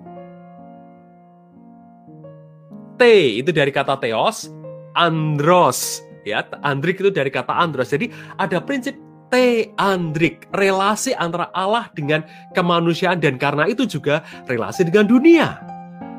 T 3.00 3.02
itu 3.42 3.50
dari 3.50 3.74
kata 3.74 3.98
theos, 3.98 4.46
andros 4.94 6.06
ya, 6.22 6.46
andrik 6.62 7.02
itu 7.02 7.10
dari 7.10 7.34
kata 7.34 7.50
andros. 7.50 7.90
Jadi 7.90 8.14
ada 8.38 8.62
prinsip 8.62 8.94
teandrik, 9.32 10.44
relasi 10.52 11.16
antara 11.16 11.48
Allah 11.56 11.88
dengan 11.96 12.20
kemanusiaan 12.52 13.16
dan 13.16 13.40
karena 13.40 13.64
itu 13.64 13.88
juga 13.88 14.20
relasi 14.44 14.84
dengan 14.84 15.08
dunia, 15.08 15.56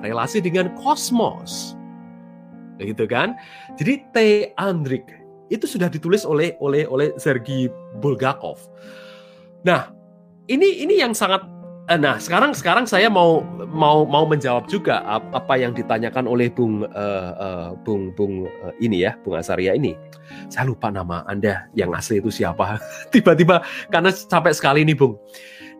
relasi 0.01 0.41
dengan 0.41 0.73
kosmos. 0.81 1.77
Begitu 2.81 3.05
kan? 3.05 3.37
Jadi 3.77 4.01
teandrik 4.17 5.05
itu 5.53 5.69
sudah 5.69 5.93
ditulis 5.93 6.25
oleh 6.25 6.57
oleh 6.57 6.89
oleh 6.89 7.13
Sergei 7.21 7.69
Bulgakov. 8.01 8.57
Nah, 9.61 9.93
ini 10.49 10.81
ini 10.81 10.97
yang 10.97 11.13
sangat 11.13 11.45
Nah, 11.83 12.15
sekarang 12.15 12.55
sekarang 12.55 12.87
saya 12.87 13.11
mau 13.11 13.43
mau 13.67 14.07
mau 14.07 14.23
menjawab 14.23 14.71
juga 14.71 15.03
apa 15.07 15.59
yang 15.59 15.75
ditanyakan 15.75 16.31
oleh 16.31 16.47
Bung 16.47 16.87
uh, 16.87 17.31
uh, 17.35 17.69
Bung 17.83 18.15
Bung 18.15 18.47
uh, 18.47 18.71
ini 18.79 19.03
ya, 19.03 19.19
Bung 19.19 19.35
Asaria 19.35 19.75
ini 19.75 19.91
saya 20.47 20.69
lupa 20.69 20.89
nama 20.89 21.23
Anda 21.27 21.67
yang 21.77 21.91
asli 21.93 22.19
itu 22.21 22.31
siapa. 22.31 22.79
Tiba-tiba 23.13 23.63
karena 23.91 24.09
sampai 24.13 24.55
sekali 24.55 24.85
ini, 24.85 24.93
Bung. 24.95 25.17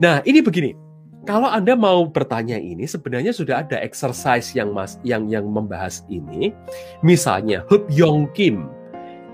Nah, 0.01 0.19
ini 0.27 0.43
begini. 0.43 0.75
Kalau 1.23 1.47
Anda 1.47 1.79
mau 1.79 2.03
bertanya 2.03 2.59
ini, 2.59 2.83
sebenarnya 2.83 3.31
sudah 3.31 3.63
ada 3.63 3.79
exercise 3.79 4.51
yang 4.51 4.75
mas 4.75 4.99
yang 5.07 5.31
yang 5.31 5.47
membahas 5.47 6.03
ini. 6.11 6.51
Misalnya 6.99 7.63
Hub 7.71 7.87
Yong 7.87 8.27
Kim 8.35 8.67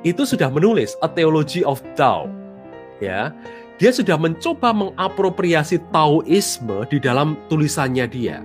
itu 0.05 0.21
sudah 0.21 0.53
menulis 0.53 0.93
A 1.01 1.09
Theology 1.09 1.65
of 1.65 1.81
Tao. 1.97 2.29
Ya. 3.01 3.33
Dia 3.79 3.95
sudah 3.95 4.19
mencoba 4.19 4.75
mengapropriasi 4.75 5.79
Taoisme 5.95 6.83
di 6.91 6.99
dalam 6.99 7.39
tulisannya 7.47 8.05
dia. 8.11 8.43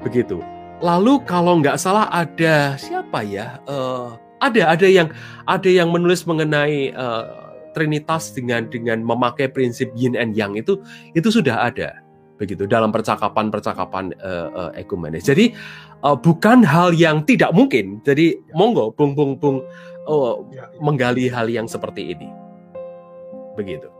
Begitu. 0.00 0.40
Lalu 0.80 1.20
kalau 1.28 1.60
nggak 1.60 1.76
salah 1.76 2.08
ada 2.08 2.72
siapa 2.80 3.20
ya? 3.20 3.60
Uh, 3.68 4.16
ada 4.40 4.72
ada 4.72 4.88
yang 4.88 5.12
ada 5.44 5.68
yang 5.68 5.92
menulis 5.92 6.24
mengenai 6.24 6.96
uh, 6.96 7.52
trinitas 7.76 8.32
dengan 8.32 8.64
dengan 8.72 9.04
memakai 9.04 9.52
prinsip 9.52 9.92
yin 9.92 10.16
and 10.16 10.32
yang 10.32 10.56
itu 10.56 10.80
itu 11.12 11.28
sudah 11.28 11.68
ada 11.68 12.00
begitu 12.40 12.64
dalam 12.64 12.88
percakapan-percakapan 12.88 14.16
uh, 14.24 14.48
uh, 14.56 14.70
ekumenis. 14.72 15.28
Jadi 15.28 15.52
uh, 16.00 16.16
bukan 16.16 16.64
hal 16.64 16.96
yang 16.96 17.28
tidak 17.28 17.52
mungkin. 17.52 18.00
Jadi 18.08 18.40
monggo 18.56 18.96
bung 18.96 19.12
bung 19.12 19.36
bung 19.36 19.60
uh, 20.08 20.40
ya, 20.48 20.64
ya. 20.64 20.80
menggali 20.80 21.28
hal 21.28 21.44
yang 21.52 21.68
seperti 21.68 22.16
ini. 22.16 22.32
Begitu. 23.60 23.99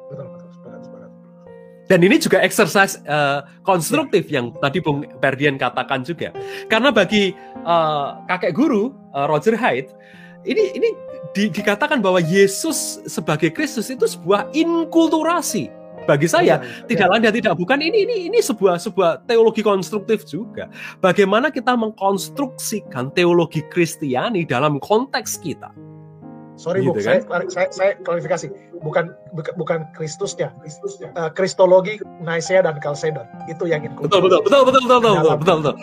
Dan 1.90 2.06
ini 2.06 2.22
juga 2.22 2.38
exercise 2.38 3.02
uh, 3.10 3.42
konstruktif 3.66 4.30
ya. 4.30 4.38
yang 4.38 4.54
tadi 4.62 4.78
Bung 4.78 5.02
Perdian 5.18 5.58
katakan 5.58 6.06
juga. 6.06 6.30
Karena 6.70 6.94
bagi 6.94 7.34
uh, 7.66 8.22
kakek 8.30 8.54
guru 8.54 8.94
uh, 9.10 9.26
Roger 9.26 9.58
Haidt 9.58 9.90
ini 10.46 10.72
ini 10.72 10.88
di, 11.36 11.52
dikatakan 11.52 12.00
bahwa 12.00 12.22
Yesus 12.22 13.02
sebagai 13.04 13.52
Kristus 13.52 13.92
itu 13.92 14.08
sebuah 14.08 14.48
inkulturasi 14.56 15.68
bagi 16.08 16.24
saya 16.24 16.56
ya, 16.58 16.64
tidak 16.88 17.06
ya. 17.06 17.10
lain 17.12 17.22
dan 17.28 17.34
tidak 17.36 17.54
bukan 17.60 17.78
ini 17.84 18.08
ini 18.08 18.16
ini 18.32 18.38
sebuah 18.40 18.80
sebuah 18.80 19.28
teologi 19.28 19.60
konstruktif 19.60 20.24
juga 20.24 20.72
bagaimana 21.04 21.52
kita 21.52 21.76
mengkonstruksikan 21.76 23.12
teologi 23.12 23.60
Kristiani 23.68 24.48
dalam 24.48 24.80
konteks 24.80 25.36
kita 25.44 25.68
sorry 26.60 26.84
gitu, 26.84 26.92
bu 26.92 27.00
kan? 27.00 27.24
saya, 27.24 27.48
saya 27.48 27.68
saya 27.72 27.90
klarifikasi 28.04 28.52
bukan 28.84 29.16
bukan 29.32 29.52
bukan 29.56 29.78
Kristusnya 29.96 30.52
Kristusnya 30.60 31.08
uh, 31.16 31.32
Kristologi 31.32 31.96
Nicaea 32.20 32.60
dan 32.60 32.76
Chalcedon 32.84 33.24
itu 33.48 33.64
yang 33.64 33.88
betul 33.96 34.28
betul 34.28 34.44
betul 34.44 34.60
betul 34.68 34.82
betul 34.84 35.00
betul 35.00 35.00
betul 35.00 35.36
betul 35.40 35.58
betul, 35.64 35.74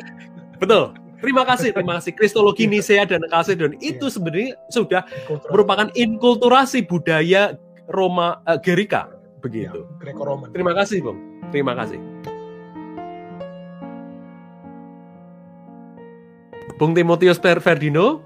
betul. 0.62 0.86
Terima 1.18 1.42
kasih, 1.50 1.74
terima 1.74 1.98
kasih. 1.98 2.14
Kristologi 2.14 2.70
Nisea 2.70 3.02
dan 3.10 3.26
Kalsedon 3.26 3.74
itu 3.82 4.06
iya. 4.06 4.14
sebenarnya 4.14 4.54
sudah 4.70 5.02
merupakan 5.50 5.90
inkulturasi 5.98 6.86
budaya 6.86 7.58
Roma 7.90 8.38
uh, 8.46 8.62
Gerika 8.62 9.10
begitu. 9.42 9.82
Ya, 10.06 10.14
Terima 10.54 10.74
kasih, 10.78 11.02
Bung. 11.02 11.18
Terima 11.50 11.74
kasih. 11.74 11.98
Bung 16.78 16.94
Timotius 16.94 17.42
Ferdino 17.42 18.22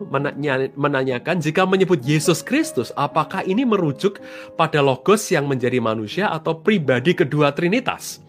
menanyakan 0.76 1.40
jika 1.40 1.64
menyebut 1.64 2.04
Yesus 2.04 2.44
Kristus, 2.44 2.92
apakah 3.00 3.48
ini 3.48 3.64
merujuk 3.64 4.20
pada 4.60 4.84
logos 4.84 5.24
yang 5.32 5.48
menjadi 5.48 5.80
manusia 5.80 6.28
atau 6.28 6.60
pribadi 6.60 7.16
kedua 7.16 7.56
Trinitas? 7.56 8.20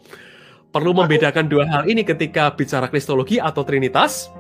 Perlu 0.71 0.95
membedakan 0.95 1.51
dua 1.51 1.67
hal 1.67 1.91
ini 1.91 2.07
ketika 2.07 2.55
bicara 2.55 2.87
Kristologi 2.87 3.43
atau 3.43 3.67
Trinitas? 3.67 4.31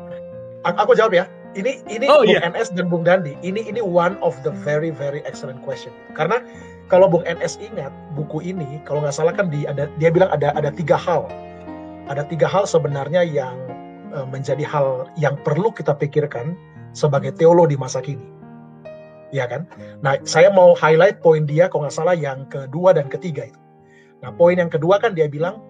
aku 0.62 0.94
jawab 0.94 1.18
ya. 1.18 1.26
Ini 1.58 1.82
ini 1.90 2.06
oh, 2.06 2.22
Bung 2.22 2.30
yeah. 2.30 2.46
NS 2.46 2.78
dan 2.78 2.86
Bung 2.86 3.02
Dandi. 3.02 3.34
Ini 3.42 3.66
ini 3.66 3.82
one 3.82 4.14
of 4.22 4.38
the 4.46 4.54
very 4.62 4.94
very 4.94 5.20
excellent 5.26 5.58
question. 5.66 5.90
Karena 6.14 6.40
kalau 6.86 7.10
Bung 7.10 7.26
NS 7.26 7.58
ingat 7.58 7.90
buku 8.14 8.38
ini, 8.40 8.78
kalau 8.86 9.02
nggak 9.02 9.12
salah 9.18 9.34
kan 9.34 9.50
di 9.50 9.66
ada 9.66 9.90
dia 9.98 10.14
bilang 10.14 10.30
ada 10.30 10.54
ada 10.54 10.70
tiga 10.70 10.94
hal. 10.94 11.26
Ada 12.06 12.22
tiga 12.30 12.46
hal 12.46 12.70
sebenarnya 12.70 13.26
yang 13.26 13.58
menjadi 14.28 14.64
hal 14.68 15.08
yang 15.16 15.40
perlu 15.40 15.72
kita 15.72 15.96
pikirkan 15.96 16.54
sebagai 16.92 17.32
teolog 17.36 17.72
di 17.72 17.76
masa 17.80 18.04
kini. 18.04 18.28
Ya 19.32 19.48
kan? 19.48 19.64
Nah, 20.04 20.20
saya 20.28 20.52
mau 20.52 20.76
highlight 20.76 21.24
poin 21.24 21.48
dia 21.48 21.64
kalau 21.72 21.88
nggak 21.88 21.96
salah 21.96 22.12
yang 22.12 22.44
kedua 22.52 22.92
dan 22.92 23.08
ketiga 23.08 23.48
itu. 23.48 23.60
Nah, 24.20 24.30
poin 24.36 24.60
yang 24.60 24.68
kedua 24.68 25.00
kan 25.00 25.16
dia 25.16 25.26
bilang 25.26 25.64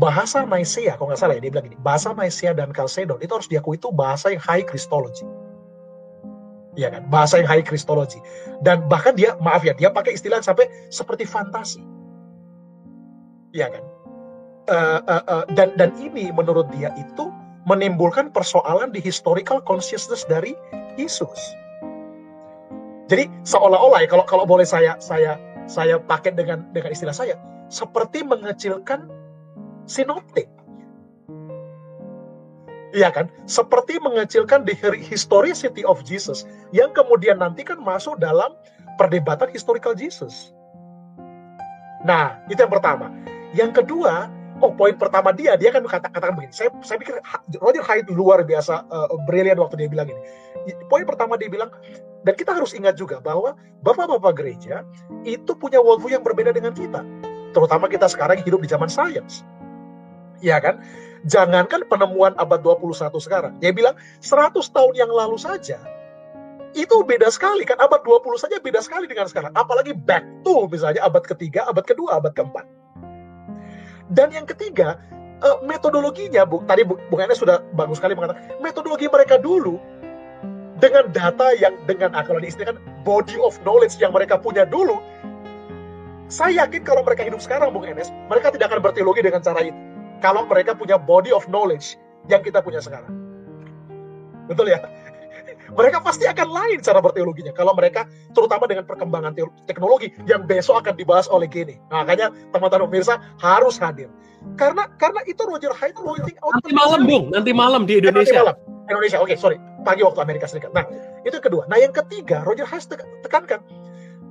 bahasa 0.00 0.46
Nicaea, 0.48 0.96
kalau 0.96 1.12
nggak 1.12 1.20
salah 1.20 1.34
ya, 1.36 1.44
dia 1.44 1.52
bilang 1.52 1.66
gini, 1.68 1.78
bahasa 1.84 2.16
Nicaea 2.16 2.56
dan 2.56 2.72
Chalcedon 2.72 3.20
itu 3.20 3.32
harus 3.36 3.48
diakui 3.52 3.76
itu 3.76 3.92
bahasa 3.92 4.32
yang 4.32 4.42
high 4.42 4.64
Christology. 4.64 5.28
Ya 6.78 6.88
kan, 6.88 7.04
bahasa 7.10 7.42
yang 7.42 7.50
high 7.50 7.66
Christology. 7.66 8.22
Dan 8.62 8.86
bahkan 8.86 9.12
dia, 9.18 9.34
maaf 9.42 9.66
ya, 9.66 9.74
dia 9.74 9.90
pakai 9.90 10.14
istilah 10.14 10.40
sampai 10.40 10.70
seperti 10.88 11.26
fantasi. 11.26 11.82
Ya 13.50 13.68
kan. 13.68 13.84
Uh, 14.70 15.02
uh, 15.10 15.24
uh, 15.26 15.44
dan 15.58 15.74
dan 15.74 15.90
ini 15.98 16.30
menurut 16.30 16.70
dia 16.70 16.94
itu 16.94 17.26
menimbulkan 17.70 18.34
persoalan 18.34 18.90
di 18.90 18.98
historical 18.98 19.62
consciousness 19.62 20.26
dari 20.26 20.58
Yesus. 20.98 21.38
Jadi 23.06 23.30
seolah-olah 23.46 24.02
ya 24.02 24.08
kalau 24.10 24.26
kalau 24.26 24.42
boleh 24.42 24.66
saya 24.66 24.98
saya 24.98 25.38
saya 25.70 26.02
pakai 26.02 26.34
dengan 26.34 26.66
dengan 26.74 26.90
istilah 26.90 27.14
saya 27.14 27.38
seperti 27.70 28.26
mengecilkan 28.26 29.06
sinoptik. 29.86 30.50
Iya 32.90 33.14
kan? 33.14 33.30
Seperti 33.46 34.02
mengecilkan 34.02 34.66
the 34.66 34.74
historicity 34.98 35.86
of 35.86 36.02
Jesus 36.02 36.42
yang 36.74 36.90
kemudian 36.90 37.38
nanti 37.38 37.62
kan 37.62 37.78
masuk 37.78 38.18
dalam 38.18 38.50
perdebatan 38.98 39.46
historical 39.54 39.94
Jesus. 39.94 40.50
Nah, 42.02 42.42
itu 42.50 42.58
yang 42.58 42.72
pertama. 42.72 43.14
Yang 43.54 43.82
kedua, 43.82 44.26
oh 44.60 44.72
poin 44.76 44.94
pertama 44.96 45.32
dia, 45.32 45.56
dia 45.56 45.72
kan 45.72 45.82
kata, 45.82 46.08
katakan 46.12 46.36
begini. 46.36 46.54
Saya, 46.54 46.70
saya 46.84 47.00
pikir 47.00 47.18
Roger 47.60 47.84
Hyde 47.84 48.08
luar 48.12 48.44
biasa 48.44 48.86
uh, 48.86 49.08
brilian 49.24 49.58
waktu 49.58 49.84
dia 49.84 49.88
bilang 49.88 50.08
ini. 50.08 50.20
Poin 50.88 51.04
pertama 51.08 51.40
dia 51.40 51.48
bilang, 51.48 51.72
dan 52.22 52.36
kita 52.36 52.52
harus 52.52 52.76
ingat 52.76 52.94
juga 53.00 53.18
bahwa 53.18 53.56
bapak-bapak 53.80 54.32
gereja 54.36 54.84
itu 55.24 55.52
punya 55.56 55.80
worldview 55.80 56.14
yang 56.14 56.24
berbeda 56.24 56.52
dengan 56.52 56.76
kita. 56.76 57.00
Terutama 57.50 57.90
kita 57.90 58.06
sekarang 58.06 58.38
hidup 58.44 58.62
di 58.62 58.68
zaman 58.70 58.86
sains 58.86 59.42
ya 60.40 60.56
kan? 60.58 60.80
Jangankan 61.28 61.84
penemuan 61.84 62.32
abad 62.40 62.64
21 62.64 63.12
sekarang. 63.20 63.52
Dia 63.60 63.76
bilang 63.76 63.92
100 64.24 64.56
tahun 64.72 64.94
yang 64.96 65.12
lalu 65.12 65.36
saja 65.36 65.76
itu 66.70 67.02
beda 67.02 67.26
sekali 67.34 67.66
kan 67.66 67.74
abad 67.82 67.98
20 68.06 68.22
saja 68.38 68.62
beda 68.62 68.78
sekali 68.78 69.10
dengan 69.10 69.26
sekarang 69.26 69.50
apalagi 69.58 69.90
back 69.90 70.22
to 70.46 70.70
misalnya 70.70 71.02
abad 71.02 71.26
ketiga 71.26 71.66
abad 71.66 71.82
kedua 71.82 72.22
abad 72.22 72.30
keempat 72.30 72.62
dan 74.10 74.28
yang 74.34 74.46
ketiga 74.46 74.98
uh, 75.42 75.58
metodologinya 75.62 76.42
bu 76.46 76.62
tadi 76.66 76.82
bu, 76.82 76.98
Enes 77.18 77.38
sudah 77.38 77.62
bagus 77.78 78.02
sekali 78.02 78.18
mengatakan 78.18 78.58
metodologi 78.58 79.06
mereka 79.06 79.38
dulu 79.38 79.78
dengan 80.80 81.12
data 81.12 81.52
yang 81.60 81.76
dengan 81.84 82.16
akal 82.16 82.40
ini 82.40 82.50
kan 82.50 82.76
body 83.04 83.36
of 83.40 83.56
knowledge 83.62 84.00
yang 84.00 84.10
mereka 84.10 84.40
punya 84.40 84.64
dulu 84.64 84.98
saya 86.30 86.62
yakin 86.64 86.86
kalau 86.86 87.02
mereka 87.02 87.26
hidup 87.26 87.42
sekarang 87.42 87.74
Bung 87.74 87.82
Enes 87.82 88.06
mereka 88.30 88.54
tidak 88.54 88.70
akan 88.70 88.80
berteologi 88.86 89.26
dengan 89.26 89.42
cara 89.42 89.66
itu. 89.66 89.74
Kalau 90.22 90.46
mereka 90.46 90.78
punya 90.78 90.94
body 90.94 91.34
of 91.34 91.42
knowledge 91.50 91.98
yang 92.30 92.44
kita 92.44 92.62
punya 92.62 92.78
sekarang. 92.78 93.10
Betul 94.46 94.70
ya 94.70 94.78
mereka 95.74 95.98
pasti 96.02 96.26
akan 96.26 96.48
lain 96.50 96.78
cara 96.82 96.98
berteologinya 96.98 97.52
kalau 97.54 97.72
mereka 97.74 98.06
terutama 98.34 98.66
dengan 98.66 98.84
perkembangan 98.86 99.32
teknologi 99.66 100.10
yang 100.26 100.44
besok 100.44 100.82
akan 100.82 100.94
dibahas 100.98 101.26
oleh 101.30 101.46
Gini. 101.50 101.78
Nah, 101.90 102.06
makanya 102.06 102.30
teman-teman 102.54 102.86
pemirsa 102.86 103.18
harus 103.42 103.74
hadir. 103.78 104.06
Karena 104.56 104.88
karena 104.96 105.20
itu 105.28 105.42
Roger 105.44 105.74
Haidt 105.76 105.98
pointing 105.98 106.38
out 106.40 106.56
nanti 106.56 106.72
malam 106.72 107.00
Bung, 107.04 107.24
nanti 107.28 107.52
malam 107.52 107.82
di 107.84 108.00
Indonesia. 108.00 108.40
Nanti 108.40 108.46
malam. 108.46 108.56
Indonesia, 108.90 109.18
oke, 109.22 109.30
okay, 109.30 109.36
sorry. 109.38 109.58
Pagi 109.86 110.02
waktu 110.02 110.20
Amerika 110.22 110.46
Serikat. 110.50 110.74
Nah, 110.74 110.82
itu 111.22 111.38
yang 111.38 111.46
kedua. 111.46 111.62
Nah, 111.70 111.78
yang 111.78 111.94
ketiga, 111.94 112.42
Roger 112.42 112.66
Haidt 112.66 112.90
tekankan 113.22 113.60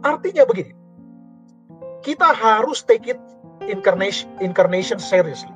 artinya 0.03 0.43
begini. 0.47 0.73
Kita 1.99 2.31
harus 2.31 2.83
take 2.87 3.11
it 3.11 3.19
incarnation 3.67 4.31
incarnation 4.39 4.97
seriously. 4.97 5.51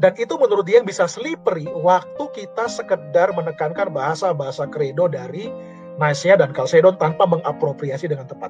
Dan 0.00 0.16
itu 0.16 0.32
menurut 0.40 0.64
dia 0.64 0.80
bisa 0.80 1.04
slippery 1.04 1.68
waktu 1.68 2.24
kita 2.32 2.72
sekedar 2.72 3.28
menekankan 3.36 3.92
bahasa-bahasa 3.92 4.64
kredo 4.72 5.12
dari 5.12 5.52
Nicaea 6.00 6.40
dan 6.40 6.56
Chalcedon 6.56 6.96
tanpa 6.96 7.28
mengapropriasi 7.28 8.08
dengan 8.08 8.24
tepat. 8.24 8.48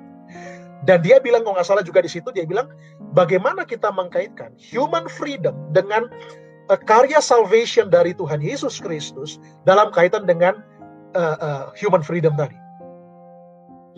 Dan 0.86 1.02
dia 1.04 1.18
bilang, 1.20 1.44
kalau 1.44 1.58
nggak 1.58 1.66
salah 1.66 1.84
juga 1.84 2.00
di 2.00 2.08
situ, 2.08 2.30
dia 2.32 2.46
bilang, 2.46 2.70
bagaimana 3.12 3.66
kita 3.66 3.90
mengkaitkan 3.92 4.54
human 4.56 5.10
freedom 5.10 5.52
dengan 5.74 6.08
uh, 6.70 6.78
karya 6.78 7.18
salvation 7.20 7.90
dari 7.92 8.16
Tuhan 8.16 8.40
Yesus 8.40 8.80
Kristus 8.80 9.36
dalam 9.68 9.92
kaitan 9.92 10.24
dengan 10.24 10.62
uh, 11.18 11.36
uh, 11.36 11.64
human 11.76 12.00
freedom 12.00 12.32
tadi. 12.38 12.56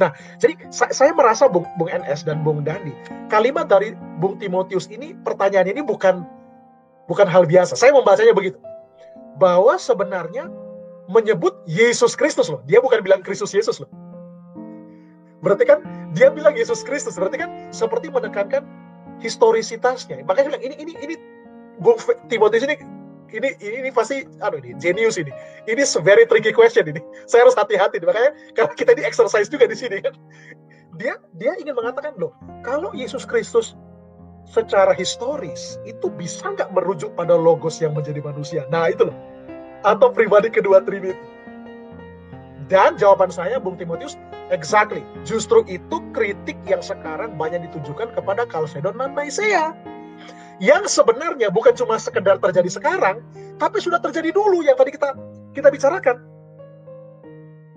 Nah, 0.00 0.10
jadi 0.40 0.56
saya, 0.72 0.90
saya 0.90 1.12
merasa 1.12 1.46
Bung, 1.46 1.68
Bung 1.76 1.92
NS 1.92 2.24
dan 2.26 2.40
Bung 2.42 2.64
Dandi, 2.64 2.96
kalimat 3.28 3.68
dari 3.68 3.92
Bung 4.18 4.40
Timotius 4.40 4.88
ini, 4.88 5.14
pertanyaan 5.22 5.68
ini 5.68 5.84
bukan 5.84 6.24
bukan 7.12 7.28
hal 7.28 7.44
biasa. 7.44 7.76
Saya 7.76 7.92
membacanya 7.92 8.32
begitu. 8.32 8.56
Bahwa 9.36 9.76
sebenarnya 9.76 10.48
menyebut 11.12 11.60
Yesus 11.68 12.16
Kristus 12.16 12.48
loh. 12.48 12.64
Dia 12.64 12.80
bukan 12.80 13.04
bilang 13.04 13.20
Kristus 13.20 13.52
Yesus 13.52 13.84
loh. 13.84 13.90
Berarti 15.44 15.68
kan 15.68 15.84
dia 16.16 16.32
bilang 16.32 16.56
Yesus 16.56 16.80
Kristus. 16.80 17.20
Berarti 17.20 17.36
kan 17.44 17.68
seperti 17.68 18.08
menekankan 18.08 18.64
historisitasnya. 19.20 20.24
Makanya 20.24 20.56
bilang 20.56 20.64
ini 20.64 20.74
ini 20.80 20.92
ini 21.04 21.14
Bung 21.84 22.00
Timotius 22.32 22.64
ini 22.64 22.80
ini 23.32 23.48
ini, 23.60 23.76
ini 23.84 23.90
pasti 23.92 24.24
aduh 24.40 24.60
ini 24.64 24.72
genius 24.80 25.20
ini. 25.20 25.32
Ini 25.68 25.82
very 26.00 26.24
tricky 26.24 26.54
question 26.56 26.88
ini. 26.88 27.00
Saya 27.28 27.44
harus 27.44 27.56
hati-hati 27.56 28.00
makanya 28.00 28.32
karena 28.56 28.72
kita 28.72 28.92
di 28.96 29.02
exercise 29.04 29.52
juga 29.52 29.68
di 29.68 29.76
sini 29.76 30.00
kan. 30.00 30.16
Dia 30.96 31.16
dia 31.36 31.52
ingin 31.60 31.76
mengatakan 31.76 32.16
loh, 32.20 32.36
kalau 32.62 32.92
Yesus 32.92 33.24
Kristus 33.24 33.76
secara 34.48 34.92
historis 34.92 35.78
itu 35.88 36.10
bisa 36.12 36.52
nggak 36.52 36.70
merujuk 36.74 37.14
pada 37.14 37.34
logos 37.34 37.78
yang 37.80 37.94
menjadi 37.96 38.20
manusia? 38.20 38.62
Nah 38.68 38.90
itu 38.90 39.08
loh. 39.08 39.16
Atau 39.82 40.14
pribadi 40.14 40.50
kedua 40.50 40.82
Trinity. 40.82 41.18
Dan 42.70 42.96
jawaban 42.96 43.28
saya, 43.28 43.60
Bung 43.60 43.76
Timotius, 43.76 44.16
exactly. 44.48 45.04
Justru 45.28 45.60
itu 45.68 46.00
kritik 46.16 46.56
yang 46.64 46.80
sekarang 46.80 47.36
banyak 47.36 47.68
ditujukan 47.68 48.14
kepada 48.16 48.48
Chalcedon 48.48 48.96
dan 48.96 49.12
Nicaea. 49.12 49.76
Yang 50.62 50.94
sebenarnya 50.94 51.50
bukan 51.50 51.74
cuma 51.74 51.98
sekedar 51.98 52.38
terjadi 52.38 52.70
sekarang, 52.70 53.20
tapi 53.58 53.82
sudah 53.82 53.98
terjadi 53.98 54.30
dulu 54.30 54.62
yang 54.62 54.78
tadi 54.78 54.94
kita 54.94 55.10
kita 55.52 55.68
bicarakan. 55.68 56.16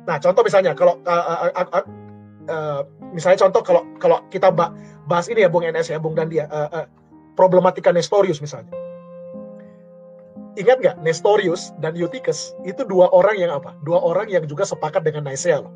Nah, 0.05 0.21
contoh 0.21 0.45
misalnya 0.45 0.77
kalau 0.77 1.01
uh, 1.03 1.49
uh, 1.49 1.65
uh, 1.65 1.85
uh, 2.47 2.81
misalnya 3.09 3.41
contoh 3.41 3.65
kalau 3.65 3.83
kalau 3.97 4.21
kita 4.29 4.53
bahas 5.05 5.29
ini 5.29 5.45
ya 5.45 5.49
Bung 5.49 5.65
NS 5.65 5.93
ya 5.93 5.97
Bung 6.01 6.17
dan 6.17 6.29
dia 6.29 6.49
uh, 6.49 6.69
uh, 6.69 6.85
problematika 7.37 7.93
Nestorius 7.93 8.41
misalnya. 8.41 8.71
Ingat 10.55 10.77
nggak 10.79 10.95
Nestorius 11.03 11.75
dan 11.83 11.99
Eutychus 11.99 12.55
itu 12.63 12.87
dua 12.87 13.11
orang 13.11 13.35
yang 13.35 13.51
apa? 13.51 13.75
Dua 13.83 13.99
orang 13.99 14.31
yang 14.31 14.47
juga 14.47 14.63
sepakat 14.63 15.03
dengan 15.03 15.27
Nicaea 15.27 15.67
loh. 15.67 15.73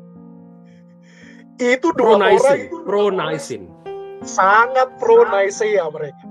Itu 1.60 1.92
dua 1.92 2.16
pro 2.16 2.32
orang 2.32 2.56
itu 2.56 2.76
pro 2.88 3.12
Nicene. 3.12 3.68
Sangat 4.24 4.96
pro 4.96 5.28
Nicaea 5.28 5.84
mereka. 5.92 6.24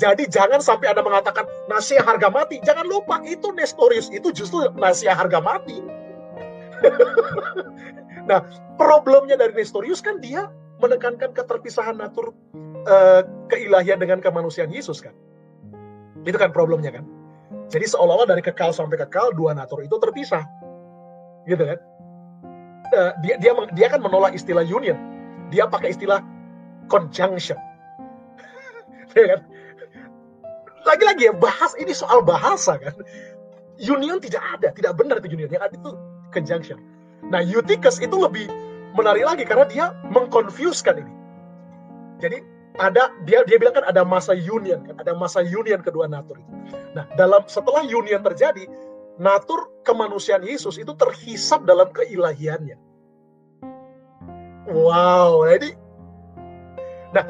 Jadi 0.00 0.30
jangan 0.30 0.64
sampai 0.64 0.96
ada 0.96 1.04
mengatakan 1.04 1.44
Nicaea 1.68 2.00
harga 2.00 2.32
mati. 2.32 2.56
Jangan 2.64 2.88
lupa 2.88 3.20
itu 3.28 3.52
Nestorius 3.52 4.08
itu 4.08 4.32
justru 4.32 4.64
Nicaea 4.72 5.12
harga 5.12 5.36
mati. 5.44 5.84
nah, 8.30 8.40
problemnya 8.80 9.36
dari 9.36 9.52
Nestorius 9.52 10.00
kan 10.00 10.24
dia 10.24 10.48
menekankan 10.78 11.34
keterpisahan 11.34 11.98
natur 11.98 12.32
uh, 12.86 13.22
keilahian 13.50 13.98
dengan 13.98 14.22
kemanusiaan 14.22 14.70
Yesus 14.70 15.02
kan. 15.02 15.14
Itu 16.22 16.38
kan 16.38 16.54
problemnya 16.54 16.94
kan. 16.94 17.04
Jadi 17.68 17.84
seolah-olah 17.84 18.28
dari 18.32 18.42
kekal 18.42 18.72
sampai 18.72 18.96
kekal 18.96 19.34
dua 19.36 19.52
natur 19.52 19.84
itu 19.84 19.94
terpisah. 20.00 20.46
Gitu 21.44 21.60
kan. 21.60 21.78
Uh, 22.88 23.12
dia 23.20 23.36
dia 23.36 23.52
dia 23.76 23.86
kan 23.92 24.00
menolak 24.00 24.32
istilah 24.32 24.64
union. 24.64 24.96
Dia 25.52 25.68
pakai 25.68 25.92
istilah 25.92 26.22
conjunction. 26.88 27.58
ya 29.18 29.36
kan? 29.36 29.40
Lagi-lagi 30.86 31.28
ya 31.28 31.34
bahas 31.36 31.76
ini 31.76 31.92
soal 31.92 32.24
bahasa 32.24 32.80
kan. 32.80 32.94
Union 33.78 34.18
tidak 34.18 34.42
ada, 34.58 34.74
tidak 34.74 34.96
benar 34.96 35.20
itu 35.22 35.36
union. 35.36 35.50
Yang 35.52 35.62
ada 35.68 35.74
itu 35.76 35.90
conjunction. 36.32 36.78
Nah, 37.28 37.44
Eutychus 37.44 38.00
itu 38.00 38.16
lebih 38.16 38.48
menarik 38.96 39.24
lagi 39.24 39.44
karena 39.44 39.66
dia 39.68 39.86
mengkonfuskan 40.08 41.02
ini. 41.04 41.12
Jadi 42.18 42.38
ada 42.78 43.10
dia 43.26 43.42
dia 43.44 43.58
bilang 43.58 43.74
kan 43.74 43.86
ada 43.86 44.06
masa 44.06 44.32
union 44.34 44.86
kan, 44.86 44.96
ada 45.02 45.12
masa 45.14 45.42
union 45.42 45.82
kedua 45.82 46.06
natur 46.06 46.38
itu. 46.38 46.52
Nah, 46.94 47.04
dalam 47.18 47.42
setelah 47.50 47.82
union 47.82 48.22
terjadi, 48.22 48.64
natur 49.18 49.68
kemanusiaan 49.82 50.46
Yesus 50.46 50.78
itu 50.78 50.94
terhisap 50.94 51.66
dalam 51.66 51.90
keilahiannya. 51.90 52.78
Wow, 54.68 55.48
jadi 55.48 55.72
Nah, 57.08 57.24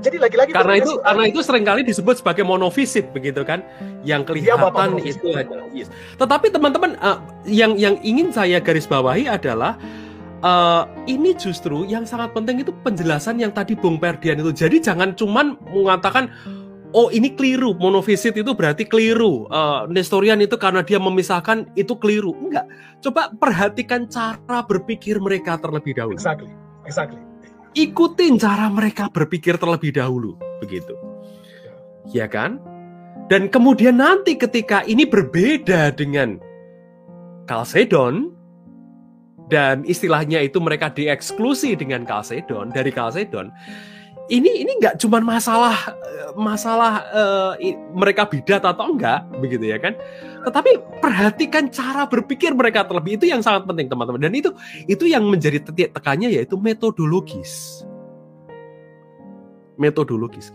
jadi 0.00 0.16
lagi-lagi 0.16 0.56
karena 0.56 0.80
itu 0.80 0.96
karena 1.04 1.24
itu 1.28 1.40
sering 1.44 1.64
kali 1.68 1.84
disebut 1.84 2.24
sebagai 2.24 2.40
monofisit 2.40 3.12
begitu 3.12 3.44
kan, 3.44 3.60
yang 4.00 4.24
iya, 4.32 4.56
kelihatan 4.56 4.96
ya, 4.96 5.04
itu 5.04 5.28
adalah 5.36 5.68
Yes. 5.76 5.92
Tetapi 6.16 6.48
teman-teman 6.48 6.96
uh, 6.98 7.20
yang 7.44 7.76
yang 7.76 8.00
ingin 8.00 8.32
saya 8.32 8.58
garis 8.64 8.88
bawahi 8.88 9.28
adalah 9.28 9.76
uh, 10.42 10.84
ini 11.06 11.36
justru 11.36 11.84
yang 11.88 12.04
sangat 12.04 12.32
penting 12.36 12.60
itu 12.60 12.72
penjelasan 12.84 13.40
yang 13.40 13.52
tadi 13.52 13.76
Bung 13.76 13.96
Perdian 14.00 14.40
itu. 14.40 14.52
Jadi 14.52 14.80
jangan 14.80 15.16
cuman 15.16 15.56
mengatakan 15.72 16.28
oh 16.90 17.08
ini 17.14 17.34
keliru, 17.34 17.74
monofisit 17.78 18.34
itu 18.34 18.52
berarti 18.52 18.86
keliru. 18.86 19.46
Uh, 19.48 19.86
Nestorian 19.90 20.42
itu 20.42 20.58
karena 20.58 20.82
dia 20.82 20.98
memisahkan 20.98 21.70
itu 21.78 21.94
keliru. 21.96 22.34
Enggak. 22.36 22.66
Coba 23.00 23.30
perhatikan 23.32 24.10
cara 24.10 24.62
berpikir 24.66 25.22
mereka 25.22 25.56
terlebih 25.56 25.96
dahulu. 25.96 26.18
Exactly. 26.18 26.50
Exactly. 26.84 27.20
Ikutin 27.78 28.34
cara 28.34 28.66
mereka 28.66 29.06
berpikir 29.06 29.54
terlebih 29.54 29.94
dahulu, 29.94 30.34
begitu. 30.58 30.98
Ya 32.10 32.26
kan? 32.26 32.58
Dan 33.30 33.46
kemudian 33.46 34.02
nanti 34.02 34.34
ketika 34.34 34.82
ini 34.90 35.06
berbeda 35.06 35.94
dengan 35.94 36.42
Kalsedon, 37.46 38.34
dan 39.50 39.82
istilahnya 39.84 40.40
itu 40.40 40.62
mereka 40.62 40.88
dieksklusi 40.94 41.74
dengan 41.74 42.06
Kalsedon 42.06 42.70
dari 42.70 42.94
Kalsedon 42.94 43.50
ini 44.30 44.62
ini 44.62 44.72
nggak 44.78 45.02
cuma 45.02 45.18
masalah 45.18 45.74
masalah 46.38 47.02
uh, 47.10 47.52
mereka 47.90 48.30
bidat 48.30 48.62
atau 48.62 48.94
enggak 48.94 49.26
begitu 49.42 49.66
ya 49.66 49.82
kan? 49.82 49.98
Tetapi 50.46 51.02
perhatikan 51.02 51.66
cara 51.68 52.06
berpikir 52.06 52.54
mereka 52.54 52.86
terlebih. 52.86 53.18
Itu 53.18 53.26
yang 53.26 53.42
sangat 53.42 53.66
penting 53.66 53.90
teman-teman. 53.90 54.22
Dan 54.22 54.32
itu 54.32 54.54
itu 54.86 55.10
yang 55.10 55.26
menjadi 55.26 55.58
titik 55.58 55.90
tekannya 55.90 56.30
yaitu 56.30 56.54
metodologis. 56.54 57.82
Metodologis 59.74 60.54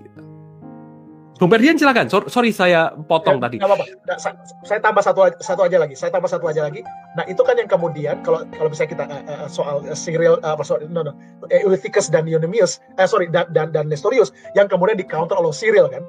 Bung 1.36 1.52
Ferdian 1.52 1.76
silakan. 1.76 2.08
So, 2.08 2.24
sorry 2.32 2.56
saya 2.56 2.96
potong 2.96 3.44
ya, 3.44 3.44
tadi. 3.44 3.58
apa-apa. 3.60 3.86
Nah, 4.08 4.18
saya, 4.18 4.40
saya 4.64 4.80
tambah 4.80 5.04
satu 5.04 5.36
satu 5.44 5.68
aja 5.68 5.78
lagi. 5.84 5.96
Saya 6.00 6.12
tambah 6.16 6.32
satu 6.32 6.48
aja 6.48 6.64
lagi. 6.64 6.80
Nah 7.20 7.28
itu 7.28 7.44
kan 7.44 7.60
yang 7.60 7.68
kemudian 7.68 8.24
kalau 8.24 8.48
kalau 8.56 8.72
misalnya 8.72 8.92
kita 8.96 9.06
uh, 9.12 9.24
uh, 9.44 9.48
soal 9.52 9.84
uh, 9.84 9.98
Cyril, 9.98 10.40
uh, 10.44 10.56
sorry, 10.64 10.88
no 10.88 11.04
no, 11.04 11.12
Eutychus 11.52 12.08
dan 12.08 12.24
Eunomius, 12.24 12.80
uh, 12.96 13.08
sorry 13.08 13.28
dan, 13.28 13.52
dan 13.52 13.76
dan 13.76 13.92
Nestorius 13.92 14.32
yang 14.56 14.72
kemudian 14.72 14.96
di 14.96 15.04
counter 15.04 15.36
oleh 15.36 15.52
Cyril 15.52 15.92
kan. 15.92 16.04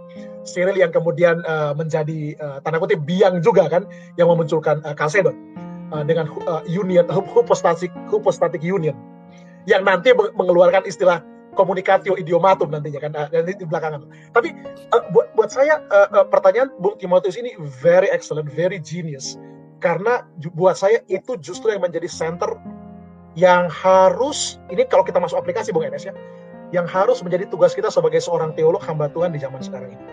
Cyril 0.47 0.79
yang 0.79 0.95
kemudian 0.95 1.43
uh, 1.43 1.75
menjadi 1.75 2.39
uh, 2.39 2.59
tanda 2.63 2.79
kutip 2.79 3.03
biang 3.03 3.43
juga 3.43 3.67
kan, 3.67 3.83
yang 4.15 4.31
memunculkan 4.31 4.79
uh, 4.87 4.95
Chalcedon. 4.95 5.35
uh, 5.93 6.03
dengan 6.07 6.31
uh, 6.47 6.63
union 6.67 7.07
hypostatic 7.07 7.93
hypostatic 8.11 8.63
union 8.63 8.97
yang 9.67 9.83
nanti 9.83 10.15
mengeluarkan 10.15 10.87
istilah 10.87 11.23
komunikatio 11.57 12.15
idiomatum 12.21 12.69
nantinya 12.69 13.01
kan 13.01 13.13
uh, 13.17 13.29
nanti 13.33 13.57
di 13.57 13.65
belakangan. 13.65 14.05
Tapi 14.37 14.53
uh, 14.93 15.03
buat 15.11 15.33
buat 15.35 15.49
saya 15.49 15.81
uh, 15.89 16.09
uh, 16.13 16.27
pertanyaan 16.29 16.69
Bung 16.79 17.01
Timotius 17.01 17.41
ini 17.41 17.57
very 17.81 18.13
excellent, 18.13 18.47
very 18.53 18.77
genius 18.77 19.41
karena 19.81 20.25
buat 20.57 20.77
saya 20.77 21.01
itu 21.09 21.41
justru 21.41 21.73
yang 21.73 21.85
menjadi 21.85 22.09
center 22.09 22.57
yang 23.37 23.69
harus 23.69 24.61
ini 24.73 24.85
kalau 24.89 25.05
kita 25.05 25.21
masuk 25.21 25.41
aplikasi 25.41 25.73
Bung 25.73 25.85
Enes 25.85 26.05
ya, 26.05 26.13
yang 26.73 26.85
harus 26.85 27.21
menjadi 27.25 27.49
tugas 27.49 27.73
kita 27.73 27.89
sebagai 27.89 28.21
seorang 28.21 28.53
teolog 28.57 28.81
hamba 28.85 29.09
Tuhan 29.13 29.33
di 29.33 29.41
zaman 29.41 29.61
sekarang 29.61 29.97
ini. 29.97 30.05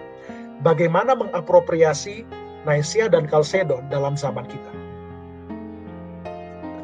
Bagaimana 0.64 1.16
mengapropriasi 1.16 2.24
Naisia 2.64 3.12
dan 3.12 3.28
Kalsedon 3.28 3.92
dalam 3.92 4.16
zaman 4.16 4.48
kita 4.48 4.72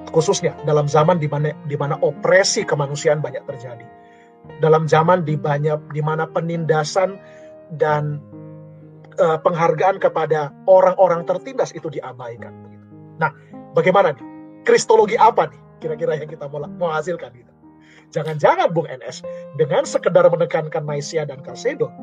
khususnya 0.10 0.58
dalam 0.66 0.90
zaman 0.90 1.22
di 1.22 1.30
mana 1.30 1.54
di 1.70 1.78
mana 1.78 1.96
opresi 2.02 2.66
kemanusiaan 2.66 3.22
banyak 3.22 3.46
terjadi. 3.46 3.86
Dalam 4.60 4.90
zaman 4.90 5.24
di 5.24 5.40
banyak 5.40 5.94
di 5.96 6.02
mana 6.04 6.28
penindasan 6.28 7.16
dan 7.78 8.20
uh, 9.20 9.38
penghargaan 9.40 10.02
kepada 10.02 10.50
orang-orang 10.66 11.24
tertindas 11.28 11.76
itu 11.76 11.88
diabaikan. 11.92 12.52
Nah, 13.20 13.30
bagaimana 13.76 14.16
nih? 14.16 14.26
Kristologi 14.68 15.16
apa 15.16 15.48
nih 15.50 15.60
kira-kira 15.80 16.20
yang 16.20 16.28
kita 16.28 16.46
mau, 16.52 16.64
mau 16.78 16.92
hasilkan 16.92 17.32
gitu? 17.36 17.52
Jangan-jangan 18.10 18.74
Bung 18.74 18.90
NS 18.90 19.22
dengan 19.56 19.86
sekedar 19.86 20.26
menekankan 20.26 20.82
Naisia 20.82 21.30
dan 21.30 21.46
Kalsedon, 21.46 21.94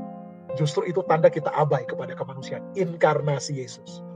justru 0.55 0.87
itu 0.87 1.03
tanda 1.11 1.27
kita 1.27 1.51
abai 1.51 1.83
kepada 1.83 2.15
kemanusiaan, 2.15 2.63
inkarnasi 2.79 3.59
Yesus. 3.59 4.07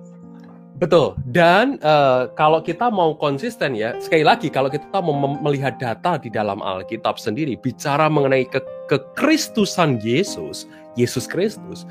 Betul. 0.80 1.12
Dan 1.28 1.76
uh, 1.84 2.32
kalau 2.40 2.64
kita 2.64 2.88
mau 2.88 3.12
konsisten 3.12 3.76
ya, 3.76 3.92
sekali 4.00 4.24
lagi 4.24 4.48
kalau 4.48 4.72
kita 4.72 4.96
mau 5.04 5.12
melihat 5.36 5.76
data 5.76 6.16
di 6.16 6.32
dalam 6.32 6.64
Alkitab 6.64 7.20
sendiri 7.20 7.60
bicara 7.60 8.08
mengenai 8.08 8.48
ke 8.48 8.64
kekristusan 8.88 10.00
Yesus, 10.00 10.64
Yesus 10.96 11.28
Kristus, 11.28 11.84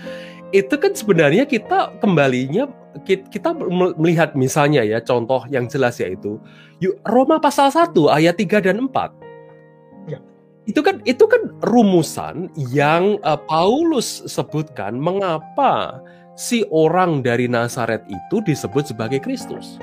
itu 0.49 0.73
kan 0.73 0.97
sebenarnya 0.97 1.45
kita 1.45 1.93
kembalinya 2.01 2.65
kita 3.05 3.53
melihat 4.01 4.33
misalnya 4.33 4.81
ya 4.81 4.97
contoh 4.97 5.45
yang 5.53 5.69
jelas 5.69 6.01
yaitu 6.01 6.41
yuk 6.81 6.97
Roma 7.05 7.37
pasal 7.37 7.69
1 7.69 7.93
ayat 8.09 8.41
3 8.41 8.65
dan 8.65 8.89
4. 8.89 10.09
Ya. 10.09 10.17
Itu 10.65 10.81
kan 10.81 10.97
itu 11.05 11.29
kan 11.29 11.53
rumusan 11.61 12.49
yang 12.73 13.21
uh, 13.21 13.37
Paulus 13.37 14.25
sebutkan 14.25 14.97
mengapa 14.97 16.01
si 16.39 16.63
orang 16.71 17.19
dari 17.19 17.51
Nazaret 17.51 18.07
itu 18.07 18.39
disebut 18.39 18.95
sebagai 18.95 19.19
Kristus. 19.19 19.75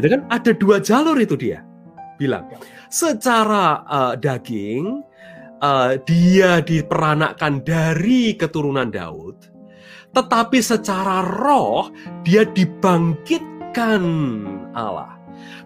Itu 0.00 0.08
kan 0.08 0.24
ada 0.32 0.56
dua 0.56 0.80
jalur 0.80 1.20
itu 1.20 1.36
dia 1.36 1.60
bilang. 2.16 2.48
Secara 2.88 3.84
uh, 3.84 4.14
daging 4.16 5.04
uh, 5.60 6.00
dia 6.08 6.64
diperanakkan 6.64 7.60
dari 7.60 8.32
keturunan 8.32 8.88
Daud, 8.88 9.52
tetapi 10.16 10.64
secara 10.64 11.20
roh 11.20 11.92
dia 12.24 12.48
dibangkitkan 12.48 14.02
Allah. 14.72 15.20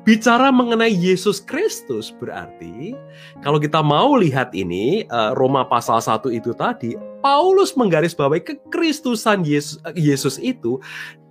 Bicara 0.06 0.54
mengenai 0.54 0.94
Yesus 0.94 1.42
Kristus 1.42 2.14
berarti 2.14 2.94
kalau 3.42 3.58
kita 3.58 3.82
mau 3.82 4.14
lihat 4.14 4.54
ini 4.54 5.02
uh, 5.10 5.34
Roma 5.34 5.66
pasal 5.66 5.98
1 5.98 6.30
itu 6.30 6.54
tadi 6.54 6.94
Paulus 7.26 7.74
menggarisbawahi 7.74 8.46
kekristusan 8.46 9.42
Yesus, 9.42 9.82
Yesus 9.98 10.38
itu 10.38 10.78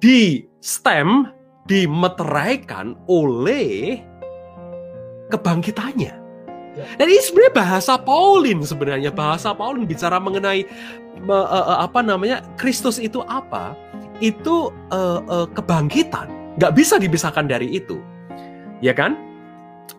di 0.03 0.43
stem 0.59 1.31
dimeteraikan 1.71 2.99
oleh 3.07 4.03
kebangkitannya. 5.31 6.13
Ya. 6.75 6.85
Dan 6.99 7.07
ini 7.07 7.23
sebenarnya 7.23 7.55
bahasa 7.55 7.95
Paulin 7.95 8.59
sebenarnya 8.59 9.07
bahasa 9.07 9.55
Paulin 9.55 9.87
bicara 9.87 10.19
mengenai 10.19 10.67
uh, 11.31 11.47
uh, 11.47 11.87
apa 11.87 12.03
namanya 12.03 12.43
Kristus 12.59 12.99
itu 12.99 13.23
apa? 13.31 13.71
Itu 14.19 14.75
uh, 14.91 15.23
uh, 15.23 15.47
kebangkitan, 15.55 16.59
nggak 16.59 16.75
bisa 16.75 16.99
dipisahkan 16.99 17.47
dari 17.47 17.71
itu 17.71 18.03
ya 18.83 18.91
kan? 18.91 19.15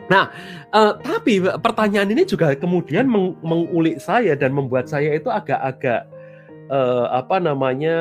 Nah, 0.07 0.31
uh, 0.71 0.95
tapi 1.03 1.43
pertanyaan 1.43 2.11
ini 2.15 2.23
juga 2.23 2.55
kemudian 2.55 3.11
meng 3.11 3.35
mengulik 3.43 3.99
saya 3.99 4.39
dan 4.39 4.55
membuat 4.55 4.87
saya 4.87 5.19
itu 5.19 5.27
agak-agak 5.27 6.07
uh, 6.71 7.11
apa 7.11 7.43
namanya 7.43 7.99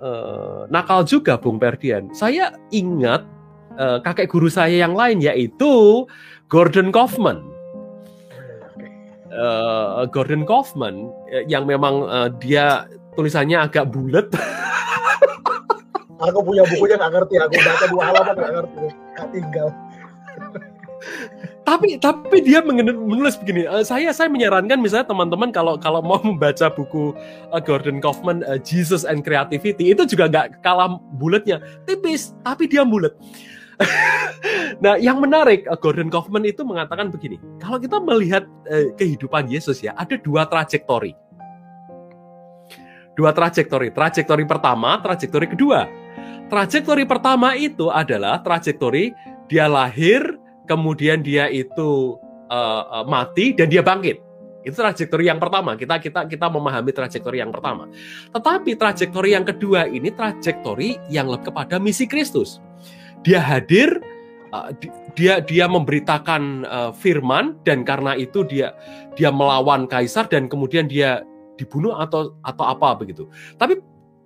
uh, 0.00 0.64
nakal 0.72 1.04
juga, 1.04 1.36
Bung 1.36 1.60
Perdian. 1.60 2.08
Saya 2.16 2.56
ingat 2.72 3.28
uh, 3.76 4.00
kakek 4.00 4.32
guru 4.32 4.48
saya 4.48 4.88
yang 4.88 4.96
lain 4.96 5.20
yaitu 5.20 6.04
Gordon 6.48 6.88
Kaufman. 6.88 7.44
Uh, 9.34 10.06
Gordon 10.14 10.46
Kaufman 10.46 11.10
yang 11.50 11.66
memang 11.66 12.06
uh, 12.06 12.28
dia 12.40 12.88
tulisannya 13.18 13.60
agak 13.60 13.92
bulat. 13.92 14.30
aku 16.24 16.40
punya 16.40 16.64
bukunya 16.72 16.96
nggak 16.96 17.12
ngerti, 17.20 17.34
aku 17.36 17.52
baca 17.60 17.86
dua 17.92 18.02
halaman 18.08 18.34
nggak 18.38 18.52
ngerti, 18.56 18.84
nggak 19.12 19.28
tinggal 19.34 19.68
tapi 21.68 21.96
tapi 21.96 22.44
dia 22.44 22.60
menulis 22.60 23.36
begini 23.40 23.64
uh, 23.64 23.80
saya 23.80 24.12
saya 24.12 24.28
menyarankan 24.28 24.78
misalnya 24.80 25.08
teman-teman 25.08 25.48
kalau 25.48 25.80
kalau 25.80 26.04
mau 26.04 26.20
membaca 26.20 26.68
buku 26.72 27.16
uh, 27.52 27.60
Gordon 27.60 28.00
Kaufman 28.04 28.44
uh, 28.44 28.60
Jesus 28.60 29.08
and 29.08 29.24
Creativity 29.24 29.92
itu 29.92 30.04
juga 30.04 30.28
nggak 30.28 30.60
kalah 30.60 31.00
bulatnya. 31.16 31.60
Tipis 31.88 32.36
tapi 32.44 32.68
dia 32.68 32.84
bulat. 32.84 33.14
Nah 34.74 35.00
yang 35.00 35.18
menarik 35.22 35.64
uh, 35.70 35.78
Gordon 35.78 36.12
Kaufman 36.12 36.44
itu 36.44 36.62
mengatakan 36.66 37.08
begini 37.08 37.40
kalau 37.58 37.80
kita 37.80 37.96
melihat 37.98 38.44
uh, 38.68 38.92
kehidupan 38.98 39.48
Yesus 39.48 39.80
ya 39.80 39.96
ada 39.96 40.20
dua 40.20 40.44
trajektori. 40.44 41.16
Dua 43.14 43.30
trajektori 43.30 43.88
trajektori 43.94 44.44
pertama 44.44 45.00
trajektori 45.00 45.46
kedua. 45.48 45.86
Trajektori 46.52 47.08
pertama 47.08 47.56
itu 47.56 47.88
adalah 47.88 48.44
trajektori 48.44 49.16
dia 49.48 49.64
lahir 49.64 50.20
kemudian 50.64 51.20
dia 51.20 51.48
itu 51.48 52.16
uh, 52.48 52.82
uh, 53.00 53.04
mati 53.06 53.52
dan 53.56 53.68
dia 53.68 53.84
bangkit. 53.84 54.20
Itu 54.64 54.80
trajektori 54.80 55.28
yang 55.28 55.36
pertama. 55.36 55.76
Kita 55.76 56.00
kita 56.00 56.24
kita 56.24 56.46
memahami 56.48 56.88
trajektori 56.88 57.44
yang 57.44 57.52
pertama. 57.52 57.84
Tetapi 58.32 58.80
trajektori 58.80 59.36
yang 59.36 59.44
kedua 59.44 59.84
ini 59.84 60.08
trajektori 60.08 60.96
yang 61.12 61.28
lebih 61.28 61.52
kepada 61.52 61.76
misi 61.76 62.08
Kristus. 62.08 62.64
Dia 63.20 63.44
hadir 63.44 64.00
uh, 64.56 64.72
dia 65.12 65.44
dia 65.44 65.68
memberitakan 65.68 66.64
uh, 66.64 66.90
firman 66.96 67.60
dan 67.68 67.84
karena 67.84 68.16
itu 68.16 68.40
dia 68.48 68.72
dia 69.20 69.28
melawan 69.28 69.84
kaisar 69.84 70.24
dan 70.32 70.48
kemudian 70.48 70.88
dia 70.88 71.20
dibunuh 71.60 72.00
atau 72.00 72.32
atau 72.40 72.64
apa 72.64 73.04
begitu. 73.04 73.28
Tapi 73.60 73.84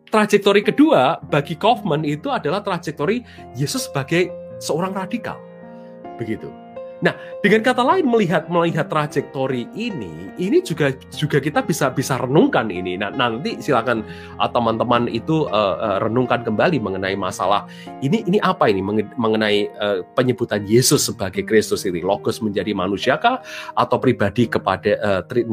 trajektori 0.08 0.62
kedua 0.62 1.18
bagi 1.28 1.58
Kaufman 1.58 2.06
itu 2.06 2.30
adalah 2.30 2.62
trajektori 2.62 3.26
Yesus 3.58 3.90
sebagai 3.90 4.30
seorang 4.62 4.94
radikal 4.94 5.47
begitu. 6.18 6.50
Nah, 6.98 7.14
dengan 7.46 7.62
kata 7.62 7.86
lain 7.86 8.10
melihat 8.10 8.50
melihat 8.50 8.90
trajektori 8.90 9.70
ini, 9.70 10.34
ini 10.34 10.58
juga 10.66 10.90
juga 11.14 11.38
kita 11.38 11.62
bisa 11.62 11.94
bisa 11.94 12.18
renungkan 12.18 12.74
ini. 12.74 12.98
Nah, 12.98 13.14
nanti 13.14 13.54
silakan 13.62 14.02
uh, 14.34 14.50
teman-teman 14.50 15.06
itu 15.06 15.46
uh, 15.46 15.78
uh, 15.78 15.98
renungkan 16.02 16.42
kembali 16.42 16.82
mengenai 16.82 17.14
masalah 17.14 17.70
ini 18.02 18.26
ini 18.26 18.42
apa 18.42 18.66
ini 18.66 18.82
mengenai 19.14 19.70
uh, 19.78 20.02
penyebutan 20.18 20.66
Yesus 20.66 21.06
sebagai 21.06 21.46
Kristus 21.46 21.86
ini, 21.86 22.02
logos 22.02 22.42
menjadi 22.42 22.74
manusiakah 22.74 23.46
atau 23.78 23.96
pribadi 24.02 24.50
kepada 24.50 24.98
uh, 24.98 25.22
tri, 25.22 25.46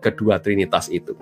kedua 0.00 0.40
trinitas 0.40 0.88
itu. 0.88 1.12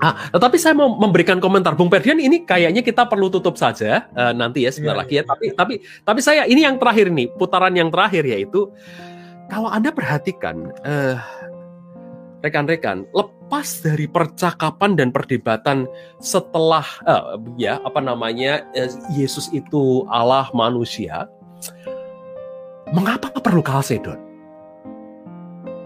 Ah, 0.00 0.32
tetapi 0.32 0.56
saya 0.58 0.74
mau 0.74 0.96
memberikan 0.96 1.38
komentar 1.38 1.76
Bung 1.76 1.92
Perdian 1.92 2.18
ini 2.18 2.42
kayaknya 2.42 2.80
kita 2.80 3.06
perlu 3.06 3.28
tutup 3.28 3.54
saja 3.54 4.08
uh, 4.16 4.34
nanti 4.34 4.66
ya 4.66 4.70
sebentar 4.72 4.98
yeah, 4.98 5.02
lagi 5.02 5.14
ya. 5.14 5.22
Yeah. 5.22 5.28
Tapi 5.28 5.44
tapi 5.54 5.74
tapi 6.02 6.20
saya 6.24 6.42
ini 6.48 6.64
yang 6.64 6.80
terakhir 6.80 7.12
nih, 7.12 7.30
putaran 7.38 7.76
yang 7.76 7.92
terakhir 7.92 8.26
yaitu 8.26 8.66
kalau 9.46 9.68
Anda 9.68 9.92
perhatikan 9.92 10.72
uh, 10.82 11.20
rekan-rekan, 12.42 13.06
lepas 13.14 13.84
dari 13.84 14.10
percakapan 14.10 14.98
dan 14.98 15.14
perdebatan 15.14 15.86
setelah 16.18 16.82
uh, 17.06 17.38
ya 17.54 17.78
apa 17.86 18.02
namanya 18.02 18.66
uh, 18.74 18.90
Yesus 19.14 19.54
itu 19.54 20.02
Allah 20.10 20.50
manusia, 20.50 21.30
mengapa 22.90 23.30
perlu 23.38 23.62
Kalsedon? 23.62 24.18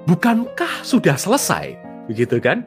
Bukankah 0.07 0.87
sudah 0.87 1.19
selesai, 1.19 1.75
begitu 2.07 2.39
kan? 2.39 2.63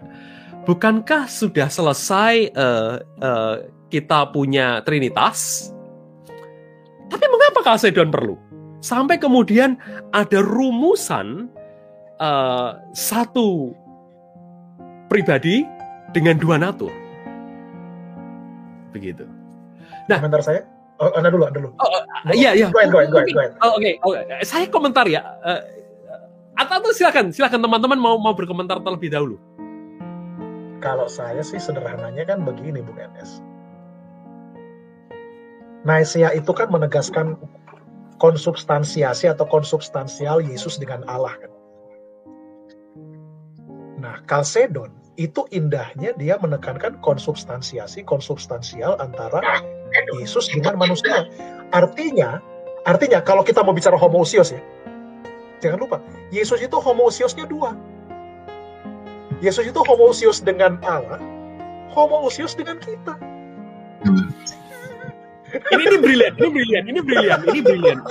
Bukankah 0.70 1.26
sudah 1.26 1.66
selesai 1.66 2.54
uh, 2.54 3.02
uh, 3.02 3.56
kita 3.90 4.30
punya 4.30 4.86
Trinitas? 4.86 5.74
Tapi 7.10 7.26
mengapa 7.26 7.66
Kalsedon 7.66 8.14
perlu? 8.14 8.38
Sampai 8.86 9.18
kemudian 9.18 9.82
ada 10.14 10.46
rumusan 10.46 11.50
uh, 12.22 12.78
satu 12.94 13.74
pribadi 15.10 15.66
dengan 16.14 16.38
dua 16.38 16.62
natur. 16.62 16.94
Begitu. 18.94 19.26
Nah, 20.06 20.22
komentar 20.22 20.46
saya? 20.46 20.62
Oh, 21.02 21.10
anda 21.18 21.34
dulu, 21.34 21.50
anda 21.50 21.66
dulu. 21.66 21.74
Oh, 21.82 21.90
uh, 21.90 22.06
iya, 22.30 22.54
iya. 22.54 22.70
Go 22.70 22.78
ahead, 22.78 22.94
go 22.94 23.02
ahead, 23.02 23.10
go 23.10 23.18
ahead, 23.18 23.34
go 23.34 23.42
ahead. 23.42 23.54
Oh, 23.66 23.74
Oke, 23.82 23.98
okay. 24.06 24.46
saya 24.46 24.70
komentar 24.70 25.10
ya. 25.10 25.26
Uh, 25.42 25.66
atau, 26.62 26.78
atau 26.78 26.94
silakan, 26.94 27.34
silakan 27.34 27.58
teman-teman 27.58 27.98
mau 27.98 28.22
mau 28.22 28.38
berkomentar 28.38 28.78
terlebih 28.86 29.10
dahulu. 29.10 29.49
Kalau 30.80 31.12
saya 31.12 31.44
sih 31.44 31.60
sederhananya 31.60 32.24
kan 32.24 32.48
begini, 32.48 32.80
Bung 32.80 33.00
NS. 33.00 33.44
Naisea 35.84 36.36
itu 36.36 36.52
kan 36.52 36.68
menegaskan 36.72 37.40
konsubstansiasi 38.20 39.32
atau 39.32 39.48
konsubstansial 39.48 40.44
Yesus 40.44 40.76
dengan 40.76 41.08
Allah 41.08 41.36
kan. 41.40 41.52
Nah, 44.00 44.16
Kalsedon 44.28 44.92
itu 45.20 45.44
indahnya 45.52 46.16
dia 46.16 46.40
menekankan 46.40 47.00
konsubstansiasi, 47.04 48.08
konsubstansial 48.08 48.96
antara 49.04 49.44
Yesus 50.16 50.48
dengan 50.52 50.80
manusia. 50.80 51.28
Artinya, 51.76 52.40
artinya 52.88 53.20
kalau 53.20 53.44
kita 53.44 53.60
mau 53.60 53.76
bicara 53.76 54.00
homoousios 54.00 54.56
ya, 54.56 54.62
jangan 55.60 55.84
lupa, 55.84 55.98
Yesus 56.32 56.64
itu 56.64 56.76
homoousiosnya 56.80 57.48
dua. 57.52 57.76
Yesus 59.40 59.72
itu 59.72 59.80
homoousios 59.88 60.44
dengan 60.44 60.76
Allah, 60.84 61.20
homoousios 61.96 62.56
dengan 62.60 62.80
kita. 62.84 63.16
ini 65.74 65.84
ini 65.88 65.98
brilian, 65.98 66.34
ini 66.38 66.50
brilian, 66.52 66.84
ini 66.88 67.00
brilian, 67.00 67.40
ini 67.48 67.60
brilian. 67.64 68.00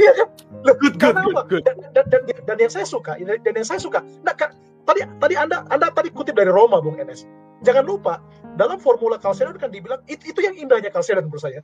Iya 0.00 0.16
kan? 0.16 0.28
Loh, 0.64 0.76
Good, 0.80 0.96
good, 0.96 1.16
good, 1.20 1.36
good. 1.50 1.62
Dan, 1.66 1.76
dan, 1.92 2.04
dan, 2.08 2.20
dan 2.48 2.56
yang 2.56 2.72
saya 2.72 2.88
suka, 2.88 3.20
dan 3.20 3.52
yang 3.52 3.68
saya 3.68 3.76
suka, 3.76 4.00
nah, 4.24 4.32
kan, 4.32 4.56
tadi 4.88 5.04
tadi 5.20 5.34
anda 5.36 5.60
anda 5.68 5.92
tadi 5.92 6.08
kutip 6.08 6.36
dari 6.36 6.48
Roma, 6.48 6.80
Bung 6.80 6.96
Enes. 6.96 7.28
Jangan 7.60 7.84
lupa 7.84 8.24
dalam 8.56 8.80
formula 8.80 9.20
Calcedon 9.20 9.60
kan 9.60 9.68
dibilang 9.68 10.00
itu, 10.08 10.32
itu 10.32 10.40
yang 10.40 10.56
indahnya 10.56 10.88
Calcedon 10.88 11.28
menurut 11.28 11.44
saya. 11.44 11.60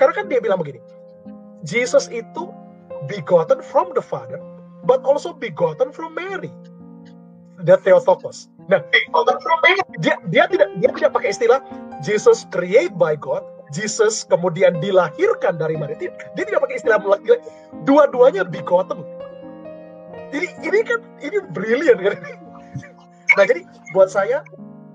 Karena 0.00 0.12
kan 0.16 0.24
dia 0.32 0.40
bilang 0.40 0.56
begini, 0.56 0.80
Jesus 1.68 2.08
itu 2.08 2.48
begotten 3.08 3.60
from 3.60 3.92
the 3.92 4.00
Father, 4.00 4.40
but 4.88 5.04
also 5.04 5.36
begotten 5.36 5.92
from 5.92 6.16
Mary. 6.16 6.52
The 7.64 7.80
Theotokos. 7.80 8.52
Nah, 8.66 8.82
dia 10.02 10.14
dia 10.28 10.44
tidak 10.50 10.68
dia 10.82 10.90
tidak 10.90 11.10
pakai 11.14 11.30
istilah 11.32 11.60
Jesus 12.04 12.44
created 12.52 12.98
by 13.00 13.16
God, 13.16 13.40
Jesus 13.72 14.28
kemudian 14.28 14.78
dilahirkan 14.82 15.56
dari 15.56 15.78
Maria. 15.78 15.96
Dia, 15.96 16.10
dia 16.36 16.44
tidak 16.44 16.66
pakai 16.66 16.76
istilah. 16.82 16.98
Dua-duanya 17.88 18.44
begotten. 18.44 19.00
Jadi 20.34 20.46
ini 20.66 20.80
kan 20.82 21.00
ini 21.22 21.38
brilian 21.54 21.98
kan. 22.02 22.14
Nah 23.36 23.44
jadi 23.44 23.62
buat 23.92 24.08
saya 24.08 24.42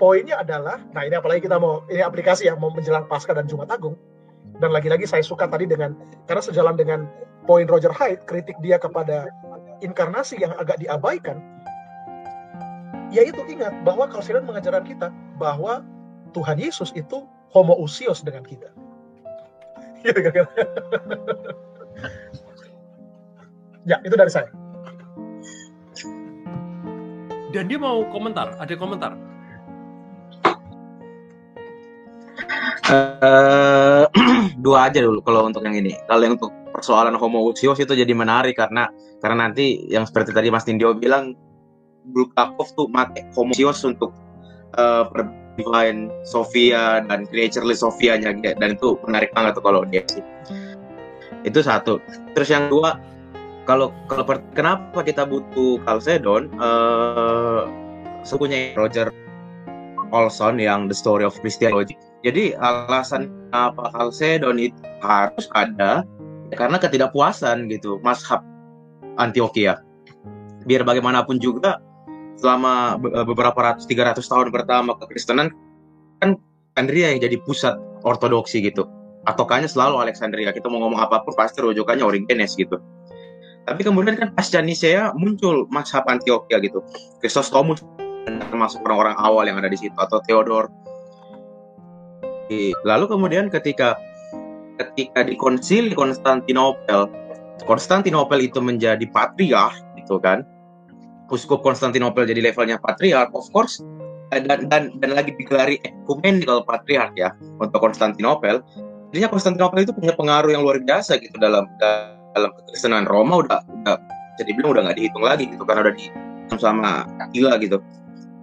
poinnya 0.02 0.42
adalah, 0.42 0.82
nah 0.98 1.06
ini 1.06 1.14
apalagi 1.14 1.46
kita 1.46 1.62
mau 1.62 1.86
ini 1.88 2.02
aplikasi 2.02 2.50
yang 2.50 2.58
mau 2.58 2.74
menjelang 2.74 3.06
Paskah 3.06 3.38
dan 3.38 3.46
Jumat 3.46 3.70
Agung. 3.70 3.94
Dan 4.62 4.74
lagi-lagi 4.74 5.10
saya 5.10 5.26
suka 5.26 5.50
tadi 5.50 5.66
dengan 5.66 5.98
karena 6.30 6.42
sejalan 6.42 6.76
dengan 6.78 7.00
poin 7.50 7.66
Roger 7.66 7.94
Hyde 7.94 8.22
kritik 8.30 8.54
dia 8.62 8.78
kepada 8.78 9.30
inkarnasi 9.82 10.38
yang 10.38 10.54
agak 10.58 10.78
diabaikan. 10.78 11.42
Yaitu 13.12 13.44
ingat 13.52 13.76
bahwa 13.84 14.08
Kalsiran 14.08 14.48
mengajarkan 14.48 14.88
kita 14.88 15.08
bahwa 15.36 15.84
Tuhan 16.32 16.58
Yesus 16.58 16.96
itu 16.96 17.28
homoousios 17.52 18.24
dengan 18.24 18.48
kita. 18.48 18.72
Gitu 20.08 20.18
kan? 20.18 20.34
ya, 23.90 24.00
itu 24.02 24.16
dari 24.16 24.32
saya. 24.32 24.50
Dan 27.52 27.68
dia 27.68 27.76
mau 27.76 28.08
komentar, 28.16 28.56
ada 28.56 28.74
komentar. 28.80 29.12
Uh, 32.92 34.08
dua 34.66 34.88
aja 34.88 35.04
dulu 35.04 35.20
kalau 35.20 35.52
untuk 35.52 35.62
yang 35.68 35.76
ini. 35.76 36.00
Kalau 36.08 36.24
yang 36.24 36.40
untuk 36.40 36.52
persoalan 36.72 37.20
homoousios 37.20 37.78
itu 37.84 37.92
jadi 37.92 38.10
menarik 38.16 38.56
karena 38.56 38.88
karena 39.20 39.52
nanti 39.52 39.84
yang 39.92 40.08
seperti 40.08 40.32
tadi 40.32 40.48
Mas 40.48 40.64
Tindio 40.64 40.96
bilang 40.96 41.36
Bulgakov 42.10 42.68
tuh 42.74 42.90
make 42.90 43.22
homoousios 43.38 43.86
untuk 43.86 44.10
uh, 44.78 45.06
divine 45.60 46.10
Sofia 46.26 47.06
dan 47.06 47.30
creatureless 47.30 47.86
Sofianya 47.86 48.34
dan 48.42 48.74
itu 48.74 48.98
menarik 49.06 49.30
banget 49.36 49.58
tuh 49.60 49.64
kalau 49.64 49.86
dia 49.86 50.04
sih. 50.10 50.24
Itu 51.46 51.62
satu. 51.62 52.02
Terus 52.34 52.50
yang 52.50 52.70
dua 52.70 52.98
kalau 53.70 53.94
kalau 54.10 54.26
kenapa 54.58 55.06
kita 55.06 55.26
butuh 55.28 55.78
Calcedon 55.86 56.50
uh, 56.58 57.70
sukunya 58.26 58.74
Roger 58.74 59.14
Olson 60.12 60.60
yang 60.60 60.90
The 60.90 60.96
Story 60.98 61.24
of 61.24 61.38
Christianity. 61.40 61.96
Jadi 62.22 62.54
alasan 62.58 63.30
apa 63.54 63.90
Calcedon 63.94 64.58
itu 64.62 64.78
harus 65.02 65.50
ada 65.58 66.06
karena 66.54 66.78
ketidakpuasan 66.78 67.72
gitu 67.72 67.98
Mashab 68.04 68.44
Antioquia. 69.18 69.82
Biar 70.68 70.86
bagaimanapun 70.86 71.42
juga 71.42 71.82
selama 72.42 72.98
beberapa 73.00 73.56
ratus 73.56 73.86
tiga 73.86 74.10
ratus 74.10 74.26
tahun 74.26 74.50
pertama 74.50 74.98
kekristenan 74.98 75.54
kan 76.18 76.42
Alexandria 76.74 77.14
yang 77.14 77.22
jadi 77.22 77.38
pusat 77.46 77.78
ortodoksi 78.02 78.66
gitu. 78.66 78.90
Patokannya 79.22 79.70
selalu 79.70 80.02
Alexandria. 80.02 80.50
Kita 80.50 80.66
mau 80.66 80.82
ngomong 80.82 80.98
apa 80.98 81.22
pun 81.22 81.38
pasti 81.38 81.62
rujukannya 81.62 82.02
Origenes 82.02 82.58
gitu. 82.58 82.82
Tapi 83.70 83.86
kemudian 83.86 84.18
kan 84.18 84.34
pasca 84.34 84.58
Nisea 84.58 85.14
muncul 85.14 85.70
Mashab 85.70 86.10
Antioquia 86.10 86.58
gitu. 86.58 86.82
Chrysostomus 87.22 87.86
termasuk 88.26 88.82
orang-orang 88.86 89.14
awal 89.22 89.46
yang 89.46 89.62
ada 89.62 89.70
di 89.70 89.78
situ 89.78 89.94
atau 89.94 90.18
Theodor. 90.26 90.74
Lalu 92.82 93.06
kemudian 93.06 93.54
ketika 93.54 93.94
ketika 94.82 95.22
di 95.22 95.38
konsili 95.38 95.94
Konstantinopel, 95.94 97.06
Konstantinopel 97.70 98.42
itu 98.42 98.58
menjadi 98.58 99.06
patriark 99.14 99.78
gitu 100.02 100.18
kan. 100.18 100.42
Uskup 101.32 101.64
Konstantinopel 101.64 102.28
jadi 102.28 102.44
levelnya 102.44 102.76
patriark, 102.84 103.32
of 103.32 103.48
course. 103.56 103.80
Dan 104.32 104.48
dan 104.68 104.96
dan 105.00 105.12
lagi 105.12 105.36
digelari 105.36 105.80
ekumenikal 105.84 106.64
patriark 106.68 107.16
ya 107.16 107.32
untuk 107.60 107.80
Konstantinopel. 107.80 108.60
Jadinya 109.12 109.32
Konstantinopel 109.32 109.84
itu 109.88 109.96
punya 109.96 110.16
pengaruh 110.16 110.52
yang 110.52 110.64
luar 110.64 110.80
biasa 110.84 111.20
gitu 111.20 111.36
dalam 111.40 111.68
dalam 112.36 112.52
kekristenan 112.56 113.08
Roma 113.08 113.44
udah 113.44 113.60
udah 113.84 113.98
jadi 114.40 114.52
bilang 114.56 114.76
udah 114.76 114.88
nggak 114.88 114.98
dihitung 115.00 115.24
lagi 115.24 115.48
gitu 115.52 115.64
karena 115.68 115.88
udah 115.88 115.96
di 115.96 116.06
sama 116.60 117.08
Attila 117.20 117.56
gitu. 117.60 117.80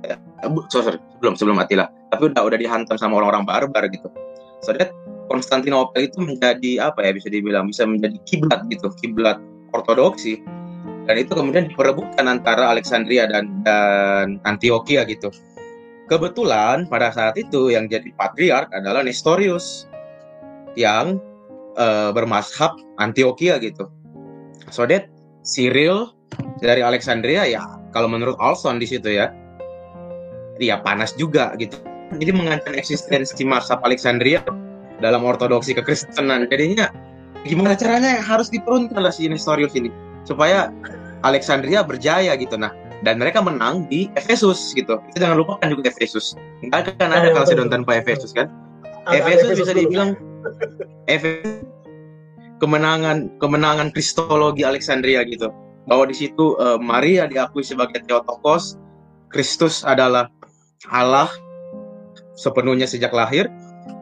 Ya, 0.05 0.17
sorry, 0.73 0.97
sebelum 1.17 1.37
sebelum 1.37 1.57
Attila. 1.61 1.89
Tapi 2.13 2.33
udah 2.33 2.43
udah 2.45 2.59
dihantam 2.61 2.97
sama 2.97 3.21
orang-orang 3.21 3.45
barbar 3.45 3.85
gitu. 3.93 4.09
So 4.65 4.73
that 4.77 4.93
Konstantinopel 5.29 6.09
itu 6.09 6.25
menjadi 6.25 6.89
apa 6.89 7.05
ya 7.05 7.13
bisa 7.13 7.29
dibilang 7.29 7.69
bisa 7.69 7.85
menjadi 7.85 8.17
kiblat 8.25 8.65
gitu 8.73 8.89
kiblat 8.97 9.37
ortodoksi 9.77 10.41
dan 11.09 11.17
itu 11.17 11.33
kemudian 11.33 11.73
diperebutkan 11.73 12.29
antara 12.29 12.69
Alexandria 12.69 13.25
dan 13.25 13.65
dan 13.65 14.37
Antioquia 14.45 15.09
gitu. 15.09 15.33
Kebetulan 16.05 16.85
pada 16.85 17.09
saat 17.09 17.41
itu 17.41 17.73
yang 17.73 17.89
jadi 17.89 18.13
patriark 18.13 18.69
adalah 18.77 19.01
Nestorius 19.01 19.89
yang 20.77 21.17
uh, 21.81 22.13
bermashab 22.13 22.77
Antioquia 23.01 23.57
gitu. 23.57 23.89
So 24.69 24.85
that 24.85 25.09
Cyril 25.49 26.13
dari 26.61 26.85
Alexandria 26.85 27.49
ya 27.49 27.65
kalau 27.97 28.13
menurut 28.13 28.37
Olson 28.37 28.77
di 28.77 28.85
situ 28.85 29.09
ya 29.09 29.33
ya 30.61 30.77
panas 30.85 31.17
juga 31.17 31.57
gitu. 31.57 31.81
Jadi 32.21 32.33
mengancam 32.37 32.77
eksistensi 32.77 33.49
mashab 33.49 33.81
Alexandria 33.81 34.45
dalam 35.01 35.25
ortodoksi 35.25 35.73
kekristenan. 35.73 36.53
Jadinya 36.53 36.93
gimana 37.49 37.73
caranya 37.73 38.21
harus 38.21 38.53
lah 38.53 39.13
si 39.13 39.25
Nestorius 39.29 39.73
ini 39.73 39.89
supaya 40.29 40.69
Alexandria 41.25 41.81
berjaya 41.81 42.37
gitu. 42.37 42.61
Nah 42.61 42.71
dan 43.07 43.19
mereka 43.23 43.39
menang 43.39 43.87
di 43.87 44.11
Efesus 44.19 44.75
gitu. 44.75 44.99
Kita 45.11 45.29
jangan 45.29 45.39
lupakan 45.39 45.67
juga 45.71 45.91
Efesus. 45.91 46.35
Nggak 46.67 46.99
akan 46.99 47.11
ada 47.15 47.29
Kalsedon 47.31 47.71
tanpa 47.71 48.03
Efesus 48.03 48.35
kan. 48.35 48.51
Efesus 49.09 49.55
bisa 49.65 49.73
dibilang 49.73 50.19
Efesus 51.07 51.63
kemenangan 52.59 53.31
kemenangan 53.39 53.95
kristologi 53.95 54.67
Alexandria 54.67 55.23
gitu. 55.27 55.51
Bahwa 55.87 56.11
di 56.11 56.17
situ 56.19 56.59
uh, 56.59 56.77
Maria 56.77 57.31
diakui 57.31 57.63
sebagai 57.63 58.03
Theotokos. 58.05 58.77
Kristus 59.29 59.85
adalah 59.85 60.33
Allah 60.89 61.29
sepenuhnya 62.35 62.89
sejak 62.89 63.13
lahir. 63.13 63.47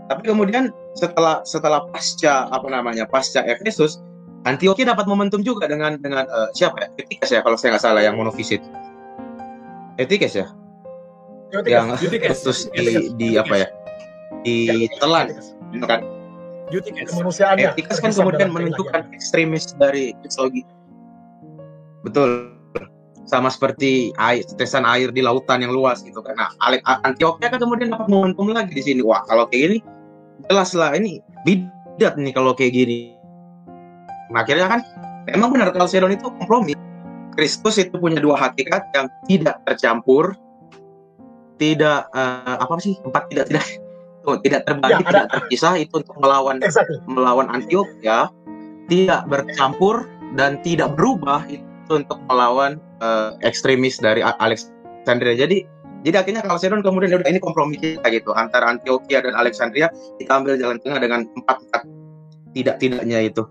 Tapi 0.06 0.22
kemudian 0.22 0.70
setelah 0.94 1.42
setelah 1.42 1.82
pasca 1.90 2.46
apa 2.48 2.66
namanya 2.70 3.04
pasca 3.10 3.42
Efesus 3.42 3.98
Antioquia 4.46 4.86
dapat 4.86 5.10
momentum 5.10 5.42
juga 5.42 5.66
dengan 5.66 5.98
dengan 5.98 6.24
uh, 6.30 6.48
siapa 6.54 6.86
ya 6.86 6.88
Etikes 7.02 7.30
ya 7.34 7.40
kalau 7.42 7.58
saya 7.58 7.74
nggak 7.76 7.84
salah 7.84 8.02
yang 8.02 8.14
monofisit 8.14 8.62
Etikes 9.98 10.38
ya 10.38 10.46
Eutyches. 11.50 11.70
yang 11.70 11.86
Eutyches. 11.98 12.38
terus 12.46 12.60
di, 12.70 13.10
di 13.18 13.28
apa 13.34 13.66
ya 13.66 13.68
ditelan 14.46 15.34
kan 15.82 16.00
kemanusiaannya 16.70 17.74
Etikas 17.74 17.98
kan 18.02 18.10
kemudian 18.10 18.50
keilahian. 18.50 19.06
ekstremis 19.14 19.70
dari 19.78 20.14
kristologi. 20.22 20.66
Betul. 22.02 22.54
Sama 23.26 23.50
seperti 23.50 24.14
air, 24.22 24.46
tetesan 24.46 24.86
air 24.86 25.10
di 25.10 25.18
lautan 25.18 25.58
yang 25.58 25.74
luas 25.74 25.98
gitu 26.06 26.22
kan. 26.22 26.38
Nah, 26.38 26.50
Antioquia 27.02 27.50
kan 27.50 27.58
kemudian 27.58 27.90
dapat 27.90 28.06
momentum 28.06 28.54
lagi 28.54 28.70
di 28.70 28.82
sini. 28.82 29.02
Wah, 29.02 29.26
kalau 29.26 29.50
kayak 29.50 29.66
gini 29.66 29.78
jelas 30.46 30.70
lah 30.78 30.94
ini 30.94 31.18
lihat 31.98 32.14
nih 32.20 32.30
kalau 32.30 32.54
kayak 32.54 32.74
gini. 32.74 33.15
Nah, 34.30 34.42
akhirnya 34.42 34.66
kan 34.66 34.80
memang 35.30 35.54
benar 35.54 35.70
Kalsedon 35.74 36.14
itu 36.14 36.26
kompromi. 36.42 36.74
Kristus 37.36 37.76
itu 37.76 37.92
punya 38.00 38.16
dua 38.16 38.40
hakikat 38.40 38.88
yang 38.96 39.06
tidak 39.28 39.60
tercampur, 39.68 40.32
tidak 41.60 42.08
uh, 42.16 42.56
apa 42.56 42.80
sih 42.80 42.96
empat 43.04 43.28
tidak 43.28 43.46
tidak 43.52 43.64
tuh, 44.24 44.40
tidak 44.44 44.64
terbagi, 44.64 45.04
ya, 45.04 45.04
tidak 45.04 45.26
terpisah 45.28 45.74
itu 45.76 45.94
untuk 46.00 46.16
melawan 46.16 46.56
exactly. 46.64 46.96
melawan 47.04 47.46
Antioch 47.52 47.88
ya, 48.00 48.32
tidak 48.88 49.28
bercampur 49.28 50.08
dan 50.32 50.56
tidak 50.64 50.96
berubah 50.96 51.44
itu 51.52 51.92
untuk 51.92 52.18
melawan 52.26 52.80
uh, 53.04 53.36
ekstremis 53.44 54.00
dari 54.00 54.24
Alexandria. 54.24 55.36
Jadi 55.36 55.76
jadi 56.08 56.22
akhirnya 56.22 56.42
Kalsedon 56.46 56.80
kemudian 56.80 57.18
udah 57.18 57.28
ini 57.28 57.42
kompromi 57.42 57.76
kita 57.76 58.06
gitu 58.14 58.30
antara 58.32 58.70
Antioquia 58.72 59.20
dan 59.26 59.34
Alexandria 59.36 59.90
kita 60.16 60.38
ambil 60.38 60.54
jalan 60.56 60.78
tengah 60.80 61.02
dengan 61.02 61.20
empat 61.36 61.56
empat 61.68 61.82
tidak 62.56 62.76
tidaknya 62.80 63.28
itu. 63.28 63.42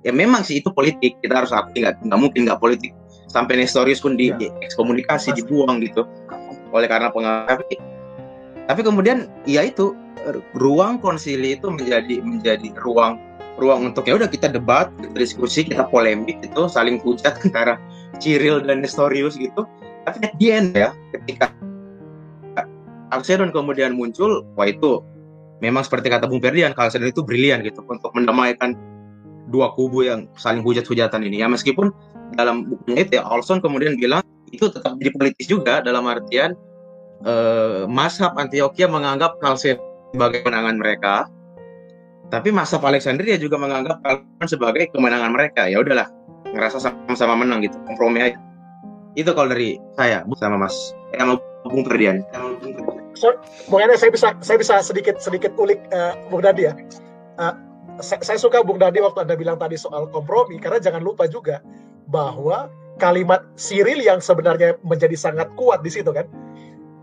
Ya 0.00 0.12
memang 0.12 0.46
sih 0.46 0.64
itu 0.64 0.72
politik. 0.72 1.20
Kita 1.20 1.44
harus 1.44 1.52
akui 1.52 1.84
nggak 1.84 2.00
nggak 2.04 2.20
mungkin 2.20 2.48
nggak 2.48 2.60
politik. 2.60 2.92
Sampai 3.30 3.60
Nestorius 3.60 4.02
pun 4.02 4.18
di, 4.18 4.34
ya. 4.34 4.50
ekskomunikasi 4.64 5.36
dibuang 5.38 5.78
gitu. 5.84 6.08
Oleh 6.74 6.90
karena 6.90 7.12
pengaruh. 7.14 7.62
Tapi, 7.62 7.76
tapi 8.66 8.80
kemudian 8.82 9.30
ya 9.46 9.62
itu 9.66 9.94
ruang 10.56 11.00
konsili 11.00 11.56
itu 11.56 11.70
menjadi 11.72 12.20
menjadi 12.20 12.68
ruang 12.84 13.16
ruang 13.60 13.92
untuk 13.92 14.08
ya 14.08 14.16
udah 14.16 14.28
kita 14.28 14.48
debat 14.48 14.88
kita 15.00 15.16
diskusi 15.16 15.60
kita 15.68 15.84
polemik 15.92 16.40
itu 16.40 16.62
saling 16.68 16.96
hujat 17.00 17.36
antara 17.44 17.76
Cyril 18.18 18.64
dan 18.64 18.80
Nestorius 18.80 19.36
gitu. 19.36 19.68
Tapi 20.08 20.16
at 20.24 20.34
the 20.40 20.48
end 20.48 20.72
ya 20.72 20.96
ketika 21.12 21.52
Kalsedon 23.10 23.50
kemudian 23.50 23.98
muncul 23.98 24.46
wah 24.54 24.70
itu 24.70 25.02
memang 25.60 25.82
seperti 25.82 26.08
kata 26.08 26.30
Bung 26.30 26.40
Ferdian 26.40 26.72
Kalsedon 26.72 27.10
itu 27.10 27.20
brilian 27.26 27.60
gitu 27.66 27.82
untuk 27.90 28.14
mendamaikan 28.16 28.78
dua 29.50 29.74
kubu 29.74 30.06
yang 30.06 30.30
saling 30.38 30.62
hujat-hujatan 30.62 31.26
ini. 31.26 31.42
Ya 31.42 31.48
meskipun 31.50 31.90
dalam 32.38 32.70
bukunya 32.70 33.02
itu 33.04 33.12
ya 33.18 33.22
Olson 33.26 33.58
kemudian 33.58 33.98
bilang 33.98 34.22
itu 34.50 34.70
tetap 34.70 34.98
jadi 34.98 35.10
politis 35.14 35.46
juga 35.46 35.82
dalam 35.82 36.06
artian 36.06 36.54
eh, 37.26 37.86
Mashab 37.90 38.38
Antioquia 38.38 38.86
menganggap 38.86 39.38
Kalsen 39.42 39.78
sebagai 40.14 40.42
kemenangan 40.42 40.78
mereka 40.78 41.26
tapi 42.30 42.54
Mashab 42.54 42.86
Alexandria 42.86 43.34
juga 43.34 43.58
menganggap 43.58 43.98
Kalsen 44.06 44.46
sebagai 44.46 44.86
kemenangan 44.94 45.34
mereka. 45.34 45.66
Ya 45.66 45.82
udahlah 45.82 46.06
ngerasa 46.54 46.78
sama-sama 46.78 47.42
menang 47.42 47.66
gitu 47.66 47.74
kompromi 47.90 48.22
aja. 48.22 48.38
Itu 49.18 49.34
kalau 49.34 49.50
dari 49.50 49.82
saya 49.98 50.22
sama 50.38 50.56
Mas. 50.56 50.94
Yang 51.10 51.42
Bung 51.66 51.82
Ferdian. 51.82 52.22
So, 53.18 53.34
Bung 53.66 53.82
saya 53.82 54.10
bisa 54.14 54.38
saya 54.38 54.56
bisa 54.62 54.78
sedikit 54.80 55.18
sedikit 55.18 55.50
ulik 55.58 55.82
uh, 55.90 56.14
Bung 56.30 56.46
Dadi 56.46 56.70
ya. 56.70 56.74
Uh, 57.36 57.54
saya, 58.00 58.20
saya 58.24 58.38
suka 58.40 58.64
Bung 58.64 58.80
Dadi 58.80 59.00
waktu 59.00 59.24
Anda 59.24 59.36
bilang 59.36 59.56
tadi 59.60 59.76
soal 59.76 60.08
kompromi 60.10 60.58
karena 60.58 60.80
jangan 60.80 61.00
lupa 61.04 61.28
juga 61.28 61.60
bahwa 62.10 62.68
kalimat 63.00 63.40
Cyril 63.56 64.02
yang 64.02 64.20
sebenarnya 64.20 64.76
menjadi 64.84 65.16
sangat 65.16 65.48
kuat 65.56 65.80
di 65.80 65.88
situ 65.92 66.10
kan 66.12 66.28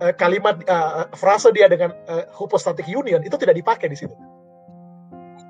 uh, 0.02 0.14
kalimat 0.14 0.62
uh, 0.70 1.10
frase 1.18 1.50
dia 1.54 1.66
dengan 1.70 1.94
uh, 2.10 2.26
hypostatic 2.38 2.86
union 2.86 3.22
itu 3.26 3.38
tidak 3.40 3.58
dipakai 3.58 3.90
di 3.90 3.98
situ. 3.98 4.14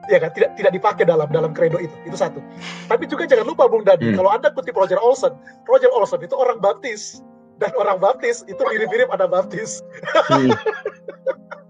Ya 0.08 0.24
kan? 0.24 0.32
Tidak 0.32 0.56
tidak 0.56 0.72
dipakai 0.72 1.04
dalam 1.04 1.28
dalam 1.28 1.52
kredo 1.52 1.76
itu. 1.84 1.92
Itu 2.08 2.16
satu. 2.16 2.40
Tapi 2.88 3.12
juga 3.12 3.28
jangan 3.28 3.44
lupa 3.44 3.68
Bung 3.68 3.84
Dadi 3.84 4.12
hmm. 4.12 4.16
kalau 4.16 4.32
anda 4.32 4.48
kutip 4.56 4.76
Roger 4.78 5.00
Olson 5.04 5.36
Roger 5.68 5.92
Olson 5.92 6.24
itu 6.24 6.36
orang 6.36 6.64
baptis. 6.64 7.20
Dan 7.58 7.74
orang 7.74 7.98
baptis 7.98 8.46
itu 8.46 8.62
mirip-mirip 8.62 9.10
ada 9.10 9.26
baptis. 9.26 9.82
Hmm. 10.30 10.54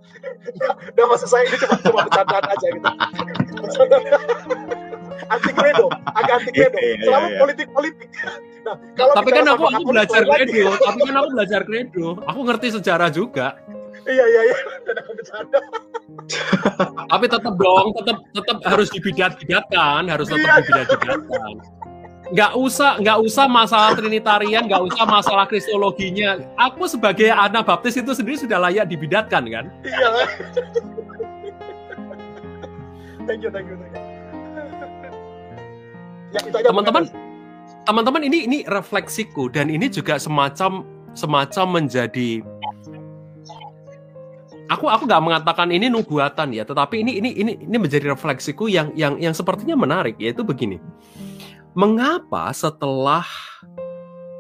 nah 0.98 1.06
maksud 1.08 1.30
saya 1.30 1.44
ini 1.48 1.58
cuma 1.60 1.76
cuma 1.82 2.00
bercandaan 2.08 2.46
aja 2.48 2.68
gitu 2.74 2.90
anti 5.28 5.52
kredo, 5.52 5.88
agak 6.16 6.34
anti 6.44 6.52
kredo. 6.56 6.78
Iya, 6.80 6.88
iya, 6.96 7.04
Selalu 7.04 7.28
iya. 7.28 7.38
politik 7.40 7.68
politik. 7.74 8.10
Nah, 8.64 8.76
kalau 8.96 9.14
tapi 9.16 9.30
kan 9.32 9.46
aku, 9.48 9.66
aku 9.72 9.90
belajar 9.92 10.22
kredo, 10.24 10.64
tapi 10.80 11.00
kan 11.04 11.16
aku 11.16 11.30
belajar 11.36 11.62
kredo. 11.68 12.08
Aku 12.28 12.40
ngerti 12.48 12.68
sejarah 12.80 13.10
juga. 13.12 13.48
Iya 14.08 14.24
iya 14.24 14.42
iya, 14.52 14.58
dan 14.88 14.96
aku 15.04 15.12
bercanda. 15.20 15.60
tapi 17.12 17.26
tetap 17.28 17.54
dong, 17.60 17.88
tetap 18.00 18.18
tetap 18.32 18.58
harus 18.64 18.88
dibidat-bidatkan, 18.94 20.02
harus 20.08 20.28
tetap 20.32 20.64
dibidat-bidatkan. 20.64 21.54
Nggak 22.28 22.52
usah, 22.60 23.00
nggak 23.00 23.18
usah 23.24 23.46
masalah 23.48 23.92
trinitarian, 23.96 24.68
nggak 24.68 24.84
usah 24.84 25.04
masalah 25.08 25.46
kristologinya. 25.48 26.44
Aku 26.60 26.84
sebagai 26.88 27.32
anak 27.32 27.64
baptis 27.64 27.96
itu 27.96 28.12
sendiri 28.12 28.36
sudah 28.36 28.60
layak 28.60 28.88
dibidatkan 28.92 29.48
kan? 29.48 29.66
Iya. 29.88 30.10
thank 33.28 33.44
you, 33.44 33.52
thank 33.52 33.68
you, 33.68 33.76
thank 33.80 33.96
you. 33.96 34.04
Ya, 36.36 36.44
teman-teman 36.60 37.08
teman-teman 37.88 38.22
ini 38.28 38.44
ini 38.44 38.58
refleksiku 38.68 39.48
dan 39.48 39.72
ini 39.72 39.88
juga 39.88 40.20
semacam 40.20 40.84
semacam 41.16 41.66
menjadi 41.80 42.44
aku 44.68 44.92
aku 44.92 45.04
nggak 45.08 45.24
mengatakan 45.24 45.72
ini 45.72 45.88
nubuatan 45.88 46.52
ya 46.52 46.68
tetapi 46.68 47.00
ini 47.00 47.24
ini 47.24 47.30
ini 47.32 47.52
ini 47.64 47.78
menjadi 47.80 48.12
refleksiku 48.12 48.68
yang 48.68 48.92
yang 48.94 49.16
yang 49.16 49.32
sepertinya 49.32 49.80
menarik 49.80 50.20
yaitu 50.20 50.44
begini 50.44 50.84
mengapa 51.74 52.54
setelah 52.54 53.26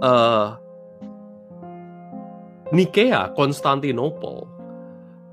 uh, 0.04 0.56
Nikea 2.72 3.32
Konstantinopel 3.36 4.48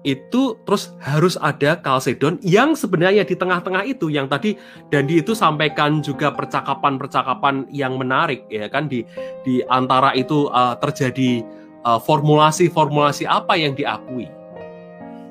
itu 0.04 0.60
terus 0.68 0.92
harus 1.00 1.40
ada 1.40 1.80
Kalsedon 1.80 2.36
yang 2.44 2.76
sebenarnya 2.76 3.24
di 3.24 3.32
tengah-tengah 3.32 3.88
itu 3.88 4.12
yang 4.12 4.28
tadi 4.28 4.60
dan 4.92 5.08
di 5.08 5.24
itu 5.24 5.32
sampaikan 5.32 6.04
juga 6.04 6.28
percakapan-percakapan 6.28 7.64
yang 7.72 7.96
menarik 7.96 8.44
ya 8.52 8.68
kan 8.68 8.84
di 8.84 9.08
di 9.48 9.64
antara 9.72 10.12
itu 10.12 10.52
uh, 10.52 10.76
terjadi 10.76 11.40
uh, 11.88 11.96
formulasi-formulasi 12.00 13.24
apa 13.24 13.56
yang 13.56 13.72
diakui. 13.72 14.28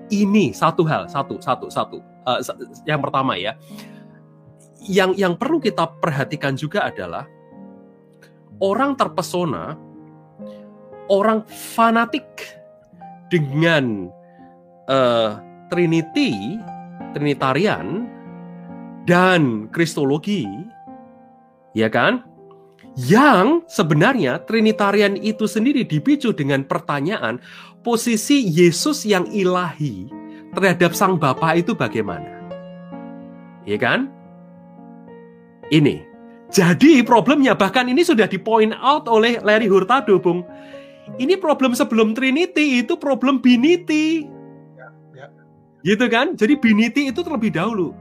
Ini 0.09 0.57
satu 0.57 0.85
hal, 0.89 1.05
satu 1.05 1.37
satu 1.37 1.69
satu. 1.69 1.97
Uh, 2.25 2.41
yang 2.89 3.01
pertama 3.01 3.37
ya. 3.37 3.53
Yang 4.83 5.11
yang 5.15 5.33
perlu 5.39 5.63
kita 5.63 5.87
perhatikan 6.03 6.59
juga 6.59 6.91
adalah 6.91 7.23
orang 8.59 8.99
terpesona, 8.99 9.79
orang 11.07 11.47
fanatik 11.47 12.27
dengan 13.31 14.11
uh, 14.91 15.39
Trinity, 15.71 16.59
Trinitarian, 17.17 18.05
dan 19.09 19.67
Kristologi, 19.73 20.45
ya 21.73 21.89
kan? 21.89 22.23
Yang 22.93 23.65
sebenarnya 23.73 24.45
Trinitarian 24.45 25.17
itu 25.17 25.49
sendiri 25.49 25.81
dipicu 25.81 26.29
dengan 26.29 26.61
pertanyaan 26.61 27.41
posisi 27.81 28.45
Yesus 28.45 29.01
yang 29.01 29.25
ilahi 29.33 30.05
terhadap 30.53 30.93
Sang 30.93 31.17
Bapa 31.17 31.57
itu 31.57 31.73
bagaimana? 31.73 32.45
Ya 33.65 33.81
kan? 33.81 34.12
Ini. 35.73 36.05
Jadi 36.53 37.01
problemnya 37.01 37.57
bahkan 37.57 37.89
ini 37.89 38.05
sudah 38.05 38.29
di 38.29 38.37
point 38.37 38.77
out 38.77 39.09
oleh 39.09 39.41
Larry 39.41 39.65
Hurtado, 39.65 40.21
Bung. 40.21 40.45
Ini 41.17 41.41
problem 41.41 41.73
sebelum 41.73 42.13
Trinity 42.13 42.85
itu 42.85 42.93
problem 42.93 43.41
Binity. 43.41 44.29
Gitu 45.83 46.05
kan? 46.07 46.37
Jadi 46.39 46.55
biniti 46.55 47.11
itu 47.11 47.19
terlebih 47.19 47.51
dahulu. 47.51 47.91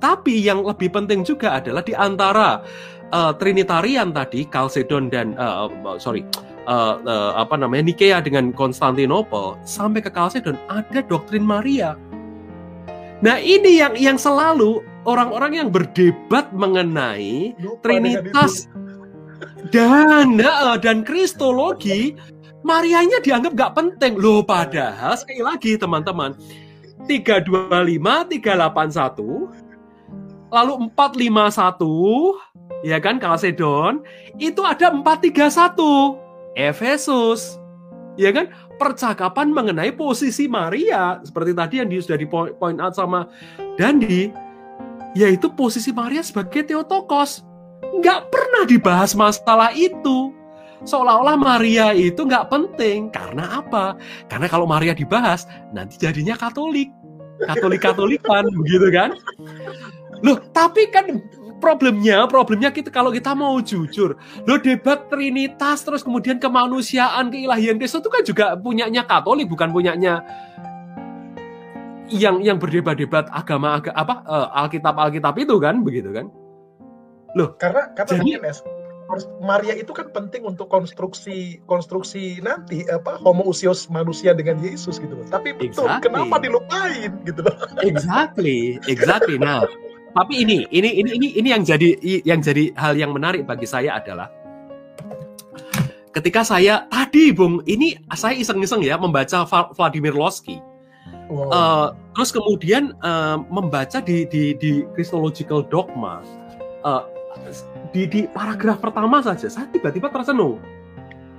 Tapi 0.00 0.40
yang 0.40 0.64
lebih 0.64 0.88
penting 0.88 1.20
juga 1.20 1.60
adalah 1.60 1.84
di 1.84 1.92
antara 1.92 2.64
uh, 3.12 3.32
Trinitarian 3.36 4.08
tadi, 4.12 4.48
Chalcedon 4.48 5.12
dan 5.12 5.36
uh, 5.36 5.68
sorry, 6.00 6.24
uh, 6.64 6.96
uh, 7.04 7.32
apa 7.36 7.60
namanya 7.60 7.92
Nikea 7.92 8.24
dengan 8.24 8.56
Konstantinopel 8.56 9.60
sampai 9.68 10.00
ke 10.00 10.08
Chalcedon 10.08 10.56
ada 10.72 11.04
doktrin 11.04 11.44
Maria. 11.44 11.96
Nah 13.24 13.40
ini 13.40 13.80
yang 13.80 13.96
yang 13.96 14.18
selalu 14.20 14.84
orang-orang 15.08 15.64
yang 15.64 15.68
berdebat 15.72 16.52
mengenai 16.52 17.56
Lupa 17.56 17.88
Trinitas 17.88 18.68
dan 19.74 20.36
dan 20.84 21.06
Kristologi, 21.06 22.12
Marianya 22.66 23.22
dianggap 23.22 23.54
gak 23.54 23.78
penting 23.78 24.18
loh. 24.18 24.42
Padahal 24.42 25.14
sekali 25.14 25.38
lagi 25.38 25.78
teman-teman 25.78 26.34
325, 27.06 28.42
381, 28.42 30.50
lalu 30.50 30.72
451, 30.90 32.82
ya 32.82 32.98
kan 32.98 33.22
Kalsedon, 33.22 34.02
itu 34.42 34.66
ada 34.66 34.90
431, 34.90 36.18
Efesus. 36.58 37.54
Ya 38.18 38.34
kan? 38.34 38.50
Percakapan 38.76 39.48
mengenai 39.52 39.92
posisi 39.96 40.44
Maria 40.46 41.20
seperti 41.24 41.52
tadi 41.56 41.74
yang 41.80 41.88
sudah 41.88 42.18
di 42.20 42.28
point 42.28 42.78
out 42.80 42.92
sama 42.92 43.24
Dandi, 43.80 44.28
yaitu 45.16 45.48
posisi 45.52 45.92
Maria 45.96 46.20
sebagai 46.20 46.64
Theotokos. 46.64 47.40
Nggak 47.96 48.28
pernah 48.28 48.62
dibahas 48.68 49.16
masalah 49.16 49.72
itu 49.72 50.36
seolah-olah 50.84 51.36
Maria 51.40 51.96
itu 51.96 52.20
nggak 52.20 52.52
penting. 52.52 53.08
Karena 53.08 53.64
apa? 53.64 53.96
Karena 54.28 54.46
kalau 54.50 54.68
Maria 54.68 54.92
dibahas, 54.92 55.48
nanti 55.72 55.96
jadinya 55.96 56.36
Katolik. 56.36 56.92
Katolik-Katolikan, 57.36 58.48
begitu 58.64 58.88
kan? 58.92 59.10
Loh, 60.24 60.40
tapi 60.56 60.88
kan 60.88 61.20
problemnya, 61.58 62.28
problemnya 62.28 62.70
kita 62.70 62.92
kalau 62.92 63.08
kita 63.08 63.32
mau 63.32 63.58
jujur, 63.60 64.16
lo 64.44 64.54
debat 64.60 65.08
Trinitas 65.08 65.82
terus 65.82 66.04
kemudian 66.04 66.36
kemanusiaan, 66.36 67.32
keilahian 67.32 67.80
Kristus 67.80 68.04
itu 68.04 68.10
kan 68.12 68.22
juga 68.22 68.46
punyanya 68.56 69.04
Katolik, 69.08 69.48
bukan 69.48 69.72
punyanya 69.72 70.20
yang 72.12 72.38
yang 72.42 72.62
berdebat-debat 72.62 73.26
agama 73.34 73.82
aga, 73.82 73.90
apa 73.98 74.22
uh, 74.26 74.48
Alkitab 74.62 74.94
Alkitab 74.94 75.34
itu 75.42 75.58
kan 75.58 75.82
begitu 75.82 76.14
kan? 76.14 76.30
Loh, 77.34 77.58
karena 77.58 77.90
karena 77.98 78.22
jadi, 78.22 78.54
Maria 79.38 79.74
itu 79.78 79.94
kan 79.94 80.10
penting 80.10 80.42
untuk 80.42 80.66
konstruksi 80.66 81.62
konstruksi 81.70 82.42
nanti 82.42 82.82
apa 82.90 83.22
homoousios 83.22 83.86
manusia 83.86 84.34
dengan 84.34 84.58
Yesus 84.58 84.98
gitu 84.98 85.14
loh. 85.14 85.26
Tapi 85.30 85.54
betul 85.54 85.86
exactly. 85.86 86.10
kenapa 86.10 86.36
dilupain 86.42 87.10
gitu 87.22 87.40
loh. 87.46 87.54
Exactly, 87.86 88.82
exactly. 88.90 89.38
Nah, 89.38 89.62
tapi 90.16 90.48
ini 90.48 90.64
ini 90.72 91.04
ini 91.04 91.10
ini 91.12 91.28
ini 91.36 91.48
yang 91.52 91.60
jadi 91.60 91.88
yang 92.24 92.40
jadi 92.40 92.72
hal 92.72 92.96
yang 92.96 93.12
menarik 93.12 93.44
bagi 93.44 93.68
saya 93.68 94.00
adalah 94.00 94.32
ketika 96.16 96.40
saya 96.40 96.88
tadi 96.88 97.36
Bung, 97.36 97.60
ini 97.68 98.00
saya 98.16 98.32
iseng-iseng 98.40 98.80
ya 98.80 98.96
membaca 98.96 99.44
Vladimir 99.76 100.16
Lossky. 100.16 100.56
Wow. 101.28 101.52
Uh, 101.52 101.86
terus 102.16 102.32
kemudian 102.32 102.96
uh, 103.04 103.36
membaca 103.52 104.00
di 104.00 104.24
di 104.32 104.56
di 104.56 104.88
Christological 104.96 105.68
Dogma. 105.68 106.24
Uh, 106.80 107.04
di, 107.92 108.08
di 108.08 108.20
paragraf 108.24 108.80
pertama 108.80 109.20
saja 109.20 109.46
saya 109.52 109.68
tiba-tiba 109.68 110.08
tercenung 110.08 110.56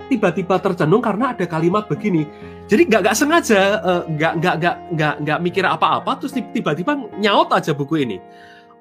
tiba-tiba 0.06 0.56
tercenung 0.62 1.02
karena 1.02 1.34
ada 1.34 1.44
kalimat 1.44 1.90
begini 1.90 2.24
jadi 2.70 2.86
nggak 2.86 3.00
nggak 3.02 3.16
sengaja 3.18 3.60
uh, 3.82 4.02
nggak 4.06 4.32
nggak 4.38 4.54
nggak 4.62 4.76
nggak 4.94 5.14
nggak 5.26 5.38
mikir 5.42 5.64
apa-apa 5.66 6.22
terus 6.22 6.32
tiba-tiba 6.32 6.96
nyaut 7.18 7.50
aja 7.50 7.74
buku 7.74 8.06
ini 8.06 8.18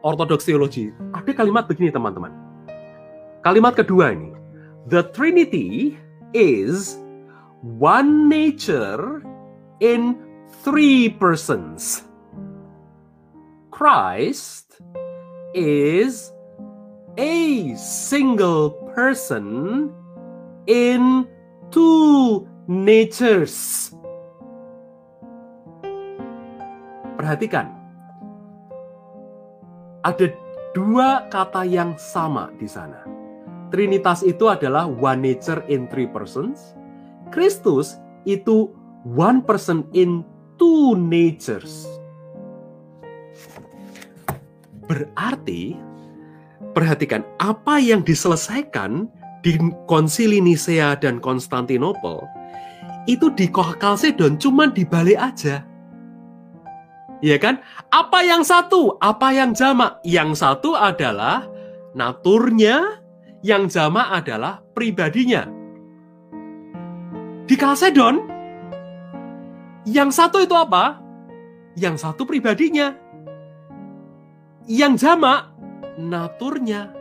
Orthodox 0.02 0.46
Theology 0.46 0.94
ada 1.14 1.32
kalimat 1.34 1.66
begini 1.70 1.94
teman-teman. 1.94 2.34
Kalimat 3.46 3.78
kedua 3.78 4.12
ini. 4.12 4.34
The 4.88 5.08
Trinity 5.12 5.96
is 6.34 6.96
one 7.62 8.32
nature 8.32 9.22
in 9.80 10.18
three 10.64 11.12
persons. 11.12 12.08
Christ 13.72 14.82
is 15.54 16.34
a 17.18 17.74
single 17.78 18.74
person 18.98 19.90
in 20.66 21.30
two 21.70 22.50
natures. 22.66 23.94
Perhatikan, 27.18 27.77
ada 30.08 30.32
dua 30.72 31.28
kata 31.28 31.68
yang 31.68 32.00
sama 32.00 32.48
di 32.56 32.64
sana. 32.64 33.04
Trinitas 33.68 34.24
itu 34.24 34.48
adalah 34.48 34.88
one 34.88 35.20
nature 35.20 35.60
in 35.68 35.92
three 35.92 36.08
persons. 36.08 36.72
Kristus 37.36 38.00
itu 38.24 38.72
one 39.04 39.44
person 39.44 39.84
in 39.92 40.24
two 40.56 40.96
natures. 40.96 41.84
Berarti 44.88 45.76
perhatikan 46.72 47.28
apa 47.44 47.76
yang 47.84 48.00
diselesaikan 48.08 49.12
di 49.44 49.60
konsili 49.92 50.40
Nisea 50.40 50.96
dan 50.96 51.20
Konstantinopel 51.20 52.24
itu 53.12 53.28
di 53.36 53.52
Kalsedon 53.52 54.40
cuma 54.40 54.72
dibalik 54.72 55.20
aja. 55.20 55.68
Ya 57.22 57.42
kan? 57.42 57.66
Apa 57.90 58.22
yang 58.22 58.46
satu? 58.46 58.98
Apa 59.02 59.34
yang 59.34 59.58
jamak? 59.58 59.98
Yang 60.06 60.38
satu 60.38 60.78
adalah 60.78 61.50
naturnya, 61.98 63.02
yang 63.42 63.66
jamak 63.66 64.06
adalah 64.14 64.62
pribadinya. 64.78 65.50
Di 67.48 67.56
Kalsedon, 67.56 68.22
yang 69.88 70.12
satu 70.12 70.44
itu 70.44 70.54
apa? 70.54 71.00
Yang 71.80 72.06
satu 72.06 72.28
pribadinya. 72.28 72.94
Yang 74.68 75.08
jamak 75.08 75.56
naturnya. 75.96 76.92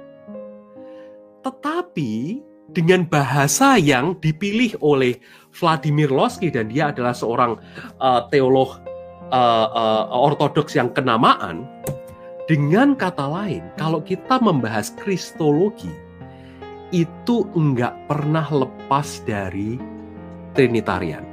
Tetapi 1.42 2.40
dengan 2.70 3.06
bahasa 3.06 3.74
yang 3.74 4.18
dipilih 4.22 4.78
oleh 4.82 5.18
Vladimir 5.50 6.10
Lossky 6.14 6.50
dan 6.50 6.70
dia 6.70 6.94
adalah 6.94 7.14
seorang 7.14 7.58
uh, 7.98 8.26
teolog 8.30 8.85
uh, 9.30 9.66
uh, 9.72 10.04
ortodoks 10.12 10.74
yang 10.76 10.90
kenamaan, 10.92 11.66
dengan 12.46 12.94
kata 12.94 13.26
lain, 13.26 13.66
kalau 13.74 14.02
kita 14.02 14.38
membahas 14.38 14.94
kristologi, 14.98 15.90
itu 16.94 17.46
enggak 17.58 17.94
pernah 18.06 18.46
lepas 18.46 19.22
dari 19.26 19.78
Trinitarian. 20.54 21.26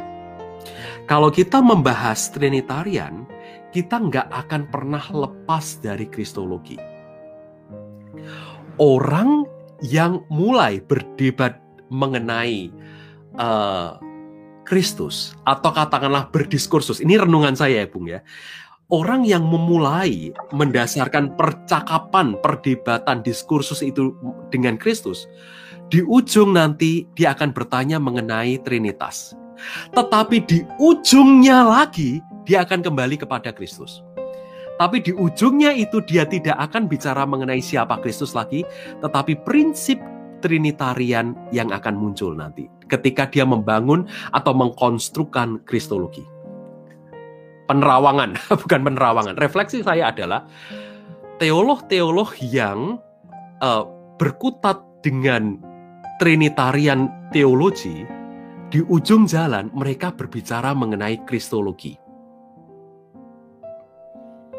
Kalau 1.06 1.30
kita 1.30 1.62
membahas 1.62 2.34
Trinitarian, 2.34 3.30
kita 3.70 4.02
enggak 4.02 4.28
akan 4.34 4.70
pernah 4.72 5.04
lepas 5.14 5.78
dari 5.84 6.10
kristologi 6.10 6.94
orang 8.82 9.46
yang 9.84 10.24
mulai 10.32 10.80
berdebat 10.80 11.60
mengenai 11.92 12.72
uh, 13.38 14.00
Kristus 14.64 15.36
atau 15.44 15.72
katakanlah 15.72 16.32
berdiskursus. 16.32 17.00
Ini 17.04 17.24
renungan 17.24 17.56
saya 17.56 17.84
ya, 17.84 17.88
Bung 17.88 18.08
ya. 18.10 18.24
Orang 18.92 19.24
yang 19.24 19.48
memulai 19.48 20.36
mendasarkan 20.54 21.34
percakapan, 21.40 22.38
perdebatan, 22.44 23.24
diskursus 23.24 23.82
itu 23.82 24.14
dengan 24.54 24.78
Kristus, 24.78 25.26
di 25.88 26.04
ujung 26.04 26.54
nanti 26.54 27.08
dia 27.18 27.34
akan 27.34 27.56
bertanya 27.56 27.98
mengenai 27.98 28.60
Trinitas. 28.62 29.34
Tetapi 29.96 30.38
di 30.46 30.60
ujungnya 30.78 31.64
lagi 31.64 32.20
dia 32.44 32.68
akan 32.68 32.84
kembali 32.84 33.18
kepada 33.18 33.56
Kristus. 33.56 34.04
Tapi 34.78 35.00
di 35.00 35.14
ujungnya 35.14 35.70
itu 35.74 36.02
dia 36.04 36.26
tidak 36.26 36.58
akan 36.58 36.90
bicara 36.90 37.24
mengenai 37.30 37.62
siapa 37.62 38.02
Kristus 38.02 38.34
lagi, 38.34 38.66
tetapi 39.06 39.46
prinsip 39.46 40.02
Trinitarian 40.44 41.32
yang 41.56 41.72
akan 41.72 41.96
muncul 41.96 42.36
nanti 42.36 42.68
ketika 42.92 43.32
dia 43.32 43.48
membangun 43.48 44.04
atau 44.36 44.52
mengkonstrukan 44.52 45.64
kristologi. 45.64 46.28
Penerawangan, 47.72 48.36
bukan 48.62 48.82
penerawangan. 48.84 49.40
Refleksi 49.40 49.80
saya 49.80 50.12
adalah 50.12 50.44
teolog-teolog 51.40 52.36
yang 52.44 53.00
uh, 53.64 53.84
berkutat 54.20 54.84
dengan 55.00 55.56
Trinitarian 56.20 57.32
teologi 57.32 58.04
di 58.68 58.84
ujung 58.84 59.26
jalan 59.26 59.72
mereka 59.72 60.12
berbicara 60.12 60.76
mengenai 60.76 61.24
kristologi 61.24 62.04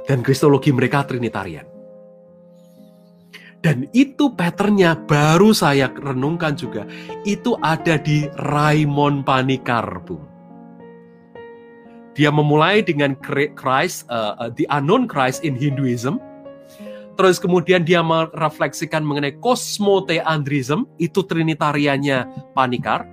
dan 0.04 0.20
kristologi 0.20 0.70
mereka 0.70 1.02
trinitarian. 1.08 1.73
Dan 3.64 3.88
itu 3.96 4.28
patternnya 4.28 4.92
baru 5.08 5.56
saya 5.56 5.88
renungkan 5.88 6.52
juga. 6.52 6.84
Itu 7.24 7.56
ada 7.64 7.96
di 7.96 8.28
Raymond 8.52 9.24
Panikar, 9.24 10.04
Bung. 10.04 10.20
Dia 12.12 12.28
memulai 12.28 12.84
dengan 12.84 13.16
Christ, 13.56 14.04
uh, 14.12 14.52
the 14.52 14.68
unknown 14.68 15.08
Christ 15.08 15.48
in 15.48 15.56
Hinduism. 15.56 16.20
Terus 17.16 17.40
kemudian 17.40 17.88
dia 17.88 18.04
merefleksikan 18.04 19.00
mengenai 19.00 19.40
kosmoteandrism, 19.40 20.84
itu 21.00 21.24
trinitariannya 21.24 22.52
Panikar. 22.52 23.08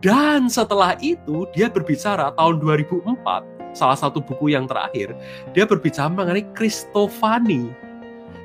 Dan 0.00 0.48
setelah 0.48 0.96
itu 1.04 1.44
dia 1.52 1.68
berbicara 1.68 2.32
tahun 2.32 2.64
2004 2.64 3.76
salah 3.76 3.98
satu 3.98 4.24
buku 4.24 4.56
yang 4.56 4.64
terakhir, 4.64 5.12
dia 5.52 5.68
berbicara 5.68 6.08
mengenai 6.08 6.48
Kristofani. 6.56 7.89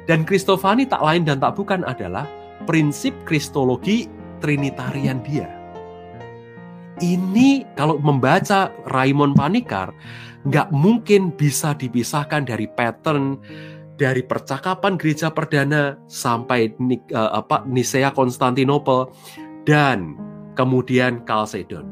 Dan 0.05 0.21
Kristofani 0.21 0.85
tak 0.85 1.01
lain 1.01 1.25
dan 1.25 1.41
tak 1.41 1.57
bukan 1.57 1.81
adalah 1.81 2.29
prinsip 2.69 3.13
kristologi 3.25 4.05
trinitarian 4.41 5.21
dia. 5.25 5.49
Ini 7.01 7.75
kalau 7.75 7.99
membaca 7.99 8.71
Raymond 8.87 9.35
Panikar, 9.35 9.91
nggak 10.47 10.71
mungkin 10.71 11.33
bisa 11.35 11.75
dipisahkan 11.75 12.47
dari 12.47 12.69
pattern 12.69 13.41
dari 13.95 14.21
percakapan 14.23 14.99
gereja 14.99 15.31
perdana 15.31 15.99
sampai 16.07 16.71
uh, 17.11 17.31
apa 17.41 17.63
Nisea 17.67 18.11
Konstantinopel 18.11 19.11
dan 19.67 20.15
kemudian 20.55 21.23
Chalcedon. 21.27 21.87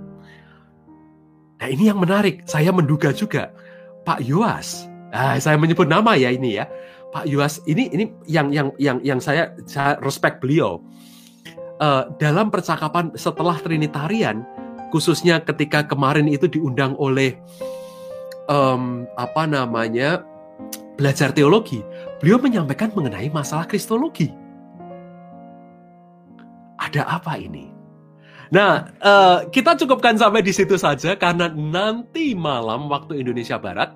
Nah 1.59 1.67
ini 1.71 1.87
yang 1.87 1.99
menarik, 1.99 2.43
saya 2.43 2.75
menduga 2.75 3.15
juga 3.15 3.55
Pak 4.03 4.19
Yuas, 4.23 4.87
nah, 5.15 5.39
saya 5.39 5.55
menyebut 5.55 5.87
nama 5.87 6.15
ya 6.19 6.31
ini 6.31 6.59
ya, 6.59 6.67
Pak 7.13 7.29
Yuas 7.29 7.61
ini 7.69 7.93
ini 7.93 8.09
yang 8.25 8.49
yang 8.49 8.73
yang 8.81 8.97
yang 9.05 9.21
saya, 9.21 9.53
saya 9.69 10.01
respect 10.01 10.41
beliau 10.41 10.81
uh, 11.77 12.09
dalam 12.17 12.49
percakapan 12.49 13.13
setelah 13.13 13.53
Trinitarian, 13.61 14.41
khususnya 14.89 15.37
ketika 15.45 15.85
kemarin 15.85 16.25
itu 16.25 16.49
diundang 16.49 16.97
oleh 16.97 17.37
um, 18.49 19.05
apa 19.21 19.45
namanya 19.45 20.25
belajar 20.97 21.29
teologi, 21.29 21.85
beliau 22.17 22.41
menyampaikan 22.41 22.89
mengenai 22.97 23.29
masalah 23.29 23.69
kristologi. 23.69 24.33
Ada 26.81 27.05
apa 27.21 27.37
ini? 27.37 27.69
Nah, 28.53 28.85
uh, 29.01 29.49
kita 29.49 29.73
cukupkan 29.81 30.13
sampai 30.13 30.45
di 30.45 30.53
situ 30.53 30.77
saja 30.77 31.17
karena 31.17 31.49
nanti 31.49 32.37
malam 32.37 32.85
waktu 32.85 33.25
Indonesia 33.25 33.57
Barat 33.57 33.89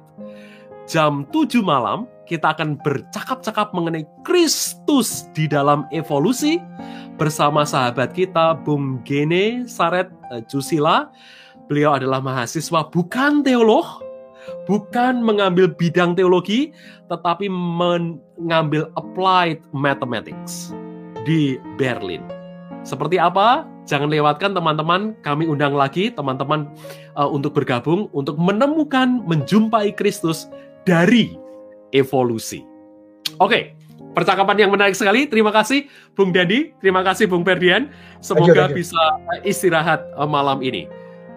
jam 0.88 1.28
7 1.36 1.60
malam 1.60 2.08
kita 2.24 2.56
akan 2.56 2.80
bercakap-cakap 2.80 3.76
mengenai 3.76 4.08
Kristus 4.24 5.28
di 5.36 5.48
dalam 5.48 5.84
evolusi 5.92 6.60
bersama 7.20 7.68
sahabat 7.68 8.16
kita 8.16 8.56
Bung 8.64 9.04
Gene 9.04 9.68
Saret 9.68 10.08
uh, 10.32 10.40
Jusila. 10.48 11.12
Beliau 11.68 12.00
adalah 12.00 12.24
mahasiswa 12.24 12.88
bukan 12.88 13.44
teolog, 13.44 13.84
bukan 14.64 15.20
mengambil 15.20 15.68
bidang 15.76 16.16
teologi, 16.16 16.72
tetapi 17.12 17.52
mengambil 17.52 18.88
applied 18.96 19.60
mathematics 19.76 20.72
di 21.28 21.60
Berlin. 21.76 22.24
Seperti 22.88 23.20
apa? 23.20 23.68
Jangan 23.88 24.12
lewatkan 24.12 24.52
teman-teman, 24.52 25.16
kami 25.24 25.48
undang 25.48 25.76
lagi 25.76 26.12
teman-teman 26.12 26.68
uh, 27.16 27.28
untuk 27.28 27.56
bergabung 27.56 28.12
untuk 28.12 28.36
menemukan 28.36 29.24
menjumpai 29.28 29.96
Kristus 29.96 30.48
dari 30.88 31.36
evolusi. 31.92 32.64
Oke, 33.44 33.76
percakapan 34.16 34.56
yang 34.66 34.72
menarik 34.72 34.96
sekali. 34.96 35.28
Terima 35.28 35.52
kasih 35.52 35.92
Bung 36.16 36.32
Dedi, 36.32 36.72
terima 36.80 37.04
kasih 37.04 37.28
Bung 37.28 37.44
Ferdian. 37.44 37.92
Semoga 38.24 38.48
thank 38.48 38.56
you, 38.56 38.56
thank 38.56 38.72
you. 38.72 38.80
bisa 38.80 39.02
istirahat 39.44 40.08
uh, 40.16 40.24
malam 40.24 40.64
ini. 40.64 40.88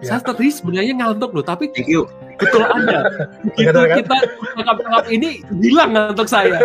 Ya. 0.01 0.17
Saya 0.17 0.33
tadi 0.33 0.49
sebenarnya 0.49 0.97
ngantuk 0.97 1.35
loh, 1.35 1.45
tapi 1.45 1.69
thank 1.75 1.91
you. 1.91 2.07
betul 2.39 2.63
Anda. 2.65 3.05
Begitu 3.53 3.75
kan? 3.75 3.97
kita 4.01 4.17
cakap-cakap 4.57 5.03
ini 5.11 5.45
hilang 5.61 5.93
ngantuk 5.93 6.25
saya. 6.25 6.57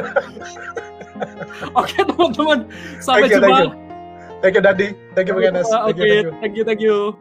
Oke 1.81 2.01
teman-teman, 2.01 2.71
sampai 3.03 3.29
thank 3.29 3.35
you, 3.35 3.41
jumpa. 3.43 3.51
Thank 3.51 3.61
you. 3.61 3.85
Thank 4.37 4.55
you, 4.57 4.63
Dadi. 4.63 4.87
Thank 5.17 5.27
you, 5.33 5.35
Bang 5.35 5.57
Oke, 5.59 5.97
okay, 5.97 6.17
thank 6.45 6.55
you, 6.55 6.65
thank 6.65 6.81
you. 6.81 7.17